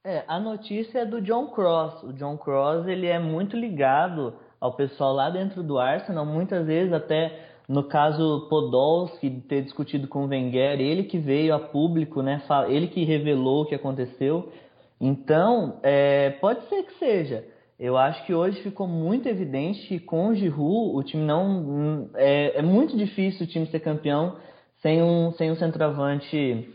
É, 0.05 0.25
a 0.27 0.39
notícia 0.39 0.99
é 0.99 1.05
do 1.05 1.21
John 1.21 1.47
Cross. 1.51 2.03
O 2.03 2.13
John 2.13 2.37
Cross 2.37 2.87
ele 2.87 3.07
é 3.07 3.19
muito 3.19 3.55
ligado 3.55 4.37
ao 4.59 4.75
pessoal 4.75 5.13
lá 5.13 5.29
dentro 5.29 5.63
do 5.63 5.79
Arsenal, 5.79 6.25
muitas 6.25 6.65
vezes 6.65 6.91
até 6.91 7.47
no 7.67 7.83
caso 7.83 8.47
Podolski 8.49 9.29
ter 9.41 9.63
discutido 9.63 10.07
com 10.07 10.23
o 10.23 10.27
Wenger, 10.27 10.79
ele 10.79 11.03
que 11.03 11.17
veio 11.17 11.53
a 11.53 11.59
público, 11.59 12.21
né? 12.21 12.41
Ele 12.69 12.87
que 12.87 13.03
revelou 13.03 13.63
o 13.63 13.65
que 13.65 13.75
aconteceu. 13.75 14.51
Então, 14.99 15.79
é, 15.83 16.31
pode 16.31 16.67
ser 16.69 16.83
que 16.83 16.97
seja. 16.97 17.45
Eu 17.79 17.95
acho 17.95 18.25
que 18.25 18.33
hoje 18.33 18.61
ficou 18.63 18.87
muito 18.87 19.29
evidente 19.29 19.87
que 19.87 19.99
com 19.99 20.29
o 20.29 20.35
Giroud 20.35 20.95
o 20.95 21.03
time 21.03 21.23
não 21.23 22.09
é, 22.15 22.57
é 22.57 22.61
muito 22.61 22.97
difícil 22.97 23.45
o 23.45 23.49
time 23.49 23.67
ser 23.67 23.79
campeão 23.81 24.39
sem 24.81 25.01
um, 25.03 25.31
sem 25.33 25.51
um 25.51 25.55
centroavante 25.55 26.73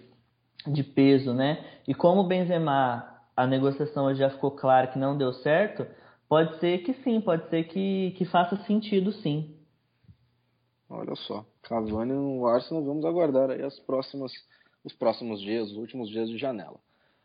de 0.67 0.85
peso, 0.85 1.35
né? 1.35 1.65
E 1.89 1.95
como 1.95 2.21
o 2.21 2.29
Benzema, 2.29 3.21
a 3.37 3.47
negociação 3.47 4.15
já 4.15 4.31
ficou 4.31 4.53
clara 4.53 4.87
que 4.87 4.99
não 4.99 5.19
deu 5.19 5.33
certo, 5.33 5.85
pode 6.29 6.61
ser 6.61 6.79
que 6.79 6.95
sim, 7.03 7.21
pode 7.21 7.49
ser 7.51 7.65
que, 7.65 8.13
que 8.17 8.25
faça 8.25 8.57
sentido 8.65 9.11
sim. 9.13 9.57
Olha 10.89 11.17
só, 11.17 11.45
Cavani 11.63 12.13
no 12.13 12.47
Arsenal, 12.47 12.85
vamos 12.85 13.05
aguardar 13.05 13.51
aí 13.51 13.63
as 13.63 13.79
próximas, 13.81 14.31
os 14.85 14.93
próximos 14.93 15.41
dias, 15.41 15.71
os 15.71 15.77
últimos 15.77 16.09
dias 16.09 16.29
de 16.29 16.39
janela. 16.39 16.79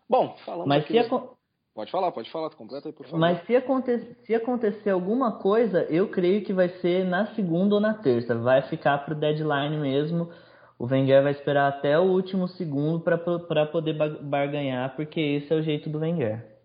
Bom, 0.09 0.35
falamos 0.45 0.67
Mas 0.67 0.83
aqui... 0.83 1.03
Se 1.03 1.09
dos... 1.09 1.37
Pode 1.77 1.91
falar, 1.91 2.11
pode 2.11 2.31
falar, 2.31 2.49
completa 2.49 2.89
aí, 2.89 2.93
por 2.93 3.05
favor. 3.05 3.19
Mas 3.19 3.45
se, 3.45 3.55
aconte... 3.55 3.99
se 4.25 4.33
acontecer 4.33 4.89
alguma 4.89 5.33
coisa, 5.33 5.83
eu 5.83 6.09
creio 6.09 6.43
que 6.43 6.51
vai 6.51 6.69
ser 6.81 7.05
na 7.05 7.27
segunda 7.35 7.75
ou 7.75 7.79
na 7.79 7.93
terça. 7.93 8.33
Vai 8.33 8.63
ficar 8.63 8.97
pro 9.05 9.13
deadline 9.13 9.77
mesmo 9.77 10.27
o 10.79 10.85
Wenger 10.85 11.23
vai 11.23 11.31
esperar 11.31 11.67
até 11.67 11.97
o 11.97 12.03
último 12.03 12.47
segundo 12.47 12.99
para 12.99 13.65
poder 13.65 13.93
barganhar, 14.21 14.95
porque 14.95 15.19
esse 15.19 15.51
é 15.51 15.55
o 15.55 15.63
jeito 15.63 15.89
do 15.89 15.99
Wenger. 15.99 16.55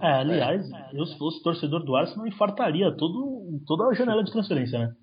É, 0.00 0.12
aliás, 0.12 0.70
eu 0.92 1.04
se 1.06 1.18
fosse 1.18 1.42
torcedor 1.42 1.84
do 1.84 1.96
Arsenal, 1.96 2.28
infartaria 2.28 2.94
todo, 2.96 3.60
toda 3.66 3.88
a 3.88 3.94
janela 3.94 4.22
de 4.22 4.30
transferência, 4.30 4.78
né? 4.78 4.94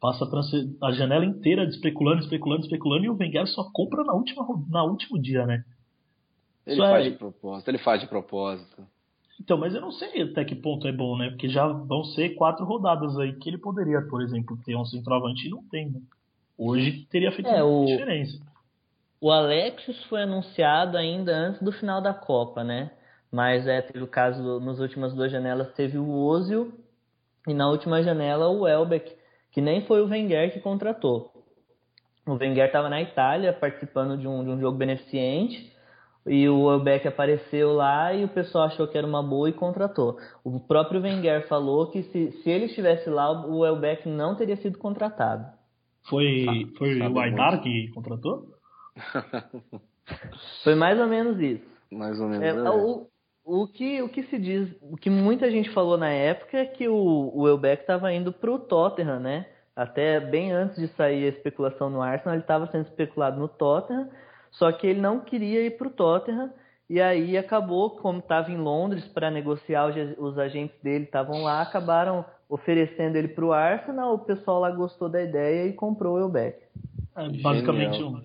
Passa 0.00 0.24
a 0.82 0.92
janela 0.92 1.24
inteira 1.24 1.64
especulando, 1.64 2.22
especulando, 2.22 2.62
especulando, 2.62 3.04
e 3.04 3.10
o 3.10 3.16
Wenger 3.16 3.46
só 3.48 3.68
compra 3.72 4.04
na 4.04 4.14
última, 4.14 4.46
na 4.68 4.84
último 4.84 5.20
dia, 5.20 5.44
né? 5.44 5.64
Ele 6.70 6.80
Isso 6.80 6.90
faz 6.90 7.06
é... 7.06 7.10
de 7.10 7.16
propósito, 7.16 7.68
ele 7.68 7.78
faz 7.78 8.00
de 8.00 8.06
propósito. 8.06 8.86
Então, 9.40 9.58
mas 9.58 9.74
eu 9.74 9.80
não 9.80 9.90
sei 9.90 10.22
até 10.22 10.44
que 10.44 10.54
ponto 10.54 10.86
é 10.86 10.92
bom, 10.92 11.16
né? 11.16 11.30
Porque 11.30 11.48
já 11.48 11.66
vão 11.66 12.04
ser 12.04 12.30
quatro 12.30 12.64
rodadas 12.64 13.18
aí 13.18 13.32
que 13.32 13.48
ele 13.48 13.58
poderia, 13.58 14.00
por 14.02 14.22
exemplo, 14.22 14.56
ter 14.64 14.76
um 14.76 14.84
centroavante 14.84 15.46
e 15.46 15.50
não 15.50 15.64
tem, 15.64 15.90
né? 15.90 16.00
Hoje 16.56 17.06
teria 17.10 17.32
feito 17.32 17.48
é, 17.48 17.62
o, 17.62 17.86
diferença. 17.86 18.38
O 19.20 19.30
Alexis 19.30 20.02
foi 20.04 20.22
anunciado 20.22 20.96
ainda 20.96 21.32
antes 21.34 21.62
do 21.62 21.72
final 21.72 22.02
da 22.02 22.12
Copa, 22.12 22.62
né? 22.62 22.90
Mas 23.32 23.66
é, 23.66 23.80
teve 23.80 24.04
o 24.04 24.08
caso, 24.08 24.60
nas 24.60 24.78
últimas 24.78 25.14
duas 25.14 25.32
janelas 25.32 25.72
teve 25.72 25.98
o 25.98 26.10
Ozil 26.10 26.72
e 27.48 27.54
na 27.54 27.68
última 27.68 28.02
janela 28.02 28.48
o 28.48 28.68
Elbeck, 28.68 29.16
que 29.50 29.60
nem 29.60 29.86
foi 29.86 30.02
o 30.02 30.06
Wenger 30.06 30.52
que 30.52 30.60
contratou. 30.60 31.32
O 32.26 32.34
Wenger 32.34 32.66
estava 32.66 32.90
na 32.90 33.00
Itália 33.00 33.52
participando 33.52 34.18
de 34.18 34.28
um, 34.28 34.44
de 34.44 34.50
um 34.50 34.60
jogo 34.60 34.76
beneficente. 34.76 35.69
E 36.26 36.48
o 36.48 36.66
Welbeck 36.66 37.08
apareceu 37.08 37.72
lá 37.72 38.12
e 38.12 38.24
o 38.24 38.28
pessoal 38.28 38.64
achou 38.64 38.86
que 38.86 38.98
era 38.98 39.06
uma 39.06 39.22
boa 39.22 39.48
e 39.48 39.52
contratou. 39.52 40.18
O 40.44 40.60
próprio 40.60 41.00
Wenger 41.00 41.48
falou 41.48 41.90
que 41.90 42.02
se, 42.04 42.32
se 42.32 42.50
ele 42.50 42.66
estivesse 42.66 43.08
lá, 43.08 43.30
o 43.46 43.60
Welbeck 43.60 44.08
não 44.08 44.36
teria 44.36 44.56
sido 44.56 44.78
contratado. 44.78 45.46
Foi, 46.08 46.70
foi 46.76 46.98
o 47.00 47.18
Aymar 47.18 47.62
que 47.62 47.88
contratou? 47.94 48.48
foi 50.62 50.74
mais 50.74 50.98
ou 51.00 51.06
menos 51.06 51.40
isso. 51.40 51.64
Mais 51.90 52.20
ou 52.20 52.28
menos. 52.28 52.44
É, 52.44 52.48
é. 52.48 52.70
O, 52.70 53.06
o, 53.44 53.66
que, 53.66 54.02
o 54.02 54.08
que 54.08 54.22
se 54.24 54.38
diz, 54.38 54.76
o 54.82 54.96
que 54.96 55.08
muita 55.08 55.50
gente 55.50 55.70
falou 55.70 55.96
na 55.96 56.10
época 56.10 56.58
é 56.58 56.66
que 56.66 56.86
o, 56.86 56.94
o 56.94 57.42
Welbeck 57.42 57.82
estava 57.82 58.12
indo 58.12 58.32
para 58.32 58.50
o 58.50 58.58
Tottenham, 58.58 59.20
né? 59.20 59.46
Até 59.74 60.20
bem 60.20 60.52
antes 60.52 60.76
de 60.76 60.88
sair 60.88 61.24
a 61.24 61.28
especulação 61.28 61.88
no 61.88 62.02
Arsenal, 62.02 62.34
ele 62.34 62.42
estava 62.42 62.66
sendo 62.66 62.86
especulado 62.86 63.40
no 63.40 63.48
Tottenham 63.48 64.10
só 64.50 64.70
que 64.72 64.86
ele 64.86 65.00
não 65.00 65.20
queria 65.20 65.64
ir 65.64 65.76
para 65.76 65.88
o 65.88 65.90
Tottenham 65.90 66.50
e 66.90 67.00
aí 67.00 67.38
acabou, 67.38 67.90
como 67.90 68.18
estava 68.18 68.50
em 68.50 68.56
Londres 68.56 69.06
para 69.06 69.30
negociar, 69.30 69.94
os 70.18 70.36
agentes 70.36 70.76
dele 70.82 71.04
estavam 71.04 71.44
lá, 71.44 71.62
acabaram 71.62 72.24
oferecendo 72.48 73.14
ele 73.14 73.28
para 73.28 73.44
o 73.44 73.52
Arsenal. 73.52 74.14
O 74.14 74.18
pessoal 74.18 74.58
lá 74.58 74.72
gostou 74.72 75.08
da 75.08 75.22
ideia 75.22 75.68
e 75.68 75.72
comprou 75.72 76.16
o 76.16 76.18
Elbeck. 76.18 76.58
É, 77.16 77.28
basicamente 77.40 78.02
um, 78.02 78.20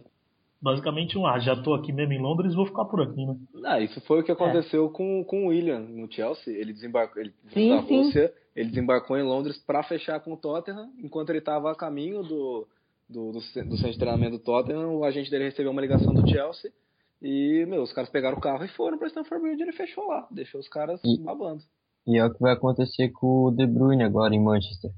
basicamente 0.60 1.16
um, 1.16 1.28
ah, 1.28 1.38
já 1.38 1.54
estou 1.54 1.76
aqui 1.76 1.94
mesmo 1.94 2.14
em 2.14 2.20
Londres, 2.20 2.56
vou 2.56 2.66
ficar 2.66 2.86
por 2.86 3.04
aqui, 3.04 3.24
né? 3.24 3.38
Ah, 3.66 3.80
isso 3.80 4.02
foi 4.02 4.22
o 4.22 4.24
que 4.24 4.32
aconteceu 4.32 4.88
é. 4.88 4.90
com, 4.90 5.24
com 5.24 5.46
o 5.46 5.50
William 5.50 5.82
no 5.82 6.12
Chelsea. 6.12 6.58
Ele 6.58 6.74
desembarcou, 6.74 7.22
ele, 7.22 7.36
sim, 7.54 7.70
da 7.70 7.84
sim. 7.84 7.98
Rússia, 7.98 8.34
ele 8.56 8.70
desembarcou 8.70 9.16
em 9.16 9.24
Londres 9.24 9.60
para 9.60 9.84
fechar 9.84 10.20
com 10.22 10.34
o 10.34 10.38
Tottenham, 10.38 10.90
enquanto 10.98 11.30
ele 11.30 11.38
estava 11.38 11.72
a 11.72 11.76
caminho 11.76 12.24
do 12.24 12.68
do, 13.08 13.32
do, 13.32 13.34
do 13.34 13.42
centro 13.42 13.92
de 13.92 13.98
treinamento 13.98 14.38
do 14.38 14.44
Tottenham, 14.44 14.96
o 14.96 15.04
agente 15.04 15.30
dele 15.30 15.46
recebeu 15.46 15.72
uma 15.72 15.82
ligação 15.82 16.14
do 16.14 16.28
Chelsea 16.28 16.72
e, 17.22 17.66
meu, 17.68 17.84
os 17.84 17.94
caras 17.94 18.10
pegaram 18.10 18.38
o 18.38 18.42
carro 18.42 18.64
e 18.64 18.70
foram 18.70 18.98
pra 18.98 19.08
Stamford 19.08 19.42
Bridge 19.42 19.62
e 19.62 19.64
ele 19.64 19.74
fechou 19.74 20.08
lá, 20.08 20.28
deixou 20.32 20.60
os 20.60 20.68
caras 20.68 21.02
e, 21.04 21.22
babando. 21.22 21.64
E 22.06 22.18
é 22.18 22.26
o 22.26 22.34
que 22.34 22.40
vai 22.40 22.54
acontecer 22.54 23.10
com 23.10 23.46
o 23.46 23.52
De 23.52 23.66
Bruyne 23.66 24.04
agora 24.04 24.36
em 24.36 24.44
Manchester. 24.44 24.92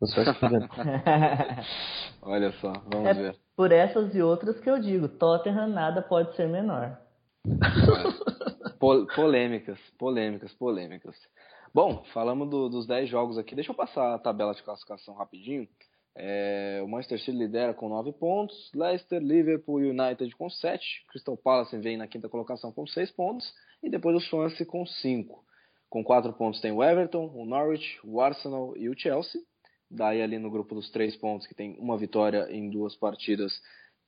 Olha 2.22 2.52
só, 2.60 2.72
vamos 2.86 3.08
é 3.08 3.14
ver. 3.14 3.36
Por 3.56 3.72
essas 3.72 4.14
e 4.14 4.20
outras 4.20 4.60
que 4.60 4.68
eu 4.68 4.78
digo, 4.78 5.08
Tottenham 5.08 5.68
nada 5.68 6.02
pode 6.02 6.36
ser 6.36 6.48
menor. 6.48 6.98
Pol 8.78 9.06
polêmicas, 9.06 9.78
polêmicas, 9.98 10.52
polêmicas. 10.54 11.16
Bom, 11.72 12.04
falamos 12.12 12.50
do, 12.50 12.68
dos 12.68 12.86
10 12.86 13.08
jogos 13.08 13.38
aqui. 13.38 13.54
Deixa 13.54 13.72
eu 13.72 13.76
passar 13.76 14.14
a 14.14 14.18
tabela 14.18 14.54
de 14.54 14.62
classificação 14.62 15.14
rapidinho. 15.14 15.66
É, 16.16 16.80
o 16.84 16.88
Manchester 16.88 17.18
City 17.18 17.32
lidera 17.32 17.74
com 17.74 17.88
9 17.88 18.12
pontos, 18.12 18.70
Leicester, 18.74 19.20
Liverpool 19.20 19.82
e 19.82 19.90
United 19.90 20.34
com 20.36 20.48
7, 20.48 21.04
Crystal 21.08 21.36
Palace 21.36 21.76
vem 21.78 21.96
na 21.96 22.06
quinta 22.06 22.28
colocação 22.28 22.72
com 22.72 22.86
6 22.86 23.10
pontos 23.10 23.52
e 23.82 23.90
depois 23.90 24.16
o 24.16 24.20
Swansea 24.20 24.64
com 24.64 24.86
5. 24.86 25.44
Com 25.90 26.04
4 26.04 26.32
pontos 26.32 26.60
tem 26.60 26.72
o 26.72 26.82
Everton, 26.82 27.26
o 27.34 27.44
Norwich, 27.44 27.98
o 28.04 28.20
Arsenal 28.20 28.76
e 28.76 28.88
o 28.88 28.98
Chelsea. 28.98 29.40
Daí 29.90 30.22
ali 30.22 30.38
no 30.38 30.50
grupo 30.50 30.74
dos 30.74 30.90
3 30.90 31.16
pontos 31.16 31.46
que 31.46 31.54
tem 31.54 31.76
uma 31.78 31.98
vitória 31.98 32.46
em 32.50 32.70
duas 32.70 32.96
partidas 32.96 33.52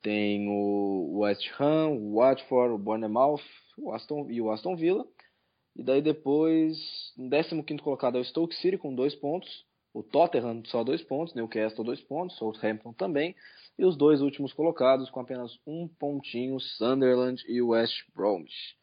tem 0.03 0.49
o 0.49 1.19
West 1.19 1.49
Ham, 1.59 1.89
o 1.89 2.15
Watford, 2.16 2.74
o 2.74 2.78
Bournemouth 2.78 3.43
o 3.77 3.93
Aston, 3.93 4.31
e 4.31 4.41
o 4.41 4.51
Aston 4.51 4.77
Villa. 4.77 5.07
E 5.74 5.83
daí 5.83 6.01
depois, 6.01 6.78
no 7.16 7.62
15 7.62 7.83
colocado 7.83 8.16
é 8.16 8.20
o 8.20 8.24
Stoke 8.24 8.55
City 8.55 8.78
com 8.78 8.95
2 8.95 9.15
pontos, 9.16 9.65
o 9.97 10.02
Tottenham 10.02 10.62
só 10.66 10.85
dois 10.85 11.02
pontos, 11.02 11.35
Newcastle 11.35 11.82
dois 11.82 12.02
pontos, 12.02 12.36
Southampton 12.36 12.93
também, 12.93 13.35
e 13.78 13.85
os 13.86 13.97
dois 13.97 14.20
últimos 14.20 14.52
colocados 14.52 15.09
com 15.09 15.20
apenas 15.20 15.59
um 15.66 15.89
pontinho, 15.89 16.60
Sunderland 16.60 17.43
e 17.48 17.62
West 17.62 18.05
Bromwich. 18.14 18.77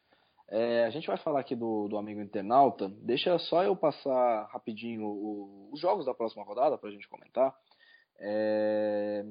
É, 0.49 0.85
a 0.85 0.89
gente 0.89 1.05
vai 1.05 1.17
falar 1.17 1.41
aqui 1.41 1.55
do, 1.55 1.87
do 1.87 1.97
amigo 1.97 2.19
internauta. 2.19 2.89
Deixa 3.03 3.37
só 3.37 3.63
eu 3.63 3.75
passar 3.75 4.47
rapidinho 4.51 5.05
o, 5.05 5.69
os 5.71 5.79
jogos 5.79 6.07
da 6.07 6.15
próxima 6.15 6.43
rodada 6.43 6.79
para 6.79 6.89
a 6.89 6.91
gente 6.91 7.07
comentar. 7.07 7.55
É, 8.19 9.23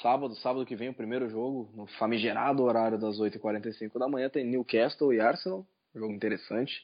sábado, 0.00 0.34
sábado 0.36 0.64
que 0.64 0.76
vem, 0.76 0.88
o 0.88 0.94
primeiro 0.94 1.28
jogo, 1.28 1.70
no 1.74 1.86
famigerado 1.98 2.62
horário 2.62 2.98
das 2.98 3.18
8h45 3.18 3.98
da 3.98 4.08
manhã, 4.08 4.30
tem 4.30 4.46
Newcastle 4.46 5.12
e 5.12 5.20
Arsenal, 5.20 5.66
jogo 5.94 6.14
interessante. 6.14 6.82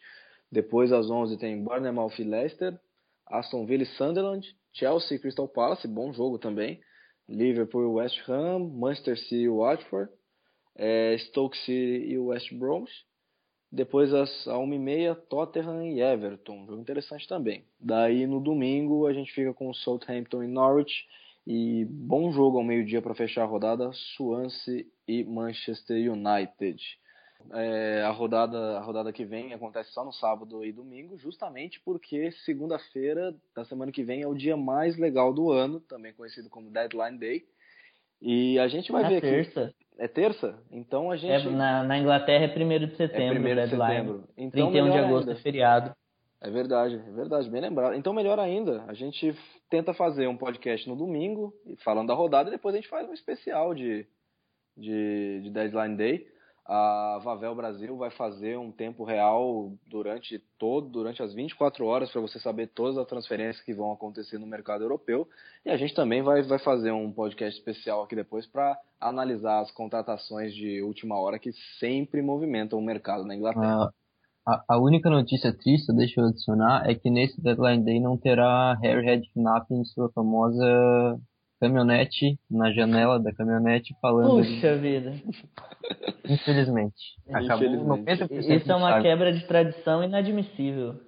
Depois, 0.53 0.93
às 0.93 1.09
11 1.09 1.39
tem 1.39 1.63
Bournemouth 1.63 2.19
e 2.19 2.25
Leicester. 2.25 2.79
Aston 3.27 3.67
Villa 3.67 3.83
e 3.83 3.87
Sunderland, 3.87 4.47
Chelsea 4.73 5.17
e 5.17 5.21
Crystal 5.21 5.49
Palace, 5.49 5.89
bom 5.89 6.13
jogo 6.13 6.39
também. 6.39 6.81
Liverpool 7.29 7.83
e 7.83 7.87
West 7.87 8.29
Ham, 8.29 8.71
Manchester 8.71 9.19
City 9.19 9.43
e 9.43 9.49
Watford, 9.49 10.11
é, 10.77 11.17
Stoke 11.19 11.57
City 11.57 12.13
e 12.13 12.19
West 12.19 12.53
Bromwich. 12.55 13.05
Depois 13.71 14.15
às 14.15 14.31
1h30, 14.47 15.17
Tottenham 15.29 15.85
e 15.85 16.01
Everton, 16.01 16.67
jogo 16.67 16.81
interessante 16.81 17.27
também. 17.27 17.65
Daí 17.81 18.27
no 18.27 18.41
domingo 18.41 19.07
a 19.07 19.13
gente 19.13 19.33
fica 19.33 19.53
com 19.53 19.75
Southampton 19.75 20.45
e 20.45 20.47
Norwich. 20.47 21.07
E 21.47 21.85
bom 21.85 22.33
jogo 22.33 22.59
ao 22.59 22.65
meio-dia 22.65 23.01
para 23.01 23.15
fechar 23.15 23.43
a 23.43 23.47
rodada, 23.47 23.91
Swansea 23.93 24.85
e 25.07 25.23
Manchester 25.25 26.13
United. 26.13 26.83
É, 27.53 28.03
a 28.03 28.11
rodada 28.11 28.79
a 28.79 28.81
rodada 28.81 29.13
que 29.13 29.25
vem 29.25 29.53
acontece 29.53 29.93
só 29.93 30.05
no 30.05 30.13
sábado 30.13 30.65
e 30.65 30.73
domingo, 30.73 31.17
justamente 31.17 31.81
porque 31.85 32.33
segunda-feira 32.45 33.35
da 33.55 33.65
semana 33.65 33.93
que 33.93 34.03
vem 34.03 34.23
é 34.23 34.27
o 34.27 34.35
dia 34.35 34.57
mais 34.57 34.97
legal 34.99 35.33
do 35.33 35.53
ano, 35.53 35.81
também 35.81 36.13
conhecido 36.13 36.51
como 36.51 36.71
Deadline 36.71 37.19
Day. 37.19 37.45
E 38.21 38.59
a 38.59 38.67
gente 38.67 38.91
vai 38.91 39.05
é 39.05 39.09
ver 39.09 39.21
terça. 39.21 39.65
aqui. 39.65 39.75
É 39.99 40.09
terça? 40.09 40.59
Então 40.71 41.11
a 41.11 41.17
gente. 41.17 41.47
É, 41.47 41.51
na, 41.51 41.85
na 41.85 41.99
Inglaterra 41.99 42.45
é 42.45 42.65
1 42.65 42.87
de 42.87 42.97
setembro, 42.97 43.49
é 43.49 43.53
1 43.53 43.65
de 43.65 43.71
setembro. 43.71 44.25
Então, 44.37 44.71
31 44.73 44.91
de 44.91 44.99
agosto 44.99 45.29
ainda. 45.29 45.41
é 45.41 45.43
feriado. 45.43 45.97
É 46.41 46.51
verdade, 46.51 46.97
é 46.97 47.13
verdade, 47.13 47.49
bem 47.49 47.63
lembrado. 47.63 47.95
Então, 47.95 48.13
melhor 48.13 48.39
ainda, 48.39 48.85
a 48.87 48.93
gente 48.93 49.35
tenta 49.71 49.95
fazer 49.95 50.27
um 50.27 50.37
podcast 50.37 50.87
no 50.89 50.95
domingo, 50.95 51.53
falando 51.83 52.09
da 52.09 52.15
rodada, 52.15 52.51
e 52.51 52.53
depois 52.53 52.75
a 52.75 52.79
gente 52.79 52.91
faz 52.91 53.09
um 53.09 53.15
especial 53.15 53.75
de, 53.75 54.07
de, 54.77 55.41
de 55.45 55.51
Deadline 55.51 55.97
Day 55.97 56.36
a 56.69 57.21
Vavel 57.23 57.55
Brasil 57.55 57.97
vai 57.97 58.11
fazer 58.11 58.59
um 58.59 58.73
tempo 58.73 59.05
real 59.05 59.73
durante 59.87 60.39
todo, 60.59 60.89
durante 60.89 61.23
as 61.23 61.33
24 61.33 61.87
horas 61.87 62.11
para 62.11 62.21
você 62.21 62.41
saber 62.41 62.69
todas 62.69 62.99
as 62.99 63.07
transferências 63.07 63.65
que 63.65 63.73
vão 63.73 63.93
acontecer 63.93 64.37
no 64.39 64.47
mercado 64.47 64.83
europeu. 64.83 65.29
E 65.65 65.71
a 65.71 65.77
gente 65.77 65.95
também 65.95 66.23
vai, 66.23 66.43
vai 66.43 66.59
fazer 66.59 66.91
um 66.91 67.13
podcast 67.13 67.57
especial 67.57 68.03
aqui 68.03 68.17
depois 68.17 68.47
para 68.47 68.77
analisar 69.01 69.61
as 69.61 69.71
contratações 69.71 70.53
de 70.55 70.83
última 70.83 71.19
hora 71.21 71.39
que 71.39 71.53
sempre 71.79 72.21
movimentam 72.21 72.79
o 72.79 72.85
mercado 72.85 73.25
na 73.25 73.37
Inglaterra. 73.37 73.93
a, 74.45 74.65
a, 74.69 74.79
única 74.79 75.09
notícia 75.09 75.57
triste, 75.57 75.95
deixa 75.95 76.21
eu 76.21 76.27
adicionar, 76.27 76.83
é 76.91 76.97
que 76.97 77.11
nesse 77.11 77.41
Deadline 77.41 77.85
Day 77.85 78.01
não 78.01 78.17
terá 78.17 78.75
Harry 78.83 79.05
Redknapp 79.05 79.73
em 79.73 79.85
sua 79.85 80.11
famosa 80.11 81.17
caminhonete 81.61 82.39
na 82.51 82.73
janela 82.73 83.19
da 83.19 83.33
caminhonete 83.33 83.95
falando. 84.01 84.45
Puxa 84.45 84.77
vida. 84.77 85.15
Infelizmente. 86.29 86.97
Acabou 87.29 87.67
Infelizmente. 87.67 88.25
90% 88.29 88.61
Isso 88.61 88.73
é 88.73 88.75
uma 88.75 89.01
quebra 89.01 89.33
de 89.33 89.47
tradição 89.47 90.03
inadmissível. 90.03 91.01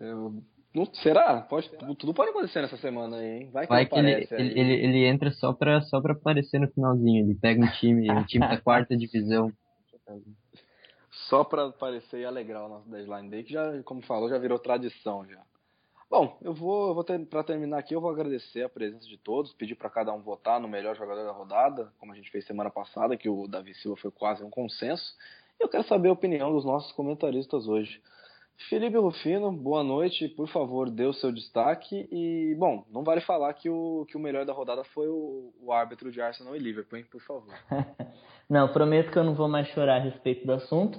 Eu... 0.00 0.42
Não, 0.74 0.84
será? 0.92 1.40
Pode, 1.40 1.70
tudo 1.98 2.12
pode 2.12 2.30
acontecer 2.30 2.60
nessa 2.60 2.76
semana 2.76 3.16
aí, 3.16 3.26
hein? 3.26 3.50
Vai 3.50 3.64
que, 3.64 3.70
Vai 3.70 3.80
ele, 3.82 3.88
que 3.88 3.98
ele, 3.98 4.10
aparece 4.12 4.34
ele, 4.34 4.60
ele, 4.60 4.72
ele 4.84 5.06
entra 5.06 5.30
só 5.30 5.52
pra, 5.52 5.80
só 5.80 6.02
pra 6.02 6.12
aparecer 6.12 6.60
no 6.60 6.68
finalzinho. 6.68 7.24
Ele 7.24 7.34
pega 7.34 7.64
um 7.64 7.70
time, 7.72 8.10
um 8.10 8.24
time 8.24 8.46
da 8.46 8.60
quarta 8.60 8.94
divisão. 8.94 9.50
Só 11.28 11.44
para 11.44 11.66
aparecer 11.66 12.20
e 12.20 12.24
alegrar 12.26 12.66
o 12.66 12.68
nosso 12.68 12.90
Deadline 12.90 13.30
Day, 13.30 13.42
que 13.44 13.54
já, 13.54 13.82
como 13.84 14.02
falou, 14.02 14.28
já 14.28 14.38
virou 14.38 14.58
tradição 14.58 15.24
já. 15.26 15.40
Bom, 16.08 16.38
eu 16.40 16.54
vou, 16.54 16.94
vou 16.94 17.02
ter, 17.02 17.18
para 17.26 17.42
terminar 17.42 17.78
aqui, 17.78 17.94
eu 17.94 18.00
vou 18.00 18.10
agradecer 18.10 18.62
a 18.62 18.68
presença 18.68 19.06
de 19.06 19.18
todos, 19.18 19.52
pedir 19.52 19.74
para 19.74 19.90
cada 19.90 20.12
um 20.12 20.22
votar 20.22 20.60
no 20.60 20.68
melhor 20.68 20.94
jogador 20.94 21.24
da 21.24 21.32
rodada, 21.32 21.92
como 21.98 22.12
a 22.12 22.14
gente 22.14 22.30
fez 22.30 22.46
semana 22.46 22.70
passada, 22.70 23.16
que 23.16 23.28
o 23.28 23.48
Davi 23.48 23.74
Silva 23.74 23.96
foi 24.00 24.10
quase 24.12 24.44
um 24.44 24.50
consenso. 24.50 25.14
E 25.58 25.64
eu 25.64 25.68
quero 25.68 25.82
saber 25.84 26.08
a 26.08 26.12
opinião 26.12 26.52
dos 26.52 26.64
nossos 26.64 26.92
comentaristas 26.92 27.66
hoje. 27.66 28.00
Felipe 28.68 28.96
Rufino, 28.96 29.52
boa 29.52 29.82
noite, 29.82 30.28
por 30.28 30.48
favor, 30.48 30.90
dê 30.90 31.04
o 31.04 31.12
seu 31.12 31.30
destaque. 31.30 32.08
E, 32.10 32.54
bom, 32.58 32.84
não 32.90 33.04
vale 33.04 33.20
falar 33.20 33.52
que 33.52 33.68
o, 33.68 34.06
que 34.08 34.16
o 34.16 34.20
melhor 34.20 34.46
da 34.46 34.52
rodada 34.52 34.82
foi 34.84 35.08
o, 35.08 35.52
o 35.60 35.72
árbitro 35.72 36.10
de 36.10 36.20
Arsenal 36.20 36.56
e 36.56 36.58
Liverpool, 36.58 36.98
hein, 36.98 37.06
por 37.10 37.20
favor. 37.20 37.52
não, 38.48 38.72
prometo 38.72 39.10
que 39.10 39.18
eu 39.18 39.24
não 39.24 39.34
vou 39.34 39.48
mais 39.48 39.68
chorar 39.68 39.96
a 39.96 40.04
respeito 40.04 40.46
do 40.46 40.52
assunto. 40.52 40.98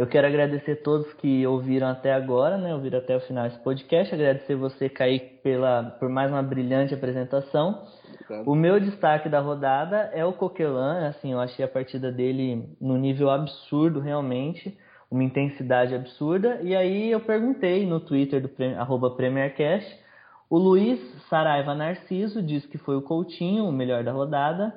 Eu 0.00 0.06
quero 0.06 0.26
agradecer 0.26 0.76
todos 0.76 1.12
que 1.12 1.46
ouviram 1.46 1.86
até 1.86 2.14
agora, 2.14 2.56
né? 2.56 2.74
Ouviram 2.74 3.00
até 3.00 3.14
o 3.14 3.20
final 3.20 3.44
esse 3.44 3.58
podcast. 3.58 4.14
Agradecer 4.14 4.54
você, 4.54 4.88
Kaique, 4.88 5.42
pela, 5.42 5.94
por 6.00 6.08
mais 6.08 6.30
uma 6.30 6.42
brilhante 6.42 6.94
apresentação. 6.94 7.86
Obrigado. 8.14 8.48
O 8.48 8.54
meu 8.54 8.80
destaque 8.80 9.28
da 9.28 9.40
rodada 9.40 10.10
é 10.14 10.24
o 10.24 10.32
Coquelin. 10.32 11.04
Assim, 11.06 11.32
eu 11.32 11.38
achei 11.38 11.62
a 11.62 11.68
partida 11.68 12.10
dele 12.10 12.66
no 12.80 12.96
nível 12.96 13.28
absurdo, 13.28 14.00
realmente. 14.00 14.74
Uma 15.10 15.22
intensidade 15.22 15.94
absurda. 15.94 16.60
E 16.62 16.74
aí 16.74 17.10
eu 17.10 17.20
perguntei 17.20 17.84
no 17.84 18.00
Twitter 18.00 18.40
do 18.40 18.50
arroba 18.78 19.10
PremierCast. 19.10 19.86
O 20.48 20.56
Luiz 20.56 20.98
Saraiva 21.28 21.74
Narciso 21.74 22.42
diz 22.42 22.64
que 22.64 22.78
foi 22.78 22.96
o 22.96 23.02
Coutinho, 23.02 23.66
o 23.66 23.72
melhor 23.72 24.02
da 24.02 24.12
rodada. 24.12 24.72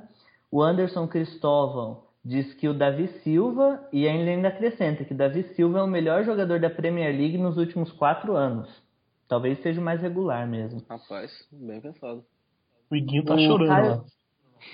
O 0.51 0.61
Anderson 0.61 1.07
Cristóvão 1.07 2.02
diz 2.23 2.53
que 2.53 2.67
o 2.67 2.73
Davi 2.73 3.07
Silva, 3.23 3.85
e 3.91 4.05
ele 4.05 4.29
ainda 4.29 4.47
acrescenta 4.47 5.03
que 5.03 5.13
Davi 5.13 5.43
Silva 5.55 5.79
é 5.79 5.83
o 5.83 5.87
melhor 5.87 6.23
jogador 6.23 6.59
da 6.59 6.69
Premier 6.69 7.11
League 7.15 7.37
nos 7.37 7.57
últimos 7.57 7.91
quatro 7.91 8.35
anos. 8.35 8.69
Talvez 9.27 9.61
seja 9.61 9.81
o 9.81 9.83
mais 9.83 10.01
regular 10.01 10.47
mesmo. 10.47 10.81
Rapaz, 10.89 11.31
bem 11.51 11.81
pensado. 11.81 12.23
O 12.89 12.95
Iguinho 12.95 13.25
tá 13.25 13.35
O 13.35 13.39
chorando 13.39 13.67
Caio- 13.67 13.89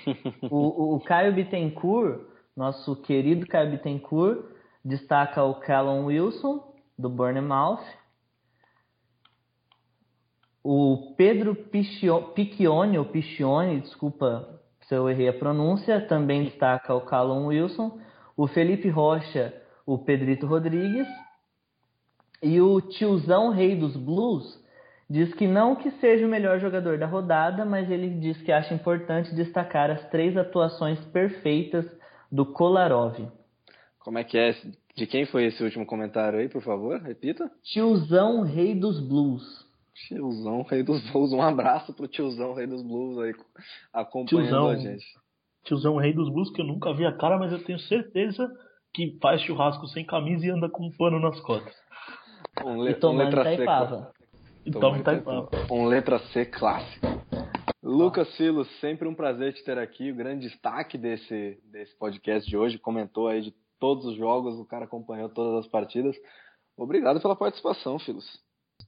lá. 0.42 0.48
O, 0.50 0.94
o, 0.96 1.00
Caio 1.00 1.34
Bittencourt, 1.34 2.20
nosso 2.56 2.94
querido 3.02 3.46
Caio 3.46 3.70
Bittencourt, 3.72 4.44
destaca 4.84 5.42
o 5.42 5.54
Callum 5.56 6.06
Wilson, 6.06 6.72
do 6.98 7.08
Bournemouth. 7.08 7.80
O 10.62 11.14
Pedro 11.16 11.54
Piccione, 11.54 12.98
ou 12.98 13.04
Piccione, 13.06 13.80
desculpa 13.80 14.59
se 14.90 14.94
eu 14.96 15.08
errei 15.08 15.28
a 15.28 15.32
pronúncia, 15.32 16.00
também 16.00 16.42
destaca 16.42 16.92
o 16.92 17.02
Callum 17.02 17.46
Wilson. 17.46 18.00
O 18.36 18.48
Felipe 18.48 18.88
Rocha, 18.88 19.54
o 19.86 19.96
Pedrito 19.96 20.48
Rodrigues. 20.48 21.06
E 22.42 22.60
o 22.60 22.80
tiozão 22.80 23.50
rei 23.50 23.76
dos 23.76 23.96
blues 23.96 24.60
diz 25.08 25.32
que 25.34 25.46
não 25.46 25.76
que 25.76 25.92
seja 25.92 26.26
o 26.26 26.28
melhor 26.28 26.58
jogador 26.58 26.98
da 26.98 27.06
rodada, 27.06 27.64
mas 27.64 27.88
ele 27.88 28.18
diz 28.18 28.42
que 28.42 28.50
acha 28.50 28.74
importante 28.74 29.32
destacar 29.32 29.92
as 29.92 30.10
três 30.10 30.36
atuações 30.36 30.98
perfeitas 31.12 31.86
do 32.30 32.44
Kolarov. 32.44 33.16
Como 34.00 34.18
é 34.18 34.24
que 34.24 34.36
é? 34.36 34.56
De 34.96 35.06
quem 35.06 35.24
foi 35.24 35.44
esse 35.44 35.62
último 35.62 35.86
comentário 35.86 36.40
aí, 36.40 36.48
por 36.48 36.62
favor? 36.62 37.00
Repita. 37.00 37.48
Tiozão 37.62 38.42
rei 38.42 38.74
dos 38.74 38.98
blues. 38.98 39.69
Tiozão 40.08 40.62
Rei 40.62 40.82
dos 40.82 41.00
Blues. 41.10 41.32
Um 41.32 41.42
abraço 41.42 41.92
pro 41.92 42.08
tiozão 42.08 42.54
Rei 42.54 42.66
dos 42.66 42.82
Blues 42.82 43.18
aí 43.18 43.34
acompanhando 43.92 44.48
Tiozão. 44.48 44.68
a 44.68 44.76
gente. 44.76 45.04
Tiozão 45.64 45.96
rei 45.96 46.12
dos 46.14 46.30
blues, 46.32 46.50
que 46.50 46.62
eu 46.62 46.64
nunca 46.64 46.92
vi 46.94 47.04
a 47.04 47.12
cara, 47.12 47.38
mas 47.38 47.52
eu 47.52 47.62
tenho 47.62 47.78
certeza 47.80 48.50
que 48.94 49.18
faz 49.20 49.42
churrasco 49.42 49.86
sem 49.88 50.04
camisa 50.06 50.46
e 50.46 50.50
anda 50.50 50.70
com 50.70 50.86
um 50.86 50.90
pano 50.90 51.20
nas 51.20 51.38
costas. 51.40 51.74
Um, 52.64 52.80
le- 52.82 52.92
E 52.92 52.94
tomando 52.94 53.20
um 53.20 53.24
letra 53.26 53.44
C. 53.44 53.52
Itaipava. 53.54 54.12
Então 54.64 54.80
Tomando 54.80 55.00
Itaipava. 55.02 55.50
Um 55.70 55.84
letra 55.84 56.18
C 56.18 56.46
clássico. 56.46 57.06
Lucas 57.82 58.34
Filos, 58.36 58.68
sempre 58.80 59.06
um 59.06 59.14
prazer 59.14 59.52
te 59.52 59.62
ter 59.62 59.78
aqui. 59.78 60.10
O 60.10 60.16
grande 60.16 60.48
destaque 60.48 60.96
desse, 60.96 61.58
desse 61.70 61.94
podcast 61.98 62.48
de 62.48 62.56
hoje. 62.56 62.78
Comentou 62.78 63.28
aí 63.28 63.42
de 63.42 63.54
todos 63.78 64.06
os 64.06 64.16
jogos, 64.16 64.58
o 64.58 64.64
cara 64.64 64.86
acompanhou 64.86 65.28
todas 65.28 65.64
as 65.64 65.70
partidas. 65.70 66.16
Obrigado 66.76 67.20
pela 67.20 67.36
participação, 67.36 67.98
Filos. 67.98 68.26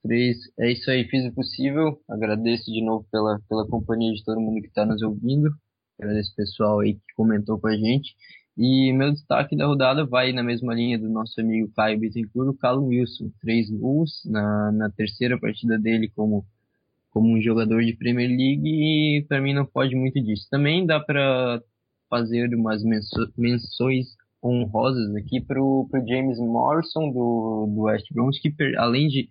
Três. 0.02 0.36
É 0.58 0.72
isso 0.72 0.90
aí, 0.90 1.04
fiz 1.04 1.24
o 1.26 1.32
possível. 1.32 1.98
Agradeço 2.08 2.70
de 2.70 2.84
novo 2.84 3.06
pela, 3.10 3.38
pela 3.48 3.66
companhia 3.66 4.12
de 4.12 4.24
todo 4.24 4.40
mundo 4.40 4.60
que 4.60 4.68
está 4.68 4.84
nos 4.84 5.02
ouvindo. 5.02 5.50
Agradeço 5.98 6.32
o 6.32 6.36
pessoal 6.36 6.80
aí 6.80 6.94
que 6.94 7.14
comentou 7.16 7.58
com 7.58 7.68
a 7.68 7.76
gente. 7.76 8.14
E 8.56 8.92
meu 8.92 9.12
destaque 9.12 9.56
da 9.56 9.66
rodada 9.66 10.04
vai 10.04 10.32
na 10.32 10.42
mesma 10.42 10.74
linha 10.74 10.98
do 10.98 11.08
nosso 11.08 11.40
amigo 11.40 11.72
Caio 11.74 11.98
Bittencourt, 11.98 12.48
o 12.48 12.58
Callum 12.58 12.88
Wilson. 12.88 13.30
Três 13.40 13.70
gols 13.70 14.22
na, 14.26 14.72
na 14.72 14.90
terceira 14.90 15.38
partida 15.38 15.78
dele 15.78 16.10
como, 16.14 16.44
como 17.10 17.28
um 17.34 17.40
jogador 17.40 17.82
de 17.82 17.96
Premier 17.96 18.28
League 18.28 18.62
e 18.66 19.24
para 19.26 19.40
mim 19.40 19.54
não 19.54 19.64
pode 19.64 19.94
muito 19.94 20.20
disso. 20.20 20.46
Também 20.50 20.84
dá 20.84 21.00
para 21.00 21.62
fazer 22.10 22.54
umas 22.54 22.82
menções 23.38 24.08
honrosas 24.44 25.14
aqui 25.14 25.40
pro, 25.40 25.86
pro 25.90 26.06
James 26.06 26.38
Morrison 26.38 27.10
do, 27.10 27.72
do 27.72 27.82
West 27.82 28.06
Brom, 28.12 28.28
que 28.30 28.52
além 28.76 29.08
de 29.08 29.28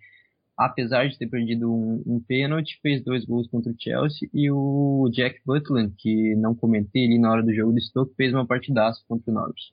apesar 0.56 1.08
de 1.08 1.18
ter 1.18 1.26
perdido 1.26 1.72
um, 1.72 2.02
um 2.06 2.20
pênalti, 2.20 2.78
fez 2.80 3.02
dois 3.02 3.24
gols 3.24 3.48
contra 3.48 3.72
o 3.72 3.76
Chelsea, 3.78 4.28
e 4.32 4.50
o 4.50 5.08
Jack 5.12 5.40
Butland, 5.44 5.94
que 5.98 6.34
não 6.36 6.54
comentei 6.54 7.06
ali 7.06 7.18
na 7.18 7.30
hora 7.30 7.42
do 7.42 7.54
jogo 7.54 7.72
do 7.72 7.80
Stoke, 7.80 8.14
fez 8.14 8.32
uma 8.32 8.46
partidaça 8.46 9.02
contra 9.08 9.30
o 9.30 9.34
Norwich. 9.34 9.72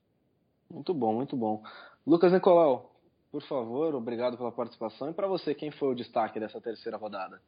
Muito 0.72 0.94
bom, 0.94 1.14
muito 1.14 1.36
bom. 1.36 1.64
Lucas 2.06 2.32
Nicolau, 2.32 2.92
por 3.32 3.42
favor, 3.44 3.94
obrigado 3.94 4.38
pela 4.38 4.52
participação. 4.52 5.10
E 5.10 5.14
para 5.14 5.28
você, 5.28 5.54
quem 5.54 5.72
foi 5.72 5.90
o 5.90 5.96
destaque 5.96 6.40
dessa 6.40 6.60
terceira 6.60 6.98
rodada? 6.98 7.40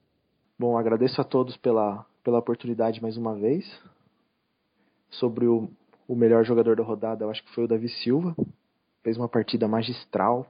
Bom, 0.57 0.77
agradeço 0.77 1.19
a 1.19 1.23
todos 1.23 1.57
pela, 1.57 2.05
pela 2.23 2.39
oportunidade 2.39 3.01
mais 3.01 3.17
uma 3.17 3.35
vez. 3.35 3.65
Sobre 5.09 5.47
o, 5.47 5.69
o 6.07 6.15
melhor 6.15 6.45
jogador 6.45 6.75
da 6.75 6.83
rodada, 6.83 7.25
eu 7.25 7.31
acho 7.31 7.43
que 7.43 7.53
foi 7.53 7.63
o 7.63 7.67
Davi 7.67 7.89
Silva. 7.89 8.35
Fez 9.03 9.17
uma 9.17 9.27
partida 9.27 9.67
magistral, 9.67 10.45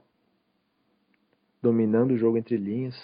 dominando 1.62 2.10
o 2.10 2.16
jogo 2.18 2.36
entre 2.36 2.56
linhas, 2.56 2.96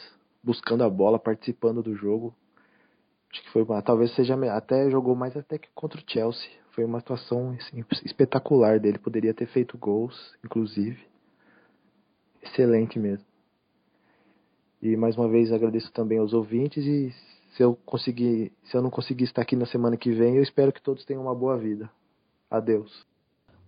buscando 0.43 0.83
a 0.83 0.91
bola, 0.91 1.19
participando 1.19 1.83
do 1.83 1.95
jogo. 1.95 2.35
Acho 3.31 3.43
que 3.43 3.51
foi 3.51 3.63
uma, 3.63 3.81
talvez 3.81 4.15
seja 4.15 4.35
até 4.53 4.91
jogou 4.91 5.15
mais 5.15 5.37
até 5.37 5.59
que 5.59 5.69
contra 5.75 6.01
o 6.01 6.05
Chelsea. 6.07 6.51
Foi 6.73 6.85
uma 6.85 6.99
atuação 6.99 7.57
assim, 7.59 7.85
espetacular 8.05 8.81
dele, 8.81 8.99
poderia 8.99 9.35
ter 9.35 9.47
feito 9.47 9.77
gols, 9.77 10.35
inclusive. 10.45 10.99
Excelente 12.43 12.99
mesmo. 12.99 13.27
E 14.81 14.97
mais 14.97 15.17
uma 15.17 15.29
vez 15.29 15.53
agradeço 15.53 15.93
também 15.93 16.19
aos 16.19 16.33
ouvintes 16.33 16.85
e 16.85 17.13
se 17.57 17.63
eu 17.63 17.77
conseguir, 17.85 18.53
se 18.65 18.77
eu 18.77 18.83
não 18.83 18.91
conseguir 18.91 19.25
estar 19.25 19.43
aqui 19.43 19.57
na 19.57 19.67
semana 19.67 19.97
que 19.97 20.13
vem, 20.13 20.37
eu 20.37 20.43
espero 20.43 20.73
que 20.73 20.81
todos 20.81 21.05
tenham 21.05 21.23
uma 21.23 21.35
boa 21.35 21.59
vida. 21.59 21.91
Adeus. 22.51 23.07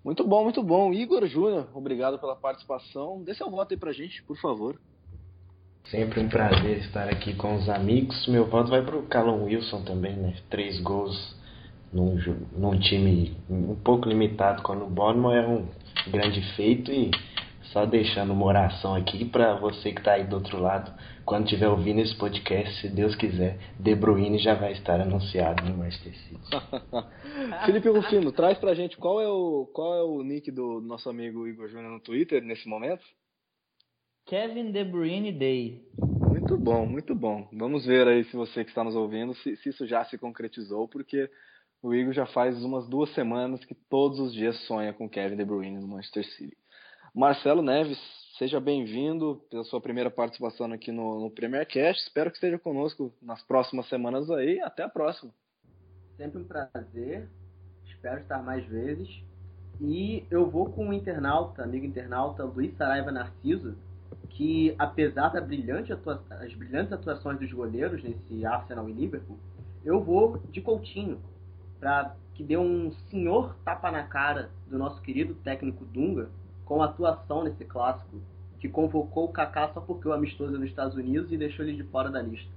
Muito 0.05 0.27
bom, 0.27 0.45
muito 0.45 0.63
bom. 0.63 0.93
Igor 0.93 1.27
Júnior, 1.27 1.69
obrigado 1.75 2.19
pela 2.19 2.35
participação. 2.35 3.23
Dê 3.23 3.35
seu 3.35 3.51
voto 3.51 3.75
aí 3.75 3.79
pra 3.79 3.93
gente, 3.93 4.23
por 4.23 4.37
favor. 4.39 4.81
Sempre 5.85 6.21
um 6.21 6.29
prazer 6.29 6.79
estar 6.79 7.09
aqui 7.09 7.35
com 7.35 7.57
os 7.57 7.69
amigos. 7.69 8.27
Meu 8.27 8.47
voto 8.47 8.71
vai 8.71 8.83
pro 8.83 9.03
Callum 9.03 9.45
Wilson 9.45 9.83
também, 9.83 10.17
né? 10.17 10.37
Três 10.49 10.81
gols 10.81 11.37
num, 11.93 12.17
num 12.57 12.79
time 12.79 13.37
um 13.49 13.75
pouco 13.75 14.09
limitado 14.09 14.63
quando 14.63 14.85
o 14.85 14.91
Bournemouth 14.91 15.35
é 15.35 15.47
um 15.47 15.67
grande 16.11 16.41
feito 16.55 16.93
e 16.93 17.11
só 17.73 17.87
deixando 17.87 18.33
uma 18.33 18.47
oração 18.47 18.95
aqui 18.95 19.25
para 19.25 19.55
você 19.55 19.93
que 19.93 20.03
tá 20.03 20.13
aí 20.13 20.25
do 20.25 20.37
outro 20.37 20.61
lado, 20.61 20.93
quando 21.25 21.45
estiver 21.45 21.69
ouvindo 21.69 22.01
esse 22.01 22.17
podcast, 22.17 22.81
se 22.81 22.89
Deus 22.89 23.15
quiser, 23.15 23.59
De 23.79 23.95
Bruyne 23.95 24.39
já 24.39 24.55
vai 24.55 24.73
estar 24.73 25.01
anunciado 25.01 25.65
no 25.65 25.77
Manchester 25.77 26.15
City. 26.15 26.41
Felipe 27.67 27.89
Rufino, 27.89 28.33
traz 28.33 28.59
pra 28.59 28.75
gente 28.75 28.97
qual 28.97 29.21
é 29.21 29.29
o 29.29 29.67
qual 29.73 29.95
é 29.95 30.03
o 30.03 30.23
nick 30.23 30.51
do 30.51 30.81
nosso 30.81 31.09
amigo 31.09 31.47
Igor 31.47 31.69
Júnior 31.69 31.93
no 31.93 32.01
Twitter 32.01 32.43
nesse 32.43 32.69
momento. 32.69 33.05
Kevin 34.27 34.73
De 34.73 34.85
Bruyne 34.85 35.33
Day. 35.33 35.83
Muito 36.29 36.57
bom, 36.57 36.87
muito 36.87 37.15
bom. 37.15 37.49
Vamos 37.53 37.87
ver 37.87 38.07
aí 38.07 38.25
se 38.25 38.37
você 38.37 38.65
que 38.65 38.71
está 38.71 38.83
nos 38.83 38.95
ouvindo, 38.95 39.35
se, 39.35 39.57
se 39.57 39.69
isso 39.69 39.87
já 39.87 40.05
se 40.05 40.19
concretizou, 40.19 40.89
porque 40.89 41.29
o 41.83 41.95
Igor 41.95 42.13
já 42.13 42.27
faz 42.27 42.63
umas 42.65 42.89
duas 42.89 43.13
semanas 43.15 43.65
que 43.65 43.75
todos 43.75 44.19
os 44.19 44.33
dias 44.33 44.57
sonha 44.67 44.93
com 44.93 45.09
Kevin 45.09 45.37
De 45.37 45.45
Bruyne 45.45 45.81
no 45.81 45.89
Manchester 45.89 46.25
City. 46.37 46.57
Marcelo 47.15 47.61
Neves, 47.61 47.99
seja 48.39 48.61
bem-vindo 48.61 49.43
pela 49.51 49.65
sua 49.65 49.81
primeira 49.81 50.11
participação 50.11 50.73
aqui 50.73 50.93
no, 50.93 51.21
no 51.21 51.31
Premier 51.31 51.67
Cast. 51.67 52.03
Espero 52.03 52.31
que 52.31 52.37
esteja 52.37 52.59
conosco 52.59 53.13
nas 53.21 53.43
próximas 53.43 53.89
semanas 53.89 54.31
aí. 54.31 54.61
Até 54.61 54.85
a 54.85 54.89
próxima. 54.89 55.33
Sempre 56.17 56.41
um 56.41 56.45
prazer. 56.45 57.29
Espero 57.87 58.21
estar 58.21 58.43
mais 58.43 58.65
vezes. 58.67 59.09
E 59.81 60.25
eu 60.31 60.49
vou 60.49 60.67
com 60.67 60.89
o 60.89 60.93
internauta, 60.93 61.65
amigo 61.65 61.85
internauta 61.85 62.45
Luiz 62.45 62.77
Saraiva 62.77 63.11
Narciso, 63.11 63.77
que 64.29 64.75
apesar 64.79 65.31
da 65.31 65.41
brilhante 65.41 65.93
atua- 65.93 66.23
brilhantes 66.57 66.93
atuações 66.93 67.39
dos 67.41 67.51
goleiros 67.53 68.03
nesse 68.03 68.45
Arsenal 68.45 68.89
e 68.89 68.93
Liverpool, 68.93 69.39
eu 69.85 70.03
vou 70.03 70.39
de 70.51 70.61
Coutinho, 70.61 71.19
para 71.81 72.15
que 72.35 72.45
dê 72.45 72.57
um 72.57 72.93
senhor 73.11 73.57
tapa 73.65 73.91
na 73.91 74.03
cara 74.05 74.51
do 74.69 74.79
nosso 74.79 75.01
querido 75.03 75.35
técnico 75.37 75.85
Dunga 75.87 76.29
com 76.71 76.81
a 76.81 76.85
atuação 76.85 77.43
nesse 77.43 77.65
clássico, 77.65 78.23
que 78.61 78.69
convocou 78.69 79.25
o 79.25 79.33
Kaká 79.33 79.73
só 79.75 79.81
porque 79.81 80.07
o 80.07 80.13
amistoso 80.13 80.55
é 80.55 80.59
nos 80.59 80.69
Estados 80.69 80.95
Unidos 80.95 81.33
e 81.33 81.37
deixou 81.37 81.65
ele 81.65 81.77
de 81.77 81.83
fora 81.91 82.09
da 82.09 82.23
lista. 82.23 82.49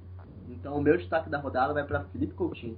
Então 0.48 0.76
o 0.76 0.82
meu 0.84 0.96
destaque 0.96 1.32
da 1.32 1.40
rodada 1.40 1.74
vai 1.74 1.84
para 1.84 2.04
Felipe 2.04 2.36
Coutinho. 2.36 2.78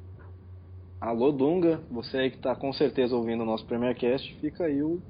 Alô, 1.02 1.34
Dunga, 1.34 1.84
você 1.91 2.18
aí 2.20 2.32
que 2.32 2.38
está 2.38 2.56
com 2.56 2.72
certeza 2.72 3.14
ouvindo 3.18 3.44
o 3.44 3.45
nosso 3.45 3.66
Premier 3.66 3.94
Cast, 3.98 4.34
fica 4.40 4.64
aí 4.64 4.82
o- 4.82 5.02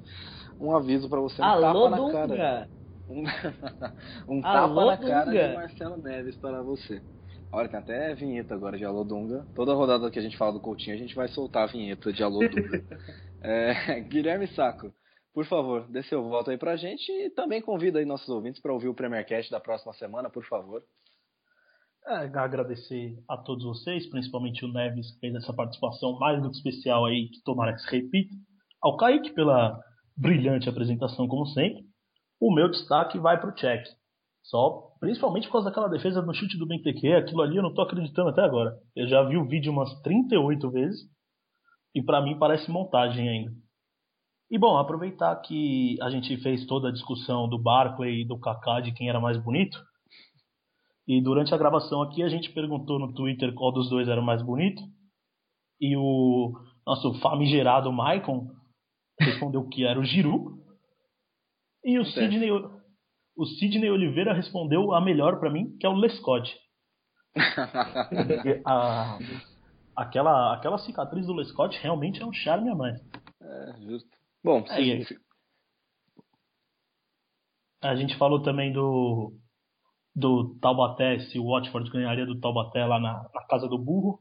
um 0.58 0.74
aviso 0.74 1.08
para 1.08 1.20
você, 1.20 1.40
um 1.40 1.44
Alô, 1.44 1.88
tapa 1.88 1.90
na 1.90 2.10
cara. 2.10 2.26
Dunga! 2.26 2.68
Um, 3.08 3.22
um 4.28 4.42
Alô, 4.42 4.80
tapa 4.80 4.84
na 4.84 4.96
cara 4.96 5.24
Dunga. 5.26 5.48
de 5.48 5.54
Marcelo 5.54 5.96
Neves 5.98 6.36
para 6.38 6.60
você. 6.60 7.00
Olha, 7.52 7.68
tem 7.68 7.78
até 7.78 8.14
vinheta 8.16 8.52
agora 8.52 8.76
de 8.76 8.84
Alô 8.84 9.04
Dunga. 9.04 9.46
Toda 9.54 9.72
rodada 9.74 10.10
que 10.10 10.18
a 10.18 10.22
gente 10.22 10.36
fala 10.36 10.52
do 10.54 10.60
Coutinho, 10.60 10.96
a 10.96 10.98
gente 10.98 11.14
vai 11.14 11.28
soltar 11.28 11.68
a 11.68 11.72
vinheta 11.72 12.12
de 12.12 12.20
Alô 12.24 12.40
Dunga. 12.48 12.82
É, 13.40 14.00
Guilherme 14.00 14.48
Saco, 14.48 14.92
por 15.36 15.44
favor, 15.44 15.86
dê 15.90 16.02
seu 16.04 16.26
voto 16.26 16.50
aí 16.50 16.56
pra 16.56 16.76
gente 16.76 17.12
e 17.12 17.28
também 17.28 17.60
convida 17.60 17.98
aí 17.98 18.06
nossos 18.06 18.26
ouvintes 18.30 18.58
para 18.58 18.72
ouvir 18.72 18.88
o 18.88 18.94
Premier 18.94 19.22
Cast 19.26 19.50
da 19.50 19.60
próxima 19.60 19.92
semana, 19.92 20.30
por 20.30 20.42
favor. 20.46 20.82
É, 22.06 22.14
agradecer 22.38 23.22
a 23.28 23.36
todos 23.36 23.62
vocês, 23.62 24.08
principalmente 24.08 24.64
o 24.64 24.72
Neves, 24.72 25.12
que 25.12 25.20
fez 25.20 25.34
essa 25.34 25.52
participação 25.52 26.18
mais 26.18 26.42
do 26.42 26.50
que 26.50 26.56
especial 26.56 27.04
aí, 27.04 27.28
que 27.28 27.42
tomara 27.44 27.74
que 27.74 27.82
se 27.82 27.90
repita. 27.90 28.34
Ao 28.80 28.96
Kaique 28.96 29.34
pela 29.34 29.78
brilhante 30.16 30.70
apresentação, 30.70 31.28
como 31.28 31.44
sempre. 31.48 31.84
O 32.40 32.50
meu 32.50 32.70
destaque 32.70 33.18
vai 33.18 33.38
para 33.38 33.50
o 33.50 33.54
Check. 33.54 33.84
Só, 34.42 34.88
principalmente 35.00 35.48
por 35.48 35.52
causa 35.52 35.68
daquela 35.68 35.88
defesa 35.88 36.22
no 36.22 36.32
chute 36.32 36.56
do 36.56 36.66
Benteke, 36.66 37.12
aquilo 37.12 37.42
ali 37.42 37.58
eu 37.58 37.62
não 37.62 37.74
tô 37.74 37.82
acreditando 37.82 38.30
até 38.30 38.40
agora. 38.40 38.74
Eu 38.96 39.06
já 39.06 39.22
vi 39.22 39.36
o 39.36 39.46
vídeo 39.46 39.70
umas 39.70 40.00
38 40.00 40.70
vezes 40.70 41.00
e 41.94 42.02
para 42.02 42.22
mim 42.22 42.38
parece 42.38 42.70
montagem 42.70 43.28
ainda. 43.28 43.65
E 44.50 44.58
bom, 44.58 44.78
aproveitar 44.78 45.34
que 45.36 45.96
a 46.00 46.08
gente 46.08 46.36
fez 46.38 46.64
toda 46.66 46.88
a 46.88 46.92
discussão 46.92 47.48
do 47.48 47.58
Barclay 47.58 48.22
e 48.22 48.24
do 48.24 48.38
Kaká 48.38 48.80
de 48.80 48.92
quem 48.92 49.08
era 49.08 49.20
mais 49.20 49.36
bonito. 49.36 49.76
E 51.06 51.20
durante 51.20 51.52
a 51.52 51.58
gravação 51.58 52.02
aqui 52.02 52.22
a 52.22 52.28
gente 52.28 52.52
perguntou 52.52 52.98
no 52.98 53.12
Twitter 53.12 53.52
qual 53.54 53.72
dos 53.72 53.88
dois 53.88 54.08
era 54.08 54.22
mais 54.22 54.42
bonito. 54.42 54.82
E 55.80 55.96
o 55.96 56.52
nosso 56.86 57.14
famigerado 57.20 57.92
Maicon 57.92 58.48
respondeu 59.20 59.68
que 59.68 59.84
era 59.84 59.98
o 59.98 60.04
Giru. 60.04 60.58
E 61.84 61.98
o 61.98 62.04
Sidney, 62.04 62.50
o 63.36 63.46
Sidney 63.46 63.90
Oliveira 63.90 64.32
respondeu 64.32 64.94
a 64.94 65.00
melhor 65.00 65.40
para 65.40 65.50
mim, 65.50 65.76
que 65.78 65.86
é 65.86 65.88
o 65.88 65.94
Lescott. 65.94 66.56
a, 68.64 69.18
aquela, 69.94 70.54
aquela 70.54 70.78
cicatriz 70.78 71.26
do 71.26 71.34
Lescott 71.34 71.78
realmente 71.82 72.22
é 72.22 72.26
um 72.26 72.32
charme 72.32 72.70
a 72.70 72.74
mais. 72.74 73.00
É, 73.42 73.80
justo. 73.82 74.15
Bom, 74.46 74.64
é, 74.70 75.02
a 77.82 77.96
gente 77.96 78.16
falou 78.16 78.40
também 78.44 78.72
do 78.72 79.34
do 80.14 80.56
Taubaté, 80.60 81.18
se 81.18 81.36
o 81.40 81.50
Watford 81.50 81.90
ganharia 81.90 82.24
do 82.24 82.38
Taubaté 82.38 82.86
lá 82.86 83.00
na, 83.00 83.28
na 83.34 83.44
casa 83.48 83.66
do 83.66 83.76
burro. 83.76 84.20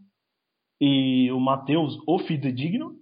E 0.81 1.31
o 1.31 1.39
Matheus, 1.39 1.95
o 2.07 2.17
fidedigno, 2.17 2.95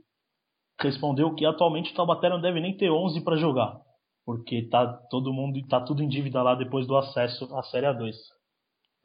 respondeu 0.81 1.33
que 1.33 1.45
atualmente 1.45 1.93
o 1.93 1.95
Taubaté 1.95 2.27
não 2.27 2.41
deve 2.41 2.59
nem 2.59 2.75
ter 2.75 2.91
11 2.91 3.23
para 3.23 3.37
jogar, 3.37 3.79
porque 4.25 4.67
tá 4.67 4.85
todo 5.09 5.33
mundo 5.33 5.65
tá 5.69 5.79
tudo 5.79 6.03
em 6.03 6.09
dívida 6.09 6.43
lá 6.43 6.55
depois 6.55 6.85
do 6.85 6.97
acesso 6.97 7.45
à 7.55 7.63
Série 7.63 7.87
A2. 7.87 8.11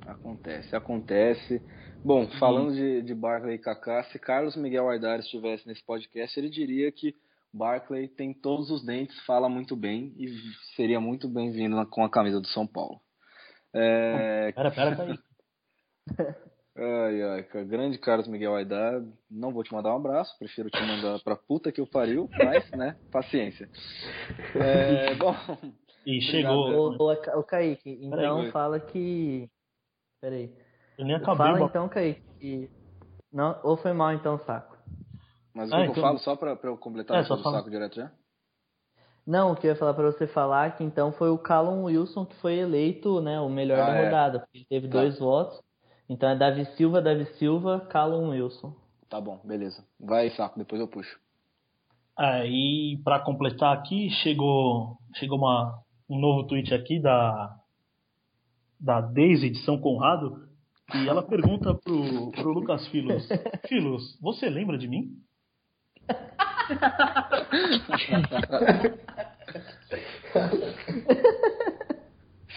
Acontece, 0.03 0.75
acontece. 0.75 1.63
Bom, 2.05 2.27
falando 2.41 2.75
de, 2.75 3.01
de 3.01 3.15
Barclay 3.15 3.55
e 3.55 3.59
Kaká, 3.61 4.03
se 4.11 4.19
Carlos 4.19 4.57
Miguel 4.57 4.89
Ardares 4.89 5.25
estivesse 5.25 5.69
nesse 5.69 5.85
podcast, 5.87 6.37
ele 6.39 6.51
diria 6.51 6.91
que 6.91 7.15
Barclay 7.53 8.09
tem 8.09 8.33
todos 8.33 8.71
os 8.71 8.85
dentes, 8.85 9.19
fala 9.25 9.49
muito 9.49 9.75
bem 9.75 10.15
e 10.17 10.29
seria 10.77 11.01
muito 11.01 11.29
bem-vindo 11.29 11.85
com 11.87 12.05
a 12.05 12.11
camisa 12.11 12.41
do 12.41 12.47
São 12.49 12.67
Paulo. 12.67 13.01
É... 13.75 14.53
Pera, 14.53 14.71
pera, 14.71 14.97
tá 14.97 15.03
aí. 15.05 15.19
Ai, 16.81 17.23
ai, 17.23 17.65
grande 17.65 17.99
Carlos 17.99 18.29
Miguel 18.29 18.55
Aidar, 18.55 19.03
não 19.29 19.53
vou 19.53 19.65
te 19.65 19.73
mandar 19.73 19.93
um 19.93 19.97
abraço, 19.97 20.39
prefiro 20.39 20.71
te 20.71 20.81
mandar 20.81 21.19
pra 21.25 21.35
puta 21.35 21.73
que 21.73 21.81
eu 21.81 21.89
pariu, 21.89 22.29
mas, 22.39 22.71
né, 22.71 22.97
paciência. 23.11 23.69
É, 24.55 25.13
bom. 25.19 25.35
E 26.07 26.21
chegou. 26.21 26.97
Ô, 26.97 27.13
ô, 27.37 27.43
Kaique, 27.43 27.99
então 28.01 28.43
aí, 28.43 28.53
fala 28.53 28.79
que. 28.79 29.51
Peraí. 30.21 30.55
Eu 30.97 31.05
nem 31.05 31.17
acabei. 31.17 31.37
Fala 31.37 31.63
então, 31.63 31.89
Kaique, 31.89 32.23
que. 32.39 32.71
Não, 33.33 33.61
ou 33.65 33.77
foi 33.77 33.93
mal 33.93 34.13
então, 34.13 34.39
saco. 34.39 34.78
Mas 35.59 35.73
o 35.73 35.75
ah, 35.75 35.79
que 35.79 35.91
então... 35.91 35.97
eu 35.97 36.03
falo 36.03 36.19
só 36.21 36.37
pra, 36.37 36.55
pra 36.55 36.71
eu 36.71 36.79
completar 36.79 37.17
é, 37.17 37.23
o 37.23 37.27
fala... 37.27 37.59
saco 37.59 37.69
direto 37.69 37.97
já? 37.97 38.13
Não, 39.27 39.51
o 39.51 39.57
que 39.57 39.67
eu 39.67 39.73
ia 39.73 39.77
falar 39.77 39.93
para 39.93 40.07
você 40.13 40.25
falar 40.29 40.77
que 40.77 40.85
então 40.85 41.11
foi 41.11 41.31
o 41.31 41.39
Callum 41.39 41.83
Wilson 41.83 42.25
que 42.25 42.37
foi 42.37 42.55
eleito 42.55 43.21
né, 43.21 43.41
o 43.41 43.49
melhor 43.49 43.81
ah, 43.81 43.87
da 43.87 43.97
é. 43.97 44.05
rodada, 44.05 44.39
porque 44.39 44.59
ele 44.59 44.67
teve 44.67 44.87
tá. 44.87 45.01
dois 45.01 45.19
votos. 45.19 45.61
Então 46.09 46.29
é 46.29 46.37
Davi 46.37 46.65
Silva, 46.77 47.03
Davi 47.03 47.27
Silva, 47.39 47.81
Callum 47.91 48.29
Wilson. 48.29 48.73
Tá 49.11 49.21
bom, 49.21 49.41
beleza. 49.43 49.85
Vai, 49.99 50.31
saco, 50.31 50.57
depois 50.61 50.81
eu 50.81 50.87
puxo. 50.87 51.19
Aí, 52.17 52.97
é, 52.97 53.03
para 53.03 53.19
completar 53.19 53.77
aqui, 53.77 54.11
chegou, 54.23 54.97
chegou 55.17 55.39
uma, 55.39 55.83
um 56.09 56.21
novo 56.21 56.47
tweet 56.47 56.73
aqui 56.73 57.01
da, 57.01 57.57
da 58.79 59.01
Daisy 59.01 59.51
de 59.51 59.59
São 59.65 59.77
Conrado, 59.81 60.49
e 60.95 61.09
ela 61.09 61.23
pergunta 61.23 61.75
pro, 61.75 62.31
pro 62.31 62.53
Lucas 62.53 62.87
Filos: 62.89 63.29
Filos, 63.69 64.17
você 64.23 64.49
lembra 64.49 64.79
de 64.79 64.87
mim? 64.87 65.19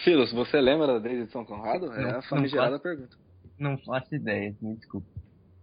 Filos, 0.04 0.32
você 0.32 0.60
lembra 0.60 0.86
da 0.86 0.98
Daisy 0.98 1.26
de 1.26 1.32
São 1.32 1.44
Conrado? 1.44 1.92
É 1.92 2.10
a 2.16 2.22
famigerada 2.22 2.78
pergunta. 2.78 3.16
Não 3.58 3.78
faço 3.78 4.14
ideia, 4.14 4.56
me 4.60 4.76
desculpa. 4.76 5.06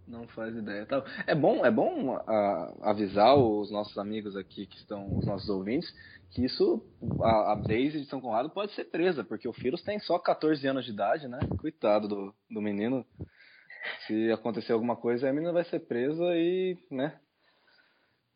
Não 0.10 0.28
faz 0.30 0.56
ideia. 0.56 0.86
Tá. 0.88 1.04
É 1.28 1.36
bom, 1.36 1.64
é 1.64 1.70
bom 1.70 2.18
avisar 2.82 3.36
os 3.38 3.70
nossos 3.70 3.96
amigos 3.98 4.36
aqui 4.36 4.66
que 4.66 4.78
estão, 4.78 5.16
os 5.16 5.26
nossos 5.26 5.48
ouvintes, 5.50 5.94
que 6.32 6.44
isso, 6.44 6.84
a, 7.22 7.52
a 7.52 7.56
Daisy 7.56 8.02
de 8.02 8.08
São 8.08 8.20
Conrado 8.20 8.50
pode 8.50 8.74
ser 8.74 8.86
presa, 8.86 9.24
porque 9.24 9.48
o 9.48 9.54
Filos 9.54 9.84
tem 9.84 10.00
só 10.00 10.18
14 10.18 10.66
anos 10.68 10.86
de 10.86 10.92
idade, 10.92 11.28
né? 11.28 11.40
Coitado 11.60 12.08
do, 12.08 12.34
do 12.50 12.62
menino. 12.62 13.06
Se 14.08 14.32
acontecer 14.32 14.74
alguma 14.74 14.96
coisa, 14.96 15.30
a 15.30 15.34
menina 15.34 15.54
vai 15.54 15.64
ser 15.66 15.80
presa 15.82 16.24
e, 16.36 16.76
né? 16.90 17.20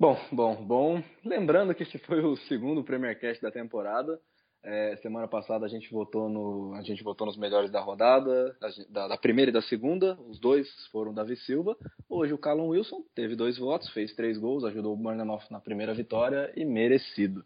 Bom, 0.04 0.20
bom, 0.34 0.56
bom. 0.56 1.04
Lembrando 1.24 1.74
que 1.74 1.84
esse 1.84 1.98
foi 2.00 2.20
o 2.20 2.36
segundo 2.36 2.84
Premier 2.84 3.18
Cast 3.18 3.42
da 3.42 3.50
temporada. 3.50 4.20
É, 4.62 4.98
semana 4.98 5.30
passada 5.30 5.66
a 5.66 5.70
gente 5.70 5.90
votou 5.90 6.28
no, 6.28 6.74
a 6.76 6.82
gente 6.82 7.02
votou 7.02 7.26
nos 7.26 7.38
melhores 7.38 7.72
da 7.72 7.80
rodada, 7.80 8.54
da, 8.90 9.08
da, 9.08 9.18
primeira 9.18 9.50
e 9.50 9.54
da 9.54 9.62
segunda. 9.62 10.20
Os 10.28 10.42
dois 10.42 10.68
foram 10.92 11.14
Davi 11.14 11.38
Silva. 11.38 11.78
Hoje 12.10 12.34
o 12.34 12.38
Callum 12.38 12.68
Wilson 12.68 13.02
teve 13.16 13.34
dois 13.34 13.58
votos, 13.58 13.90
fez 13.92 14.14
três 14.14 14.38
gols, 14.38 14.66
ajudou 14.66 14.94
o 14.94 14.98
Bournemouth 14.98 15.50
na 15.50 15.62
primeira 15.62 15.94
vitória 15.94 16.52
e 16.54 16.66
merecido. 16.66 17.42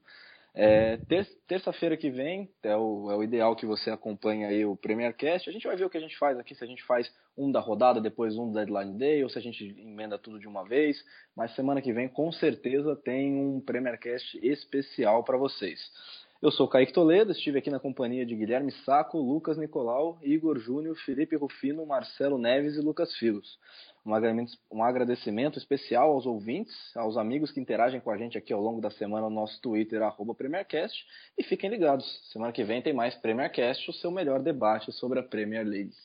É, 0.59 0.97
ter, 1.07 1.27
Terça-feira 1.47 1.95
que 1.95 2.09
vem 2.09 2.49
é 2.63 2.75
o, 2.75 3.11
é 3.11 3.15
o, 3.15 3.23
ideal 3.23 3.55
que 3.55 3.63
você 3.63 3.91
acompanhe 3.91 4.43
aí 4.43 4.65
o 4.65 4.75
Premier 4.75 5.15
Cast. 5.15 5.47
A 5.47 5.53
gente 5.53 5.67
vai 5.67 5.75
ver 5.75 5.85
o 5.85 5.89
que 5.89 5.97
a 5.97 6.01
gente 6.01 6.17
faz 6.17 6.37
aqui, 6.39 6.55
se 6.55 6.63
a 6.63 6.67
gente 6.67 6.83
faz 6.83 7.13
um 7.37 7.51
da 7.51 7.59
rodada, 7.59 8.01
depois 8.01 8.35
um 8.35 8.47
do 8.47 8.53
Deadline 8.55 8.97
Day, 8.97 9.23
ou 9.23 9.29
se 9.29 9.37
a 9.37 9.41
gente 9.41 9.63
emenda 9.79 10.17
tudo 10.17 10.39
de 10.39 10.47
uma 10.47 10.67
vez. 10.67 10.97
Mas 11.35 11.53
semana 11.53 11.79
que 11.79 11.93
vem, 11.93 12.09
com 12.09 12.31
certeza, 12.31 12.95
tem 12.95 13.39
um 13.39 13.61
Premier 13.61 13.99
Cast 13.99 14.35
especial 14.41 15.23
para 15.23 15.37
vocês. 15.37 15.79
Eu 16.39 16.51
sou 16.51 16.67
Kaique 16.67 16.93
Toledo, 16.93 17.31
estive 17.31 17.57
aqui 17.57 17.71
na 17.71 17.79
companhia 17.79 18.23
de 18.23 18.35
Guilherme 18.35 18.71
Saco, 18.71 19.17
Lucas 19.17 19.57
Nicolau, 19.57 20.19
Igor 20.21 20.59
Júnior, 20.59 20.95
Felipe 20.97 21.35
Rufino, 21.35 21.83
Marcelo 21.83 22.37
Neves 22.37 22.75
e 22.75 22.79
Lucas 22.79 23.11
Filos. 23.15 23.57
Um 24.71 24.83
agradecimento 24.83 25.57
especial 25.57 26.11
aos 26.11 26.27
ouvintes, 26.27 26.75
aos 26.95 27.17
amigos 27.17 27.51
que 27.51 27.59
interagem 27.59 27.99
com 27.99 28.11
a 28.11 28.17
gente 28.19 28.37
aqui 28.37 28.53
ao 28.53 28.61
longo 28.61 28.79
da 28.79 28.91
semana 28.91 29.27
no 29.27 29.35
nosso 29.35 29.59
Twitter, 29.61 30.03
arroba 30.03 30.35
PremierCast. 30.35 31.07
E 31.35 31.41
fiquem 31.41 31.71
ligados, 31.71 32.05
semana 32.31 32.51
que 32.53 32.63
vem 32.63 32.83
tem 32.83 32.93
mais 32.93 33.15
PremierCast, 33.15 33.89
o 33.89 33.93
seu 33.93 34.11
melhor 34.11 34.39
debate 34.39 34.91
sobre 34.91 35.17
a 35.17 35.23
Premier 35.23 35.65
League. 35.65 35.95